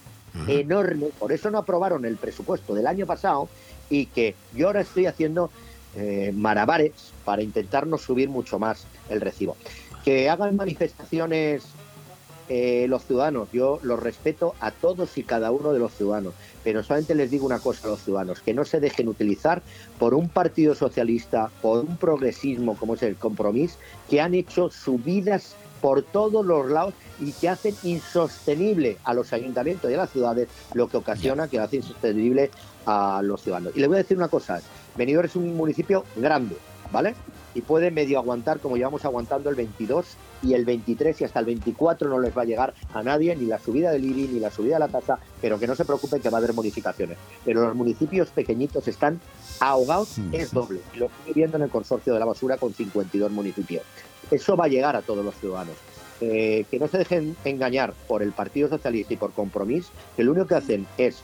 enorme, 0.47 1.09
por 1.19 1.32
eso 1.32 1.51
no 1.51 1.59
aprobaron 1.59 2.05
el 2.05 2.16
presupuesto 2.16 2.74
del 2.74 2.86
año 2.86 3.07
pasado 3.07 3.48
y 3.89 4.07
que 4.07 4.35
yo 4.55 4.69
ahora 4.69 4.82
estoy 4.82 5.07
haciendo 5.07 5.51
eh, 5.97 6.32
malabares 6.35 6.93
para 7.24 7.43
intentarnos 7.43 8.02
subir 8.02 8.28
mucho 8.28 8.59
más 8.59 8.85
el 9.09 9.20
recibo. 9.20 9.57
Que 10.05 10.31
hagan 10.31 10.57
manifestaciones 10.57 11.65
eh, 12.52 12.86
los 12.89 13.05
ciudadanos, 13.05 13.48
yo 13.52 13.78
los 13.85 14.01
respeto 14.01 14.57
a 14.59 14.73
todos 14.73 15.16
y 15.16 15.23
cada 15.23 15.52
uno 15.52 15.73
de 15.73 15.78
los 15.78 15.93
ciudadanos, 15.94 16.35
pero 16.65 16.82
solamente 16.82 17.15
les 17.15 17.31
digo 17.31 17.47
una 17.47 17.61
cosa 17.61 17.86
a 17.86 17.90
los 17.90 18.02
ciudadanos, 18.02 18.40
que 18.40 18.55
no 18.55 18.65
se 18.65 18.81
dejen 18.81 19.07
utilizar 19.07 19.62
por 20.01 20.15
un 20.15 20.28
partido 20.28 20.74
socialista, 20.74 21.48
por 21.62 21.85
un 21.85 21.97
progresismo 21.97 22.77
como 22.77 22.94
es 22.94 23.05
el 23.05 23.15
compromiso, 23.15 23.78
que 24.09 24.20
han 24.20 24.35
hecho 24.35 24.69
subidas 24.69 25.55
por 25.81 26.02
todos 26.02 26.44
los 26.44 26.69
lados 26.70 26.94
y 27.20 27.32
que 27.32 27.48
hacen 27.48 27.74
insostenible 27.82 28.98
a 29.05 29.15
los 29.15 29.32
ayuntamientos 29.32 29.90
y 29.90 29.94
a 29.94 29.98
las 29.98 30.11
ciudades, 30.11 30.48
lo 30.74 30.89
que 30.89 30.97
ocasiona 30.97 31.48
que 31.48 31.59
hace 31.59 31.77
insostenible 31.77 32.51
a 32.86 33.20
los 33.23 33.43
ciudadanos. 33.43 33.77
Y 33.77 33.81
le 33.81 33.89
voy 33.89 33.97
a 33.97 33.98
decir 33.98 34.16
una 34.16 34.28
cosa, 34.28 34.61
Benidorm 34.97 35.27
es 35.27 35.36
un 35.36 35.57
municipio 35.57 36.05
grande, 36.16 36.57
¿vale? 36.93 37.15
Y 37.55 37.62
puede 37.62 37.90
medio 37.90 38.19
aguantar 38.19 38.61
como 38.61 38.77
llevamos 38.77 39.05
aguantando 39.05 39.51
el 39.51 39.57
22 39.57 40.07
y 40.43 40.55
el 40.55 40.65
23 40.65 41.20
y 41.20 41.24
hasta 41.24 41.40
el 41.40 41.47
24 41.47 42.09
no 42.09 42.20
les 42.20 42.36
va 42.36 42.43
a 42.43 42.44
llegar 42.44 42.74
a 42.94 43.02
nadie 43.02 43.35
ni 43.36 43.47
la 43.47 43.59
subida 43.59 43.90
del 43.90 44.05
IBI 44.05 44.28
ni 44.28 44.40
la 44.40 44.51
subida 44.51 44.74
de 44.74 44.81
la 44.81 44.89
tasa, 44.89 45.19
pero 45.40 45.59
que 45.59 45.66
no 45.66 45.74
se 45.74 45.85
preocupen 45.85 46.20
que 46.20 46.31
va 46.31 46.39
a 46.39 46.40
haber 46.40 46.55
modificaciones. 46.55 47.19
Pero 47.44 47.66
los 47.66 47.74
municipios 47.74 48.28
pequeñitos 48.31 48.86
están 48.89 49.20
ahogados, 49.59 50.16
es 50.32 50.52
doble. 50.52 50.81
Lo 50.94 51.07
estoy 51.07 51.35
viendo 51.35 51.57
en 51.57 51.65
el 51.65 51.70
consorcio 51.70 52.15
de 52.15 52.20
la 52.20 52.24
basura 52.24 52.57
con 52.57 52.73
52 52.73 53.31
municipios. 53.31 53.82
Eso 54.31 54.57
va 54.57 54.65
a 54.66 54.69
llegar 54.69 54.97
a 54.97 55.02
todos 55.02 55.24
los 55.24 55.35
ciudadanos. 55.36 55.77
Eh, 56.23 56.66
que 56.70 56.78
no 56.78 56.86
se 56.86 56.98
dejen 56.98 57.35
engañar 57.44 57.94
por 58.07 58.23
el 58.23 58.32
Partido 58.32 58.69
Socialista 58.69 59.15
y 59.15 59.16
por 59.16 59.32
Compromís, 59.32 59.90
que 60.16 60.23
lo 60.23 60.32
único 60.32 60.48
que 60.48 60.55
hacen 60.55 60.86
es 60.98 61.23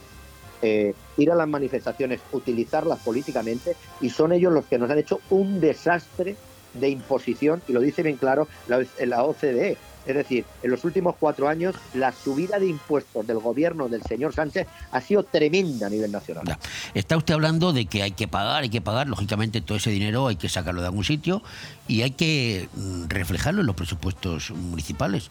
eh, 0.63 0.95
ir 1.17 1.31
a 1.31 1.35
las 1.35 1.47
manifestaciones, 1.47 2.19
utilizarlas 2.31 2.99
políticamente 2.99 3.75
y 4.01 4.09
son 4.09 4.31
ellos 4.31 4.51
los 4.51 4.65
que 4.65 4.79
nos 4.79 4.89
han 4.89 4.97
hecho 4.97 5.19
un 5.29 5.59
desastre 5.59 6.35
de 6.73 6.89
imposición 6.89 7.61
y 7.67 7.73
lo 7.73 7.79
dice 7.79 8.01
bien 8.01 8.17
claro 8.17 8.47
la, 8.67 8.83
la 9.05 9.23
OCDE. 9.23 9.77
Es 10.07 10.15
decir, 10.15 10.45
en 10.63 10.71
los 10.71 10.83
últimos 10.85 11.15
cuatro 11.19 11.49
años 11.49 11.75
la 11.93 12.13
subida 12.13 12.59
de 12.59 12.67
impuestos 12.67 13.27
del 13.27 13.39
gobierno 13.39 13.89
del 13.89 14.01
señor 14.03 14.33
Sánchez 14.33 14.65
ha 14.91 15.01
sido 15.01 15.23
tremenda 15.23 15.87
a 15.87 15.89
nivel 15.89 16.11
nacional. 16.11 16.57
Está 16.93 17.17
usted 17.17 17.33
hablando 17.33 17.73
de 17.73 17.85
que 17.85 18.03
hay 18.03 18.11
que 18.11 18.27
pagar, 18.27 18.63
hay 18.63 18.69
que 18.69 18.81
pagar, 18.81 19.07
lógicamente 19.07 19.59
todo 19.59 19.77
ese 19.77 19.91
dinero 19.91 20.27
hay 20.27 20.37
que 20.37 20.47
sacarlo 20.47 20.81
de 20.81 20.87
algún 20.87 21.03
sitio 21.03 21.43
y 21.87 22.03
hay 22.03 22.11
que 22.11 22.69
mm, 22.73 23.09
reflejarlo 23.09 23.61
en 23.61 23.67
los 23.67 23.75
presupuestos 23.75 24.51
municipales. 24.51 25.29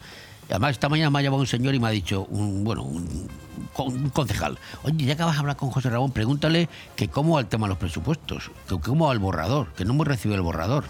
Además, 0.49 0.71
esta 0.71 0.87
mañana 0.87 1.09
me 1.09 1.19
ha 1.19 1.21
llamado 1.23 1.41
un 1.41 1.47
señor 1.47 1.75
y 1.75 1.79
me 1.79 1.87
ha 1.87 1.91
dicho, 1.91 2.25
un, 2.29 2.63
bueno, 2.63 2.83
un, 2.83 3.27
un 3.77 4.09
concejal, 4.11 4.57
oye, 4.83 5.05
ya 5.05 5.17
que 5.17 5.23
vas 5.23 5.35
a 5.35 5.39
hablar 5.39 5.57
con 5.57 5.71
José 5.71 5.89
Ramón, 5.89 6.11
pregúntale 6.11 6.69
que 6.95 7.09
cómo 7.09 7.35
va 7.35 7.41
el 7.41 7.47
tema 7.47 7.65
de 7.65 7.69
los 7.69 7.77
presupuestos, 7.77 8.51
que 8.69 8.79
cómo 8.79 9.07
va 9.07 9.13
el 9.13 9.19
borrador, 9.19 9.73
que 9.73 9.83
no 9.83 9.91
hemos 9.91 10.07
recibido 10.07 10.35
el 10.35 10.43
borrador 10.43 10.85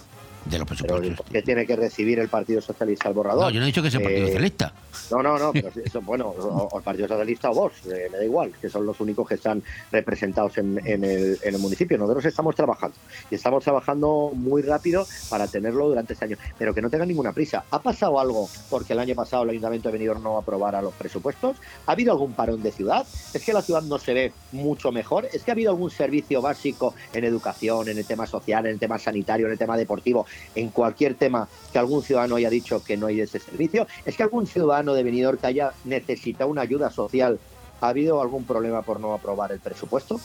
de 0.50 0.60
los 0.60 0.68
presupuestos. 0.68 1.26
¿Qué 1.32 1.42
tiene 1.42 1.66
que 1.66 1.76
recibir 1.76 2.20
el 2.20 2.30
Partido 2.30 2.62
Socialista 2.62 3.08
al 3.10 3.14
borrador? 3.14 3.44
No, 3.46 3.50
yo 3.50 3.60
no 3.60 3.66
he 3.66 3.68
dicho 3.68 3.82
que 3.82 3.92
sea 3.92 4.00
el 4.00 4.04
Partido 4.06 4.24
Eh, 4.24 4.28
Socialista. 4.28 4.74
No, 5.12 5.24
no, 5.24 5.38
no, 5.38 5.54
pero 5.54 5.70
eso, 5.84 6.02
bueno, 6.02 6.28
o, 6.28 6.70
o 6.72 6.78
el 6.78 6.84
Partido 6.84 7.08
Socialista 7.08 7.50
o 7.52 7.54
vos, 7.54 7.74
eh, 7.86 8.08
me 8.12 8.18
da 8.18 8.26
igual, 8.26 8.52
que 8.60 8.70
son 8.70 8.86
los 8.86 9.00
únicos 9.00 9.28
que 9.28 9.36
están 9.36 9.62
representados 9.92 10.58
en, 10.58 10.80
en 10.86 11.04
el, 11.04 11.40
en 11.44 11.56
el 11.56 11.60
municipio. 11.62 11.98
Nosotros 11.98 12.26
estamos 12.26 12.56
trabajando 12.56 12.96
y 13.30 13.36
estamos 13.36 13.64
trabajando 13.64 14.32
muy 14.34 14.62
rápido 14.62 15.06
para 15.30 15.48
tenerlo 15.48 15.88
durante 15.90 16.14
este 16.14 16.26
año, 16.26 16.38
pero 16.58 16.74
que 16.74 16.82
no 16.82 16.90
tengan 16.90 17.08
ninguna 17.08 17.34
prisa. 17.34 17.66
¿Ha 17.72 17.82
pasado 17.82 18.20
algo 18.20 18.50
porque 18.70 18.94
el 18.94 19.00
año 19.00 19.16
pasado 19.16 19.44
el 19.44 19.50
Ayuntamiento 19.52 19.90
de 19.90 19.94
Benidorm 19.94 20.24
no 20.24 20.38
aprobara 20.38 20.82
los 20.82 20.94
presupuestos? 20.94 21.58
¿Ha 21.86 21.92
habido 21.92 22.12
algún 22.12 22.34
parón 22.34 22.62
de 22.64 22.72
ciudad? 22.72 23.06
¿Es 23.34 23.44
que 23.44 23.54
la 23.54 23.62
ciudad 23.62 23.82
no 23.84 23.98
se 24.00 24.14
ve 24.14 24.32
mucho 24.52 24.92
mejor? 24.92 25.28
¿Es 25.32 25.44
que 25.44 25.52
ha 25.52 25.54
habido 25.54 25.72
algún 25.72 25.92
servicio 25.92 26.42
básico 26.42 26.94
en 27.14 27.24
educación, 27.24 27.90
en 27.90 27.98
el 27.98 28.06
tema 28.06 28.26
social, 28.28 28.66
en 28.66 28.74
el 28.74 28.80
tema 28.80 28.98
sanitario, 29.00 29.46
en 29.46 29.54
el 29.54 29.58
tema 29.58 29.78
deportivo, 29.78 30.26
en 30.56 30.70
cualquier 30.70 31.16
tema 31.16 31.48
que 31.72 31.80
algún 31.80 32.04
ciudadano 32.04 32.36
haya 32.36 32.50
dicho 32.50 32.84
que 32.84 32.98
no 32.98 33.08
hay 33.08 33.22
ese 33.22 33.40
servicio? 33.40 33.88
¿Es 34.06 34.16
que 34.16 34.24
algún 34.24 34.48
ciudadano 34.48 34.94
de 34.94 35.04
Benidorm 35.04 35.38
que 35.38 35.48
haya 35.48 35.74
necesitado 35.86 36.50
una 36.50 36.62
ayuda 36.62 36.92
social 36.92 37.40
ha 37.82 37.90
habido 37.90 38.22
algún 38.22 38.46
problema 38.46 38.82
por 38.82 39.00
no 39.00 39.14
aprobar 39.14 39.52
el 39.52 39.60
presupuesto? 39.60 40.20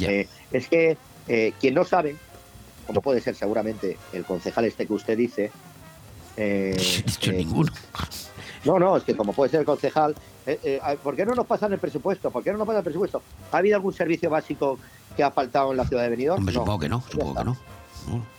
Eh, 0.00 0.26
es 0.52 0.68
que 0.68 0.96
eh, 1.28 1.52
quien 1.60 1.74
no 1.74 1.84
sabe, 1.84 2.16
como 2.86 3.00
puede 3.00 3.20
ser 3.20 3.34
seguramente 3.34 3.96
el 4.12 4.24
concejal 4.24 4.64
este 4.64 4.86
que 4.86 4.92
usted 4.92 5.16
dice, 5.16 5.50
eh, 6.36 6.76
eh, 7.22 7.32
ninguno. 7.32 7.72
No, 8.64 8.78
no, 8.78 8.96
es 8.96 9.02
que 9.02 9.16
como 9.16 9.32
puede 9.32 9.50
ser 9.50 9.60
el 9.60 9.66
concejal, 9.66 10.14
eh, 10.46 10.58
eh, 10.62 10.98
¿por 11.02 11.16
qué 11.16 11.26
no 11.26 11.34
nos 11.34 11.46
pasan 11.46 11.72
el 11.72 11.78
presupuesto? 11.78 12.30
¿Por 12.30 12.42
qué 12.42 12.52
no 12.52 12.58
nos 12.58 12.66
pasan 12.66 12.78
el 12.78 12.84
presupuesto? 12.84 13.22
¿Ha 13.50 13.58
habido 13.58 13.76
algún 13.76 13.92
servicio 13.92 14.30
básico 14.30 14.78
que 15.16 15.22
ha 15.22 15.30
faltado 15.30 15.72
en 15.72 15.78
la 15.78 15.86
ciudad 15.86 16.04
de 16.04 16.10
Benidorm? 16.10 16.38
Hombre, 16.38 16.54
supongo 16.54 16.78
que 16.78 16.88
no, 16.88 17.02
supongo 17.10 17.34
que 17.34 17.44
no. 17.44 17.56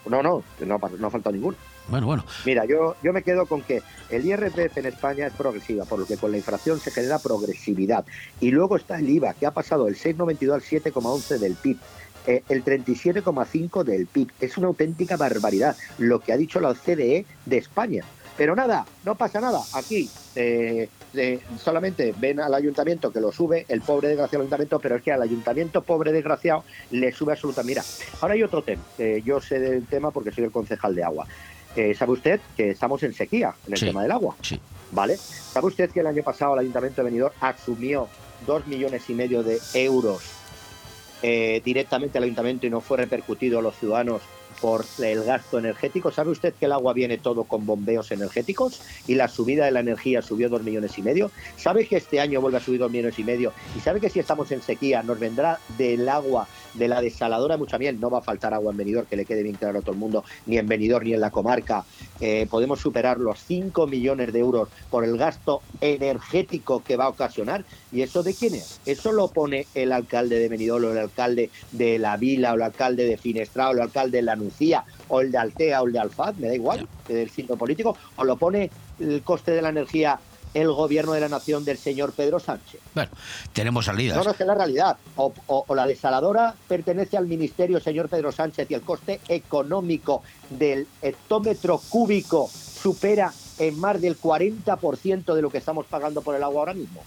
No, 0.05 0.21
no, 0.21 0.43
que 0.59 0.65
no, 0.65 0.79
no 0.99 1.07
ha 1.07 1.09
faltado 1.09 1.33
ninguno. 1.33 1.57
Bueno, 1.87 2.05
bueno. 2.07 2.25
Mira, 2.45 2.65
yo, 2.65 2.95
yo 3.03 3.11
me 3.13 3.23
quedo 3.23 3.45
con 3.45 3.61
que 3.61 3.81
el 4.09 4.25
IRPF 4.25 4.77
en 4.77 4.85
España 4.85 5.27
es 5.27 5.33
progresiva, 5.33 5.85
por 5.85 5.99
lo 5.99 6.05
que 6.05 6.17
con 6.17 6.31
la 6.31 6.37
inflación 6.37 6.79
se 6.79 6.91
genera 6.91 7.19
progresividad. 7.19 8.05
Y 8.39 8.51
luego 8.51 8.77
está 8.77 8.99
el 8.99 9.09
IVA, 9.09 9.33
que 9.33 9.45
ha 9.45 9.51
pasado 9.51 9.85
del 9.85 9.95
6,92 9.95 10.53
al 10.53 10.61
7,11 10.61 11.37
del 11.39 11.55
PIB. 11.55 11.77
eh, 12.25 12.41
el 12.47 12.63
37,5 12.63 13.83
del 13.83 14.07
PIB. 14.07 14.29
Es 14.39 14.57
una 14.57 14.67
auténtica 14.67 15.17
barbaridad 15.17 15.75
lo 15.97 16.21
que 16.21 16.31
ha 16.31 16.37
dicho 16.37 16.59
la 16.61 16.69
OCDE 16.69 17.25
de 17.45 17.57
España. 17.57 18.05
Pero 18.37 18.55
nada, 18.55 18.85
no 19.05 19.15
pasa 19.15 19.39
nada. 19.39 19.61
Aquí 19.73 20.09
eh, 20.35 20.89
eh, 21.13 21.39
solamente 21.63 22.13
ven 22.17 22.39
al 22.39 22.53
ayuntamiento 22.53 23.11
que 23.11 23.21
lo 23.21 23.31
sube, 23.31 23.65
el 23.67 23.81
pobre 23.81 24.07
desgraciado 24.09 24.41
ayuntamiento, 24.41 24.79
pero 24.79 24.95
es 24.95 25.03
que 25.03 25.11
al 25.11 25.21
ayuntamiento 25.21 25.83
pobre 25.83 26.11
desgraciado 26.11 26.63
le 26.91 27.11
sube 27.11 27.33
absolutamente. 27.33 27.73
Mira, 27.81 27.83
ahora 28.21 28.33
hay 28.33 28.43
otro 28.43 28.63
tema. 28.63 28.81
que 28.97 29.21
yo 29.21 29.39
sé 29.39 29.59
del 29.59 29.85
tema 29.85 30.11
porque 30.11 30.31
soy 30.31 30.45
el 30.45 30.51
concejal 30.51 30.95
de 30.95 31.03
agua. 31.03 31.27
Eh, 31.75 31.93
¿Sabe 31.95 32.13
usted 32.13 32.39
que 32.57 32.71
estamos 32.71 33.01
en 33.03 33.13
sequía 33.13 33.53
en 33.67 33.73
el 33.73 33.79
Sí, 33.79 33.85
tema 33.85 34.01
del 34.03 34.11
agua? 34.11 34.35
Sí. 34.41 34.59
¿Vale? 34.91 35.17
¿Sabe 35.17 35.67
usted 35.67 35.89
que 35.91 36.01
el 36.01 36.07
año 36.07 36.23
pasado 36.23 36.53
el 36.53 36.59
ayuntamiento 36.59 37.01
de 37.01 37.05
Benidorm 37.05 37.33
asumió 37.41 38.07
dos 38.45 38.65
millones 38.67 39.09
y 39.09 39.13
medio 39.13 39.41
de 39.43 39.59
euros 39.73 40.21
directamente 41.63 42.17
al 42.17 42.25
ayuntamiento 42.25 42.67
y 42.67 42.69
no 42.69 42.81
fue 42.81 42.97
repercutido 42.97 43.59
a 43.59 43.61
los 43.61 43.75
ciudadanos 43.77 44.21
por 44.63 44.85
el 44.99 45.25
gasto 45.25 45.59
energético. 45.59 46.09
¿Sabe 46.09 46.31
usted 46.31 46.53
que 46.53 46.67
el 46.67 46.71
agua 46.71 46.93
viene 46.93 47.17
todo 47.17 47.43
con 47.43 47.65
bombeos 47.65 48.13
energéticos 48.13 48.79
y 49.09 49.15
la 49.15 49.27
subida 49.27 49.65
de 49.65 49.71
la 49.71 49.81
energía 49.81 50.21
subió 50.21 50.47
dos 50.47 50.63
millones 50.63 50.97
y 50.97 51.01
medio? 51.01 51.31
¿Sabe 51.57 51.85
que 51.85 51.97
este 51.97 52.21
año 52.21 52.39
vuelve 52.39 52.59
a 52.59 52.61
subir 52.61 52.79
dos 52.79 52.89
millones 52.89 53.19
y 53.19 53.25
medio? 53.25 53.51
¿Y 53.75 53.81
sabe 53.81 53.99
que 53.99 54.09
si 54.09 54.21
estamos 54.21 54.49
en 54.53 54.61
sequía 54.61 55.03
nos 55.03 55.19
vendrá 55.19 55.59
del 55.77 56.07
agua 56.07 56.47
de 56.75 56.87
la 56.87 57.01
desaladora 57.01 57.55
de 57.55 57.59
Muchamiel? 57.59 57.99
No 57.99 58.09
va 58.09 58.19
a 58.19 58.21
faltar 58.21 58.53
agua 58.53 58.71
en 58.71 58.77
Benidorm, 58.77 59.05
que 59.05 59.17
le 59.17 59.25
quede 59.25 59.43
bien 59.43 59.57
claro 59.57 59.79
a 59.79 59.81
todo 59.81 59.91
el 59.91 59.97
mundo, 59.97 60.23
ni 60.45 60.57
en 60.57 60.65
Benidorm 60.65 61.07
ni 61.07 61.13
en 61.13 61.19
la 61.19 61.29
comarca. 61.29 61.83
Eh, 62.21 62.47
podemos 62.49 62.79
superar 62.79 63.17
los 63.17 63.39
5 63.43 63.85
millones 63.87 64.31
de 64.31 64.39
euros 64.39 64.69
por 64.89 65.03
el 65.03 65.17
gasto 65.17 65.61
energético 65.81 66.81
que 66.81 66.95
va 66.95 67.03
a 67.03 67.09
ocasionar. 67.09 67.65
¿Y 67.93 68.01
eso 68.01 68.23
de 68.23 68.33
quién 68.33 68.55
es? 68.55 68.79
Eso 68.85 69.11
lo 69.11 69.27
pone 69.27 69.67
el 69.75 69.91
alcalde 69.91 70.39
de 70.39 70.49
Benidorm 70.49 70.85
o 70.85 70.91
el 70.91 70.97
alcalde 70.97 71.49
de 71.71 71.99
La 71.99 72.17
Vila 72.17 72.51
o 72.53 72.55
el 72.55 72.63
alcalde 72.63 73.05
de 73.05 73.17
Finestrao 73.17 73.69
o 73.69 73.73
el 73.73 73.81
alcalde 73.81 74.17
de 74.17 74.23
La 74.23 74.35
Nucía 74.35 74.83
o 75.09 75.21
el 75.21 75.31
de 75.31 75.37
Altea 75.37 75.81
o 75.81 75.87
el 75.87 75.93
de 75.93 75.99
Alfaz, 75.99 76.35
me 76.37 76.47
da 76.47 76.55
igual, 76.55 76.87
del 77.07 77.29
signo 77.29 77.55
político, 77.55 77.95
o 78.15 78.23
lo 78.23 78.35
pone 78.37 78.71
el 78.99 79.21
coste 79.21 79.51
de 79.51 79.61
la 79.61 79.69
energía 79.69 80.19
el 80.55 80.71
gobierno 80.71 81.13
de 81.13 81.19
la 81.19 81.29
nación 81.29 81.65
del 81.65 81.79
señor 81.79 82.11
Pedro 82.13 82.39
Sánchez. 82.39 82.79
Bueno, 82.93 83.09
tenemos 83.53 83.85
salidas. 83.85 84.17
No, 84.17 84.23
no, 84.23 84.31
es 84.31 84.39
la 84.39 84.53
realidad. 84.53 84.97
O, 85.15 85.33
o- 85.47 85.65
o 85.67 85.73
la 85.75 85.87
desaladora 85.87 86.53
pertenece 86.67 87.17
al 87.17 87.25
ministerio, 87.25 87.79
señor 87.79 88.07
Pedro 88.07 88.31
Sánchez, 88.31 88.69
y 88.69 88.75
el 88.75 88.81
coste 88.81 89.19
económico 89.29 90.21
del 90.51 90.85
hectómetro 91.01 91.81
cúbico 91.89 92.47
supera 92.51 93.33
en 93.57 93.79
más 93.79 93.99
del 93.99 94.15
40% 94.19 95.33
de 95.33 95.41
lo 95.41 95.49
que 95.49 95.57
estamos 95.57 95.85
pagando 95.87 96.21
por 96.21 96.35
el 96.35 96.43
agua 96.43 96.59
ahora 96.61 96.73
mismo. 96.75 97.01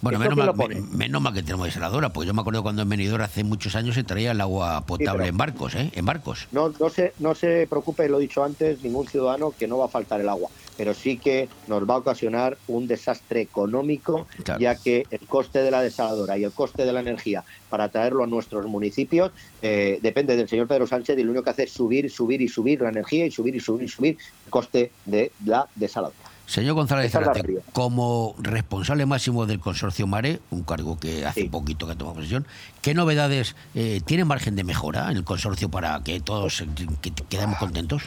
Bueno, 0.00 0.22
¿Eso 0.22 0.36
menos 0.36 0.56
mal, 0.56 0.82
menos 0.92 1.32
que 1.32 1.42
tenemos 1.42 1.66
desaladora, 1.66 2.12
pues 2.12 2.26
yo 2.26 2.34
me 2.34 2.40
acuerdo 2.40 2.62
cuando 2.62 2.82
en 2.82 2.88
Benidorm 2.88 3.22
hace 3.22 3.44
muchos 3.44 3.74
años 3.76 3.94
se 3.94 4.04
traía 4.04 4.32
el 4.32 4.40
agua 4.40 4.84
potable 4.86 5.26
en 5.26 5.36
barcos, 5.36 5.74
¿eh? 5.74 5.90
En 5.94 6.04
barcos. 6.04 6.46
No, 6.52 6.72
no, 6.78 6.88
se, 6.90 7.12
no 7.18 7.34
se 7.34 7.66
preocupe, 7.68 8.08
lo 8.08 8.18
he 8.18 8.22
dicho 8.22 8.44
antes, 8.44 8.82
ningún 8.82 9.06
ciudadano 9.08 9.52
que 9.58 9.66
no 9.66 9.78
va 9.78 9.86
a 9.86 9.88
faltar 9.88 10.20
el 10.20 10.28
agua, 10.28 10.50
pero 10.76 10.94
sí 10.94 11.16
que 11.16 11.48
nos 11.66 11.88
va 11.88 11.94
a 11.94 11.98
ocasionar 11.98 12.58
un 12.68 12.86
desastre 12.86 13.40
económico, 13.40 14.26
Claro. 14.44 14.60
ya 14.60 14.74
que 14.76 15.06
el 15.10 15.20
coste 15.26 15.60
de 15.60 15.70
la 15.70 15.82
desaladora 15.82 16.36
y 16.38 16.44
el 16.44 16.52
coste 16.52 16.84
de 16.84 16.92
la 16.92 17.00
energía 17.00 17.44
para 17.70 17.88
traerlo 17.88 18.24
a 18.24 18.26
nuestros 18.26 18.66
municipios 18.66 19.32
eh, 19.62 19.98
depende 20.02 20.36
del 20.36 20.48
señor 20.48 20.68
Pedro 20.68 20.86
Sánchez 20.86 21.18
y 21.18 21.22
lo 21.24 21.30
único 21.30 21.44
que 21.44 21.50
hace 21.50 21.64
es 21.64 21.72
subir, 21.72 22.10
subir 22.10 22.40
y 22.42 22.48
subir 22.48 22.80
la 22.82 22.90
energía 22.90 23.26
y 23.26 23.30
subir 23.30 23.56
y 23.56 23.60
subir 23.60 23.84
y 23.84 23.88
subir 23.88 24.18
el 24.44 24.50
coste 24.50 24.92
de 25.04 25.32
la 25.44 25.66
desaladora. 25.74 26.16
Señor 26.46 26.74
González 26.74 27.10
Zarate, 27.10 27.58
como 27.72 28.34
responsable 28.38 29.04
máximo 29.04 29.46
del 29.46 29.58
consorcio 29.58 30.06
Mare, 30.06 30.38
un 30.50 30.62
cargo 30.62 30.98
que 30.98 31.24
hace 31.26 31.46
poquito 31.46 31.86
que 31.86 31.92
ha 31.92 31.96
tomado 31.96 32.14
posesión, 32.16 32.46
¿qué 32.82 32.94
novedades 32.94 33.56
eh, 33.74 34.00
tiene 34.04 34.24
margen 34.24 34.54
de 34.54 34.62
mejora 34.62 35.10
en 35.10 35.16
el 35.16 35.24
consorcio 35.24 35.68
para 35.68 36.00
que 36.04 36.20
todos 36.20 36.62
que- 37.02 37.10
que 37.10 37.24
quedemos 37.28 37.58
contentos? 37.58 38.02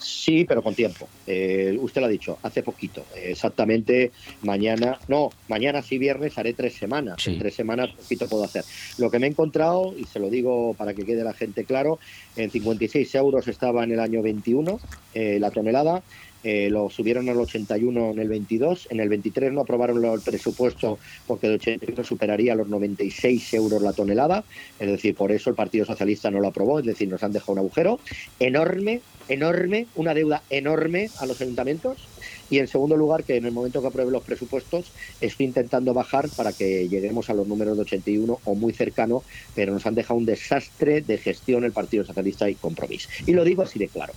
Sí, 0.00 0.44
pero 0.44 0.62
con 0.62 0.74
tiempo. 0.74 1.08
Eh, 1.26 1.78
usted 1.80 2.00
lo 2.02 2.08
ha 2.08 2.10
dicho, 2.10 2.38
hace 2.42 2.62
poquito. 2.62 3.06
Exactamente 3.16 4.12
mañana, 4.42 4.98
no, 5.08 5.30
mañana 5.48 5.80
sí 5.80 5.96
viernes 5.96 6.36
haré 6.36 6.52
tres 6.52 6.74
semanas. 6.74 7.26
En 7.26 7.38
tres 7.38 7.54
semanas 7.54 7.90
poquito 7.90 8.26
puedo 8.28 8.44
hacer. 8.44 8.64
Lo 8.98 9.10
que 9.10 9.18
me 9.18 9.26
he 9.26 9.30
encontrado, 9.30 9.94
y 9.96 10.04
se 10.04 10.18
lo 10.18 10.28
digo 10.28 10.74
para 10.74 10.92
que 10.92 11.06
quede 11.06 11.24
la 11.24 11.32
gente 11.32 11.64
claro, 11.64 11.98
en 12.36 12.50
56 12.50 13.14
euros 13.14 13.48
estaba 13.48 13.82
en 13.84 13.92
el 13.92 14.00
año 14.00 14.20
21 14.20 14.78
eh, 15.14 15.38
la 15.40 15.50
tonelada. 15.50 16.02
Eh, 16.44 16.68
lo 16.70 16.90
subieron 16.90 17.28
al 17.30 17.38
81 17.38 18.10
en 18.10 18.18
el 18.18 18.28
22, 18.28 18.88
en 18.90 19.00
el 19.00 19.08
23 19.08 19.52
no 19.52 19.62
aprobaron 19.62 20.04
el 20.04 20.20
presupuesto 20.20 20.98
porque 21.26 21.46
el 21.46 21.54
81 21.54 22.04
superaría 22.04 22.54
los 22.54 22.68
96 22.68 23.54
euros 23.54 23.82
la 23.82 23.94
tonelada, 23.94 24.44
es 24.78 24.88
decir, 24.88 25.14
por 25.14 25.32
eso 25.32 25.48
el 25.48 25.56
Partido 25.56 25.86
Socialista 25.86 26.30
no 26.30 26.40
lo 26.40 26.48
aprobó, 26.48 26.78
es 26.78 26.84
decir, 26.84 27.08
nos 27.08 27.22
han 27.22 27.32
dejado 27.32 27.52
un 27.52 27.58
agujero 27.60 27.98
enorme, 28.38 29.00
enorme, 29.28 29.86
una 29.96 30.12
deuda 30.12 30.42
enorme 30.50 31.08
a 31.18 31.26
los 31.26 31.40
ayuntamientos 31.40 32.06
y 32.50 32.58
en 32.58 32.68
segundo 32.68 32.96
lugar 32.96 33.24
que 33.24 33.36
en 33.36 33.46
el 33.46 33.52
momento 33.52 33.80
que 33.80 33.88
apruebe 33.88 34.10
los 34.10 34.22
presupuestos 34.22 34.92
estoy 35.20 35.46
intentando 35.46 35.94
bajar 35.94 36.28
para 36.36 36.52
que 36.52 36.88
lleguemos 36.88 37.30
a 37.30 37.34
los 37.34 37.46
números 37.46 37.76
de 37.76 37.82
81 37.82 38.40
o 38.44 38.54
muy 38.54 38.72
cercano, 38.72 39.22
pero 39.54 39.72
nos 39.72 39.86
han 39.86 39.94
dejado 39.94 40.18
un 40.18 40.26
desastre 40.26 41.00
de 41.00 41.18
gestión 41.18 41.64
el 41.64 41.72
Partido 41.72 42.04
Socialista 42.04 42.48
y 42.48 42.54
compromiso. 42.54 43.08
Y 43.26 43.32
lo 43.32 43.44
digo 43.44 43.62
así 43.62 43.78
de 43.78 43.88
claro. 43.88 44.12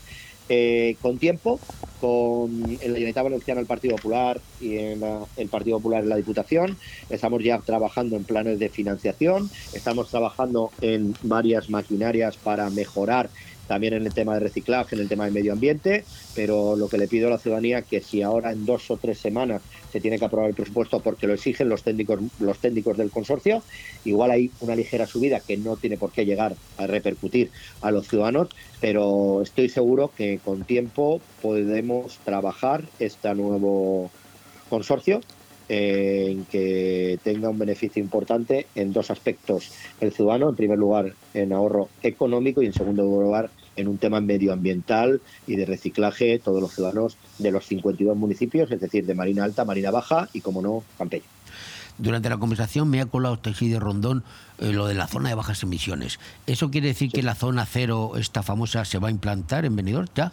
Eh, 0.49 0.97
con 1.01 1.19
tiempo, 1.19 1.65
con 1.97 2.51
en 2.69 2.77
la 2.79 2.99
Generalitat 2.99 3.23
Valenciana 3.23 3.59
el 3.61 3.67
Partido 3.67 3.95
Popular 3.95 4.43
y 4.57 4.77
en 4.77 4.99
la- 5.01 5.27
el 5.35 5.49
Partido 5.49 5.77
Popular 5.77 6.03
en 6.03 6.09
la 6.09 6.15
Diputación, 6.15 6.79
estamos 7.09 7.43
ya 7.43 7.61
trabajando 7.63 8.15
en 8.15 8.25
planes 8.25 8.59
de 8.59 8.69
financiación, 8.69 9.51
estamos 9.71 10.09
trabajando 10.11 10.75
en 10.79 11.17
varias 11.21 11.69
maquinarias 11.69 12.37
para 12.37 12.69
mejorar 12.69 13.31
también 13.67 13.93
en 13.93 14.05
el 14.05 14.13
tema 14.13 14.33
de 14.33 14.39
reciclaje, 14.39 14.95
en 14.95 15.01
el 15.01 15.09
tema 15.09 15.25
de 15.25 15.31
medio 15.31 15.53
ambiente, 15.53 16.03
pero 16.35 16.75
lo 16.75 16.87
que 16.87 16.97
le 16.97 17.07
pido 17.07 17.27
a 17.27 17.31
la 17.31 17.37
ciudadanía 17.37 17.81
que 17.81 18.01
si 18.01 18.21
ahora 18.21 18.51
en 18.51 18.65
dos 18.65 18.89
o 18.89 18.97
tres 18.97 19.19
semanas 19.19 19.61
se 19.91 20.01
tiene 20.01 20.17
que 20.17 20.25
aprobar 20.25 20.49
el 20.49 20.55
presupuesto 20.55 20.99
porque 20.99 21.27
lo 21.27 21.33
exigen 21.33 21.69
los 21.69 21.83
técnicos, 21.83 22.19
los 22.39 22.59
técnicos 22.59 22.97
del 22.97 23.11
consorcio, 23.11 23.61
igual 24.05 24.31
hay 24.31 24.51
una 24.61 24.75
ligera 24.75 25.05
subida 25.05 25.39
que 25.39 25.57
no 25.57 25.75
tiene 25.75 25.97
por 25.97 26.11
qué 26.11 26.25
llegar 26.25 26.55
a 26.77 26.87
repercutir 26.87 27.51
a 27.81 27.91
los 27.91 28.07
ciudadanos, 28.07 28.49
pero 28.79 29.41
estoy 29.41 29.69
seguro 29.69 30.11
que 30.15 30.39
con 30.43 30.63
tiempo 30.63 31.21
podemos 31.41 32.19
trabajar 32.23 32.83
este 32.99 33.33
nuevo 33.35 34.11
consorcio 34.69 35.21
en 35.69 36.45
que 36.45 37.19
tenga 37.23 37.49
un 37.49 37.59
beneficio 37.59 38.01
importante 38.01 38.67
en 38.75 38.93
dos 38.93 39.11
aspectos. 39.11 39.71
El 39.99 40.11
ciudadano, 40.13 40.49
en 40.49 40.55
primer 40.55 40.77
lugar, 40.77 41.13
en 41.33 41.53
ahorro 41.53 41.89
económico 42.03 42.61
y 42.61 42.67
en 42.67 42.73
segundo 42.73 43.03
lugar, 43.03 43.49
en 43.75 43.87
un 43.87 43.97
tema 43.97 44.19
medioambiental 44.21 45.21
y 45.45 45.55
de 45.55 45.65
reciclaje, 45.65 46.39
todos 46.39 46.61
los 46.61 46.73
ciudadanos 46.73 47.17
de 47.37 47.51
los 47.51 47.65
52 47.65 48.17
municipios, 48.17 48.71
es 48.71 48.81
decir, 48.81 49.05
de 49.05 49.13
Marina 49.13 49.43
Alta, 49.43 49.65
Marina 49.65 49.91
Baja 49.91 50.29
y, 50.33 50.41
como 50.41 50.61
no, 50.61 50.83
Campeña. 50.97 51.25
Durante 51.99 52.29
la 52.29 52.37
conversación 52.37 52.89
me 52.89 53.01
ha 53.01 53.07
colado 53.07 53.39
Taxi 53.39 53.69
de 53.69 53.79
Rondón 53.79 54.23
eh, 54.59 54.71
lo 54.71 54.85
de 54.85 54.93
la 54.93 55.07
zona 55.07 55.29
de 55.29 55.35
bajas 55.35 55.63
emisiones. 55.63 56.19
¿Eso 56.45 56.69
quiere 56.69 56.89
decir 56.89 57.11
que 57.11 57.23
la 57.23 57.33
zona 57.33 57.65
cero, 57.65 58.13
esta 58.17 58.43
famosa, 58.43 58.85
se 58.85 58.99
va 58.99 59.07
a 59.07 59.11
implantar 59.11 59.65
en 59.65 59.75
Benidorm 59.75 60.07
ya? 60.13 60.31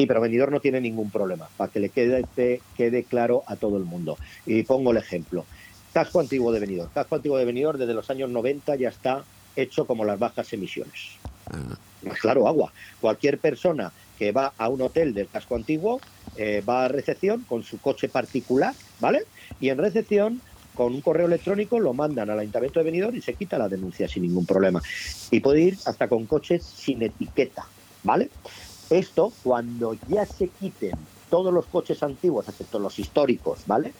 Sí, 0.00 0.06
pero 0.06 0.22
Benidorm 0.22 0.50
no 0.54 0.60
tiene 0.60 0.80
ningún 0.80 1.10
problema, 1.10 1.46
para 1.58 1.70
que 1.70 1.78
le 1.78 1.90
quede, 1.90 2.24
te- 2.34 2.62
quede 2.74 3.04
claro 3.04 3.42
a 3.46 3.56
todo 3.56 3.76
el 3.76 3.84
mundo. 3.84 4.16
Y 4.46 4.62
pongo 4.62 4.92
el 4.92 4.96
ejemplo. 4.96 5.44
Casco 5.92 6.20
antiguo 6.20 6.52
de 6.52 6.60
Benidorm. 6.60 6.90
Casco 6.90 7.16
antiguo 7.16 7.36
de 7.36 7.44
Benidorm 7.44 7.78
desde 7.78 7.92
los 7.92 8.08
años 8.08 8.30
90 8.30 8.76
ya 8.76 8.88
está 8.88 9.24
hecho 9.56 9.84
como 9.86 10.06
las 10.06 10.18
bajas 10.18 10.50
emisiones. 10.54 11.16
Más 12.02 12.18
claro, 12.18 12.48
agua. 12.48 12.72
Cualquier 12.98 13.38
persona 13.38 13.92
que 14.18 14.32
va 14.32 14.54
a 14.56 14.70
un 14.70 14.80
hotel 14.80 15.12
del 15.12 15.28
casco 15.28 15.54
antiguo 15.54 16.00
eh, 16.36 16.62
va 16.66 16.86
a 16.86 16.88
recepción 16.88 17.44
con 17.46 17.62
su 17.62 17.78
coche 17.78 18.08
particular, 18.08 18.72
¿vale? 19.00 19.24
Y 19.60 19.68
en 19.68 19.76
recepción, 19.76 20.40
con 20.74 20.94
un 20.94 21.02
correo 21.02 21.26
electrónico, 21.26 21.78
lo 21.78 21.92
mandan 21.92 22.30
al 22.30 22.38
Ayuntamiento 22.38 22.80
de 22.80 22.84
Benidorm 22.84 23.16
y 23.16 23.20
se 23.20 23.34
quita 23.34 23.58
la 23.58 23.68
denuncia 23.68 24.08
sin 24.08 24.22
ningún 24.22 24.46
problema. 24.46 24.80
Y 25.30 25.40
puede 25.40 25.60
ir 25.60 25.78
hasta 25.84 26.08
con 26.08 26.24
coches 26.24 26.64
sin 26.64 27.02
etiqueta, 27.02 27.66
¿vale? 28.02 28.30
Esto, 28.90 29.32
cuando 29.44 29.96
ya 30.08 30.26
se 30.26 30.48
quiten 30.48 30.96
todos 31.30 31.54
los 31.54 31.66
coches 31.66 32.02
antiguos, 32.02 32.48
excepto 32.48 32.80
los 32.80 32.98
históricos, 32.98 33.60
¿vale? 33.66 33.94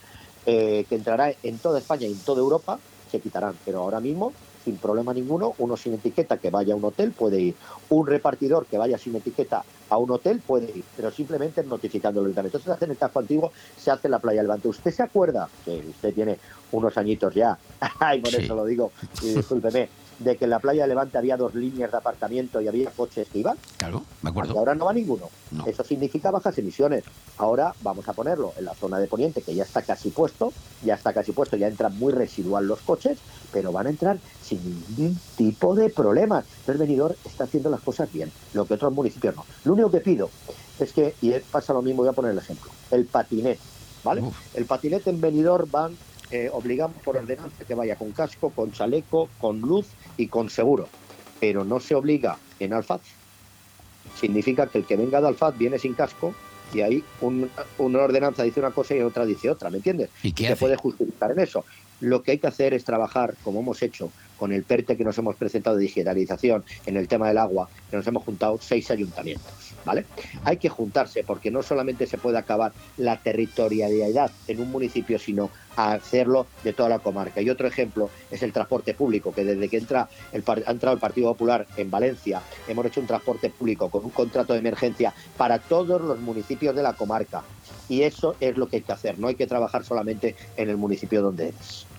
Eh, 0.47 0.85
que 0.89 0.97
entrará 0.97 1.33
en 1.43 1.59
toda 1.59 1.79
España 1.79 2.07
y 2.09 2.13
en 2.13 2.19
toda 2.19 2.41
Europa, 2.41 2.79
se 3.11 3.21
quitarán. 3.21 3.55
Pero 3.65 3.81
ahora 3.81 4.01
mismo, 4.01 4.33
sin 4.65 4.77
problema 4.79 5.15
ninguno, 5.15 5.55
uno 5.59 5.77
sin 5.77 5.95
etiqueta 5.95 6.39
que 6.39 6.51
vaya 6.51 6.75
a 6.75 6.77
un 6.77 6.85
hotel 6.85 7.13
puede 7.13 7.41
ir. 7.41 7.55
Un 7.91 8.07
repartidor 8.07 8.67
que 8.67 8.79
vaya 8.79 8.99
sin 8.99 9.15
etiqueta 9.15 9.65
a 9.91 9.97
un 9.97 10.11
hotel 10.11 10.41
puede 10.45 10.67
ir, 10.77 10.85
pero 10.97 11.11
simplemente 11.13 11.63
notificándolo 11.63 12.27
el 12.27 12.37
Entonces 12.37 12.63
se 12.65 12.73
hace 12.73 12.85
en 12.87 12.91
el 12.93 12.97
casco 12.99 13.21
antiguo, 13.21 13.53
se 13.77 13.91
hace 13.91 14.09
en 14.09 14.13
la 14.13 14.19
playa 14.19 14.43
Levante. 14.43 14.69
¿Usted 14.69 14.93
se 14.93 15.03
acuerda? 15.03 15.49
Que 15.65 15.85
usted 15.89 16.15
tiene 16.15 16.39
unos 16.73 16.97
añitos 16.97 17.35
ya, 17.35 17.57
y 18.17 18.21
por 18.21 18.31
Sí. 18.31 18.37
eso 18.39 18.55
lo 18.55 18.65
digo, 18.65 18.93
y 19.23 19.29
discúlpeme, 19.35 19.89
de 20.21 20.37
que 20.37 20.45
en 20.45 20.51
la 20.51 20.61
playa 20.61 20.83
de 20.83 20.89
Levante 20.89 21.19
había 21.19 21.37
dos 21.37 21.55
líneas 21.55 21.91
de 21.91 21.97
aparcamiento 21.97 22.61
y 22.61 22.69
había 22.69 22.91
coches 22.91 23.29
que 23.29 23.39
iban. 23.39 23.57
Claro, 23.79 24.05
me 24.23 24.31
acuerdo. 24.31 24.55
Y 24.55 24.59
ahora 24.59 24.75
no 24.75 24.85
va 24.85 24.93
ninguno. 24.93 25.29
No. 25.51 25.67
Eso 25.67 25.83
significa 25.83 26.31
bajas 26.31 26.57
emisiones. 26.59 27.05
Ahora 27.39 27.75
vamos 27.83 28.09
a 28.09 28.13
ponerlo 28.13 28.53
en 28.57 28.67
la 28.67 28.75
zona 28.75 28.99
de 28.99 29.07
Poniente, 29.07 29.43
que 29.43 29.55
ya 29.55 29.65
está 29.65 29.83
casi 29.83 30.11
puesto, 30.11 30.53
ya 30.85 30.95
está 30.95 31.13
casi 31.13 31.33
puesto, 31.33 31.57
ya 31.57 31.69
entran 31.69 31.99
muy 31.99 32.13
residual 32.13 32.67
los 32.67 32.81
coches, 32.81 33.19
pero 33.53 33.73
van 33.73 33.87
a 33.87 33.91
entrar 33.91 34.19
sin 34.43 34.61
ningún 34.63 35.19
tipo 35.37 35.75
de 35.75 35.91
problemas. 35.91 36.45
Entonces 36.61 36.79
Benidorm 36.79 37.15
está 37.25 37.45
haciendo 37.45 37.71
las 37.71 37.81
cosas 37.81 38.13
bien, 38.13 38.31
lo 38.53 38.67
que 38.67 38.75
otros 38.75 38.93
municipios 38.93 39.35
no. 39.35 39.45
Lo 39.65 39.73
único 39.73 39.91
que 39.91 40.01
pido 40.01 40.31
es 40.79 40.93
que, 40.93 41.15
y 41.23 41.33
pasa 41.51 41.73
lo 41.73 41.83
mismo, 41.83 42.03
voy 42.03 42.11
a 42.11 42.13
poner 42.13 42.33
el 42.33 42.39
ejemplo, 42.39 42.71
el 42.91 43.07
patinete, 43.07 43.61
¿vale? 44.05 44.23
El 44.55 44.67
patinete 44.67 45.11
en 45.11 45.21
Benidorm 45.21 45.71
van, 45.71 45.97
eh, 46.31 46.49
obligamos 46.53 46.97
por 47.03 47.17
ordenanza 47.17 47.65
que 47.65 47.75
vaya 47.75 47.97
con 47.97 48.13
casco, 48.13 48.51
con 48.51 48.73
chaleco, 48.73 49.29
con 49.39 49.61
luz 49.61 49.87
y 50.17 50.29
con 50.29 50.49
seguro, 50.51 50.89
pero 51.41 51.65
no 51.65 51.81
se 51.81 51.95
obliga 51.95 52.37
en 52.59 52.73
Alfaz. 52.73 53.01
Significa 54.19 54.67
que 54.67 54.79
el 54.79 54.85
que 54.85 54.97
venga 54.97 55.21
de 55.21 55.29
Alfaz 55.29 55.57
viene 55.57 55.79
sin 55.79 55.95
casco 55.95 56.35
y 56.73 56.81
ahí 56.83 57.03
un- 57.21 57.51
una 57.79 58.01
ordenanza 58.01 58.43
dice 58.43 58.61
una 58.61 58.71
cosa 58.71 58.95
y 58.95 59.01
otra 59.01 59.25
dice 59.27 59.51
otra, 59.51 59.71
¿me 59.71 59.79
entiendes? 59.79 60.11
¿Y 60.23 60.33
qué 60.33 60.47
se 60.47 60.53
hace? 60.53 60.61
puede 60.61 60.77
justificar 60.77 61.31
en 61.33 61.41
eso. 61.41 61.65
Lo 62.01 62.23
que 62.23 62.33
hay 62.33 62.39
que 62.39 62.47
hacer 62.47 62.75
es 62.75 62.85
trabajar, 62.85 63.35
como 63.43 63.61
hemos 63.61 63.83
hecho 63.83 64.11
con 64.41 64.53
el 64.53 64.65
PERTE 64.65 64.97
que 64.97 65.05
nos 65.05 65.19
hemos 65.19 65.37
presentado 65.37 65.77
de 65.77 65.83
digitalización 65.83 66.65
en 66.87 66.97
el 66.97 67.07
tema 67.09 67.29
del 67.29 67.37
agua, 67.37 67.69
que 67.91 67.97
nos 67.99 68.07
hemos 68.07 68.25
juntado 68.25 68.59
seis 68.59 68.91
ayuntamientos, 68.91 69.75
¿vale? 69.85 70.07
Hay 70.45 70.57
que 70.57 70.71
juntarse 70.71 71.23
porque 71.25 71.51
no 71.51 71.63
solamente 71.63 72.07
se 72.07 72.17
puede 72.17 72.39
acabar 72.39 72.73
la 72.97 73.19
territorialidad 73.19 74.31
en 74.49 74.61
un 74.63 74.71
municipio, 74.71 75.19
sino 75.19 75.51
hacerlo 75.77 76.47
de 76.65 76.73
toda 76.73 76.89
la 76.89 77.01
comarca. 77.01 77.43
Y 77.43 77.51
otro 77.51 77.69
ejemplo 77.69 78.09
es 78.31 78.43
el 78.43 78.55
transporte 78.55 78.95
público, 78.95 79.35
que 79.35 79.45
desde 79.45 79.69
que 79.69 79.77
entra 79.77 80.09
el, 80.33 80.43
ha 80.47 80.71
entrado 80.71 80.95
el 80.95 81.01
Partido 81.01 81.29
Popular 81.33 81.67
en 81.77 81.91
Valencia, 81.91 82.41
hemos 82.67 82.87
hecho 82.87 83.03
un 83.03 83.07
transporte 83.07 83.51
público 83.51 83.91
con 83.91 84.07
un 84.07 84.11
contrato 84.11 84.55
de 84.55 84.61
emergencia 84.61 85.13
para 85.37 85.59
todos 85.59 86.01
los 86.01 86.19
municipios 86.19 86.75
de 86.75 86.83
la 86.83 86.95
comarca. 86.95 87.43
Y 87.91 88.03
eso 88.03 88.37
es 88.41 88.57
lo 88.57 88.69
que 88.69 88.77
hay 88.77 88.83
que 88.83 88.93
hacer, 88.93 89.19
no 89.19 89.29
hay 89.29 89.35
que 89.35 89.47
trabajar 89.47 89.85
solamente 89.85 90.35
en 90.57 90.71
el 90.71 90.79
municipio 90.79 91.21
donde 91.21 91.49
eres. 91.49 91.90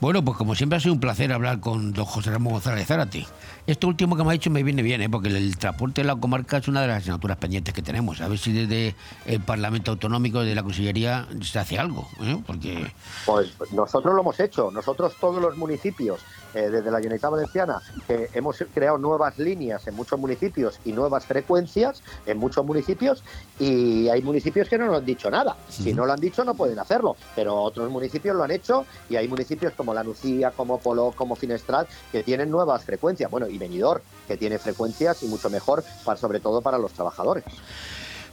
Bueno, 0.00 0.24
pues 0.24 0.36
como 0.36 0.54
siempre 0.54 0.76
ha 0.76 0.80
sido 0.80 0.92
un 0.92 1.00
placer 1.00 1.32
hablar 1.32 1.60
con 1.60 1.92
don 1.92 2.04
José 2.04 2.30
Ramón 2.30 2.54
González 2.54 2.86
Zárate. 2.86 3.26
Esto 3.66 3.86
último 3.86 4.16
que 4.16 4.24
me 4.24 4.30
ha 4.30 4.32
dicho 4.32 4.50
me 4.50 4.62
viene 4.62 4.82
bien, 4.82 5.00
¿eh? 5.00 5.08
porque 5.08 5.28
el 5.28 5.56
transporte 5.56 6.02
de 6.02 6.06
la 6.06 6.16
comarca 6.16 6.58
es 6.58 6.68
una 6.68 6.82
de 6.82 6.88
las 6.88 6.98
asignaturas 6.98 7.38
pendientes 7.38 7.72
que 7.72 7.80
tenemos. 7.80 8.20
A 8.20 8.28
ver 8.28 8.38
si 8.38 8.52
desde 8.52 8.94
el 9.24 9.40
Parlamento 9.40 9.92
Autonómico, 9.92 10.40
de 10.40 10.54
la 10.54 10.62
Consellería, 10.62 11.26
se 11.42 11.58
hace 11.58 11.78
algo. 11.78 12.08
¿eh? 12.22 12.36
Porque 12.46 12.92
Pues 13.24 13.52
nosotros 13.72 14.14
lo 14.14 14.20
hemos 14.20 14.38
hecho, 14.40 14.70
nosotros 14.70 15.14
todos 15.18 15.40
los 15.40 15.56
municipios, 15.56 16.20
eh, 16.54 16.70
desde 16.70 16.90
la 16.90 16.98
Generalitat 16.98 17.30
Valenciana, 17.30 17.82
que 18.06 18.30
hemos 18.34 18.64
creado 18.72 18.98
nuevas 18.98 19.38
líneas 19.38 19.86
en 19.86 19.94
muchos 19.94 20.18
municipios 20.18 20.78
y 20.84 20.92
nuevas 20.92 21.26
frecuencias 21.26 22.02
en 22.26 22.38
muchos 22.38 22.64
municipios, 22.64 23.22
y 23.58 24.08
hay 24.08 24.22
municipios 24.22 24.68
que 24.68 24.78
no 24.78 24.86
nos 24.86 24.98
han 24.98 25.04
dicho 25.04 25.30
nada. 25.30 25.56
Si 25.68 25.92
no 25.92 26.06
lo 26.06 26.12
han 26.12 26.20
dicho, 26.20 26.44
no 26.44 26.54
pueden 26.54 26.78
hacerlo, 26.78 27.16
pero 27.34 27.56
otros 27.56 27.90
municipios 27.90 28.36
lo 28.36 28.44
han 28.44 28.50
hecho, 28.50 28.86
y 29.08 29.16
hay 29.16 29.28
municipios 29.28 29.72
como 29.74 29.94
La 29.94 30.02
Nucía, 30.02 30.50
como 30.50 30.78
Polo, 30.78 31.12
como 31.16 31.36
Finestrat, 31.36 31.88
que 32.12 32.22
tienen 32.22 32.50
nuevas 32.50 32.84
frecuencias. 32.84 33.30
Bueno, 33.30 33.48
y 33.48 33.58
Benidorm, 33.58 34.00
que 34.26 34.36
tiene 34.36 34.58
frecuencias 34.58 35.22
y 35.22 35.26
mucho 35.26 35.50
mejor, 35.50 35.84
para, 36.04 36.18
sobre 36.18 36.40
todo 36.40 36.60
para 36.62 36.78
los 36.78 36.92
trabajadores. 36.92 37.44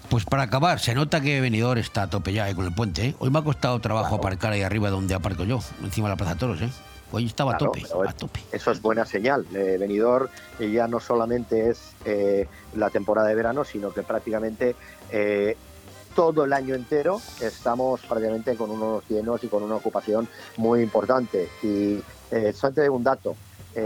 Pues 0.10 0.26
para 0.26 0.44
acabar, 0.44 0.80
se 0.80 0.94
nota 0.94 1.22
que 1.22 1.40
Benidorm 1.40 1.80
está 1.80 2.04
a 2.04 2.10
tope 2.10 2.34
ya 2.34 2.50
eh, 2.50 2.56
con 2.56 2.66
el 2.66 2.74
puente. 2.74 3.08
¿eh? 3.08 3.16
Hoy 3.20 3.30
me 3.30 3.40
ha 3.40 3.44
costado 3.44 3.80
trabajo 3.80 4.16
aparcar 4.16 4.52
ahí 4.52 4.62
arriba 4.62 4.90
donde 4.90 5.14
aparco 5.14 5.46
yo, 5.46 5.60
encima 5.84 6.10
de 6.10 6.14
la 6.14 6.18
Plaza 6.18 6.36
Toros. 6.36 6.62
¿eh? 6.62 6.70
Hoy 7.12 7.26
estaba 7.26 7.58
Claro, 7.58 7.72
a 7.72 7.74
tope, 7.74 7.88
pero 7.88 8.10
a 8.10 8.14
tope. 8.14 8.40
Eso 8.52 8.72
es 8.72 8.82
buena 8.82 9.06
señal. 9.06 9.46
Benidorm 9.52 10.30
eh, 10.60 10.72
ya 10.72 10.88
no 10.88 11.00
solamente 11.00 11.70
es 11.70 11.94
eh, 12.06 12.48
la 12.76 12.90
temporada 12.90 13.28
de 13.28 13.36
verano, 13.36 13.64
sino 13.66 13.92
que 13.92 14.02
prácticamente 14.02 14.76
eh, 15.12 15.58
todo 16.16 16.46
el 16.46 16.54
año 16.54 16.76
entero 16.76 17.22
estamos 17.42 18.02
prácticamente 18.02 18.56
con 18.56 18.72
unos 18.72 19.04
llenos 19.10 19.44
y 19.44 19.48
con 19.48 19.64
una 19.64 19.76
ocupación 19.76 20.28
muy 20.58 20.82
importante. 20.82 21.50
Y 21.64 22.02
solamente 22.54 22.90
un 22.90 23.04
dato. 23.04 23.36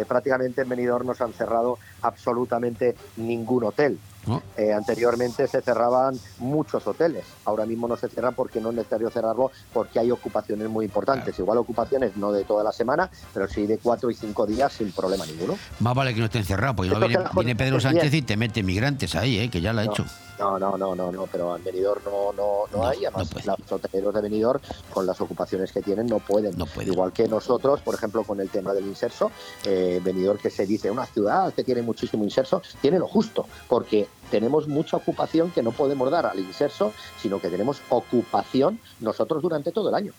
prácticamente 0.07 0.61
en 0.61 0.69
Benidorm 0.69 1.07
no 1.07 1.13
se 1.13 1.23
han 1.23 1.33
cerrado 1.33 1.77
absolutamente 2.01 2.95
ningún 3.17 3.63
hotel. 3.63 3.99
¿No? 4.27 4.41
Eh, 4.57 4.73
anteriormente 4.73 5.47
se 5.47 5.61
cerraban 5.61 6.19
muchos 6.39 6.85
hoteles, 6.87 7.25
ahora 7.45 7.65
mismo 7.65 7.87
no 7.87 7.95
se 7.95 8.09
cierran 8.09 8.33
porque 8.33 8.59
no 8.61 8.69
es 8.69 8.75
necesario 8.75 9.09
cerrarlo 9.09 9.51
porque 9.73 9.99
hay 9.99 10.11
ocupaciones 10.11 10.69
muy 10.69 10.85
importantes, 10.85 11.37
igual 11.39 11.57
ocupaciones 11.57 12.15
no 12.17 12.31
de 12.31 12.43
toda 12.43 12.63
la 12.63 12.71
semana, 12.71 13.09
pero 13.33 13.47
sí 13.47 13.65
de 13.67 13.77
cuatro 13.77 14.09
y 14.09 14.15
cinco 14.15 14.45
días 14.45 14.73
sin 14.73 14.91
problema 14.91 15.25
ninguno. 15.25 15.57
Más 15.79 15.93
vale 15.95 16.13
que 16.13 16.19
no 16.19 16.25
estén 16.25 16.43
cerrados, 16.43 16.75
porque 16.75 16.91
no 16.91 16.99
viene, 16.99 17.23
la 17.23 17.55
Pedro 17.55 17.75
Jorge 17.75 17.81
Sánchez 17.81 18.13
y 18.13 18.21
te 18.21 18.37
mete 18.37 18.63
migrantes 18.63 19.15
ahí, 19.15 19.39
¿eh? 19.39 19.49
que 19.49 19.61
ya 19.61 19.73
lo 19.73 19.81
ha 19.81 19.85
No. 19.85 19.91
hecho. 19.91 20.05
No, 20.37 20.59
no, 20.59 20.77
no, 20.77 20.95
no, 20.95 21.11
no, 21.11 21.27
pero 21.27 21.55
en 21.55 21.63
Benidorm 21.63 22.01
no, 22.03 22.33
no, 22.33 22.63
no, 22.71 22.87
hay, 22.87 23.05
además 23.05 23.29
los 23.45 23.71
hoteleros 23.71 24.13
de 24.13 24.21
Benidorm 24.21 24.59
con 24.89 25.05
las 25.05 25.19
ocupaciones 25.21 25.71
que 25.71 25.81
tienen 25.81 26.07
no 26.07 26.19
pueden. 26.19 26.55
Igual 26.81 27.13
que 27.13 27.27
nosotros, 27.27 27.81
por 27.81 27.95
ejemplo, 27.95 28.23
con 28.23 28.39
el 28.41 28.49
tema 28.49 28.73
del 28.73 28.85
inserso, 28.85 29.31
eh, 29.63 30.01
Benidorm 30.03 30.37
que 30.39 30.49
se 30.49 30.65
dice 30.65 30.91
una 30.91 31.05
ciudad 31.05 31.53
que 31.53 31.63
tiene 31.63 31.81
muchísimo 31.81 32.23
inserso, 32.23 32.61
tiene 32.81 32.99
lo 32.99 33.07
justo, 33.07 33.47
porque 33.69 34.07
tenemos 34.29 34.67
mucha 34.67 34.97
ocupación 34.97 35.51
que 35.51 35.63
no 35.63 35.71
podemos 35.71 36.11
dar 36.11 36.25
al 36.25 36.39
inserso, 36.39 36.91
sino 37.21 37.39
que 37.39 37.49
tenemos 37.49 37.81
ocupación 37.89 38.79
nosotros 38.99 39.41
durante 39.41 39.71
todo 39.71 39.89
el 39.89 39.95
año. 39.95 40.11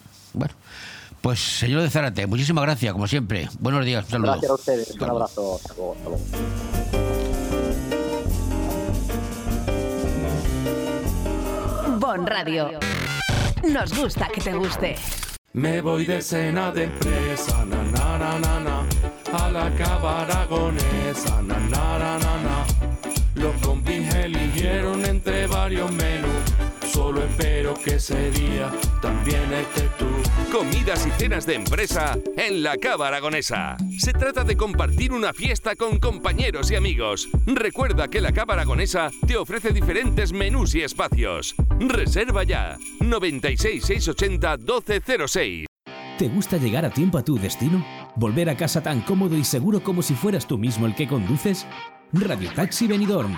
Pues 1.21 1.41
señor 1.41 1.83
de 1.83 1.91
Zárate, 1.91 2.27
muchísimas 2.27 2.65
gracias, 2.65 2.93
como 2.93 3.07
siempre. 3.07 3.49
Buenos 3.59 3.85
días, 3.85 4.05
un 4.05 4.11
saludo. 4.11 4.33
Gracias 4.33 4.51
a 4.51 4.55
ustedes, 4.55 4.91
un 4.91 5.11
abrazo, 5.11 5.57
hasta 5.57 5.75
luego, 5.75 5.93
hasta 5.95 6.09
luego. 6.09 6.96
Radio. 12.15 12.79
Nos 13.69 13.93
gusta 13.99 14.29
que 14.29 14.41
te 14.41 14.53
guste. 14.53 14.95
Me 15.55 15.81
voy 15.81 16.07
de 16.07 16.23
cena 16.23 16.71
de 16.71 16.85
empresa, 16.85 17.65
na 17.65 17.83
na 17.83 18.39
na, 18.39 18.87
a 19.33 19.51
la 19.51 19.71
cava 19.75 20.23
aragonesa, 20.23 21.43
na 21.43 21.59
na 21.59 21.99
na 21.99 22.19
na 22.19 22.37
na. 22.47 22.67
Los 23.35 23.57
compis 23.61 24.15
eligieron 24.15 25.05
entre 25.05 25.49
varios 25.49 25.91
menús, 25.91 26.36
solo 27.07 27.23
espero 27.23 27.73
que 27.75 27.95
ese 27.95 28.33
día 28.33 28.73
también 29.01 29.53
estés 29.53 29.97
tú. 29.97 30.07
Comidas 30.51 31.07
y 31.07 31.11
cenas 31.13 31.47
de 31.47 31.55
empresa 31.55 32.19
en 32.37 32.65
la 32.65 32.77
Cava 32.79 33.07
Aragonesa. 33.07 33.77
Se 33.97 34.13
trata 34.13 34.43
de 34.43 34.57
compartir 34.57 35.13
una 35.13 35.33
fiesta 35.33 35.77
con 35.77 36.01
compañeros 36.01 36.69
y 36.73 36.75
amigos. 36.75 37.29
Recuerda 37.47 38.09
que 38.09 38.21
la 38.21 38.33
Cava 38.33 38.55
Aragonesa 38.55 39.11
te 39.25 39.37
ofrece 39.37 39.71
diferentes 39.71 40.33
menús 40.33 40.75
y 40.75 40.83
espacios. 40.83 41.55
Reserva 41.79 42.43
ya 42.43 42.77
96 42.99 43.85
680 43.85 44.57
1206. 44.57 45.67
¿Te 46.19 46.29
gusta 46.29 46.57
llegar 46.57 46.85
a 46.85 46.91
tiempo 46.91 47.19
a 47.19 47.25
tu 47.25 47.39
destino? 47.39 47.87
¿Volver 48.17 48.51
a 48.51 48.57
casa 48.57 48.83
tan 48.83 49.01
cómodo 49.03 49.37
y 49.37 49.45
seguro 49.45 49.81
como 49.81 50.03
si 50.03 50.15
fueras 50.15 50.49
tú 50.49 50.59
mismo 50.59 50.87
el 50.87 50.97
que 50.97 51.07
conduces? 51.07 51.69
Radio 52.13 52.51
Taxi 52.53 52.89
Benidorm. 52.89 53.37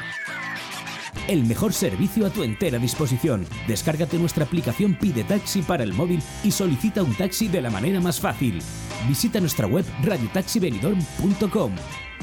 El 1.28 1.44
mejor 1.44 1.72
servicio 1.72 2.26
a 2.26 2.30
tu 2.30 2.42
entera 2.42 2.78
disposición. 2.78 3.46
Descárgate 3.66 4.18
nuestra 4.18 4.44
aplicación 4.44 4.94
Pide 4.94 5.24
Taxi 5.24 5.62
para 5.62 5.84
el 5.84 5.92
móvil 5.92 6.22
y 6.44 6.50
solicita 6.50 7.02
un 7.02 7.14
taxi 7.14 7.48
de 7.48 7.62
la 7.62 7.70
manera 7.70 8.00
más 8.00 8.20
fácil. 8.20 8.60
Visita 9.08 9.40
nuestra 9.40 9.66
web 9.66 9.84
radiotaxibenidorm.com. 10.02 11.72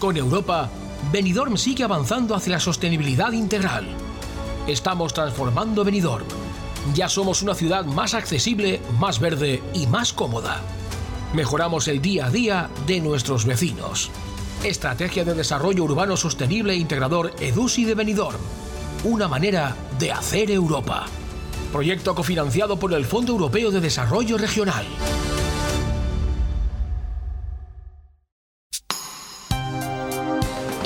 Con 0.00 0.16
Europa, 0.16 0.68
Benidorm 1.12 1.56
sigue 1.56 1.84
avanzando 1.84 2.34
hacia 2.34 2.50
la 2.52 2.60
sostenibilidad 2.60 3.30
integral. 3.32 3.86
Estamos 4.68 5.14
transformando 5.14 5.82
Benidorm. 5.82 6.26
Ya 6.94 7.08
somos 7.08 7.40
una 7.40 7.54
ciudad 7.54 7.86
más 7.86 8.12
accesible, 8.12 8.82
más 9.00 9.18
verde 9.18 9.62
y 9.72 9.86
más 9.86 10.12
cómoda. 10.12 10.60
Mejoramos 11.32 11.88
el 11.88 12.02
día 12.02 12.26
a 12.26 12.30
día 12.30 12.68
de 12.86 13.00
nuestros 13.00 13.46
vecinos. 13.46 14.10
Estrategia 14.62 15.24
de 15.24 15.32
Desarrollo 15.32 15.84
Urbano 15.84 16.18
Sostenible 16.18 16.74
e 16.74 16.76
Integrador 16.76 17.32
EDUSI 17.40 17.86
de 17.86 17.94
Benidorm. 17.94 18.40
Una 19.04 19.26
manera 19.26 19.74
de 19.98 20.12
hacer 20.12 20.50
Europa. 20.50 21.06
Proyecto 21.72 22.14
cofinanciado 22.14 22.78
por 22.78 22.92
el 22.92 23.06
Fondo 23.06 23.32
Europeo 23.32 23.70
de 23.70 23.80
Desarrollo 23.80 24.36
Regional. 24.36 24.84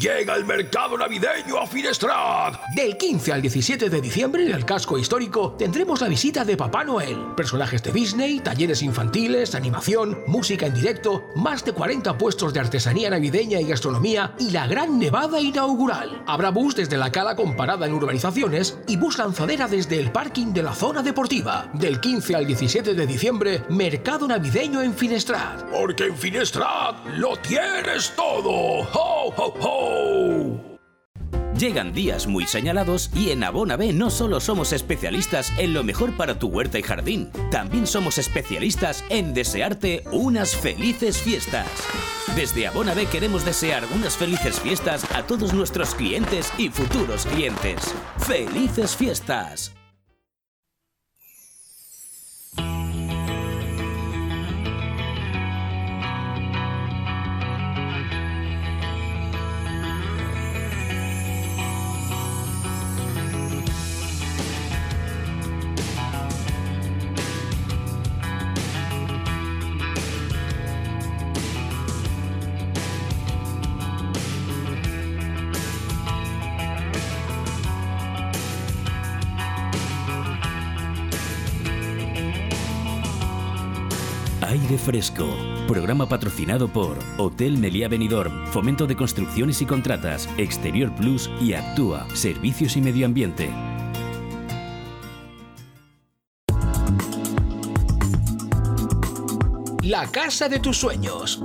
Llega 0.00 0.34
el 0.34 0.44
mercado 0.44 0.96
navideño 0.96 1.58
a 1.58 1.66
Finestrat. 1.66 2.56
Del 2.74 2.96
15 2.96 3.32
al 3.32 3.42
17 3.42 3.88
de 3.88 4.00
diciembre 4.00 4.44
en 4.44 4.52
el 4.52 4.64
casco 4.64 4.98
histórico 4.98 5.52
tendremos 5.52 6.00
la 6.00 6.08
visita 6.08 6.44
de 6.44 6.56
Papá 6.56 6.82
Noel, 6.82 7.34
personajes 7.36 7.82
de 7.82 7.92
Disney, 7.92 8.40
talleres 8.40 8.82
infantiles, 8.82 9.54
animación, 9.54 10.18
música 10.26 10.66
en 10.66 10.74
directo, 10.74 11.24
más 11.36 11.64
de 11.64 11.72
40 11.72 12.18
puestos 12.18 12.52
de 12.52 12.60
artesanía 12.60 13.10
navideña 13.10 13.60
y 13.60 13.64
gastronomía 13.66 14.34
y 14.38 14.50
la 14.50 14.66
gran 14.66 14.98
nevada 14.98 15.40
inaugural. 15.40 16.22
Habrá 16.26 16.50
bus 16.50 16.74
desde 16.74 16.96
la 16.96 17.12
cala 17.12 17.36
comparada 17.36 17.86
en 17.86 17.92
urbanizaciones 17.92 18.78
y 18.88 18.96
bus 18.96 19.18
lanzadera 19.18 19.68
desde 19.68 20.00
el 20.00 20.10
parking 20.10 20.52
de 20.52 20.62
la 20.62 20.74
zona 20.74 21.02
deportiva. 21.02 21.70
Del 21.74 22.00
15 22.00 22.34
al 22.34 22.46
17 22.46 22.94
de 22.94 23.06
diciembre, 23.06 23.62
mercado 23.68 24.26
navideño 24.26 24.82
en 24.82 24.94
Finestrat. 24.94 25.62
Porque 25.70 26.06
en 26.06 26.16
Finestrat 26.16 27.06
lo 27.18 27.36
tienes 27.36 28.12
todo. 28.16 28.50
¡Ho, 28.50 29.32
ho, 29.36 29.54
ho! 29.60 29.81
Llegan 31.62 31.92
días 31.92 32.26
muy 32.26 32.44
señalados 32.44 33.08
y 33.14 33.30
en 33.30 33.44
Abona 33.44 33.76
B 33.76 33.92
no 33.92 34.10
solo 34.10 34.40
somos 34.40 34.72
especialistas 34.72 35.52
en 35.58 35.72
lo 35.74 35.84
mejor 35.84 36.16
para 36.16 36.36
tu 36.36 36.48
huerta 36.48 36.76
y 36.80 36.82
jardín, 36.82 37.30
también 37.52 37.86
somos 37.86 38.18
especialistas 38.18 39.04
en 39.10 39.32
desearte 39.32 40.02
unas 40.10 40.56
felices 40.56 41.18
fiestas. 41.18 41.68
Desde 42.34 42.66
Abona 42.66 42.94
B 42.94 43.06
queremos 43.06 43.44
desear 43.44 43.84
unas 43.94 44.16
felices 44.16 44.58
fiestas 44.58 45.06
a 45.14 45.22
todos 45.22 45.54
nuestros 45.54 45.94
clientes 45.94 46.52
y 46.58 46.68
futuros 46.68 47.26
clientes. 47.26 47.94
¡Felices 48.18 48.96
fiestas! 48.96 49.72
Fresco. 84.92 85.26
Programa 85.66 86.06
patrocinado 86.06 86.68
por 86.68 86.98
Hotel 87.16 87.56
Meliá 87.56 87.88
Benidorm, 87.88 88.46
Fomento 88.48 88.86
de 88.86 88.94
Construcciones 88.94 89.62
y 89.62 89.64
Contratas, 89.64 90.28
Exterior 90.36 90.94
Plus 90.94 91.30
y 91.40 91.54
Actúa, 91.54 92.06
Servicios 92.12 92.76
y 92.76 92.82
Medio 92.82 93.06
Ambiente. 93.06 93.48
La 99.80 100.06
casa 100.12 100.50
de 100.50 100.60
tus 100.60 100.76
sueños. 100.76 101.40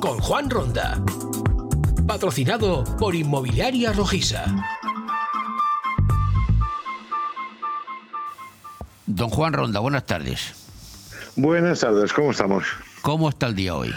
Con 0.00 0.18
Juan 0.18 0.50
Ronda. 0.50 1.00
Patrocinado 2.08 2.82
por 2.98 3.14
Inmobiliaria 3.14 3.92
Rojiza. 3.92 4.46
Don 9.06 9.30
Juan 9.30 9.52
Ronda, 9.52 9.78
buenas 9.78 10.06
tardes. 10.06 10.59
Buenas 11.36 11.80
tardes, 11.80 12.12
¿cómo 12.12 12.30
estamos? 12.32 12.64
¿Cómo 13.02 13.28
está 13.28 13.46
el 13.46 13.54
día 13.54 13.74
hoy? 13.74 13.94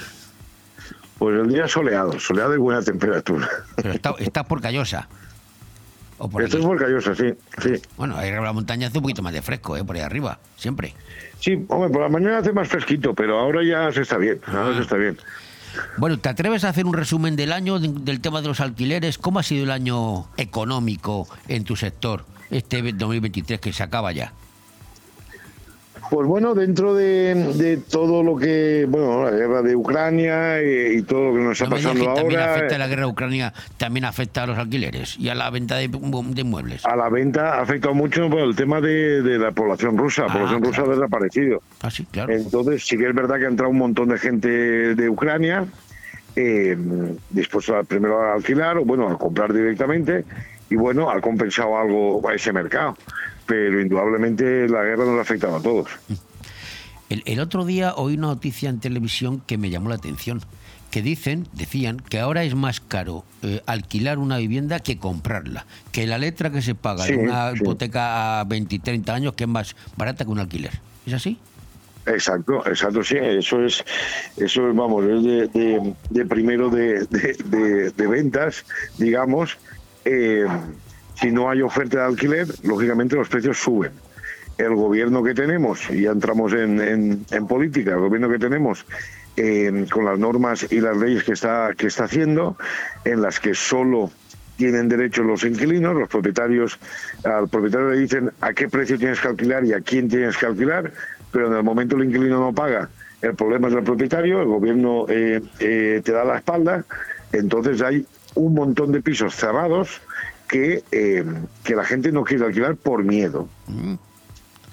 Pues 1.18 1.39
el 1.39 1.49
día 1.49 1.68
soleado, 1.68 2.19
soleado 2.19 2.53
y 2.55 2.57
buena 2.57 2.81
temperatura. 2.81 3.47
Pero 3.76 3.91
está, 3.91 4.14
está 4.19 4.43
por 4.43 4.61
Callosa. 4.61 5.07
O 6.19 6.30
por 6.30 6.43
Esto 6.43 6.57
allí. 6.57 6.64
es 6.64 6.68
por 6.69 6.80
Callosa, 6.80 7.15
sí, 7.15 7.34
sí. 7.61 7.81
Bueno, 7.97 8.15
ahí 8.18 8.30
arriba 8.30 8.45
la 8.45 8.53
montaña 8.53 8.88
hace 8.88 8.97
un 8.97 9.03
poquito 9.03 9.22
más 9.22 9.34
de 9.34 9.41
fresco, 9.41 9.76
¿eh? 9.77 9.84
Por 9.84 9.95
ahí 9.95 10.01
arriba, 10.01 10.39
siempre. 10.57 10.93
Sí, 11.39 11.65
hombre, 11.69 11.89
por 11.89 12.01
la 12.01 12.10
mañana 12.10 12.38
hace 12.39 12.53
más 12.53 12.68
fresquito, 12.68 13.14
pero 13.14 13.39
ahora 13.39 13.61
ya 13.64 13.91
se 13.91 14.01
está 14.01 14.18
bien, 14.18 14.39
ahora 14.47 14.76
se 14.76 14.81
está 14.81 14.95
bien. 14.95 15.18
Bueno, 15.97 16.19
¿te 16.19 16.30
atreves 16.30 16.64
a 16.64 16.69
hacer 16.69 16.85
un 16.85 16.93
resumen 16.93 17.35
del 17.35 17.51
año, 17.51 17.80
de- 17.80 17.88
del 17.89 18.22
tema 18.22 18.41
de 18.41 18.47
los 18.47 18.60
alquileres? 18.60 19.18
¿Cómo 19.18 19.39
ha 19.39 19.43
sido 19.43 19.64
el 19.64 19.72
año 19.72 20.27
económico 20.38 21.27
en 21.47 21.64
tu 21.64 21.76
sector, 21.76 22.26
este 22.51 22.81
2023 22.84 23.60
que 23.60 23.73
se 23.73 23.81
acaba 23.84 24.11
ya? 24.11 24.34
Pues 26.09 26.27
bueno, 26.27 26.53
dentro 26.53 26.93
de, 26.93 27.34
de 27.55 27.77
todo 27.77 28.21
lo 28.23 28.35
que, 28.35 28.85
bueno, 28.88 29.23
la 29.23 29.31
guerra 29.31 29.61
de 29.63 29.75
Ucrania 29.75 30.61
y, 30.61 30.97
y 30.97 31.01
todo 31.01 31.30
lo 31.30 31.34
que 31.34 31.39
nos 31.39 31.51
está 31.53 31.65
No 31.65 31.75
pasando 31.75 31.99
que 32.05 32.21
también 32.21 32.39
ahora, 32.39 32.55
afecta 32.55 32.77
la 32.77 32.88
guerra 32.88 33.01
de 33.01 33.07
Ucrania, 33.07 33.53
también 33.77 34.05
afecta 34.05 34.43
a 34.43 34.47
los 34.47 34.57
alquileres 34.57 35.17
y 35.17 35.30
a 35.30 35.35
la 35.35 35.49
venta 35.49 35.77
de, 35.77 35.88
de 35.88 36.43
muebles. 36.43 36.85
a 36.85 36.95
la 36.95 37.09
venta 37.09 37.55
ha 37.55 37.61
afectado 37.61 37.95
mucho 37.95 38.30
por 38.30 38.41
el 38.41 38.55
tema 38.55 38.80
de, 38.80 39.21
de 39.23 39.39
la 39.39 39.51
población 39.51 39.97
rusa. 39.97 40.27
La 40.27 40.34
población 40.34 40.63
rusa 40.63 40.81
ha 40.84 40.88
desaparecido. 40.88 41.61
Ah, 41.81 41.89
sí, 41.89 42.05
claro. 42.11 42.31
Entonces, 42.34 42.85
sí 42.85 42.97
que 42.97 43.07
es 43.07 43.15
verdad 43.15 43.39
que 43.39 43.45
ha 43.45 43.49
entrado 43.49 43.71
un 43.71 43.80
montón 43.80 44.09
de 44.09 44.19
gente 44.19 44.49
de 44.95 45.09
Ucrania 45.09 45.65
eh, 46.35 46.77
dispuesto 47.30 47.75
a, 47.75 47.84
primero 47.84 48.21
a 48.21 48.34
alquilar 48.34 48.77
o, 48.77 48.85
bueno, 48.85 49.09
a 49.09 49.17
comprar 49.17 49.51
directamente 49.53 50.25
y, 50.69 50.75
bueno, 50.75 51.09
ha 51.09 51.19
compensado 51.21 51.77
algo 51.77 52.27
a 52.27 52.34
ese 52.34 52.51
mercado. 52.53 52.97
Pero, 53.45 53.82
indudablemente, 53.82 54.68
la 54.70 54.84
guerra 54.84 55.06
nos 55.06 55.18
ha 55.18 55.22
afectado 55.22 55.56
a 55.57 55.61
todos. 55.61 55.90
El, 57.10 57.24
el 57.26 57.40
otro 57.40 57.65
día 57.65 57.94
oí 57.95 58.15
una 58.15 58.28
noticia 58.28 58.70
en 58.70 58.80
televisión 58.80 59.41
que 59.45 59.57
me 59.57 59.70
llamó 59.70 59.90
la 59.90 59.95
atención, 59.95 60.41
que 60.90 61.02
dicen, 61.02 61.48
decían, 61.53 61.98
que 62.10 62.20
ahora 62.20 62.44
es 62.44 62.56
más 62.56 62.80
caro 62.80 63.26
eh, 63.41 63.61
alquilar 63.65 64.18
una 64.20 64.38
vivienda 64.38 64.80
que 64.80 64.98
comprarla, 64.98 65.65
que 65.91 66.07
la 66.07 66.18
letra 66.18 66.52
que 66.52 66.61
se 66.61 66.76
paga 66.76 67.03
Sí, 67.06 67.14
de 67.14 67.18
una 67.18 67.52
sí. 67.52 67.57
hipoteca 67.57 68.40
a 68.40 68.44
20 68.45 68.76
y 68.76 68.80
30 68.80 69.14
años 69.14 69.34
que 69.34 69.44
es 69.44 69.49
más 69.49 69.76
barata 69.98 70.24
que 70.24 70.32
un 70.32 70.40
alquiler. 70.40 70.72
¿Es 71.06 71.14
así? 71.14 71.38
Exacto, 72.06 72.65
exacto, 72.68 73.02
sí, 73.03 73.15
eso 73.18 73.64
es, 73.64 73.84
eso 74.38 74.70
es, 74.70 74.76
vamos, 74.76 75.06
es 75.06 75.24
de, 75.24 75.48
de- 75.48 75.94
de 76.10 76.26
primero 76.26 76.70
de, 76.70 77.06
de- 77.06 77.38
de- 77.45 77.91
de 77.91 78.07
ventas, 78.07 78.65
digamos. 78.98 79.57
Eh, 80.06 80.45
si 81.15 81.31
no 81.31 81.49
hay 81.49 81.61
oferta 81.61 81.99
de 81.99 82.03
alquiler, 82.06 82.48
lógicamente 82.64 83.15
los 83.15 83.30
precios 83.30 83.57
suben. 83.57 83.91
El 84.57 84.76
gobierno 84.76 85.23
que 85.23 85.34
tenemos, 85.34 85.90
y 85.90 86.02
ya 86.02 86.11
entramos 86.11 86.53
en, 86.53 86.80
en- 86.80 87.48
política, 87.48 87.91
el 87.91 87.99
gobierno 87.99 88.30
que 88.30 88.38
tenemos, 88.40 88.85
eh, 89.35 89.85
con 89.91 90.06
las 90.06 90.19
normas 90.19 90.68
y 90.72 90.80
las 90.80 90.95
leyes 90.98 91.23
que 91.23 91.31
está, 91.34 91.72
que 91.76 91.88
está 91.88 92.03
haciendo, 92.03 92.56
en 93.03 93.22
las 93.22 93.40
que 93.40 93.56
solo 93.56 94.11
tienen 94.57 94.88
derecho 94.88 95.23
los 95.23 95.44
inquilinos, 95.44 95.95
los 95.95 96.07
propietarios, 96.07 96.77
al 97.23 97.49
propietario 97.49 97.90
le 97.90 97.98
dicen 97.99 98.31
a 98.41 98.53
qué 98.53 98.69
precio 98.69 98.99
tienes 98.99 99.19
que 99.19 99.27
alquilar 99.27 99.65
y 99.65 99.73
a 99.73 99.81
quién 99.81 100.07
tienes 100.07 100.38
que 100.38 100.45
alquilar, 100.45 100.91
pero 101.31 101.48
en 101.48 101.53
el 101.57 101.64
momento 101.64 101.95
el 101.95 102.03
inquilino 102.03 102.40
no 102.40 102.53
paga, 102.53 102.90
el 103.23 103.34
problema 103.34 103.69
es 103.69 103.73
del 103.73 103.84
propietario, 103.84 104.40
el 104.41 104.48
gobierno 104.48 105.06
eh, 105.10 105.41
eh, 105.60 106.02
te 106.06 106.11
da 106.11 106.23
la 106.23 106.38
espalda, 106.38 106.85
entonces 107.31 107.81
hay 107.81 108.06
un 108.35 108.53
montón 108.53 108.91
de 108.91 109.02
pisos 109.02 109.34
cerrados 109.35 109.99
que, 110.53 110.84
eh, 110.91 111.25
que 111.63 111.75
la 111.75 111.84
gente 111.84 112.11
no 112.11 112.23
quiere 112.23 112.45
alquilar 112.45 112.75
por 112.75 113.03
miedo. 113.03 113.47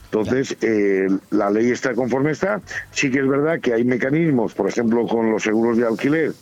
Entonces, 0.05 0.55
eh, 0.61 1.09
la 1.31 1.49
ley 1.49 1.71
está 1.71 1.95
conforme 1.95 2.33
está. 2.33 2.61
Sí 2.91 3.11
que 3.11 3.21
es 3.21 3.27
verdad 3.27 3.61
que 3.61 3.73
hay 3.73 3.85
mecanismos, 3.85 4.53
por 4.53 4.69
ejemplo, 4.69 5.07
con 5.07 5.31
los 5.31 5.43
seguros 5.43 5.79
de 5.79 5.87
alquiler, 5.87 6.33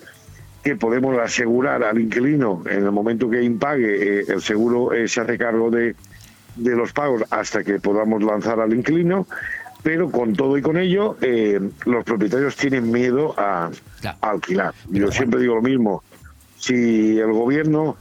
que 0.65 0.75
podemos 0.75 1.17
asegurar 1.21 1.85
al 1.85 2.01
inquilino 2.01 2.65
en 2.69 2.83
el 2.83 2.91
momento 2.91 3.31
que 3.31 3.41
impague, 3.41 4.23
eh, 4.23 4.25
el 4.27 4.43
seguro 4.43 4.93
eh, 4.93 5.07
se 5.07 5.21
hace 5.21 5.39
cargo 5.39 5.71
de, 5.71 5.95
de 6.57 6.75
los 6.75 6.93
pagos 6.93 7.23
hasta 7.31 7.63
que 7.63 7.79
podamos 7.79 8.21
lanzar 8.25 8.59
al 8.59 8.75
inquilino. 8.75 9.29
Pero 9.85 10.11
con 10.11 10.33
todo 10.35 10.59
y 10.59 10.63
con 10.63 10.77
ello, 10.77 11.17
los 11.87 12.05
propietarios 12.05 12.57
tienen 12.57 12.91
miedo 12.91 13.33
a, 13.39 13.71
a 14.21 14.31
alquilar. 14.31 14.75
Yo 14.91 15.13
siempre 15.13 15.41
digo 15.41 15.55
lo 15.55 15.63
mismo. 15.63 16.03
Si 16.57 17.17
el 17.17 17.31
gobierno 17.31 17.97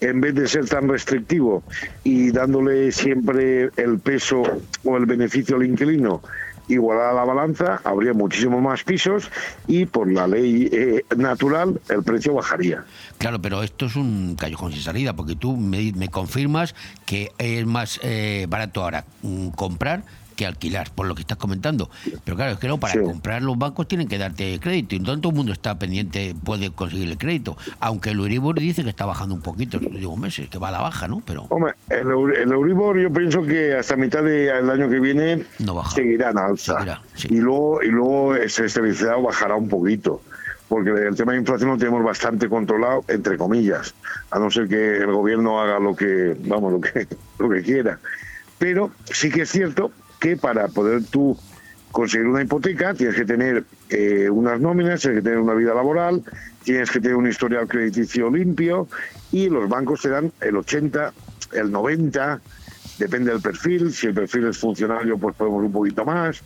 en 0.00 0.20
vez 0.20 0.34
de 0.34 0.46
ser 0.48 0.68
tan 0.68 0.88
restrictivo 0.88 1.62
y 2.04 2.30
dándole 2.30 2.92
siempre 2.92 3.70
el 3.76 3.98
peso 3.98 4.42
o 4.84 4.96
el 4.96 5.06
beneficio 5.06 5.56
al 5.56 5.64
inquilino, 5.64 6.22
igualar 6.68 7.10
a 7.10 7.12
la 7.14 7.24
balanza, 7.24 7.80
habría 7.84 8.12
muchísimo 8.12 8.60
más 8.60 8.82
pisos 8.82 9.30
y 9.66 9.86
por 9.86 10.10
la 10.10 10.26
ley 10.26 10.68
eh, 10.72 11.04
natural 11.16 11.80
el 11.88 12.02
precio 12.02 12.34
bajaría. 12.34 12.84
Claro, 13.18 13.40
pero 13.40 13.62
esto 13.62 13.86
es 13.86 13.96
un 13.96 14.36
callejón 14.36 14.72
sin 14.72 14.82
salida, 14.82 15.14
porque 15.14 15.36
tú 15.36 15.56
me, 15.56 15.92
me 15.92 16.08
confirmas 16.08 16.74
que 17.04 17.32
es 17.38 17.64
más 17.66 18.00
eh, 18.02 18.46
barato 18.48 18.82
ahora 18.82 19.04
mm, 19.22 19.48
comprar 19.50 20.02
que 20.36 20.46
alquilar, 20.46 20.90
por 20.94 21.06
lo 21.06 21.14
que 21.14 21.22
estás 21.22 21.38
comentando. 21.38 21.90
Pero 22.24 22.36
claro, 22.36 22.52
es 22.52 22.58
que 22.58 22.68
no, 22.68 22.78
para 22.78 22.92
Sí. 22.92 23.00
comprar 23.00 23.42
los 23.42 23.58
bancos 23.58 23.88
tienen 23.88 24.06
que 24.06 24.18
darte 24.18 24.60
crédito, 24.60 24.94
y 24.94 25.00
no 25.00 25.18
todo 25.18 25.30
el 25.30 25.36
mundo 25.36 25.52
está 25.52 25.78
pendiente, 25.78 26.34
puede 26.44 26.70
conseguir 26.70 27.10
el 27.10 27.18
crédito. 27.18 27.56
Aunque 27.80 28.10
el 28.10 28.18
Euribor 28.18 28.60
dice 28.60 28.84
que 28.84 28.90
está 28.90 29.06
bajando 29.06 29.34
un 29.34 29.42
poquito 29.42 29.78
últimos 29.78 30.18
meses, 30.18 30.48
que 30.48 30.58
va 30.58 30.68
a 30.68 30.72
la 30.72 30.80
baja, 30.80 31.08
¿no? 31.08 31.22
Pero 31.26 31.46
Hombre, 31.48 31.72
el, 31.88 32.06
el 32.36 32.52
Euribor 32.52 32.98
yo 33.00 33.12
pienso 33.12 33.42
que 33.42 33.74
hasta 33.74 33.96
mitad 33.96 34.22
del 34.22 34.70
año 34.70 34.88
que 34.88 35.00
viene 35.00 35.44
seguirá 35.94 36.30
en 36.30 36.38
alza. 36.38 37.00
Y 37.28 37.38
luego, 37.38 37.82
y 37.82 37.88
luego 37.88 38.34
se 38.46 38.66
estabilizará 38.66 39.16
o 39.16 39.22
bajará 39.22 39.56
un 39.56 39.68
poquito. 39.68 40.20
Porque 40.68 40.90
el 40.90 41.14
tema 41.14 41.32
de 41.32 41.38
inflación 41.38 41.70
lo 41.70 41.78
tenemos 41.78 42.02
bastante 42.02 42.48
controlado, 42.48 43.04
entre 43.06 43.38
comillas, 43.38 43.94
a 44.32 44.38
no 44.40 44.50
ser 44.50 44.66
que 44.66 44.96
el 44.96 45.06
gobierno 45.12 45.60
haga 45.60 45.78
lo 45.78 45.94
que, 45.94 46.36
vamos, 46.44 46.72
lo 46.72 46.80
que, 46.80 47.06
lo 47.38 47.48
que 47.48 47.62
quiera. 47.62 47.98
Pero 48.58 48.90
sí 49.04 49.30
que 49.30 49.42
es 49.42 49.50
cierto 49.50 49.92
que 50.18 50.36
para 50.36 50.68
poder 50.68 51.04
tú 51.04 51.36
conseguir 51.92 52.26
una 52.26 52.42
hipoteca 52.42 52.94
tienes 52.94 53.16
que 53.16 53.24
tener 53.24 53.64
eh, 53.88 54.28
unas 54.28 54.60
nóminas, 54.60 55.00
tienes 55.00 55.20
que 55.20 55.22
tener 55.22 55.38
una 55.38 55.54
vida 55.54 55.74
laboral, 55.74 56.22
tienes 56.62 56.90
que 56.90 57.00
tener 57.00 57.16
un 57.16 57.28
historial 57.28 57.66
crediticio 57.66 58.30
limpio 58.30 58.88
y 59.32 59.48
los 59.48 59.68
bancos 59.68 60.02
te 60.02 60.10
dan 60.10 60.32
el 60.40 60.56
80, 60.56 61.12
el 61.52 61.70
90, 61.70 62.40
depende 62.98 63.32
del 63.32 63.40
perfil, 63.40 63.92
si 63.92 64.08
el 64.08 64.14
perfil 64.14 64.46
es 64.48 64.58
funcionario 64.58 65.16
pues 65.16 65.34
podemos 65.36 65.64
un 65.64 65.72
poquito 65.72 66.04
más, 66.04 66.42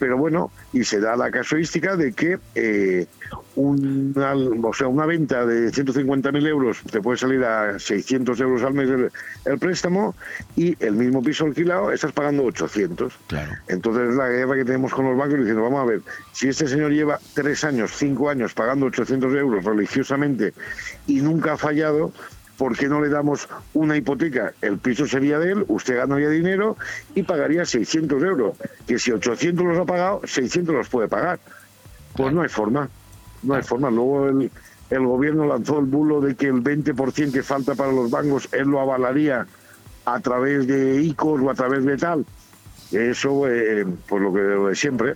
pero 0.00 0.16
bueno, 0.16 0.50
y 0.72 0.82
se 0.82 0.98
da 0.98 1.14
la 1.14 1.30
casuística 1.30 1.94
de 1.94 2.12
que 2.12 2.38
eh, 2.54 3.06
una, 3.54 4.34
o 4.34 4.72
sea, 4.72 4.88
una 4.88 5.04
venta 5.04 5.44
de 5.44 5.70
150.000 5.70 6.46
euros 6.48 6.78
te 6.90 7.02
puede 7.02 7.18
salir 7.18 7.44
a 7.44 7.78
600 7.78 8.40
euros 8.40 8.62
al 8.62 8.72
mes 8.72 8.88
el, 8.88 9.12
el 9.44 9.58
préstamo 9.58 10.14
y 10.56 10.74
el 10.82 10.94
mismo 10.94 11.22
piso 11.22 11.44
alquilado 11.44 11.92
estás 11.92 12.12
pagando 12.12 12.44
800. 12.44 13.12
Claro. 13.26 13.52
Entonces 13.68 14.14
la 14.16 14.28
guerra 14.28 14.56
que 14.56 14.64
tenemos 14.64 14.92
con 14.94 15.04
los 15.04 15.18
bancos 15.18 15.38
diciendo, 15.38 15.62
vamos 15.62 15.82
a 15.82 15.84
ver, 15.84 16.00
si 16.32 16.48
este 16.48 16.66
señor 16.66 16.92
lleva 16.92 17.20
tres 17.34 17.62
años, 17.62 17.92
cinco 17.94 18.30
años 18.30 18.54
pagando 18.54 18.86
800 18.86 19.34
euros 19.34 19.64
religiosamente 19.64 20.54
y 21.06 21.20
nunca 21.20 21.52
ha 21.52 21.56
fallado, 21.58 22.10
¿por 22.60 22.76
qué 22.76 22.88
no 22.88 23.00
le 23.00 23.08
damos 23.08 23.48
una 23.72 23.96
hipoteca? 23.96 24.52
El 24.60 24.76
piso 24.76 25.06
sería 25.06 25.38
de 25.38 25.52
él, 25.52 25.64
usted 25.68 25.96
ganaría 25.96 26.28
dinero 26.28 26.76
y 27.14 27.22
pagaría 27.22 27.64
600 27.64 28.22
euros. 28.22 28.54
Que 28.86 28.98
si 28.98 29.12
800 29.12 29.64
los 29.64 29.78
ha 29.78 29.86
pagado, 29.86 30.20
600 30.26 30.74
los 30.74 30.88
puede 30.90 31.08
pagar. 31.08 31.40
Pues 32.14 32.34
no 32.34 32.42
hay 32.42 32.50
forma, 32.50 32.90
no 33.42 33.54
hay 33.54 33.62
forma. 33.62 33.90
Luego 33.90 34.28
el, 34.28 34.50
el 34.90 35.06
gobierno 35.06 35.46
lanzó 35.46 35.78
el 35.78 35.86
bulo 35.86 36.20
de 36.20 36.34
que 36.34 36.48
el 36.48 36.62
20% 36.62 37.32
que 37.32 37.42
falta 37.42 37.74
para 37.74 37.92
los 37.92 38.10
bancos, 38.10 38.46
él 38.52 38.68
lo 38.68 38.78
avalaría 38.78 39.46
a 40.04 40.20
través 40.20 40.66
de 40.66 41.00
ICOs 41.00 41.40
o 41.40 41.48
a 41.48 41.54
través 41.54 41.82
de 41.86 41.96
tal. 41.96 42.26
Eso, 42.92 43.48
eh, 43.48 43.86
pues 44.06 44.22
lo 44.22 44.34
que 44.34 44.40
lo 44.40 44.66
de 44.66 44.74
siempre. 44.74 45.14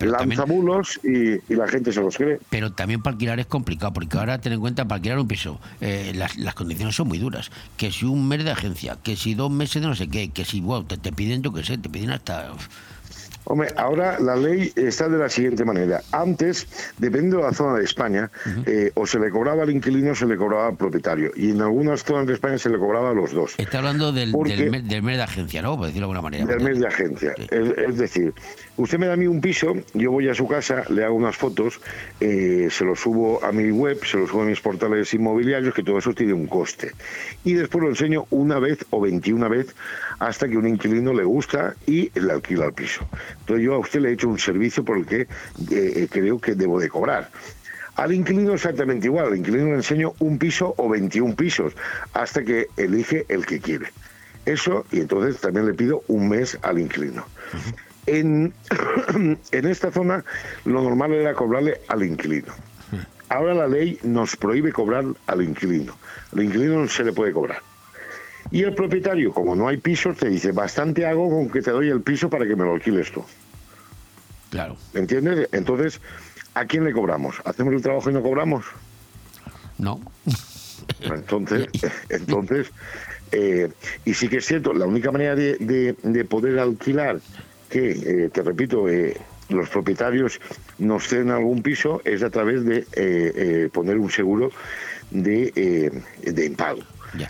Lanza 0.00 0.44
bulos 0.44 0.98
y, 1.04 1.34
y 1.52 1.56
la 1.56 1.68
gente 1.68 1.92
se 1.92 2.00
los 2.00 2.16
cree. 2.16 2.38
Pero 2.50 2.72
también 2.72 3.02
para 3.02 3.14
alquilar 3.14 3.40
es 3.40 3.46
complicado, 3.46 3.92
porque 3.92 4.16
ahora 4.18 4.40
ten 4.40 4.52
en 4.52 4.60
cuenta, 4.60 4.84
para 4.84 4.96
alquilar 4.96 5.18
un 5.18 5.28
piso, 5.28 5.60
eh, 5.80 6.12
las, 6.14 6.36
las 6.36 6.54
condiciones 6.54 6.96
son 6.96 7.08
muy 7.08 7.18
duras. 7.18 7.50
Que 7.76 7.92
si 7.92 8.04
un 8.06 8.26
mes 8.26 8.44
de 8.44 8.50
agencia, 8.50 8.96
que 9.02 9.16
si 9.16 9.34
dos 9.34 9.50
meses 9.50 9.82
de 9.82 9.88
no 9.88 9.94
sé 9.94 10.08
qué, 10.08 10.30
que 10.30 10.44
si, 10.44 10.60
wow, 10.60 10.84
te, 10.84 10.96
te 10.96 11.12
piden, 11.12 11.42
yo 11.42 11.52
qué 11.52 11.64
sé, 11.64 11.78
te 11.78 11.88
piden 11.88 12.10
hasta... 12.10 12.52
Hombre, 13.46 13.68
ahora 13.76 14.18
la 14.20 14.36
ley 14.36 14.72
está 14.74 15.08
de 15.08 15.18
la 15.18 15.28
siguiente 15.28 15.64
manera. 15.64 16.02
Antes, 16.12 16.66
dependiendo 16.98 17.38
de 17.38 17.44
la 17.44 17.52
zona 17.52 17.78
de 17.78 17.84
España, 17.84 18.30
eh, 18.66 18.90
o 18.94 19.06
se 19.06 19.18
le 19.18 19.30
cobraba 19.30 19.62
al 19.62 19.70
inquilino 19.70 20.12
o 20.12 20.14
se 20.14 20.26
le 20.26 20.36
cobraba 20.36 20.68
al 20.68 20.76
propietario. 20.76 21.30
Y 21.36 21.50
en 21.50 21.62
algunas 21.62 22.02
zonas 22.02 22.26
de 22.26 22.34
España 22.34 22.58
se 22.58 22.68
le 22.70 22.78
cobraba 22.78 23.10
a 23.10 23.14
los 23.14 23.32
dos. 23.32 23.54
Está 23.58 23.78
hablando 23.78 24.12
del, 24.12 24.34
mes, 24.36 24.88
del 24.88 25.02
mes 25.02 25.16
de 25.16 25.22
agencia, 25.22 25.62
¿no? 25.62 25.76
Por 25.76 25.86
decirlo 25.86 26.08
de 26.08 26.16
alguna 26.16 26.22
manera. 26.22 26.46
Del 26.46 26.60
mes 26.60 26.80
de 26.80 26.86
agencia. 26.88 27.34
Es, 27.50 27.78
es 27.78 27.96
decir, 27.96 28.34
usted 28.76 28.98
me 28.98 29.06
da 29.06 29.14
a 29.14 29.16
mí 29.16 29.26
un 29.26 29.40
piso, 29.40 29.74
yo 29.94 30.10
voy 30.10 30.28
a 30.28 30.34
su 30.34 30.48
casa, 30.48 30.82
le 30.90 31.04
hago 31.04 31.14
unas 31.14 31.36
fotos, 31.36 31.80
eh, 32.20 32.68
se 32.70 32.84
lo 32.84 32.96
subo 32.96 33.42
a 33.44 33.52
mi 33.52 33.70
web, 33.70 34.04
se 34.04 34.18
lo 34.18 34.26
subo 34.26 34.42
a 34.42 34.44
mis 34.44 34.60
portales 34.60 35.14
inmobiliarios, 35.14 35.72
que 35.72 35.82
todo 35.82 35.98
eso 35.98 36.12
tiene 36.12 36.32
un 36.32 36.46
coste. 36.46 36.92
Y 37.44 37.54
después 37.54 37.82
lo 37.82 37.90
enseño 37.90 38.26
una 38.30 38.58
vez 38.58 38.84
o 38.90 39.00
21 39.00 39.46
vez 39.48 39.74
hasta 40.18 40.48
que 40.48 40.56
un 40.56 40.66
inquilino 40.66 41.12
le 41.12 41.24
gusta 41.24 41.74
y 41.86 42.10
le 42.18 42.32
alquila 42.32 42.66
el 42.66 42.72
piso. 42.72 43.06
Entonces 43.40 43.64
yo 43.64 43.74
a 43.74 43.78
usted 43.78 44.00
le 44.00 44.10
he 44.10 44.12
hecho 44.12 44.28
un 44.28 44.38
servicio 44.38 44.84
por 44.84 44.98
el 44.98 45.06
que 45.06 45.28
eh, 45.70 46.08
creo 46.10 46.38
que 46.38 46.54
debo 46.54 46.80
de 46.80 46.88
cobrar. 46.88 47.30
Al 47.96 48.12
inquilino 48.12 48.54
exactamente 48.54 49.06
igual, 49.06 49.28
al 49.28 49.36
inquilino 49.36 49.66
le 49.66 49.76
enseño 49.76 50.14
un 50.18 50.38
piso 50.38 50.74
o 50.76 50.88
21 50.88 51.34
pisos 51.34 51.72
hasta 52.12 52.44
que 52.44 52.68
elige 52.76 53.24
el 53.28 53.46
que 53.46 53.60
quiere. 53.60 53.86
Eso, 54.44 54.84
y 54.92 55.00
entonces 55.00 55.40
también 55.40 55.66
le 55.66 55.74
pido 55.74 56.02
un 56.06 56.28
mes 56.28 56.58
al 56.62 56.78
inquilino. 56.78 57.26
En, 58.06 58.52
en 59.50 59.66
esta 59.66 59.90
zona 59.90 60.24
lo 60.64 60.82
normal 60.82 61.12
era 61.14 61.34
cobrarle 61.34 61.80
al 61.88 62.02
inquilino. 62.04 62.52
Ahora 63.28 63.54
la 63.54 63.66
ley 63.66 63.98
nos 64.04 64.36
prohíbe 64.36 64.72
cobrar 64.72 65.04
al 65.26 65.42
inquilino. 65.42 65.96
Al 66.32 66.42
inquilino 66.44 66.80
no 66.80 66.88
se 66.88 67.02
le 67.02 67.12
puede 67.12 67.32
cobrar. 67.32 67.58
Y 68.50 68.62
el 68.62 68.74
propietario, 68.74 69.32
como 69.32 69.54
no 69.56 69.68
hay 69.68 69.76
pisos, 69.78 70.16
te 70.16 70.28
dice, 70.28 70.52
bastante 70.52 71.06
hago 71.06 71.28
con 71.28 71.50
que 71.50 71.62
te 71.62 71.70
doy 71.70 71.88
el 71.88 72.00
piso 72.02 72.30
para 72.30 72.46
que 72.46 72.54
me 72.56 72.64
lo 72.64 72.74
alquiles 72.74 73.10
tú. 73.12 73.24
Claro. 74.50 74.76
¿Entiendes? 74.94 75.48
Entonces, 75.52 76.00
¿a 76.54 76.64
quién 76.64 76.84
le 76.84 76.92
cobramos? 76.92 77.36
¿Hacemos 77.44 77.74
el 77.74 77.82
trabajo 77.82 78.08
y 78.10 78.12
no 78.14 78.22
cobramos? 78.22 78.64
No. 79.78 80.00
Entonces, 81.00 81.66
entonces 82.08 82.68
eh, 83.32 83.68
y 84.04 84.14
sí 84.14 84.28
que 84.28 84.36
es 84.38 84.46
cierto, 84.46 84.72
la 84.72 84.86
única 84.86 85.10
manera 85.10 85.34
de, 85.34 85.56
de- 85.58 85.96
de 86.02 86.24
poder 86.24 86.58
alquilar, 86.58 87.20
que 87.68 87.90
eh, 88.24 88.30
te 88.32 88.42
repito, 88.42 88.88
eh, 88.88 89.16
los 89.48 89.68
propietarios 89.68 90.40
nos 90.78 91.08
ceden 91.08 91.30
algún 91.30 91.62
piso, 91.62 92.00
es 92.04 92.22
a 92.22 92.30
través 92.30 92.64
de 92.64 92.78
eh, 92.78 92.84
eh, 92.94 93.68
poner 93.72 93.98
un 93.98 94.10
seguro 94.10 94.52
de, 95.10 96.02
de 96.22 96.46
impago. 96.46 96.80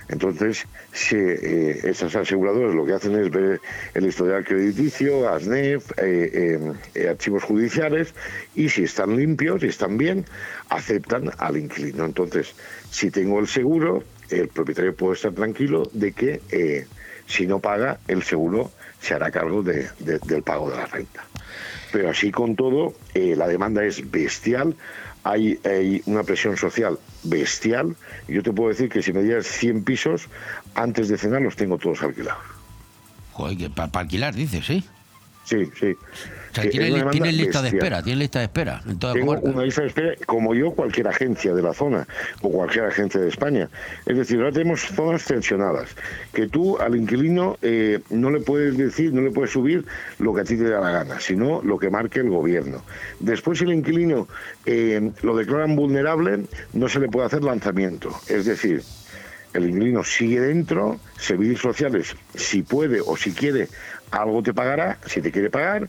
Entonces, 0.08 0.66
se, 0.92 1.16
eh, 1.16 1.80
esas 1.84 2.14
aseguradoras 2.16 2.74
lo 2.74 2.84
que 2.86 2.92
hacen 2.94 3.14
es 3.16 3.30
ver 3.30 3.60
el 3.94 4.06
historial 4.06 4.44
crediticio, 4.44 5.28
ASNEF, 5.28 5.90
eh, 5.98 6.30
eh, 6.32 6.72
eh, 6.94 7.08
archivos 7.08 7.42
judiciales, 7.44 8.14
y 8.54 8.68
si 8.68 8.84
están 8.84 9.16
limpios 9.16 9.62
y 9.62 9.66
están 9.66 9.98
bien, 9.98 10.24
aceptan 10.68 11.30
al 11.38 11.56
inquilino. 11.56 12.04
Entonces, 12.04 12.54
si 12.90 13.10
tengo 13.10 13.38
el 13.40 13.46
seguro, 13.48 14.02
el 14.30 14.48
propietario 14.48 14.94
puede 14.94 15.14
estar 15.14 15.32
tranquilo 15.32 15.88
de 15.92 16.12
que 16.12 16.40
eh, 16.50 16.86
si 17.26 17.46
no 17.46 17.60
paga, 17.60 17.98
el 18.08 18.22
seguro 18.22 18.70
se 19.00 19.14
hará 19.14 19.30
cargo 19.30 19.62
de- 19.62 19.88
de- 20.00 20.18
del 20.20 20.42
pago 20.42 20.70
de 20.70 20.76
la 20.76 20.86
renta. 20.86 21.24
Pero 21.92 22.10
así 22.10 22.30
con 22.30 22.56
todo, 22.56 22.94
la 23.14 23.46
demanda 23.48 23.84
es 23.84 24.10
bestial, 24.10 24.74
hay, 25.30 25.58
hay 25.64 26.02
una 26.06 26.22
presión 26.22 26.56
social 26.56 26.98
bestial. 27.24 27.96
Yo 28.28 28.42
te 28.42 28.52
puedo 28.52 28.70
decir 28.70 28.88
que 28.88 29.02
si 29.02 29.12
me 29.12 29.22
dieras 29.22 29.46
100 29.46 29.84
pisos, 29.84 30.28
antes 30.74 31.08
de 31.08 31.18
cenar 31.18 31.42
los 31.42 31.56
tengo 31.56 31.78
todos 31.78 32.02
alquilados. 32.02 32.42
Joder, 33.32 33.56
que 33.56 33.70
para 33.70 33.90
alquilar, 34.00 34.34
dices, 34.34 34.64
¿sí? 34.64 34.84
sí, 35.44 35.70
sí. 35.78 35.94
Sea, 36.56 36.64
Que 36.64 36.70
tiene, 36.70 37.32
lista 37.32 37.60
de 37.60 37.68
espera, 37.68 38.02
tiene 38.02 38.20
lista 38.20 38.38
de 38.38 38.46
espera 38.46 38.80
en 38.88 38.98
toda 38.98 39.12
Tengo 39.12 39.32
una 39.32 39.62
lista 39.62 39.82
de 39.82 39.88
espera, 39.88 40.14
como 40.24 40.54
yo, 40.54 40.70
cualquier 40.70 41.08
agencia 41.08 41.54
de 41.54 41.62
la 41.62 41.74
zona 41.74 42.06
o 42.40 42.50
cualquier 42.50 42.86
agencia 42.86 43.20
de 43.20 43.28
España. 43.28 43.68
Es 44.06 44.16
decir, 44.16 44.38
ahora 44.38 44.52
tenemos 44.52 44.80
zonas 44.80 45.24
tensionadas, 45.24 45.90
que 46.32 46.48
tú 46.48 46.78
al 46.78 46.96
inquilino 46.96 47.58
eh, 47.60 48.00
no 48.08 48.30
le 48.30 48.40
puedes 48.40 48.78
decir, 48.78 49.12
no 49.12 49.20
le 49.20 49.32
puedes 49.32 49.50
subir 49.50 49.84
lo 50.18 50.34
que 50.34 50.40
a 50.40 50.44
ti 50.44 50.56
te 50.56 50.70
da 50.70 50.80
la 50.80 50.90
gana, 50.90 51.20
sino 51.20 51.60
lo 51.62 51.78
que 51.78 51.90
marque 51.90 52.20
el 52.20 52.30
gobierno. 52.30 52.82
Después, 53.20 53.58
si 53.58 53.64
el 53.64 53.74
inquilino 53.74 54.26
eh, 54.64 55.12
lo 55.22 55.36
declaran 55.36 55.76
vulnerable, 55.76 56.44
no 56.72 56.88
se 56.88 57.00
le 57.00 57.08
puede 57.08 57.26
hacer 57.26 57.44
lanzamiento. 57.44 58.10
Es 58.28 58.46
decir, 58.46 58.82
el 59.52 59.68
inquilino 59.68 60.04
sigue 60.04 60.40
dentro, 60.40 60.98
servicios 61.18 61.60
sociales, 61.60 62.14
si 62.34 62.62
puede 62.62 63.00
o 63.00 63.16
si 63.16 63.32
quiere, 63.32 63.68
algo 64.10 64.42
te 64.42 64.52
pagará, 64.52 64.98
si 65.06 65.20
te 65.20 65.32
quiere 65.32 65.50
pagar, 65.50 65.88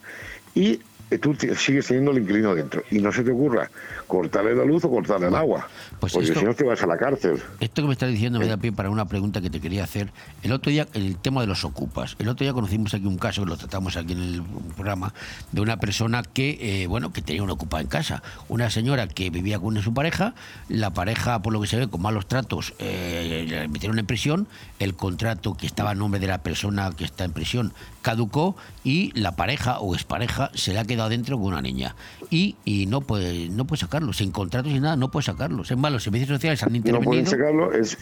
y 0.58 0.72
eh, 0.72 0.80
tú 1.22 1.34
te- 1.34 1.56
sigues 1.56 1.88
teniendo 1.88 2.12
el 2.12 2.20
inquilino 2.20 2.54
dentro. 2.54 2.84
Y 2.92 3.00
no 3.00 3.12
se 3.12 3.24
te 3.24 3.32
ocurra 3.32 3.70
cortarle 4.08 4.56
la 4.56 4.64
luz 4.66 4.84
o 4.86 4.90
cortarle 4.90 5.28
el 5.28 5.36
agua, 5.36 5.68
pues 6.00 6.14
porque 6.14 6.34
si 6.34 6.46
no 6.46 6.54
te 6.54 6.64
vas 6.64 6.82
a 6.82 6.88
la 6.88 6.98
cárcel. 6.98 7.42
Esto 7.60 7.82
que 7.82 7.88
me 7.88 7.94
estás 7.94 8.10
diciendo 8.10 8.40
me 8.40 8.48
da 8.48 8.58
pie 8.58 8.72
para 8.72 8.90
una 8.90 9.06
pregunta 9.06 9.42
que 9.42 9.50
te 9.50 9.60
quería 9.60 9.84
hacer. 9.84 10.12
El 10.44 10.52
otro 10.54 10.72
día, 10.72 10.88
el 10.94 11.18
tema 11.18 11.42
de 11.42 11.48
los 11.48 11.66
ocupas. 11.66 12.16
El 12.20 12.28
otro 12.30 12.44
día 12.46 12.54
conocimos 12.54 12.94
aquí 12.94 13.06
un 13.06 13.18
caso, 13.18 13.44
que 13.44 13.50
lo 13.50 13.58
tratamos 13.58 13.98
aquí 13.98 14.14
en 14.14 14.20
el 14.20 14.44
programa, 14.76 15.14
de 15.52 15.62
una 15.62 15.78
persona 15.78 16.24
que, 16.24 16.58
eh, 16.84 16.88
bueno, 16.88 17.12
que 17.12 17.22
tenía 17.22 17.44
un 17.44 17.50
ocupa 17.50 17.82
en 17.82 17.88
casa. 17.88 18.22
Una 18.50 18.70
señora 18.70 19.08
que 19.08 19.30
vivía 19.30 19.60
con 19.60 19.82
su 19.82 19.94
pareja, 19.94 20.34
la 20.70 20.92
pareja, 20.94 21.42
por 21.42 21.54
lo 21.54 21.62
que 21.62 21.68
se 21.68 21.78
ve, 21.78 21.88
con 21.88 22.02
malos 22.02 22.28
tratos, 22.28 22.74
eh, 22.80 23.46
le 23.48 23.68
metieron 23.68 24.00
en 24.00 24.06
prisión, 24.06 24.48
el 24.80 24.96
contrato 24.96 25.56
que 25.58 25.66
estaba 25.68 25.92
a 25.92 25.96
nombre 25.96 26.20
de 26.20 26.28
la 26.28 26.44
persona 26.44 26.92
que 26.96 27.04
está 27.04 27.24
en 27.26 27.32
prisión 27.34 27.74
caducó 28.02 28.56
y 28.86 29.12
la 29.20 29.36
pareja 29.36 29.80
o 29.80 29.94
expareja 29.94 30.50
se 30.54 30.72
le 30.72 30.80
ha 30.80 30.86
quedado 30.98 31.10
dentro 31.10 31.38
con 31.38 31.48
una 31.48 31.62
niña. 31.62 31.96
Y, 32.30 32.56
y 32.66 32.86
no 32.88 33.02
puede 33.02 33.50
no 33.50 33.66
puede 33.66 33.80
sacarlo, 33.80 34.12
sin 34.14 34.32
contrato, 34.32 34.70
sin 34.70 34.82
nada, 34.82 34.96
no 34.96 35.10
puede 35.10 35.24
sacarlo. 35.26 35.64
Es 35.64 35.78
más, 35.78 35.92
los 35.92 36.04
servicios 36.04 36.30
sociales 36.30 36.62
han 36.64 36.72
No 36.72 36.78
intervenido. 36.78 37.10
pueden 37.10 37.26
sacarlo, 37.28 37.72
es... 37.74 37.98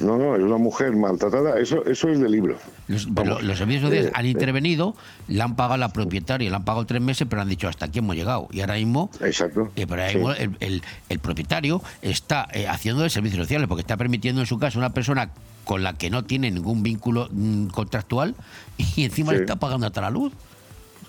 No, 0.00 0.16
no, 0.16 0.36
es 0.36 0.42
una 0.42 0.58
mujer 0.58 0.94
maltratada, 0.94 1.58
eso, 1.58 1.84
eso 1.84 2.08
es 2.08 2.20
de 2.20 2.28
libro. 2.28 2.56
Los, 2.86 3.08
pero 3.12 3.42
los 3.42 3.58
servicios 3.58 3.82
sociales 3.82 4.10
eh, 4.10 4.12
han 4.14 4.26
eh. 4.26 4.28
intervenido, 4.28 4.94
le 5.26 5.42
han 5.42 5.56
pagado 5.56 5.74
a 5.74 5.78
la 5.78 5.92
propietaria, 5.92 6.48
le 6.48 6.54
han 6.54 6.64
pagado 6.64 6.86
tres 6.86 7.02
meses, 7.02 7.26
pero 7.28 7.42
han 7.42 7.48
dicho 7.48 7.66
hasta 7.66 7.86
aquí 7.86 7.98
hemos 7.98 8.14
llegado. 8.14 8.46
Y 8.52 8.60
ahora 8.60 8.74
mismo, 8.74 9.10
Exacto. 9.20 9.72
eh, 9.74 9.88
pero 9.88 10.02
ahora 10.02 10.10
Sí. 10.12 10.18
mismo 10.18 10.32
el, 10.34 10.56
el- 10.60 10.82
el 11.08 11.18
propietario 11.18 11.82
está 12.00 12.46
eh, 12.52 12.68
haciendo 12.68 13.02
de 13.02 13.10
servicios 13.10 13.40
sociales, 13.42 13.66
porque 13.66 13.80
está 13.80 13.96
permitiendo 13.96 14.40
en 14.40 14.46
su 14.46 14.56
caso 14.60 14.78
una 14.78 14.90
persona 14.90 15.30
con 15.64 15.82
la 15.82 15.94
que 15.94 16.10
no 16.10 16.22
tiene 16.24 16.48
ningún 16.52 16.84
vínculo 16.84 17.28
mm, 17.32 17.66
contractual 17.66 18.36
y 18.96 19.02
encima 19.02 19.32
le 19.32 19.40
está 19.40 19.56
pagando 19.56 19.88
hasta 19.88 20.00
la 20.00 20.10
luz. 20.10 20.32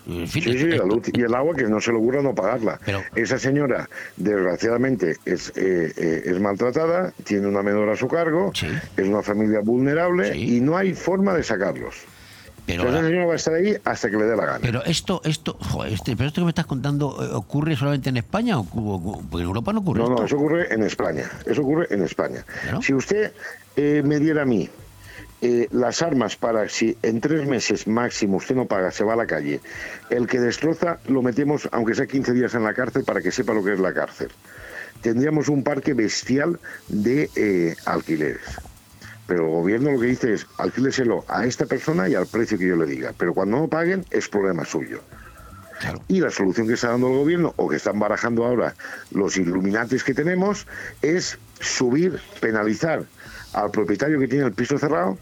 En 0.09 0.27
fin, 0.27 0.43
Sí, 0.43 0.57
sí, 0.57 0.65
la 0.67 0.85
luz 0.85 1.03
y 1.13 1.21
el 1.21 1.33
agua 1.35 1.55
que 1.55 1.63
no 1.65 1.79
se 1.79 1.91
le 1.91 1.97
ocurra 1.97 2.21
no 2.21 2.33
pagarla. 2.33 2.79
Esa 3.15 3.37
señora, 3.37 3.87
desgraciadamente, 4.17 5.17
es, 5.25 5.49
eh, 5.55 5.93
eh, 5.95 6.23
es 6.25 6.39
maltratada, 6.39 7.11
tiene 7.23 7.47
una 7.47 7.61
menor 7.61 7.89
a 7.89 7.95
su 7.95 8.07
cargo, 8.07 8.51
es 8.53 9.07
una 9.07 9.21
familia 9.21 9.59
vulnerable 9.61 10.35
y 10.37 10.59
no 10.61 10.77
hay 10.77 10.93
forma 10.93 11.33
de 11.33 11.43
sacarlos. 11.43 11.95
Pero 12.65 12.83
ahora- 12.83 13.01
señora 13.01 13.25
va 13.25 13.33
a 13.33 13.35
estar 13.35 13.53
ahí 13.55 13.75
hasta 13.83 14.11
que 14.11 14.17
le 14.17 14.25
dé 14.25 14.35
la 14.35 14.45
gana. 14.45 14.59
Pero 14.61 14.83
esto, 14.85 15.21
esto, 15.25 15.57
joder, 15.59 15.91
este, 15.93 16.15
pero 16.15 16.27
esto 16.27 16.41
que 16.41 16.45
me 16.45 16.49
estás 16.51 16.67
contando, 16.67 17.17
eh, 17.23 17.29
¿ocurre 17.33 17.75
solamente 17.75 18.09
en 18.09 18.17
España 18.17 18.59
o 18.59 18.63
porque 18.63 19.41
en 19.43 19.47
Europa 19.47 19.73
no 19.73 19.79
ocurre 19.79 19.99
No, 20.01 20.09
no, 20.09 20.23
eso 20.23 20.35
ocurre 20.35 20.71
en 20.71 20.83
España. 20.83 21.23
Eso 21.47 21.61
ocurre 21.61 21.87
en 21.89 22.03
España. 22.03 22.45
Si 22.83 22.93
usted 22.93 23.31
eh, 23.75 24.03
me 24.05 24.19
diera 24.19 24.43
a 24.43 24.45
mí 24.45 24.69
eh, 25.41 25.67
las 25.71 26.01
armas 26.01 26.35
para 26.35 26.67
si 26.67 26.97
en 27.01 27.21
tres 27.21 27.47
meses 27.47 27.87
máximo 27.87 28.37
usted 28.37 28.55
no 28.55 28.65
paga, 28.65 28.91
se 28.91 29.03
va 29.03 29.13
a 29.13 29.15
la 29.15 29.25
calle, 29.25 29.61
el 30.09 30.27
que 30.27 30.39
destroza 30.39 30.99
lo 31.07 31.21
metemos, 31.21 31.69
aunque 31.71 31.95
sea 31.95 32.07
15 32.07 32.33
días 32.33 32.53
en 32.55 32.63
la 32.63 32.73
cárcel, 32.73 33.03
para 33.05 33.21
que 33.21 33.31
sepa 33.31 33.53
lo 33.53 33.63
que 33.63 33.73
es 33.73 33.79
la 33.79 33.93
cárcel. 33.93 34.29
Tendríamos 35.01 35.47
un 35.47 35.63
parque 35.63 35.93
bestial 35.93 36.59
de 36.89 37.29
eh, 37.35 37.75
alquileres. 37.85 38.41
Pero 39.27 39.45
el 39.45 39.51
gobierno 39.51 39.91
lo 39.91 39.99
que 39.99 40.07
dice 40.07 40.33
es 40.33 40.47
alquíleselo 40.57 41.23
a 41.27 41.45
esta 41.45 41.67
persona 41.67 42.09
y 42.09 42.15
al 42.15 42.25
precio 42.25 42.57
que 42.57 42.67
yo 42.67 42.75
le 42.75 42.85
diga. 42.85 43.13
Pero 43.17 43.33
cuando 43.33 43.59
no 43.59 43.67
paguen 43.67 44.03
es 44.09 44.27
problema 44.27 44.65
suyo. 44.65 45.01
Y 46.07 46.19
la 46.19 46.31
solución 46.31 46.67
que 46.67 46.73
está 46.73 46.89
dando 46.89 47.07
el 47.07 47.17
gobierno, 47.19 47.53
o 47.55 47.69
que 47.69 47.77
están 47.77 47.99
barajando 47.99 48.43
ahora 48.43 48.75
los 49.11 49.37
iluminantes 49.37 50.03
que 50.03 50.13
tenemos, 50.13 50.67
es 51.01 51.37
subir, 51.61 52.19
penalizar 52.41 53.03
al 53.53 53.71
propietario 53.71 54.19
que 54.19 54.27
tiene 54.27 54.45
el 54.45 54.53
piso 54.53 54.77
cerrado, 54.77 55.17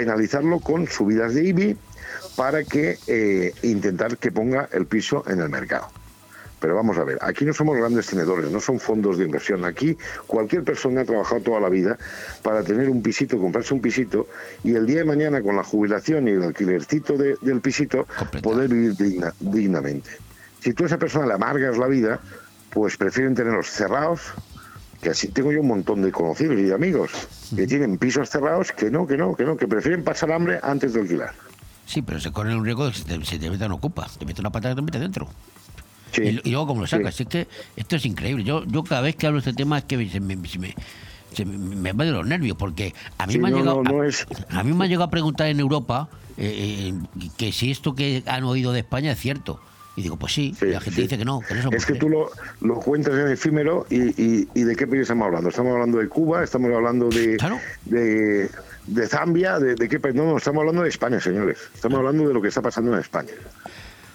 penalizarlo 0.00 0.60
con 0.60 0.86
subidas 0.86 1.32
de 1.34 1.42
IBI 1.44 1.76
para 2.36 2.62
que 2.64 2.98
eh, 3.06 3.54
intentar 3.62 4.18
que 4.18 4.30
ponga 4.30 4.68
el 4.72 4.84
piso 4.84 5.24
en 5.26 5.40
el 5.40 5.48
mercado. 5.48 5.88
Pero 6.60 6.74
vamos 6.74 6.98
a 6.98 7.04
ver, 7.04 7.18
aquí 7.22 7.44
no 7.46 7.52
somos 7.54 7.76
grandes 7.78 8.06
tenedores, 8.06 8.50
no 8.50 8.60
son 8.60 8.78
fondos 8.78 9.16
de 9.18 9.24
inversión. 9.24 9.64
Aquí 9.64 9.96
cualquier 10.26 10.64
persona 10.64 11.00
ha 11.00 11.04
trabajado 11.04 11.40
toda 11.40 11.60
la 11.60 11.68
vida 11.70 11.96
para 12.42 12.62
tener 12.62 12.90
un 12.90 13.02
pisito, 13.02 13.38
comprarse 13.38 13.72
un 13.72 13.80
pisito 13.80 14.26
y 14.64 14.74
el 14.74 14.84
día 14.86 14.98
de 14.98 15.04
mañana 15.04 15.40
con 15.40 15.56
la 15.56 15.64
jubilación 15.64 16.28
y 16.28 16.32
el 16.32 16.42
alquilercito 16.42 17.16
de- 17.16 17.36
del 17.40 17.60
pisito 17.62 18.06
poder 18.42 18.68
vivir 18.68 18.96
digna- 18.96 19.32
dignamente. 19.40 20.10
Si 20.60 20.72
tú 20.74 20.84
a 20.84 20.86
esa 20.88 20.98
persona 20.98 21.26
le 21.26 21.34
amargas 21.34 21.78
la 21.78 21.86
vida, 21.86 22.20
pues 22.70 22.96
prefieren 22.98 23.34
tenerlos 23.34 23.70
cerrados, 23.70 24.20
que 25.06 25.10
así 25.10 25.28
tengo 25.28 25.52
yo 25.52 25.60
un 25.60 25.68
montón 25.68 26.02
de 26.02 26.10
conocidos 26.10 26.58
y 26.58 26.62
de 26.64 26.74
amigos 26.74 27.12
que 27.54 27.64
tienen 27.68 27.96
pisos 27.96 28.28
cerrados 28.28 28.72
que 28.72 28.90
no, 28.90 29.06
que 29.06 29.16
no, 29.16 29.36
que 29.36 29.44
no, 29.44 29.56
que 29.56 29.68
prefieren 29.68 30.02
pasar 30.02 30.32
hambre 30.32 30.58
antes 30.64 30.94
de 30.94 31.00
alquilar. 31.02 31.32
Sí, 31.86 32.02
pero 32.02 32.18
se 32.18 32.32
corre 32.32 32.56
un 32.56 32.64
riesgo 32.64 32.86
de 32.86 32.90
que 32.90 32.98
se 32.98 33.04
te, 33.04 33.24
se 33.24 33.38
te 33.38 33.48
meta 33.48 33.66
en 33.66 33.70
ocupa, 33.72 34.08
te 34.18 34.24
mete 34.26 34.40
una 34.40 34.50
patada 34.50 34.72
y 34.72 34.74
te 34.74 34.82
mete 34.82 34.98
dentro. 34.98 35.28
Sí. 36.10 36.22
Y, 36.22 36.48
y 36.48 36.50
luego, 36.50 36.66
¿cómo 36.66 36.80
lo 36.80 36.86
sacas? 36.88 37.14
Sí. 37.14 37.22
Es 37.22 37.28
que 37.28 37.46
esto 37.76 37.94
es 37.94 38.04
increíble. 38.04 38.42
Yo, 38.42 38.64
yo 38.64 38.82
cada 38.82 39.00
vez 39.02 39.14
que 39.14 39.28
hablo 39.28 39.40
de 39.40 39.48
este 39.48 39.62
tema 39.62 39.78
es 39.78 39.84
que 39.84 40.08
se 40.08 40.18
me, 40.18 40.36
se 40.48 40.58
me, 40.58 40.74
me, 41.44 41.76
me 41.76 41.92
va 41.92 42.04
de 42.04 42.10
los 42.10 42.26
nervios, 42.26 42.56
porque 42.56 42.92
a 43.16 43.28
mí, 43.28 43.34
Sí, 43.34 43.38
me, 43.38 43.46
han 43.46 43.52
no, 43.52 43.58
llegado, 43.60 43.82
no, 43.84 43.92
no 43.92 44.02
a, 44.02 44.06
es- 44.08 44.26
a 44.50 44.64
mí 44.64 44.72
me 44.72 44.84
han 44.86 44.90
llegado 44.90 45.04
a 45.04 45.10
preguntar 45.10 45.46
en 45.46 45.60
Europa 45.60 46.08
eh, 46.36 46.92
eh, 46.92 47.28
que 47.36 47.52
si 47.52 47.70
esto 47.70 47.94
que 47.94 48.24
han 48.26 48.42
oído 48.42 48.72
de 48.72 48.80
España 48.80 49.12
es 49.12 49.20
cierto. 49.20 49.60
Y 49.96 50.02
digo, 50.02 50.16
pues 50.18 50.34
sí, 50.34 50.54
y 50.60 50.66
la 50.66 50.80
gente 50.80 50.96
sí. 50.96 51.02
dice 51.02 51.16
que 51.18 51.24
no, 51.24 51.40
que 51.40 51.54
no 51.54 51.70
Es 51.72 51.86
que 51.86 51.94
tú 51.94 52.08
lo, 52.10 52.30
lo 52.60 52.74
cuentas 52.80 53.14
en 53.14 53.28
efímero 53.28 53.86
y, 53.88 54.08
y, 54.22 54.48
y 54.54 54.62
de 54.62 54.76
qué 54.76 54.86
país 54.86 55.02
estamos 55.02 55.26
hablando. 55.26 55.48
Estamos 55.48 55.72
hablando 55.72 55.98
de 55.98 56.08
Cuba, 56.08 56.44
estamos 56.44 56.70
hablando 56.72 57.08
de, 57.08 57.38
de, 57.86 58.50
de 58.86 59.06
Zambia, 59.08 59.58
de, 59.58 59.74
de 59.74 59.88
qué 59.88 59.98
país. 59.98 60.14
No, 60.14 60.24
no, 60.26 60.36
estamos 60.36 60.60
hablando 60.60 60.82
de 60.82 60.90
España, 60.90 61.18
señores. 61.20 61.58
Estamos 61.74 61.98
hablando 61.98 62.28
de 62.28 62.34
lo 62.34 62.42
que 62.42 62.48
está 62.48 62.60
pasando 62.60 62.92
en 62.92 63.00
España. 63.00 63.30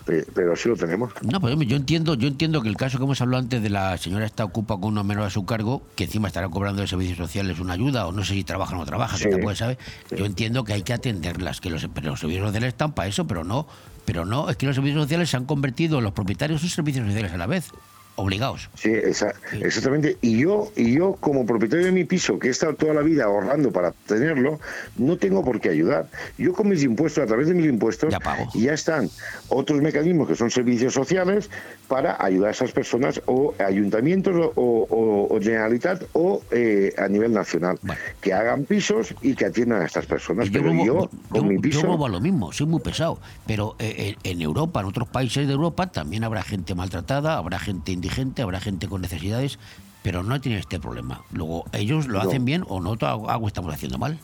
Pe- 0.06 0.26
Pero 0.34 0.56
sí 0.56 0.68
lo 0.70 0.76
tenemos. 0.76 1.12
No, 1.22 1.38
hombre, 1.38 1.66
yo 1.68 1.76
entiendo, 1.76 2.16
yo 2.16 2.28
entiendo 2.28 2.62
que 2.62 2.70
el 2.70 2.76
caso 2.78 2.98
que 2.98 3.04
hemos 3.04 3.22
hablado 3.22 3.42
antes 3.44 3.62
de 3.62 3.70
la 3.70 3.98
señora 3.98 4.26
está 4.26 4.44
ocupa 4.46 4.76
con 4.76 4.86
uno 4.94 5.04
menor 5.04 5.26
a 5.26 5.30
su 5.30 5.46
cargo, 5.46 5.84
que 5.96 6.06
encima 6.06 6.28
estará 6.28 6.50
cobrando 6.50 6.82
de 6.82 6.88
servicios 6.88 7.18
sociales 7.18 7.60
una 7.60 7.74
ayuda, 7.74 8.08
o 8.08 8.12
no 8.12 8.24
sé 8.24 8.34
si 8.34 8.44
trabaja 8.44 8.76
o 8.76 8.80
no 8.80 8.86
trabaja, 8.86 9.18
que 9.18 9.24
Sí. 9.26 9.30
tampoco 9.30 9.52
se 9.52 9.58
sabe. 9.58 9.78
Yo 10.16 10.26
entiendo 10.26 10.64
que 10.64 10.74
hay 10.74 10.82
que 10.84 10.94
atenderlas, 10.94 11.62
que 11.62 11.70
los, 11.70 11.88
pero 11.94 12.10
los 12.12 12.20
servicios 12.20 12.48
sociales 12.48 12.70
están 12.70 12.94
para 12.94 13.10
eso, 13.10 13.28
pero 13.28 13.44
no, 13.44 13.68
pero 14.06 14.26
no, 14.26 14.50
es 14.50 14.58
que 14.58 14.66
los 14.66 14.76
servicios 14.76 15.04
sociales 15.04 15.30
se 15.30 15.38
han 15.38 15.46
convertido 15.46 16.02
los 16.02 16.14
propietarios 16.14 16.64
en 16.64 16.70
servicios 16.70 17.06
sociales 17.08 17.32
a 17.32 17.38
la 17.38 17.48
vez, 17.48 17.72
obligados. 18.16 18.70
Sí, 18.76 18.90
esa- 18.92 19.34
exactamente. 19.62 20.18
Y 20.22 20.40
yo, 20.40 20.72
y 20.76 20.94
yo, 20.94 21.14
como 21.20 21.46
propietario 21.46 21.86
de 21.86 21.92
mi 21.92 22.04
piso, 22.04 22.38
que 22.40 22.48
he 22.48 22.52
estado 22.52 22.76
toda 22.76 22.94
la 22.94 23.02
vida 23.02 23.26
ahorrando 23.26 23.72
para 23.72 23.92
tenerlo, 24.08 24.60
no 24.98 25.18
tengo 25.18 25.44
por 25.44 25.60
qué 25.60 25.70
ayudar. 25.70 26.08
Yo 26.38 26.54
con 26.54 26.70
mis 26.70 26.84
impuestos, 26.84 27.24
a 27.24 27.28
través 27.28 27.48
de 27.48 27.54
mis 27.54 27.66
impuestos, 27.68 28.14
y 28.54 28.64
ya 28.64 28.74
están 28.74 29.10
otros 29.50 29.82
mecanismos 29.82 30.28
que 30.28 30.36
son 30.36 30.52
servicios 30.52 30.94
sociales 30.94 31.50
para 31.88 32.24
ayudar 32.24 32.50
a 32.50 32.52
esas 32.52 32.72
personas 32.72 33.22
o 33.26 33.54
ayuntamientos 33.60 34.36
o, 34.36 34.52
o- 34.90 35.36
o 35.36 35.40
Generalitat 35.42 36.04
o 36.14 36.42
eh, 36.52 36.94
a 36.98 37.08
nivel 37.08 37.34
nacional 37.34 37.80
que 38.22 38.34
hagan 38.34 38.66
pisos 38.66 39.14
y 39.22 39.36
que 39.36 39.46
atiendan 39.46 39.82
a 39.82 39.86
estas 39.86 40.06
personas. 40.06 40.48
Yo 40.50 40.62
Pero 40.62 40.74
yo, 40.74 40.86
yo- 40.86 41.10
con 41.30 41.48
mi 41.48 41.56
yo 41.56 41.62
piso, 41.62 41.88
vuelvo 41.88 42.06
a 42.06 42.10
lo 42.10 42.20
mismo, 42.20 42.52
soy 42.52 42.68
muy 42.68 42.80
pesado. 42.82 43.20
Pero 43.48 43.76
eh, 43.80 44.16
en 44.24 44.32
en 44.32 44.42
Europa, 44.42 44.80
en 44.80 44.86
otros 44.88 45.08
países 45.10 45.46
de 45.48 45.54
Europa, 45.54 45.88
también 45.92 46.24
habrá 46.24 46.42
gente 46.44 46.74
maltratada, 46.74 47.38
habrá 47.38 47.60
gente 47.60 47.92
indigente, 48.02 48.42
habrá 48.42 48.60
gente 48.60 48.88
con 48.88 49.02
necesidades, 49.02 49.60
pero 50.02 50.24
no 50.24 50.42
tienen 50.42 50.60
este 50.60 50.80
problema. 50.80 51.24
Luego, 51.32 51.66
ellos 51.74 52.08
lo 52.08 52.22
No. 52.24 52.28
hacen 52.28 52.44
bien 52.46 52.64
o 52.68 52.80
nosotros 52.82 53.30
algo 53.30 53.48
estamos 53.48 53.74
haciendo 53.74 54.00
mal. 54.00 54.18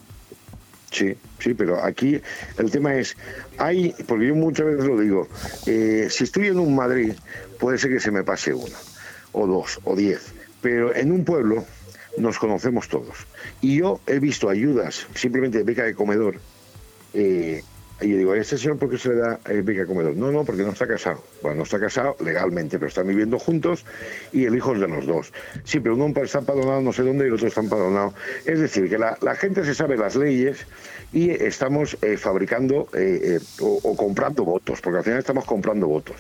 Sí, 0.92 1.16
sí, 1.40 1.54
pero 1.54 1.84
aquí 1.84 2.20
el 2.58 2.72
tema 2.72 2.96
es, 2.96 3.16
hay, 3.60 3.94
porque 4.08 4.28
yo 4.28 4.36
muchas 4.36 4.66
veces 4.66 4.86
lo 4.86 5.00
digo, 5.00 5.28
eh, 5.68 6.08
si 6.10 6.24
estoy 6.24 6.48
en 6.48 6.60
un 6.60 6.76
Madrid, 6.76 7.14
puede 7.60 7.78
ser 7.78 7.92
que 7.92 8.00
se 8.00 8.10
me 8.10 8.24
pase 8.24 8.54
uno, 8.54 8.74
o 9.34 9.46
dos, 9.46 9.80
o 9.84 9.96
diez, 9.96 10.34
pero 10.62 10.96
en 10.96 11.12
un 11.12 11.24
pueblo 11.26 11.66
nos 12.18 12.40
conocemos 12.40 12.88
todos. 12.88 13.16
Y 13.62 13.78
yo 13.80 14.00
he 14.08 14.20
visto 14.20 14.50
ayudas, 14.50 15.06
simplemente 15.14 15.60
de 15.60 15.66
beca 15.66 15.84
de 15.84 15.94
comedor, 15.94 16.40
eh, 17.14 17.64
Y 18.02 18.10
yo 18.10 18.18
digo, 18.18 18.32
¿a 18.34 18.38
este 18.38 18.58
señor 18.58 18.78
por 18.78 18.90
qué 18.90 18.98
se 18.98 19.10
le 19.10 19.16
da 19.16 19.40
eh, 19.50 19.62
beca 19.64 19.86
comedor? 19.86 20.16
No, 20.16 20.32
no, 20.32 20.44
porque 20.44 20.64
no 20.64 20.72
está 20.72 20.88
casado. 20.88 21.24
Bueno, 21.42 21.58
no 21.58 21.64
está 21.64 21.80
casado 21.80 22.16
legalmente, 22.24 22.78
pero 22.78 22.90
están 22.90 23.08
viviendo 23.08 23.40
juntos 23.40 23.86
y 24.32 24.46
el 24.46 24.56
hijo 24.56 24.74
es 24.74 24.80
de 24.80 24.88
los 24.88 25.06
dos. 25.06 25.34
Sí, 25.64 25.80
pero 25.80 25.96
uno 25.96 26.08
está 26.22 26.40
empadronado 26.40 26.82
no 26.82 26.94
sé 26.94 27.04
dónde 27.04 27.26
y 27.26 27.28
el 27.28 27.34
otro 27.34 27.48
está 27.48 27.62
empadronado. 27.62 28.14
Es 28.46 28.60
decir, 28.60 28.90
que 28.90 28.98
la, 28.98 29.18
gente 29.36 29.64
se 29.64 29.74
sabe 29.74 29.98
las 29.98 30.16
leyes 30.16 30.66
y 31.14 31.30
estamos 31.30 31.98
eh, 32.02 32.18
fabricando 32.18 32.90
eh, 32.94 33.40
eh, 33.40 33.40
o, 33.62 33.96
comprando 33.96 34.44
votos, 34.44 34.82
porque 34.82 34.98
al 34.98 35.04
final 35.04 35.20
estamos 35.20 35.46
comprando 35.46 35.88
votos. 35.88 36.16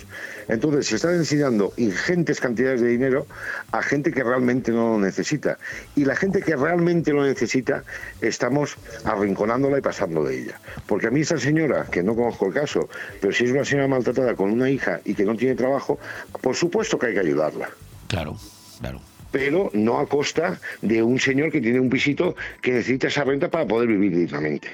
Entonces, 0.48 0.88
se 0.88 0.96
están 0.96 1.16
enseñando 1.16 1.74
ingentes 1.78 2.40
cantidades 2.40 2.82
de 2.82 2.88
dinero 2.88 3.26
a 3.72 3.82
gente 3.82 4.12
que 4.12 4.24
realmente 4.24 4.72
no 4.72 4.94
lo 4.94 5.00
necesita. 5.00 5.58
Y 5.96 6.06
la 6.06 6.16
gente 6.16 6.42
que 6.42 6.56
realmente 6.56 7.12
lo 7.12 7.24
necesita, 7.24 7.84
estamos 8.22 8.78
arrinconándola 9.04 9.80
y 9.80 9.82
pasando 9.82 10.24
de 10.24 10.40
ella. 10.40 10.60
Porque 10.88 11.08
a 11.08 11.12
mí 11.12 11.22
esa 11.22 11.38
señora, 11.38 11.67
que 11.92 12.04
no 12.04 12.16
conozco 12.16 12.48
el 12.48 12.54
caso, 12.54 12.90
pero 13.22 13.34
si 13.34 13.46
es 13.46 13.52
una 13.52 13.66
señora 13.66 13.88
maltratada 13.88 14.36
con 14.36 14.52
una 14.52 14.70
hija 14.70 15.00
y 15.06 15.14
que 15.14 15.24
no 15.24 15.36
tiene 15.36 15.56
trabajo, 15.56 16.00
por 16.42 16.56
supuesto 16.56 16.98
que 16.98 17.08
hay 17.08 17.14
que 17.14 17.20
ayudarla. 17.20 17.70
Claro, 18.08 18.38
claro. 18.80 19.02
Pero 19.32 19.70
no 19.74 20.00
a 20.00 20.08
costa 20.08 20.60
de 20.82 21.04
un 21.04 21.20
señor 21.20 21.52
que 21.52 21.62
tiene 21.62 21.80
un 21.80 21.90
pisito 21.90 22.36
que 22.62 22.72
necesita 22.72 23.08
esa 23.08 23.24
renta 23.24 23.50
para 23.50 23.68
poder 23.68 23.90
vivir 23.90 24.16
dignamente. 24.16 24.68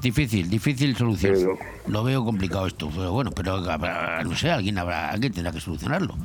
Difícil, 0.00 0.48
difícil 0.48 0.94
solución. 0.96 1.58
Lo 1.86 2.04
veo 2.04 2.24
complicado 2.24 2.66
esto, 2.66 2.90
pero 2.94 3.12
bueno, 3.12 3.32
pero 3.32 3.60
no 3.60 4.36
sé, 4.36 4.50
alguien 4.50 4.78
habrá, 4.78 5.10
alguien 5.10 5.32
tendrá 5.32 5.52
que 5.52 5.60
solucionarlo. 5.60 6.16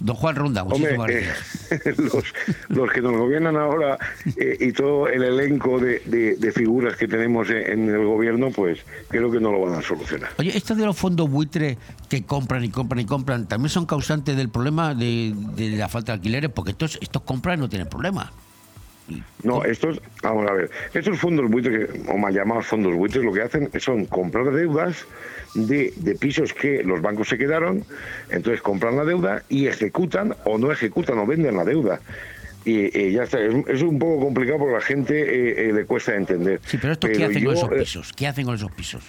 Don 0.00 0.14
Juan 0.16 0.36
Ronda, 0.36 0.62
Hombre, 0.62 0.96
muchísimas 0.96 1.10
eh, 1.10 1.26
gracias. 1.70 1.98
los, 1.98 2.24
los 2.68 2.92
que 2.92 3.00
nos 3.02 3.12
gobiernan 3.16 3.56
ahora 3.56 3.98
eh, 4.36 4.56
y 4.60 4.72
todo 4.72 5.08
el 5.08 5.22
elenco 5.22 5.78
de, 5.80 6.00
de- 6.06 6.36
de 6.36 6.52
figuras 6.52 6.96
que 6.96 7.08
tenemos 7.08 7.50
en, 7.50 7.56
en 7.88 7.88
el 7.88 8.04
gobierno, 8.04 8.50
pues 8.50 8.78
creo 9.08 9.30
que 9.30 9.40
no 9.40 9.50
lo 9.52 9.62
van 9.62 9.74
a 9.78 9.82
solucionar. 9.82 10.30
Oye, 10.38 10.56
estos 10.56 10.76
de 10.76 10.86
los 10.86 10.96
fondos 10.96 11.28
buitre 11.30 11.76
que 12.08 12.22
compran 12.24 12.64
y 12.64 12.68
compran 12.70 13.00
y 13.00 13.04
compran, 13.06 13.46
también 13.48 13.70
son 13.70 13.86
causantes 13.86 14.36
del 14.36 14.48
problema 14.50 14.94
de, 14.94 15.34
de 15.56 15.70
la 15.70 15.88
falta 15.88 16.12
de 16.12 16.16
alquileres, 16.18 16.50
porque 16.50 16.70
estos, 16.70 16.98
estos 17.00 17.22
compran 17.22 17.58
y 17.58 17.62
no 17.62 17.68
tienen 17.68 17.88
problema. 17.88 18.32
No, 19.42 19.64
estos, 19.64 20.00
vamos 20.22 20.50
a 20.50 20.54
ver, 20.54 20.70
estos 20.94 21.18
fondos 21.18 21.50
buitres, 21.50 21.90
o 22.08 22.18
mal 22.18 22.34
llamados 22.34 22.66
fondos 22.66 22.94
buitres, 22.94 23.24
lo 23.24 23.32
que 23.32 23.42
hacen 23.42 23.70
son 23.78 24.06
comprar 24.06 24.50
deudas 24.52 25.04
de, 25.54 25.92
de 25.96 26.14
pisos 26.14 26.52
que 26.52 26.82
los 26.82 27.00
bancos 27.00 27.28
se 27.28 27.38
quedaron, 27.38 27.84
entonces 28.30 28.60
compran 28.60 28.96
la 28.96 29.04
deuda 29.04 29.42
y 29.48 29.66
ejecutan 29.66 30.34
o 30.44 30.58
no 30.58 30.70
ejecutan 30.72 31.18
o 31.18 31.26
venden 31.26 31.56
la 31.56 31.64
deuda. 31.64 32.00
Y 32.64 33.12
ya 33.12 33.22
está, 33.22 33.40
es, 33.40 33.54
es 33.66 33.82
un 33.82 33.98
poco 33.98 34.26
complicado 34.26 34.58
porque 34.58 34.74
a 34.74 34.78
la 34.78 34.84
gente 34.84 35.14
eh, 35.14 35.70
eh, 35.70 35.72
le 35.72 35.86
cuesta 35.86 36.14
entender. 36.14 36.60
Sí, 36.66 36.76
pero 36.78 36.92
¿estos 36.92 37.10
qué 37.10 37.24
hacen 37.24 37.44
con 37.44 37.54
esos 37.54 37.72
eh, 37.72 37.76
pisos? 37.78 38.12
¿Qué 38.12 38.26
hacen 38.26 38.44
con 38.44 38.54
esos 38.56 38.72
pisos? 38.72 39.04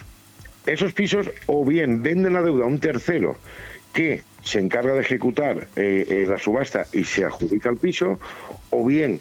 esos 0.66 0.94
pisos 0.94 1.30
o 1.48 1.66
bien 1.66 2.04
venden 2.04 2.34
la 2.34 2.42
deuda 2.42 2.66
a 2.66 2.68
un 2.68 2.80
tercero 2.80 3.38
que 3.94 4.22
se 4.44 4.60
encarga 4.60 4.94
de 4.94 5.02
ejecutar 5.02 5.68
eh, 5.76 6.06
eh, 6.08 6.26
la 6.28 6.38
subasta 6.38 6.86
y 6.94 7.04
se 7.04 7.26
adjudica 7.26 7.70
el 7.70 7.78
piso, 7.78 8.20
o 8.70 8.86
bien 8.86 9.20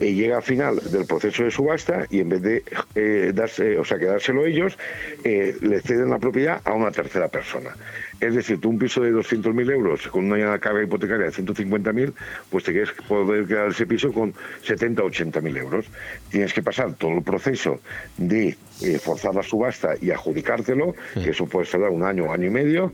eh, 0.00 0.14
llega 0.14 0.38
al 0.38 0.42
final 0.42 0.80
del 0.90 1.04
proceso 1.06 1.44
de 1.44 1.50
subasta 1.50 2.06
y 2.10 2.20
en 2.20 2.30
vez 2.30 2.42
de 2.42 2.64
eh, 2.94 3.32
darse, 3.34 3.78
o 3.78 3.84
sea, 3.84 3.98
quedárselo 3.98 4.46
ellos, 4.46 4.78
eh, 5.24 5.54
le 5.60 5.80
ceden 5.82 6.10
la 6.10 6.18
propiedad 6.18 6.60
a 6.64 6.72
una 6.72 6.90
tercera 6.90 7.28
persona. 7.28 7.76
Es 8.18 8.34
decir, 8.34 8.60
tú 8.60 8.70
un 8.70 8.78
piso 8.78 9.02
de 9.02 9.12
200.000 9.12 9.70
euros 9.72 10.06
con 10.08 10.30
una 10.30 10.58
carga 10.58 10.82
hipotecaria 10.82 11.26
de 11.26 11.32
150.000, 11.32 12.12
pues 12.50 12.64
te 12.64 12.72
quieres 12.72 12.92
poder 13.08 13.46
quedar 13.46 13.68
ese 13.68 13.86
piso 13.86 14.12
con 14.12 14.34
70 14.62 15.02
o 15.02 15.10
80.000 15.10 15.56
euros. 15.58 15.86
Tienes 16.30 16.52
que 16.52 16.62
pasar 16.62 16.94
todo 16.94 17.12
el 17.12 17.22
proceso 17.22 17.80
de 18.18 18.56
eh, 18.82 18.98
forzar 18.98 19.34
la 19.34 19.42
subasta 19.42 19.94
y 20.00 20.10
adjudicártelo, 20.10 20.94
que 21.14 21.30
eso 21.30 21.46
puede 21.46 21.66
tardar 21.66 21.90
un 21.90 22.02
año 22.02 22.24
o 22.24 22.32
año 22.32 22.46
y 22.46 22.50
medio, 22.50 22.92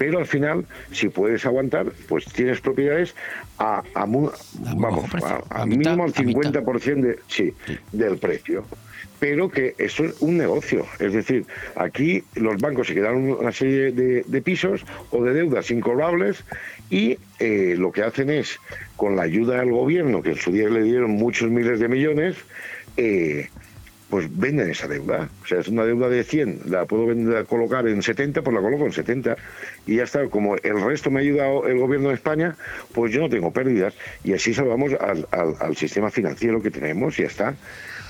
pero 0.00 0.18
al 0.18 0.24
final, 0.26 0.64
si 0.92 1.10
puedes 1.10 1.44
aguantar, 1.44 1.92
pues 2.08 2.24
tienes 2.24 2.58
propiedades 2.62 3.14
a, 3.58 3.82
a 3.94 4.06
mu- 4.06 4.30
vamos, 4.74 5.04
a, 5.50 5.60
a 5.60 5.66
mínimo 5.66 6.04
al 6.04 6.14
50% 6.14 7.00
de, 7.02 7.18
sí, 7.28 7.52
del 7.92 8.16
precio. 8.16 8.64
Pero 9.18 9.50
que 9.50 9.74
eso 9.76 10.06
es 10.06 10.14
un 10.22 10.38
negocio. 10.38 10.86
Es 10.98 11.12
decir, 11.12 11.44
aquí 11.76 12.24
los 12.34 12.56
bancos 12.56 12.86
se 12.86 12.94
quedaron 12.94 13.30
una 13.30 13.52
serie 13.52 13.92
de, 13.92 14.22
de 14.26 14.40
pisos 14.40 14.86
o 15.10 15.22
de 15.22 15.34
deudas 15.34 15.70
incobrables 15.70 16.42
y 16.88 17.18
eh, 17.38 17.74
lo 17.76 17.92
que 17.92 18.02
hacen 18.02 18.30
es, 18.30 18.58
con 18.96 19.16
la 19.16 19.24
ayuda 19.24 19.58
del 19.60 19.72
gobierno, 19.72 20.22
que 20.22 20.30
en 20.30 20.36
su 20.38 20.50
día 20.50 20.70
le 20.70 20.82
dieron 20.82 21.10
muchos 21.10 21.50
miles 21.50 21.78
de 21.78 21.88
millones, 21.88 22.36
eh, 22.96 23.50
pues 24.10 24.26
venden 24.38 24.68
esa 24.70 24.88
deuda. 24.88 25.28
O 25.42 25.46
sea, 25.46 25.60
es 25.60 25.68
una 25.68 25.84
deuda 25.84 26.08
de 26.08 26.24
100, 26.24 26.62
la 26.66 26.84
puedo 26.84 27.06
colocar 27.46 27.86
en 27.86 28.02
70, 28.02 28.42
pues 28.42 28.54
la 28.54 28.60
coloco 28.60 28.84
en 28.84 28.92
70. 28.92 29.36
Y 29.86 29.96
ya 29.96 30.02
está, 30.02 30.26
como 30.28 30.56
el 30.56 30.82
resto 30.82 31.10
me 31.10 31.20
ha 31.20 31.22
ayudado 31.22 31.66
el 31.68 31.78
gobierno 31.78 32.08
de 32.08 32.16
España, 32.16 32.56
pues 32.92 33.12
yo 33.12 33.20
no 33.20 33.28
tengo 33.30 33.52
pérdidas. 33.52 33.94
Y 34.24 34.32
así 34.32 34.52
salvamos 34.52 34.92
al, 34.94 35.26
al- 35.30 35.76
sistema 35.76 36.10
financiero 36.10 36.60
que 36.60 36.70
tenemos 36.70 37.18
y 37.18 37.22
ya 37.22 37.28
está. 37.28 37.54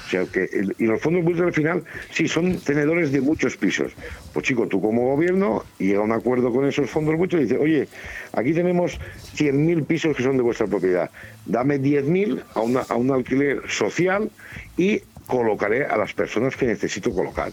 O 0.06 0.10
sea, 0.10 0.24
que 0.24 0.48
y 0.78 0.86
los 0.86 1.00
fondos 1.00 1.22
buitres 1.22 1.46
al 1.46 1.52
final, 1.52 1.84
sí, 2.10 2.26
son 2.26 2.58
tenedores 2.58 3.12
de 3.12 3.20
muchos 3.20 3.56
pisos. 3.56 3.92
Pues 4.32 4.44
chico, 4.44 4.66
tú 4.66 4.80
como 4.80 5.02
gobierno 5.14 5.64
llega 5.78 6.00
a 6.00 6.02
un 6.02 6.10
acuerdo 6.10 6.50
con 6.50 6.66
esos 6.66 6.90
fondos 6.90 7.16
buitres 7.16 7.42
y 7.42 7.44
dice, 7.44 7.58
oye, 7.58 7.86
aquí 8.32 8.52
tenemos 8.52 8.98
100.000 9.36 9.86
pisos 9.86 10.16
que 10.16 10.24
son 10.24 10.36
de 10.36 10.42
vuestra 10.42 10.66
propiedad. 10.66 11.10
Dame 11.46 11.78
10.000 11.80 12.42
a, 12.54 12.60
una- 12.60 12.80
a 12.88 12.96
un 12.96 13.12
alquiler 13.12 13.62
social 13.68 14.30
y 14.76 15.00
colocaré 15.30 15.86
a 15.86 15.96
las 15.96 16.12
personas 16.12 16.56
que 16.56 16.66
necesito 16.66 17.12
colocar. 17.12 17.52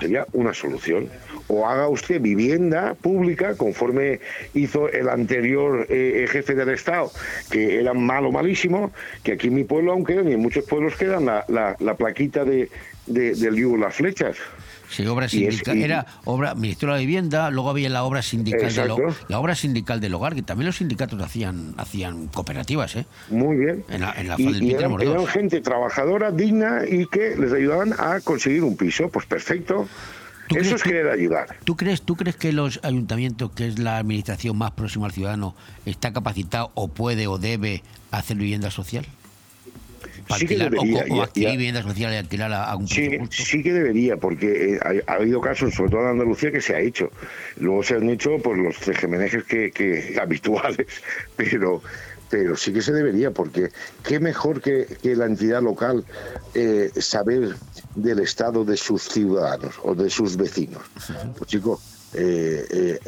Sería 0.00 0.26
una 0.32 0.52
solución. 0.52 1.08
O 1.48 1.66
haga 1.66 1.88
usted 1.88 2.20
vivienda 2.20 2.94
pública 2.94 3.54
conforme 3.56 4.20
hizo 4.52 4.88
el 4.90 5.08
anterior 5.08 5.86
eh, 5.88 6.26
jefe 6.28 6.54
del 6.54 6.70
Estado, 6.70 7.10
que 7.50 7.80
era 7.80 7.94
malo, 7.94 8.30
malísimo, 8.32 8.92
que 9.22 9.32
aquí 9.32 9.46
en 9.46 9.54
mi 9.54 9.64
pueblo 9.64 9.92
aún 9.92 10.04
quedan 10.04 10.28
y 10.28 10.32
en 10.34 10.40
muchos 10.40 10.64
pueblos 10.64 10.96
quedan 10.96 11.24
la, 11.26 11.44
la- 11.48 11.76
la 11.78 11.94
plaquita 11.94 12.44
de, 12.44 12.68
de- 13.06 13.34
del 13.36 13.54
yugo, 13.54 13.76
las 13.78 13.94
flechas. 13.94 14.36
Sí, 14.88 15.06
obra 15.06 15.26
Y 15.26 15.44
es- 15.44 15.54
sindical. 15.56 15.76
y- 15.78 15.82
Era 15.82 16.06
obra 16.24 16.54
Ministerio 16.54 16.94
de 16.94 17.00
la 17.00 17.06
Vivienda, 17.06 17.50
luego 17.50 17.70
había 17.70 17.88
la 17.88 18.04
obra 18.04 18.22
sindical 18.22 18.62
Exacto. 18.64 18.98
la 19.28 19.38
obra 19.38 19.54
sindical 19.54 20.00
del 20.00 20.14
hogar, 20.14 20.34
que 20.34 20.42
también 20.42 20.66
los 20.66 20.76
sindicatos 20.76 21.20
hacían 21.20 21.74
hacían 21.76 22.28
cooperativas, 22.28 22.94
¿eh? 22.96 23.06
Muy 23.30 23.56
bien. 23.56 23.84
En 23.88 24.00
la, 24.02 24.12
en 24.12 24.28
la 24.28 24.34
Y, 24.38 24.64
y 24.64 24.72
eran, 24.74 25.00
eran 25.00 25.26
gente 25.26 25.60
trabajadora, 25.60 26.30
digna 26.30 26.82
y 26.88 27.06
que 27.06 27.34
les 27.36 27.52
ayudaban 27.52 27.94
a 27.98 28.20
conseguir 28.20 28.62
un 28.62 28.76
piso. 28.76 29.08
Pues 29.08 29.26
perfecto. 29.26 29.88
Eso 30.54 30.76
es 30.76 30.82
querer 30.84 31.08
ayudar. 31.08 31.56
¿Tú 31.64 31.76
crees, 31.76 32.02
¿Tú 32.02 32.14
crees 32.14 32.36
que 32.36 32.52
los 32.52 32.78
ayuntamientos, 32.84 33.50
que 33.50 33.66
es 33.66 33.80
la 33.80 33.98
administración 33.98 34.56
más 34.56 34.70
próxima 34.70 35.06
al 35.06 35.12
ciudadano, 35.12 35.56
está 35.86 36.12
capacitado 36.12 36.70
o 36.74 36.86
puede 36.86 37.26
o 37.26 37.38
debe 37.38 37.82
hacer 38.12 38.36
vivienda 38.36 38.70
social? 38.70 39.04
Para 40.28 40.38
Sí 40.40 40.46
que 40.46 40.54
alquilar, 40.54 40.74
o- 40.78 40.82
debería, 40.82 41.14
o, 41.14 41.16
y- 41.16 41.20
adquirir 41.20 41.48
y- 41.48 41.56
vivienda 41.56 41.82
social 41.82 42.12
y 42.12 42.16
alquilar 42.16 42.52
a, 42.52 42.64
a 42.70 42.76
un 42.76 42.88
Sí, 42.88 43.18
sí 43.30 43.62
que 43.62 43.72
debería, 43.72 44.16
porque 44.16 44.74
eh, 44.74 44.78
ha, 45.06 45.12
ha 45.12 45.14
habido 45.16 45.40
casos, 45.40 45.74
sobre 45.74 45.90
todo 45.90 46.00
en 46.02 46.08
Andalucía, 46.08 46.50
que 46.52 46.60
se 46.60 46.74
ha 46.74 46.80
hecho. 46.80 47.10
Luego 47.56 47.82
se 47.82 47.94
han 47.94 48.08
hecho 48.10 48.38
pues 48.42 48.58
los 48.58 48.76
tejemenejes 48.78 49.44
que, 49.44 49.70
que 49.70 50.18
habituales, 50.20 50.86
pero 51.36 51.82
pero 52.28 52.56
sí 52.56 52.72
que 52.72 52.82
se 52.82 52.92
debería, 52.92 53.30
porque 53.30 53.68
qué 54.02 54.18
mejor 54.18 54.60
que, 54.60 54.84
que 55.00 55.14
la 55.14 55.26
entidad 55.26 55.62
local 55.62 56.04
eh, 56.54 56.90
saber 56.98 57.54
del 57.94 58.18
estado 58.18 58.64
de 58.64 58.76
sus 58.76 59.02
ciudadanos 59.04 59.76
o 59.84 59.94
de 59.94 60.10
sus 60.10 60.36
vecinos. 60.36 60.82
Pues 61.38 61.48
chico, 61.48 61.80
eh, 62.14 62.66
eh, 62.68 62.98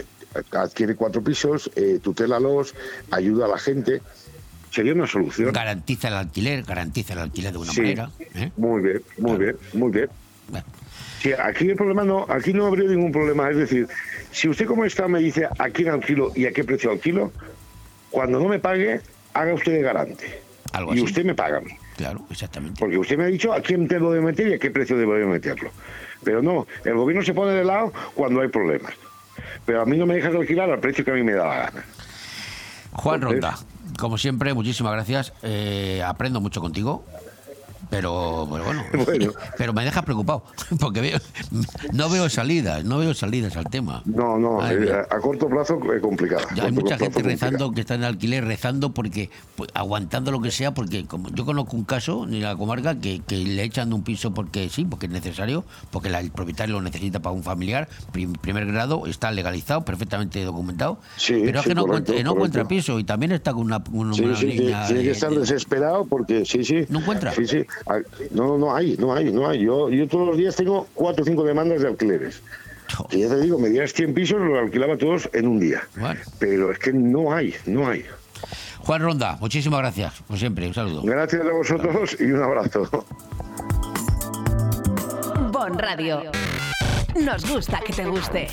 adquiere 0.53 0.95
cuatro 0.95 1.20
pisos, 1.20 1.69
tutélalos, 2.01 2.77
ayuda 3.11 3.47
a 3.47 3.49
la 3.49 3.59
gente. 3.59 4.03
Sería 4.70 4.93
una 4.93 5.07
solución. 5.07 5.53
Garantiza 5.53 6.09
el 6.09 6.15
alquiler, 6.15 6.62
garantiza 6.62 7.15
el 7.15 7.20
alquiler 7.20 7.53
de 7.53 7.59
una 7.59 7.73
Sí. 7.73 7.81
manera. 7.81 8.11
¿eh? 8.35 8.51
Muy 8.57 8.82
bien, 8.82 9.03
muy 9.19 9.39
bien, 9.39 9.57
muy 9.73 9.90
bien. 9.90 10.09
Sí, 11.23 11.32
aquí 11.32 11.69
el 11.69 11.74
problema 11.77 12.05
no, 12.05 12.27
aquí 12.28 12.53
no 12.53 12.66
habría 12.66 12.89
ningún 12.89 13.11
problema. 13.11 13.51
Es 13.51 13.57
decir, 13.57 13.89
si 14.31 14.49
usted 14.49 14.66
como 14.66 14.85
está 14.85 15.09
me 15.09 15.19
dice 15.19 15.47
a 15.59 15.70
quién 15.70 15.89
alquilo 15.89 16.31
y 16.36 16.47
a 16.47 16.53
qué 16.53 16.62
precio 16.62 16.93
alquilo, 16.93 17.32
cuando 18.11 18.39
no 18.39 18.49
me 18.49 18.61
pague, 18.61 19.01
haga 19.35 19.53
usted 19.55 19.73
de 19.73 19.82
garante. 19.82 20.40
Algo 20.73 20.93
y 20.95 20.99
así. 20.99 21.05
usted 21.05 21.24
me 21.24 21.35
paga 21.35 21.59
a 21.59 21.61
mí. 21.61 21.73
Claro, 21.97 22.24
exactamente. 22.31 22.78
Porque 22.78 22.97
usted 22.99 23.16
me 23.19 23.24
ha 23.24 23.28
dicho 23.28 23.53
a 23.53 23.61
quién 23.61 23.89
te 23.89 23.99
lo 23.99 24.12
debe 24.12 24.27
meter 24.27 24.47
y 24.49 24.53
a 24.55 24.59
qué 24.61 24.70
precio 24.70 24.97
debo 24.97 25.15
de 25.15 25.24
meterlo. 25.27 25.70
Pero 26.23 26.40
no, 26.40 26.66
el 26.85 26.95
gobierno 26.95 27.24
se 27.24 27.35
pone 27.35 27.53
de 27.53 27.65
lado 27.65 27.93
cuando 28.15 28.40
hay 28.40 28.49
problemas. 28.49 28.93
Pero 29.66 29.82
a 29.82 29.86
mí 29.86 29.97
no 29.97 30.07
me 30.07 30.15
dejas 30.15 30.35
alquilar 30.35 30.70
al 30.70 30.78
precio 30.78 31.05
que 31.05 31.11
a 31.11 31.15
mí 31.15 31.23
me 31.24 31.32
da 31.32 31.47
la 31.49 31.57
gana. 31.65 31.85
Juan 32.93 33.20
Ronda, 33.23 33.59
como 33.98 34.16
siempre, 34.16 34.54
muchísimas 34.54 34.92
gracias. 34.92 35.32
Eh, 35.42 36.02
aprendo 36.06 36.40
mucho 36.40 36.60
contigo. 36.60 37.04
Pero, 37.90 38.47
pero 38.51 38.65
bueno, 38.65 38.85
pero 39.56 39.73
me 39.73 39.85
deja 39.85 40.02
preocupado, 40.02 40.44
porque 40.81 41.01
veo, 41.01 41.19
no 41.93 42.10
veo 42.10 42.28
salidas, 42.28 42.85
no 42.85 42.98
veo 42.98 43.15
salidas 43.15 43.56
al 43.56 43.65
tema. 43.65 44.02
No, 44.05 44.39
no, 44.39 44.60
Ay, 44.60 44.77
eh, 44.81 44.93
a, 45.10 45.16
a 45.16 45.20
corto 45.20 45.48
plazo 45.48 45.81
es 45.94 46.02
complicado. 46.02 46.43
Ya 46.55 46.65
hay 46.65 46.73
mucha 46.73 46.98
gente 46.98 47.15
complicado. 47.23 47.51
rezando 47.52 47.73
que 47.73 47.81
está 47.81 47.94
en 47.94 48.05
alquiler, 48.05 48.44
rezando 48.44 48.90
porque, 48.93 49.31
pues, 49.56 49.70
aguantando 49.74 50.31
lo 50.31 50.40
que 50.43 50.51
sea, 50.51 50.74
porque 50.74 51.06
como 51.06 51.31
yo 51.31 51.44
conozco 51.47 51.77
un 51.77 51.85
caso 51.85 52.24
en 52.24 52.43
la 52.43 52.56
comarca 52.56 52.98
que, 53.01 53.20
que 53.27 53.36
le 53.36 53.62
echan 53.62 53.89
de 53.89 53.94
un 53.94 54.02
piso 54.02 54.35
porque 54.35 54.69
sí, 54.69 54.85
porque 54.85 55.06
es 55.06 55.12
necesario, 55.12 55.65
porque 55.90 56.10
la- 56.10 56.20
el 56.20 56.31
propietario 56.31 56.74
lo 56.74 56.82
necesita 56.82 57.20
para 57.20 57.35
un 57.35 57.43
familiar, 57.43 57.89
prim- 58.12 58.35
primer 58.35 58.66
grado, 58.66 59.06
está 59.06 59.31
legalizado, 59.31 59.85
perfectamente 59.85 60.44
documentado, 60.44 60.98
Sí, 61.16 61.40
pero 61.44 61.60
es 61.60 61.65
sí, 61.65 61.70
que 61.70 61.74
no, 61.74 61.82
correcto, 61.86 62.12
encuentra, 62.12 62.24
no 62.24 62.32
encuentra 62.36 62.69
piso 62.69 62.98
y 62.98 63.05
también 63.05 63.32
está 63.32 63.52
con 63.52 63.62
una, 63.62 63.82
una, 63.93 64.12
Sí, 64.15 64.23
una 64.24 64.36
sí, 64.36 64.47
tiene, 64.47 64.60
niña 64.66 64.86
tiene 64.86 65.02
que 65.02 65.10
estar 65.12 65.31
de- 65.31 65.39
desesperado 65.40 66.05
porque 66.05 66.44
sí, 66.44 66.65
sí. 66.65 66.85
¿No 66.90 67.01
encuentra? 67.01 67.32
Sí, 67.32 67.47
sí. 67.47 67.65
Ah, 67.86 67.98
No, 68.30 68.59
no 68.59 68.74
hay, 68.74 68.96
no 68.98 69.14
hay, 69.14 69.32
no 69.32 69.48
hay. 69.48 69.60
Yo, 69.60 69.88
yo 69.90 70.09
todos 70.09 70.26
los 70.28 70.36
días 70.36 70.56
tengo 70.56 70.86
cuatro 70.94 71.22
o 71.22 71.26
cinco 71.26 71.44
demandas 71.44 71.80
de 71.82 71.88
alquileres. 71.88 72.42
Y 73.10 73.20
ya 73.20 73.28
te 73.28 73.40
digo, 73.40 73.59
me 73.59 73.68
dieras 73.68 73.92
100 73.92 74.14
pisos, 74.14 74.40
los 74.40 74.59
alquilaba 74.59 74.96
todos 74.96 75.28
en 75.34 75.46
un 75.46 75.60
día. 75.60 75.82
Pero 76.38 76.72
es 76.72 76.78
que 76.78 76.92
no 76.92 77.32
hay, 77.34 77.55
no 77.66 77.86
hay. 77.88 78.05
Juan 78.78 79.02
Ronda, 79.02 79.36
muchísimas 79.40 79.80
gracias, 79.80 80.14
como 80.26 80.38
siempre, 80.38 80.66
un 80.66 80.72
saludo. 80.74 81.02
Gracias 81.02 81.42
a 81.42 81.52
vosotros 81.52 82.16
y 82.18 82.24
un 82.24 82.42
abrazo. 82.42 82.88
Bon 85.52 85.78
Radio. 85.78 86.22
Nos 87.20 87.50
gusta 87.50 87.80
que 87.80 87.92
te 87.92 88.06
guste. 88.06 88.48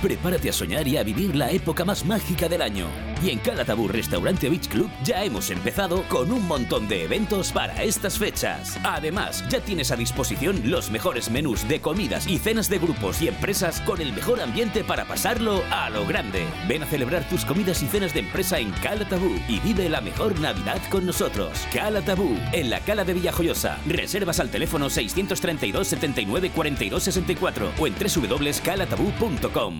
Prepárate 0.00 0.48
a 0.48 0.52
soñar 0.52 0.88
y 0.88 0.96
a 0.96 1.02
vivir 1.02 1.36
la 1.36 1.50
época 1.50 1.84
más 1.84 2.06
mágica 2.06 2.48
del 2.48 2.62
año. 2.62 2.86
Y 3.22 3.28
en 3.30 3.38
Calatabú 3.38 3.86
Restaurante 3.86 4.48
Beach 4.48 4.68
Club 4.68 4.88
ya 5.04 5.22
hemos 5.22 5.50
empezado 5.50 6.04
con 6.08 6.32
un 6.32 6.48
montón 6.48 6.88
de 6.88 7.04
eventos 7.04 7.52
para 7.52 7.82
estas 7.82 8.16
fechas. 8.16 8.78
Además, 8.82 9.44
ya 9.50 9.60
tienes 9.60 9.90
a 9.90 9.96
disposición 9.96 10.70
los 10.70 10.90
mejores 10.90 11.30
menús 11.30 11.68
de 11.68 11.82
comidas 11.82 12.26
y 12.26 12.38
cenas 12.38 12.70
de 12.70 12.78
grupos 12.78 13.20
y 13.20 13.28
empresas 13.28 13.82
con 13.82 14.00
el 14.00 14.14
mejor 14.14 14.40
ambiente 14.40 14.84
para 14.84 15.04
pasarlo 15.04 15.62
a 15.70 15.90
lo 15.90 16.06
grande. 16.06 16.46
Ven 16.66 16.82
a 16.82 16.86
celebrar 16.86 17.28
tus 17.28 17.44
comidas 17.44 17.82
y 17.82 17.86
cenas 17.86 18.14
de 18.14 18.20
empresa 18.20 18.58
en 18.58 18.70
Calatabú 18.70 19.38
y 19.48 19.60
vive 19.60 19.90
la 19.90 20.00
mejor 20.00 20.40
Navidad 20.40 20.80
con 20.88 21.04
nosotros. 21.04 21.66
Calatabú, 21.74 22.38
en 22.52 22.70
la 22.70 22.80
Cala 22.80 23.04
de 23.04 23.12
Villajoyosa. 23.12 23.78
Reservas 23.86 24.40
al 24.40 24.48
teléfono 24.48 24.88
632 24.88 25.88
79 25.88 26.52
42 26.54 27.02
64 27.02 27.72
o 27.78 27.86
en 27.86 27.94
www.calatabú.com. 27.94 29.79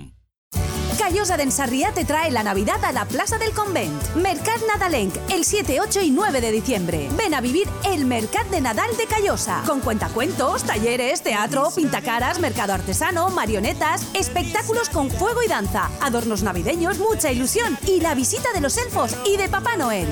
Callosa 1.01 1.39
de 1.39 1.45
Ensarriá 1.45 1.93
te 1.93 2.05
trae 2.05 2.31
la 2.31 2.43
Navidad 2.43 2.85
a 2.85 2.93
la 2.93 3.07
Plaza 3.07 3.39
del 3.39 3.53
Convent. 3.53 4.15
Mercat 4.17 4.61
Nadalenc, 4.69 5.15
el 5.31 5.47
7, 5.47 5.81
8 5.81 6.03
y 6.03 6.11
9 6.11 6.43
de 6.43 6.53
diciembre. 6.53 7.09
Ven 7.17 7.33
a 7.33 7.41
vivir 7.41 7.67
el 7.87 8.05
Mercat 8.05 8.47
de 8.51 8.61
Nadal 8.61 8.95
de 8.99 9.07
Callosa. 9.07 9.63
Con 9.67 9.81
cuentacuentos, 9.81 10.63
talleres, 10.63 11.23
teatro, 11.23 11.71
pintacaras, 11.75 12.39
mercado 12.39 12.75
artesano, 12.75 13.31
marionetas, 13.31 14.05
espectáculos 14.13 14.91
con 14.91 15.11
fuego 15.11 15.43
y 15.43 15.49
danza, 15.49 15.91
adornos 16.03 16.43
navideños, 16.43 16.99
mucha 16.99 17.33
ilusión 17.33 17.79
y 17.87 18.01
la 18.01 18.15
visita 18.15 18.53
de 18.53 18.61
los 18.61 18.77
elfos 18.77 19.17
y 19.25 19.39
de 19.39 19.49
Papá 19.49 19.77
Noel. 19.79 20.07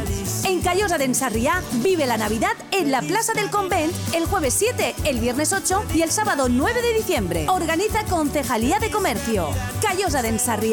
En 0.44 0.62
Callosa 0.62 0.97
de 0.97 1.05
Ensarriá 1.05 1.62
vive 1.82 2.06
la 2.06 2.16
Navidad 2.16 2.56
en 2.73 2.90
la 2.90 3.02
Plaza 3.02 3.35
del 3.35 3.51
Convent 3.51 3.93
el 4.15 4.24
jueves 4.24 4.55
7, 4.55 4.94
el 5.05 5.20
viernes 5.20 5.52
8 5.52 5.85
y 5.94 6.01
el 6.01 6.10
sábado 6.10 6.48
9 6.48 6.81
de 6.81 6.94
diciembre. 6.94 7.47
Organiza 7.48 8.05
Concejalía 8.06 8.78
de 8.78 8.90
Comercio. 8.90 9.51
Callosa 9.82 10.23
de 10.23 10.28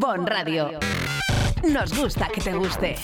Bon 0.00 0.24
Radio. 0.24 0.78
Nos 1.68 1.92
gusta 1.98 2.28
que 2.28 2.40
te 2.40 2.52
guste. 2.52 2.94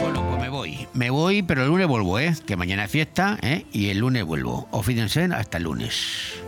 Bueno, 0.00 0.24
pues 0.28 0.40
me 0.40 0.48
voy. 0.48 0.86
Me 0.94 1.10
voy, 1.10 1.42
pero 1.42 1.62
el 1.62 1.68
lunes 1.68 1.88
vuelvo, 1.88 2.20
¿eh? 2.20 2.34
Que 2.46 2.54
mañana 2.54 2.84
es 2.84 2.90
fiesta, 2.92 3.36
¿eh? 3.42 3.66
Y 3.72 3.90
el 3.90 3.98
lunes 3.98 4.24
vuelvo. 4.24 4.68
Ofídense 4.70 5.24
hasta 5.24 5.58
el 5.58 5.64
lunes. 5.64 6.40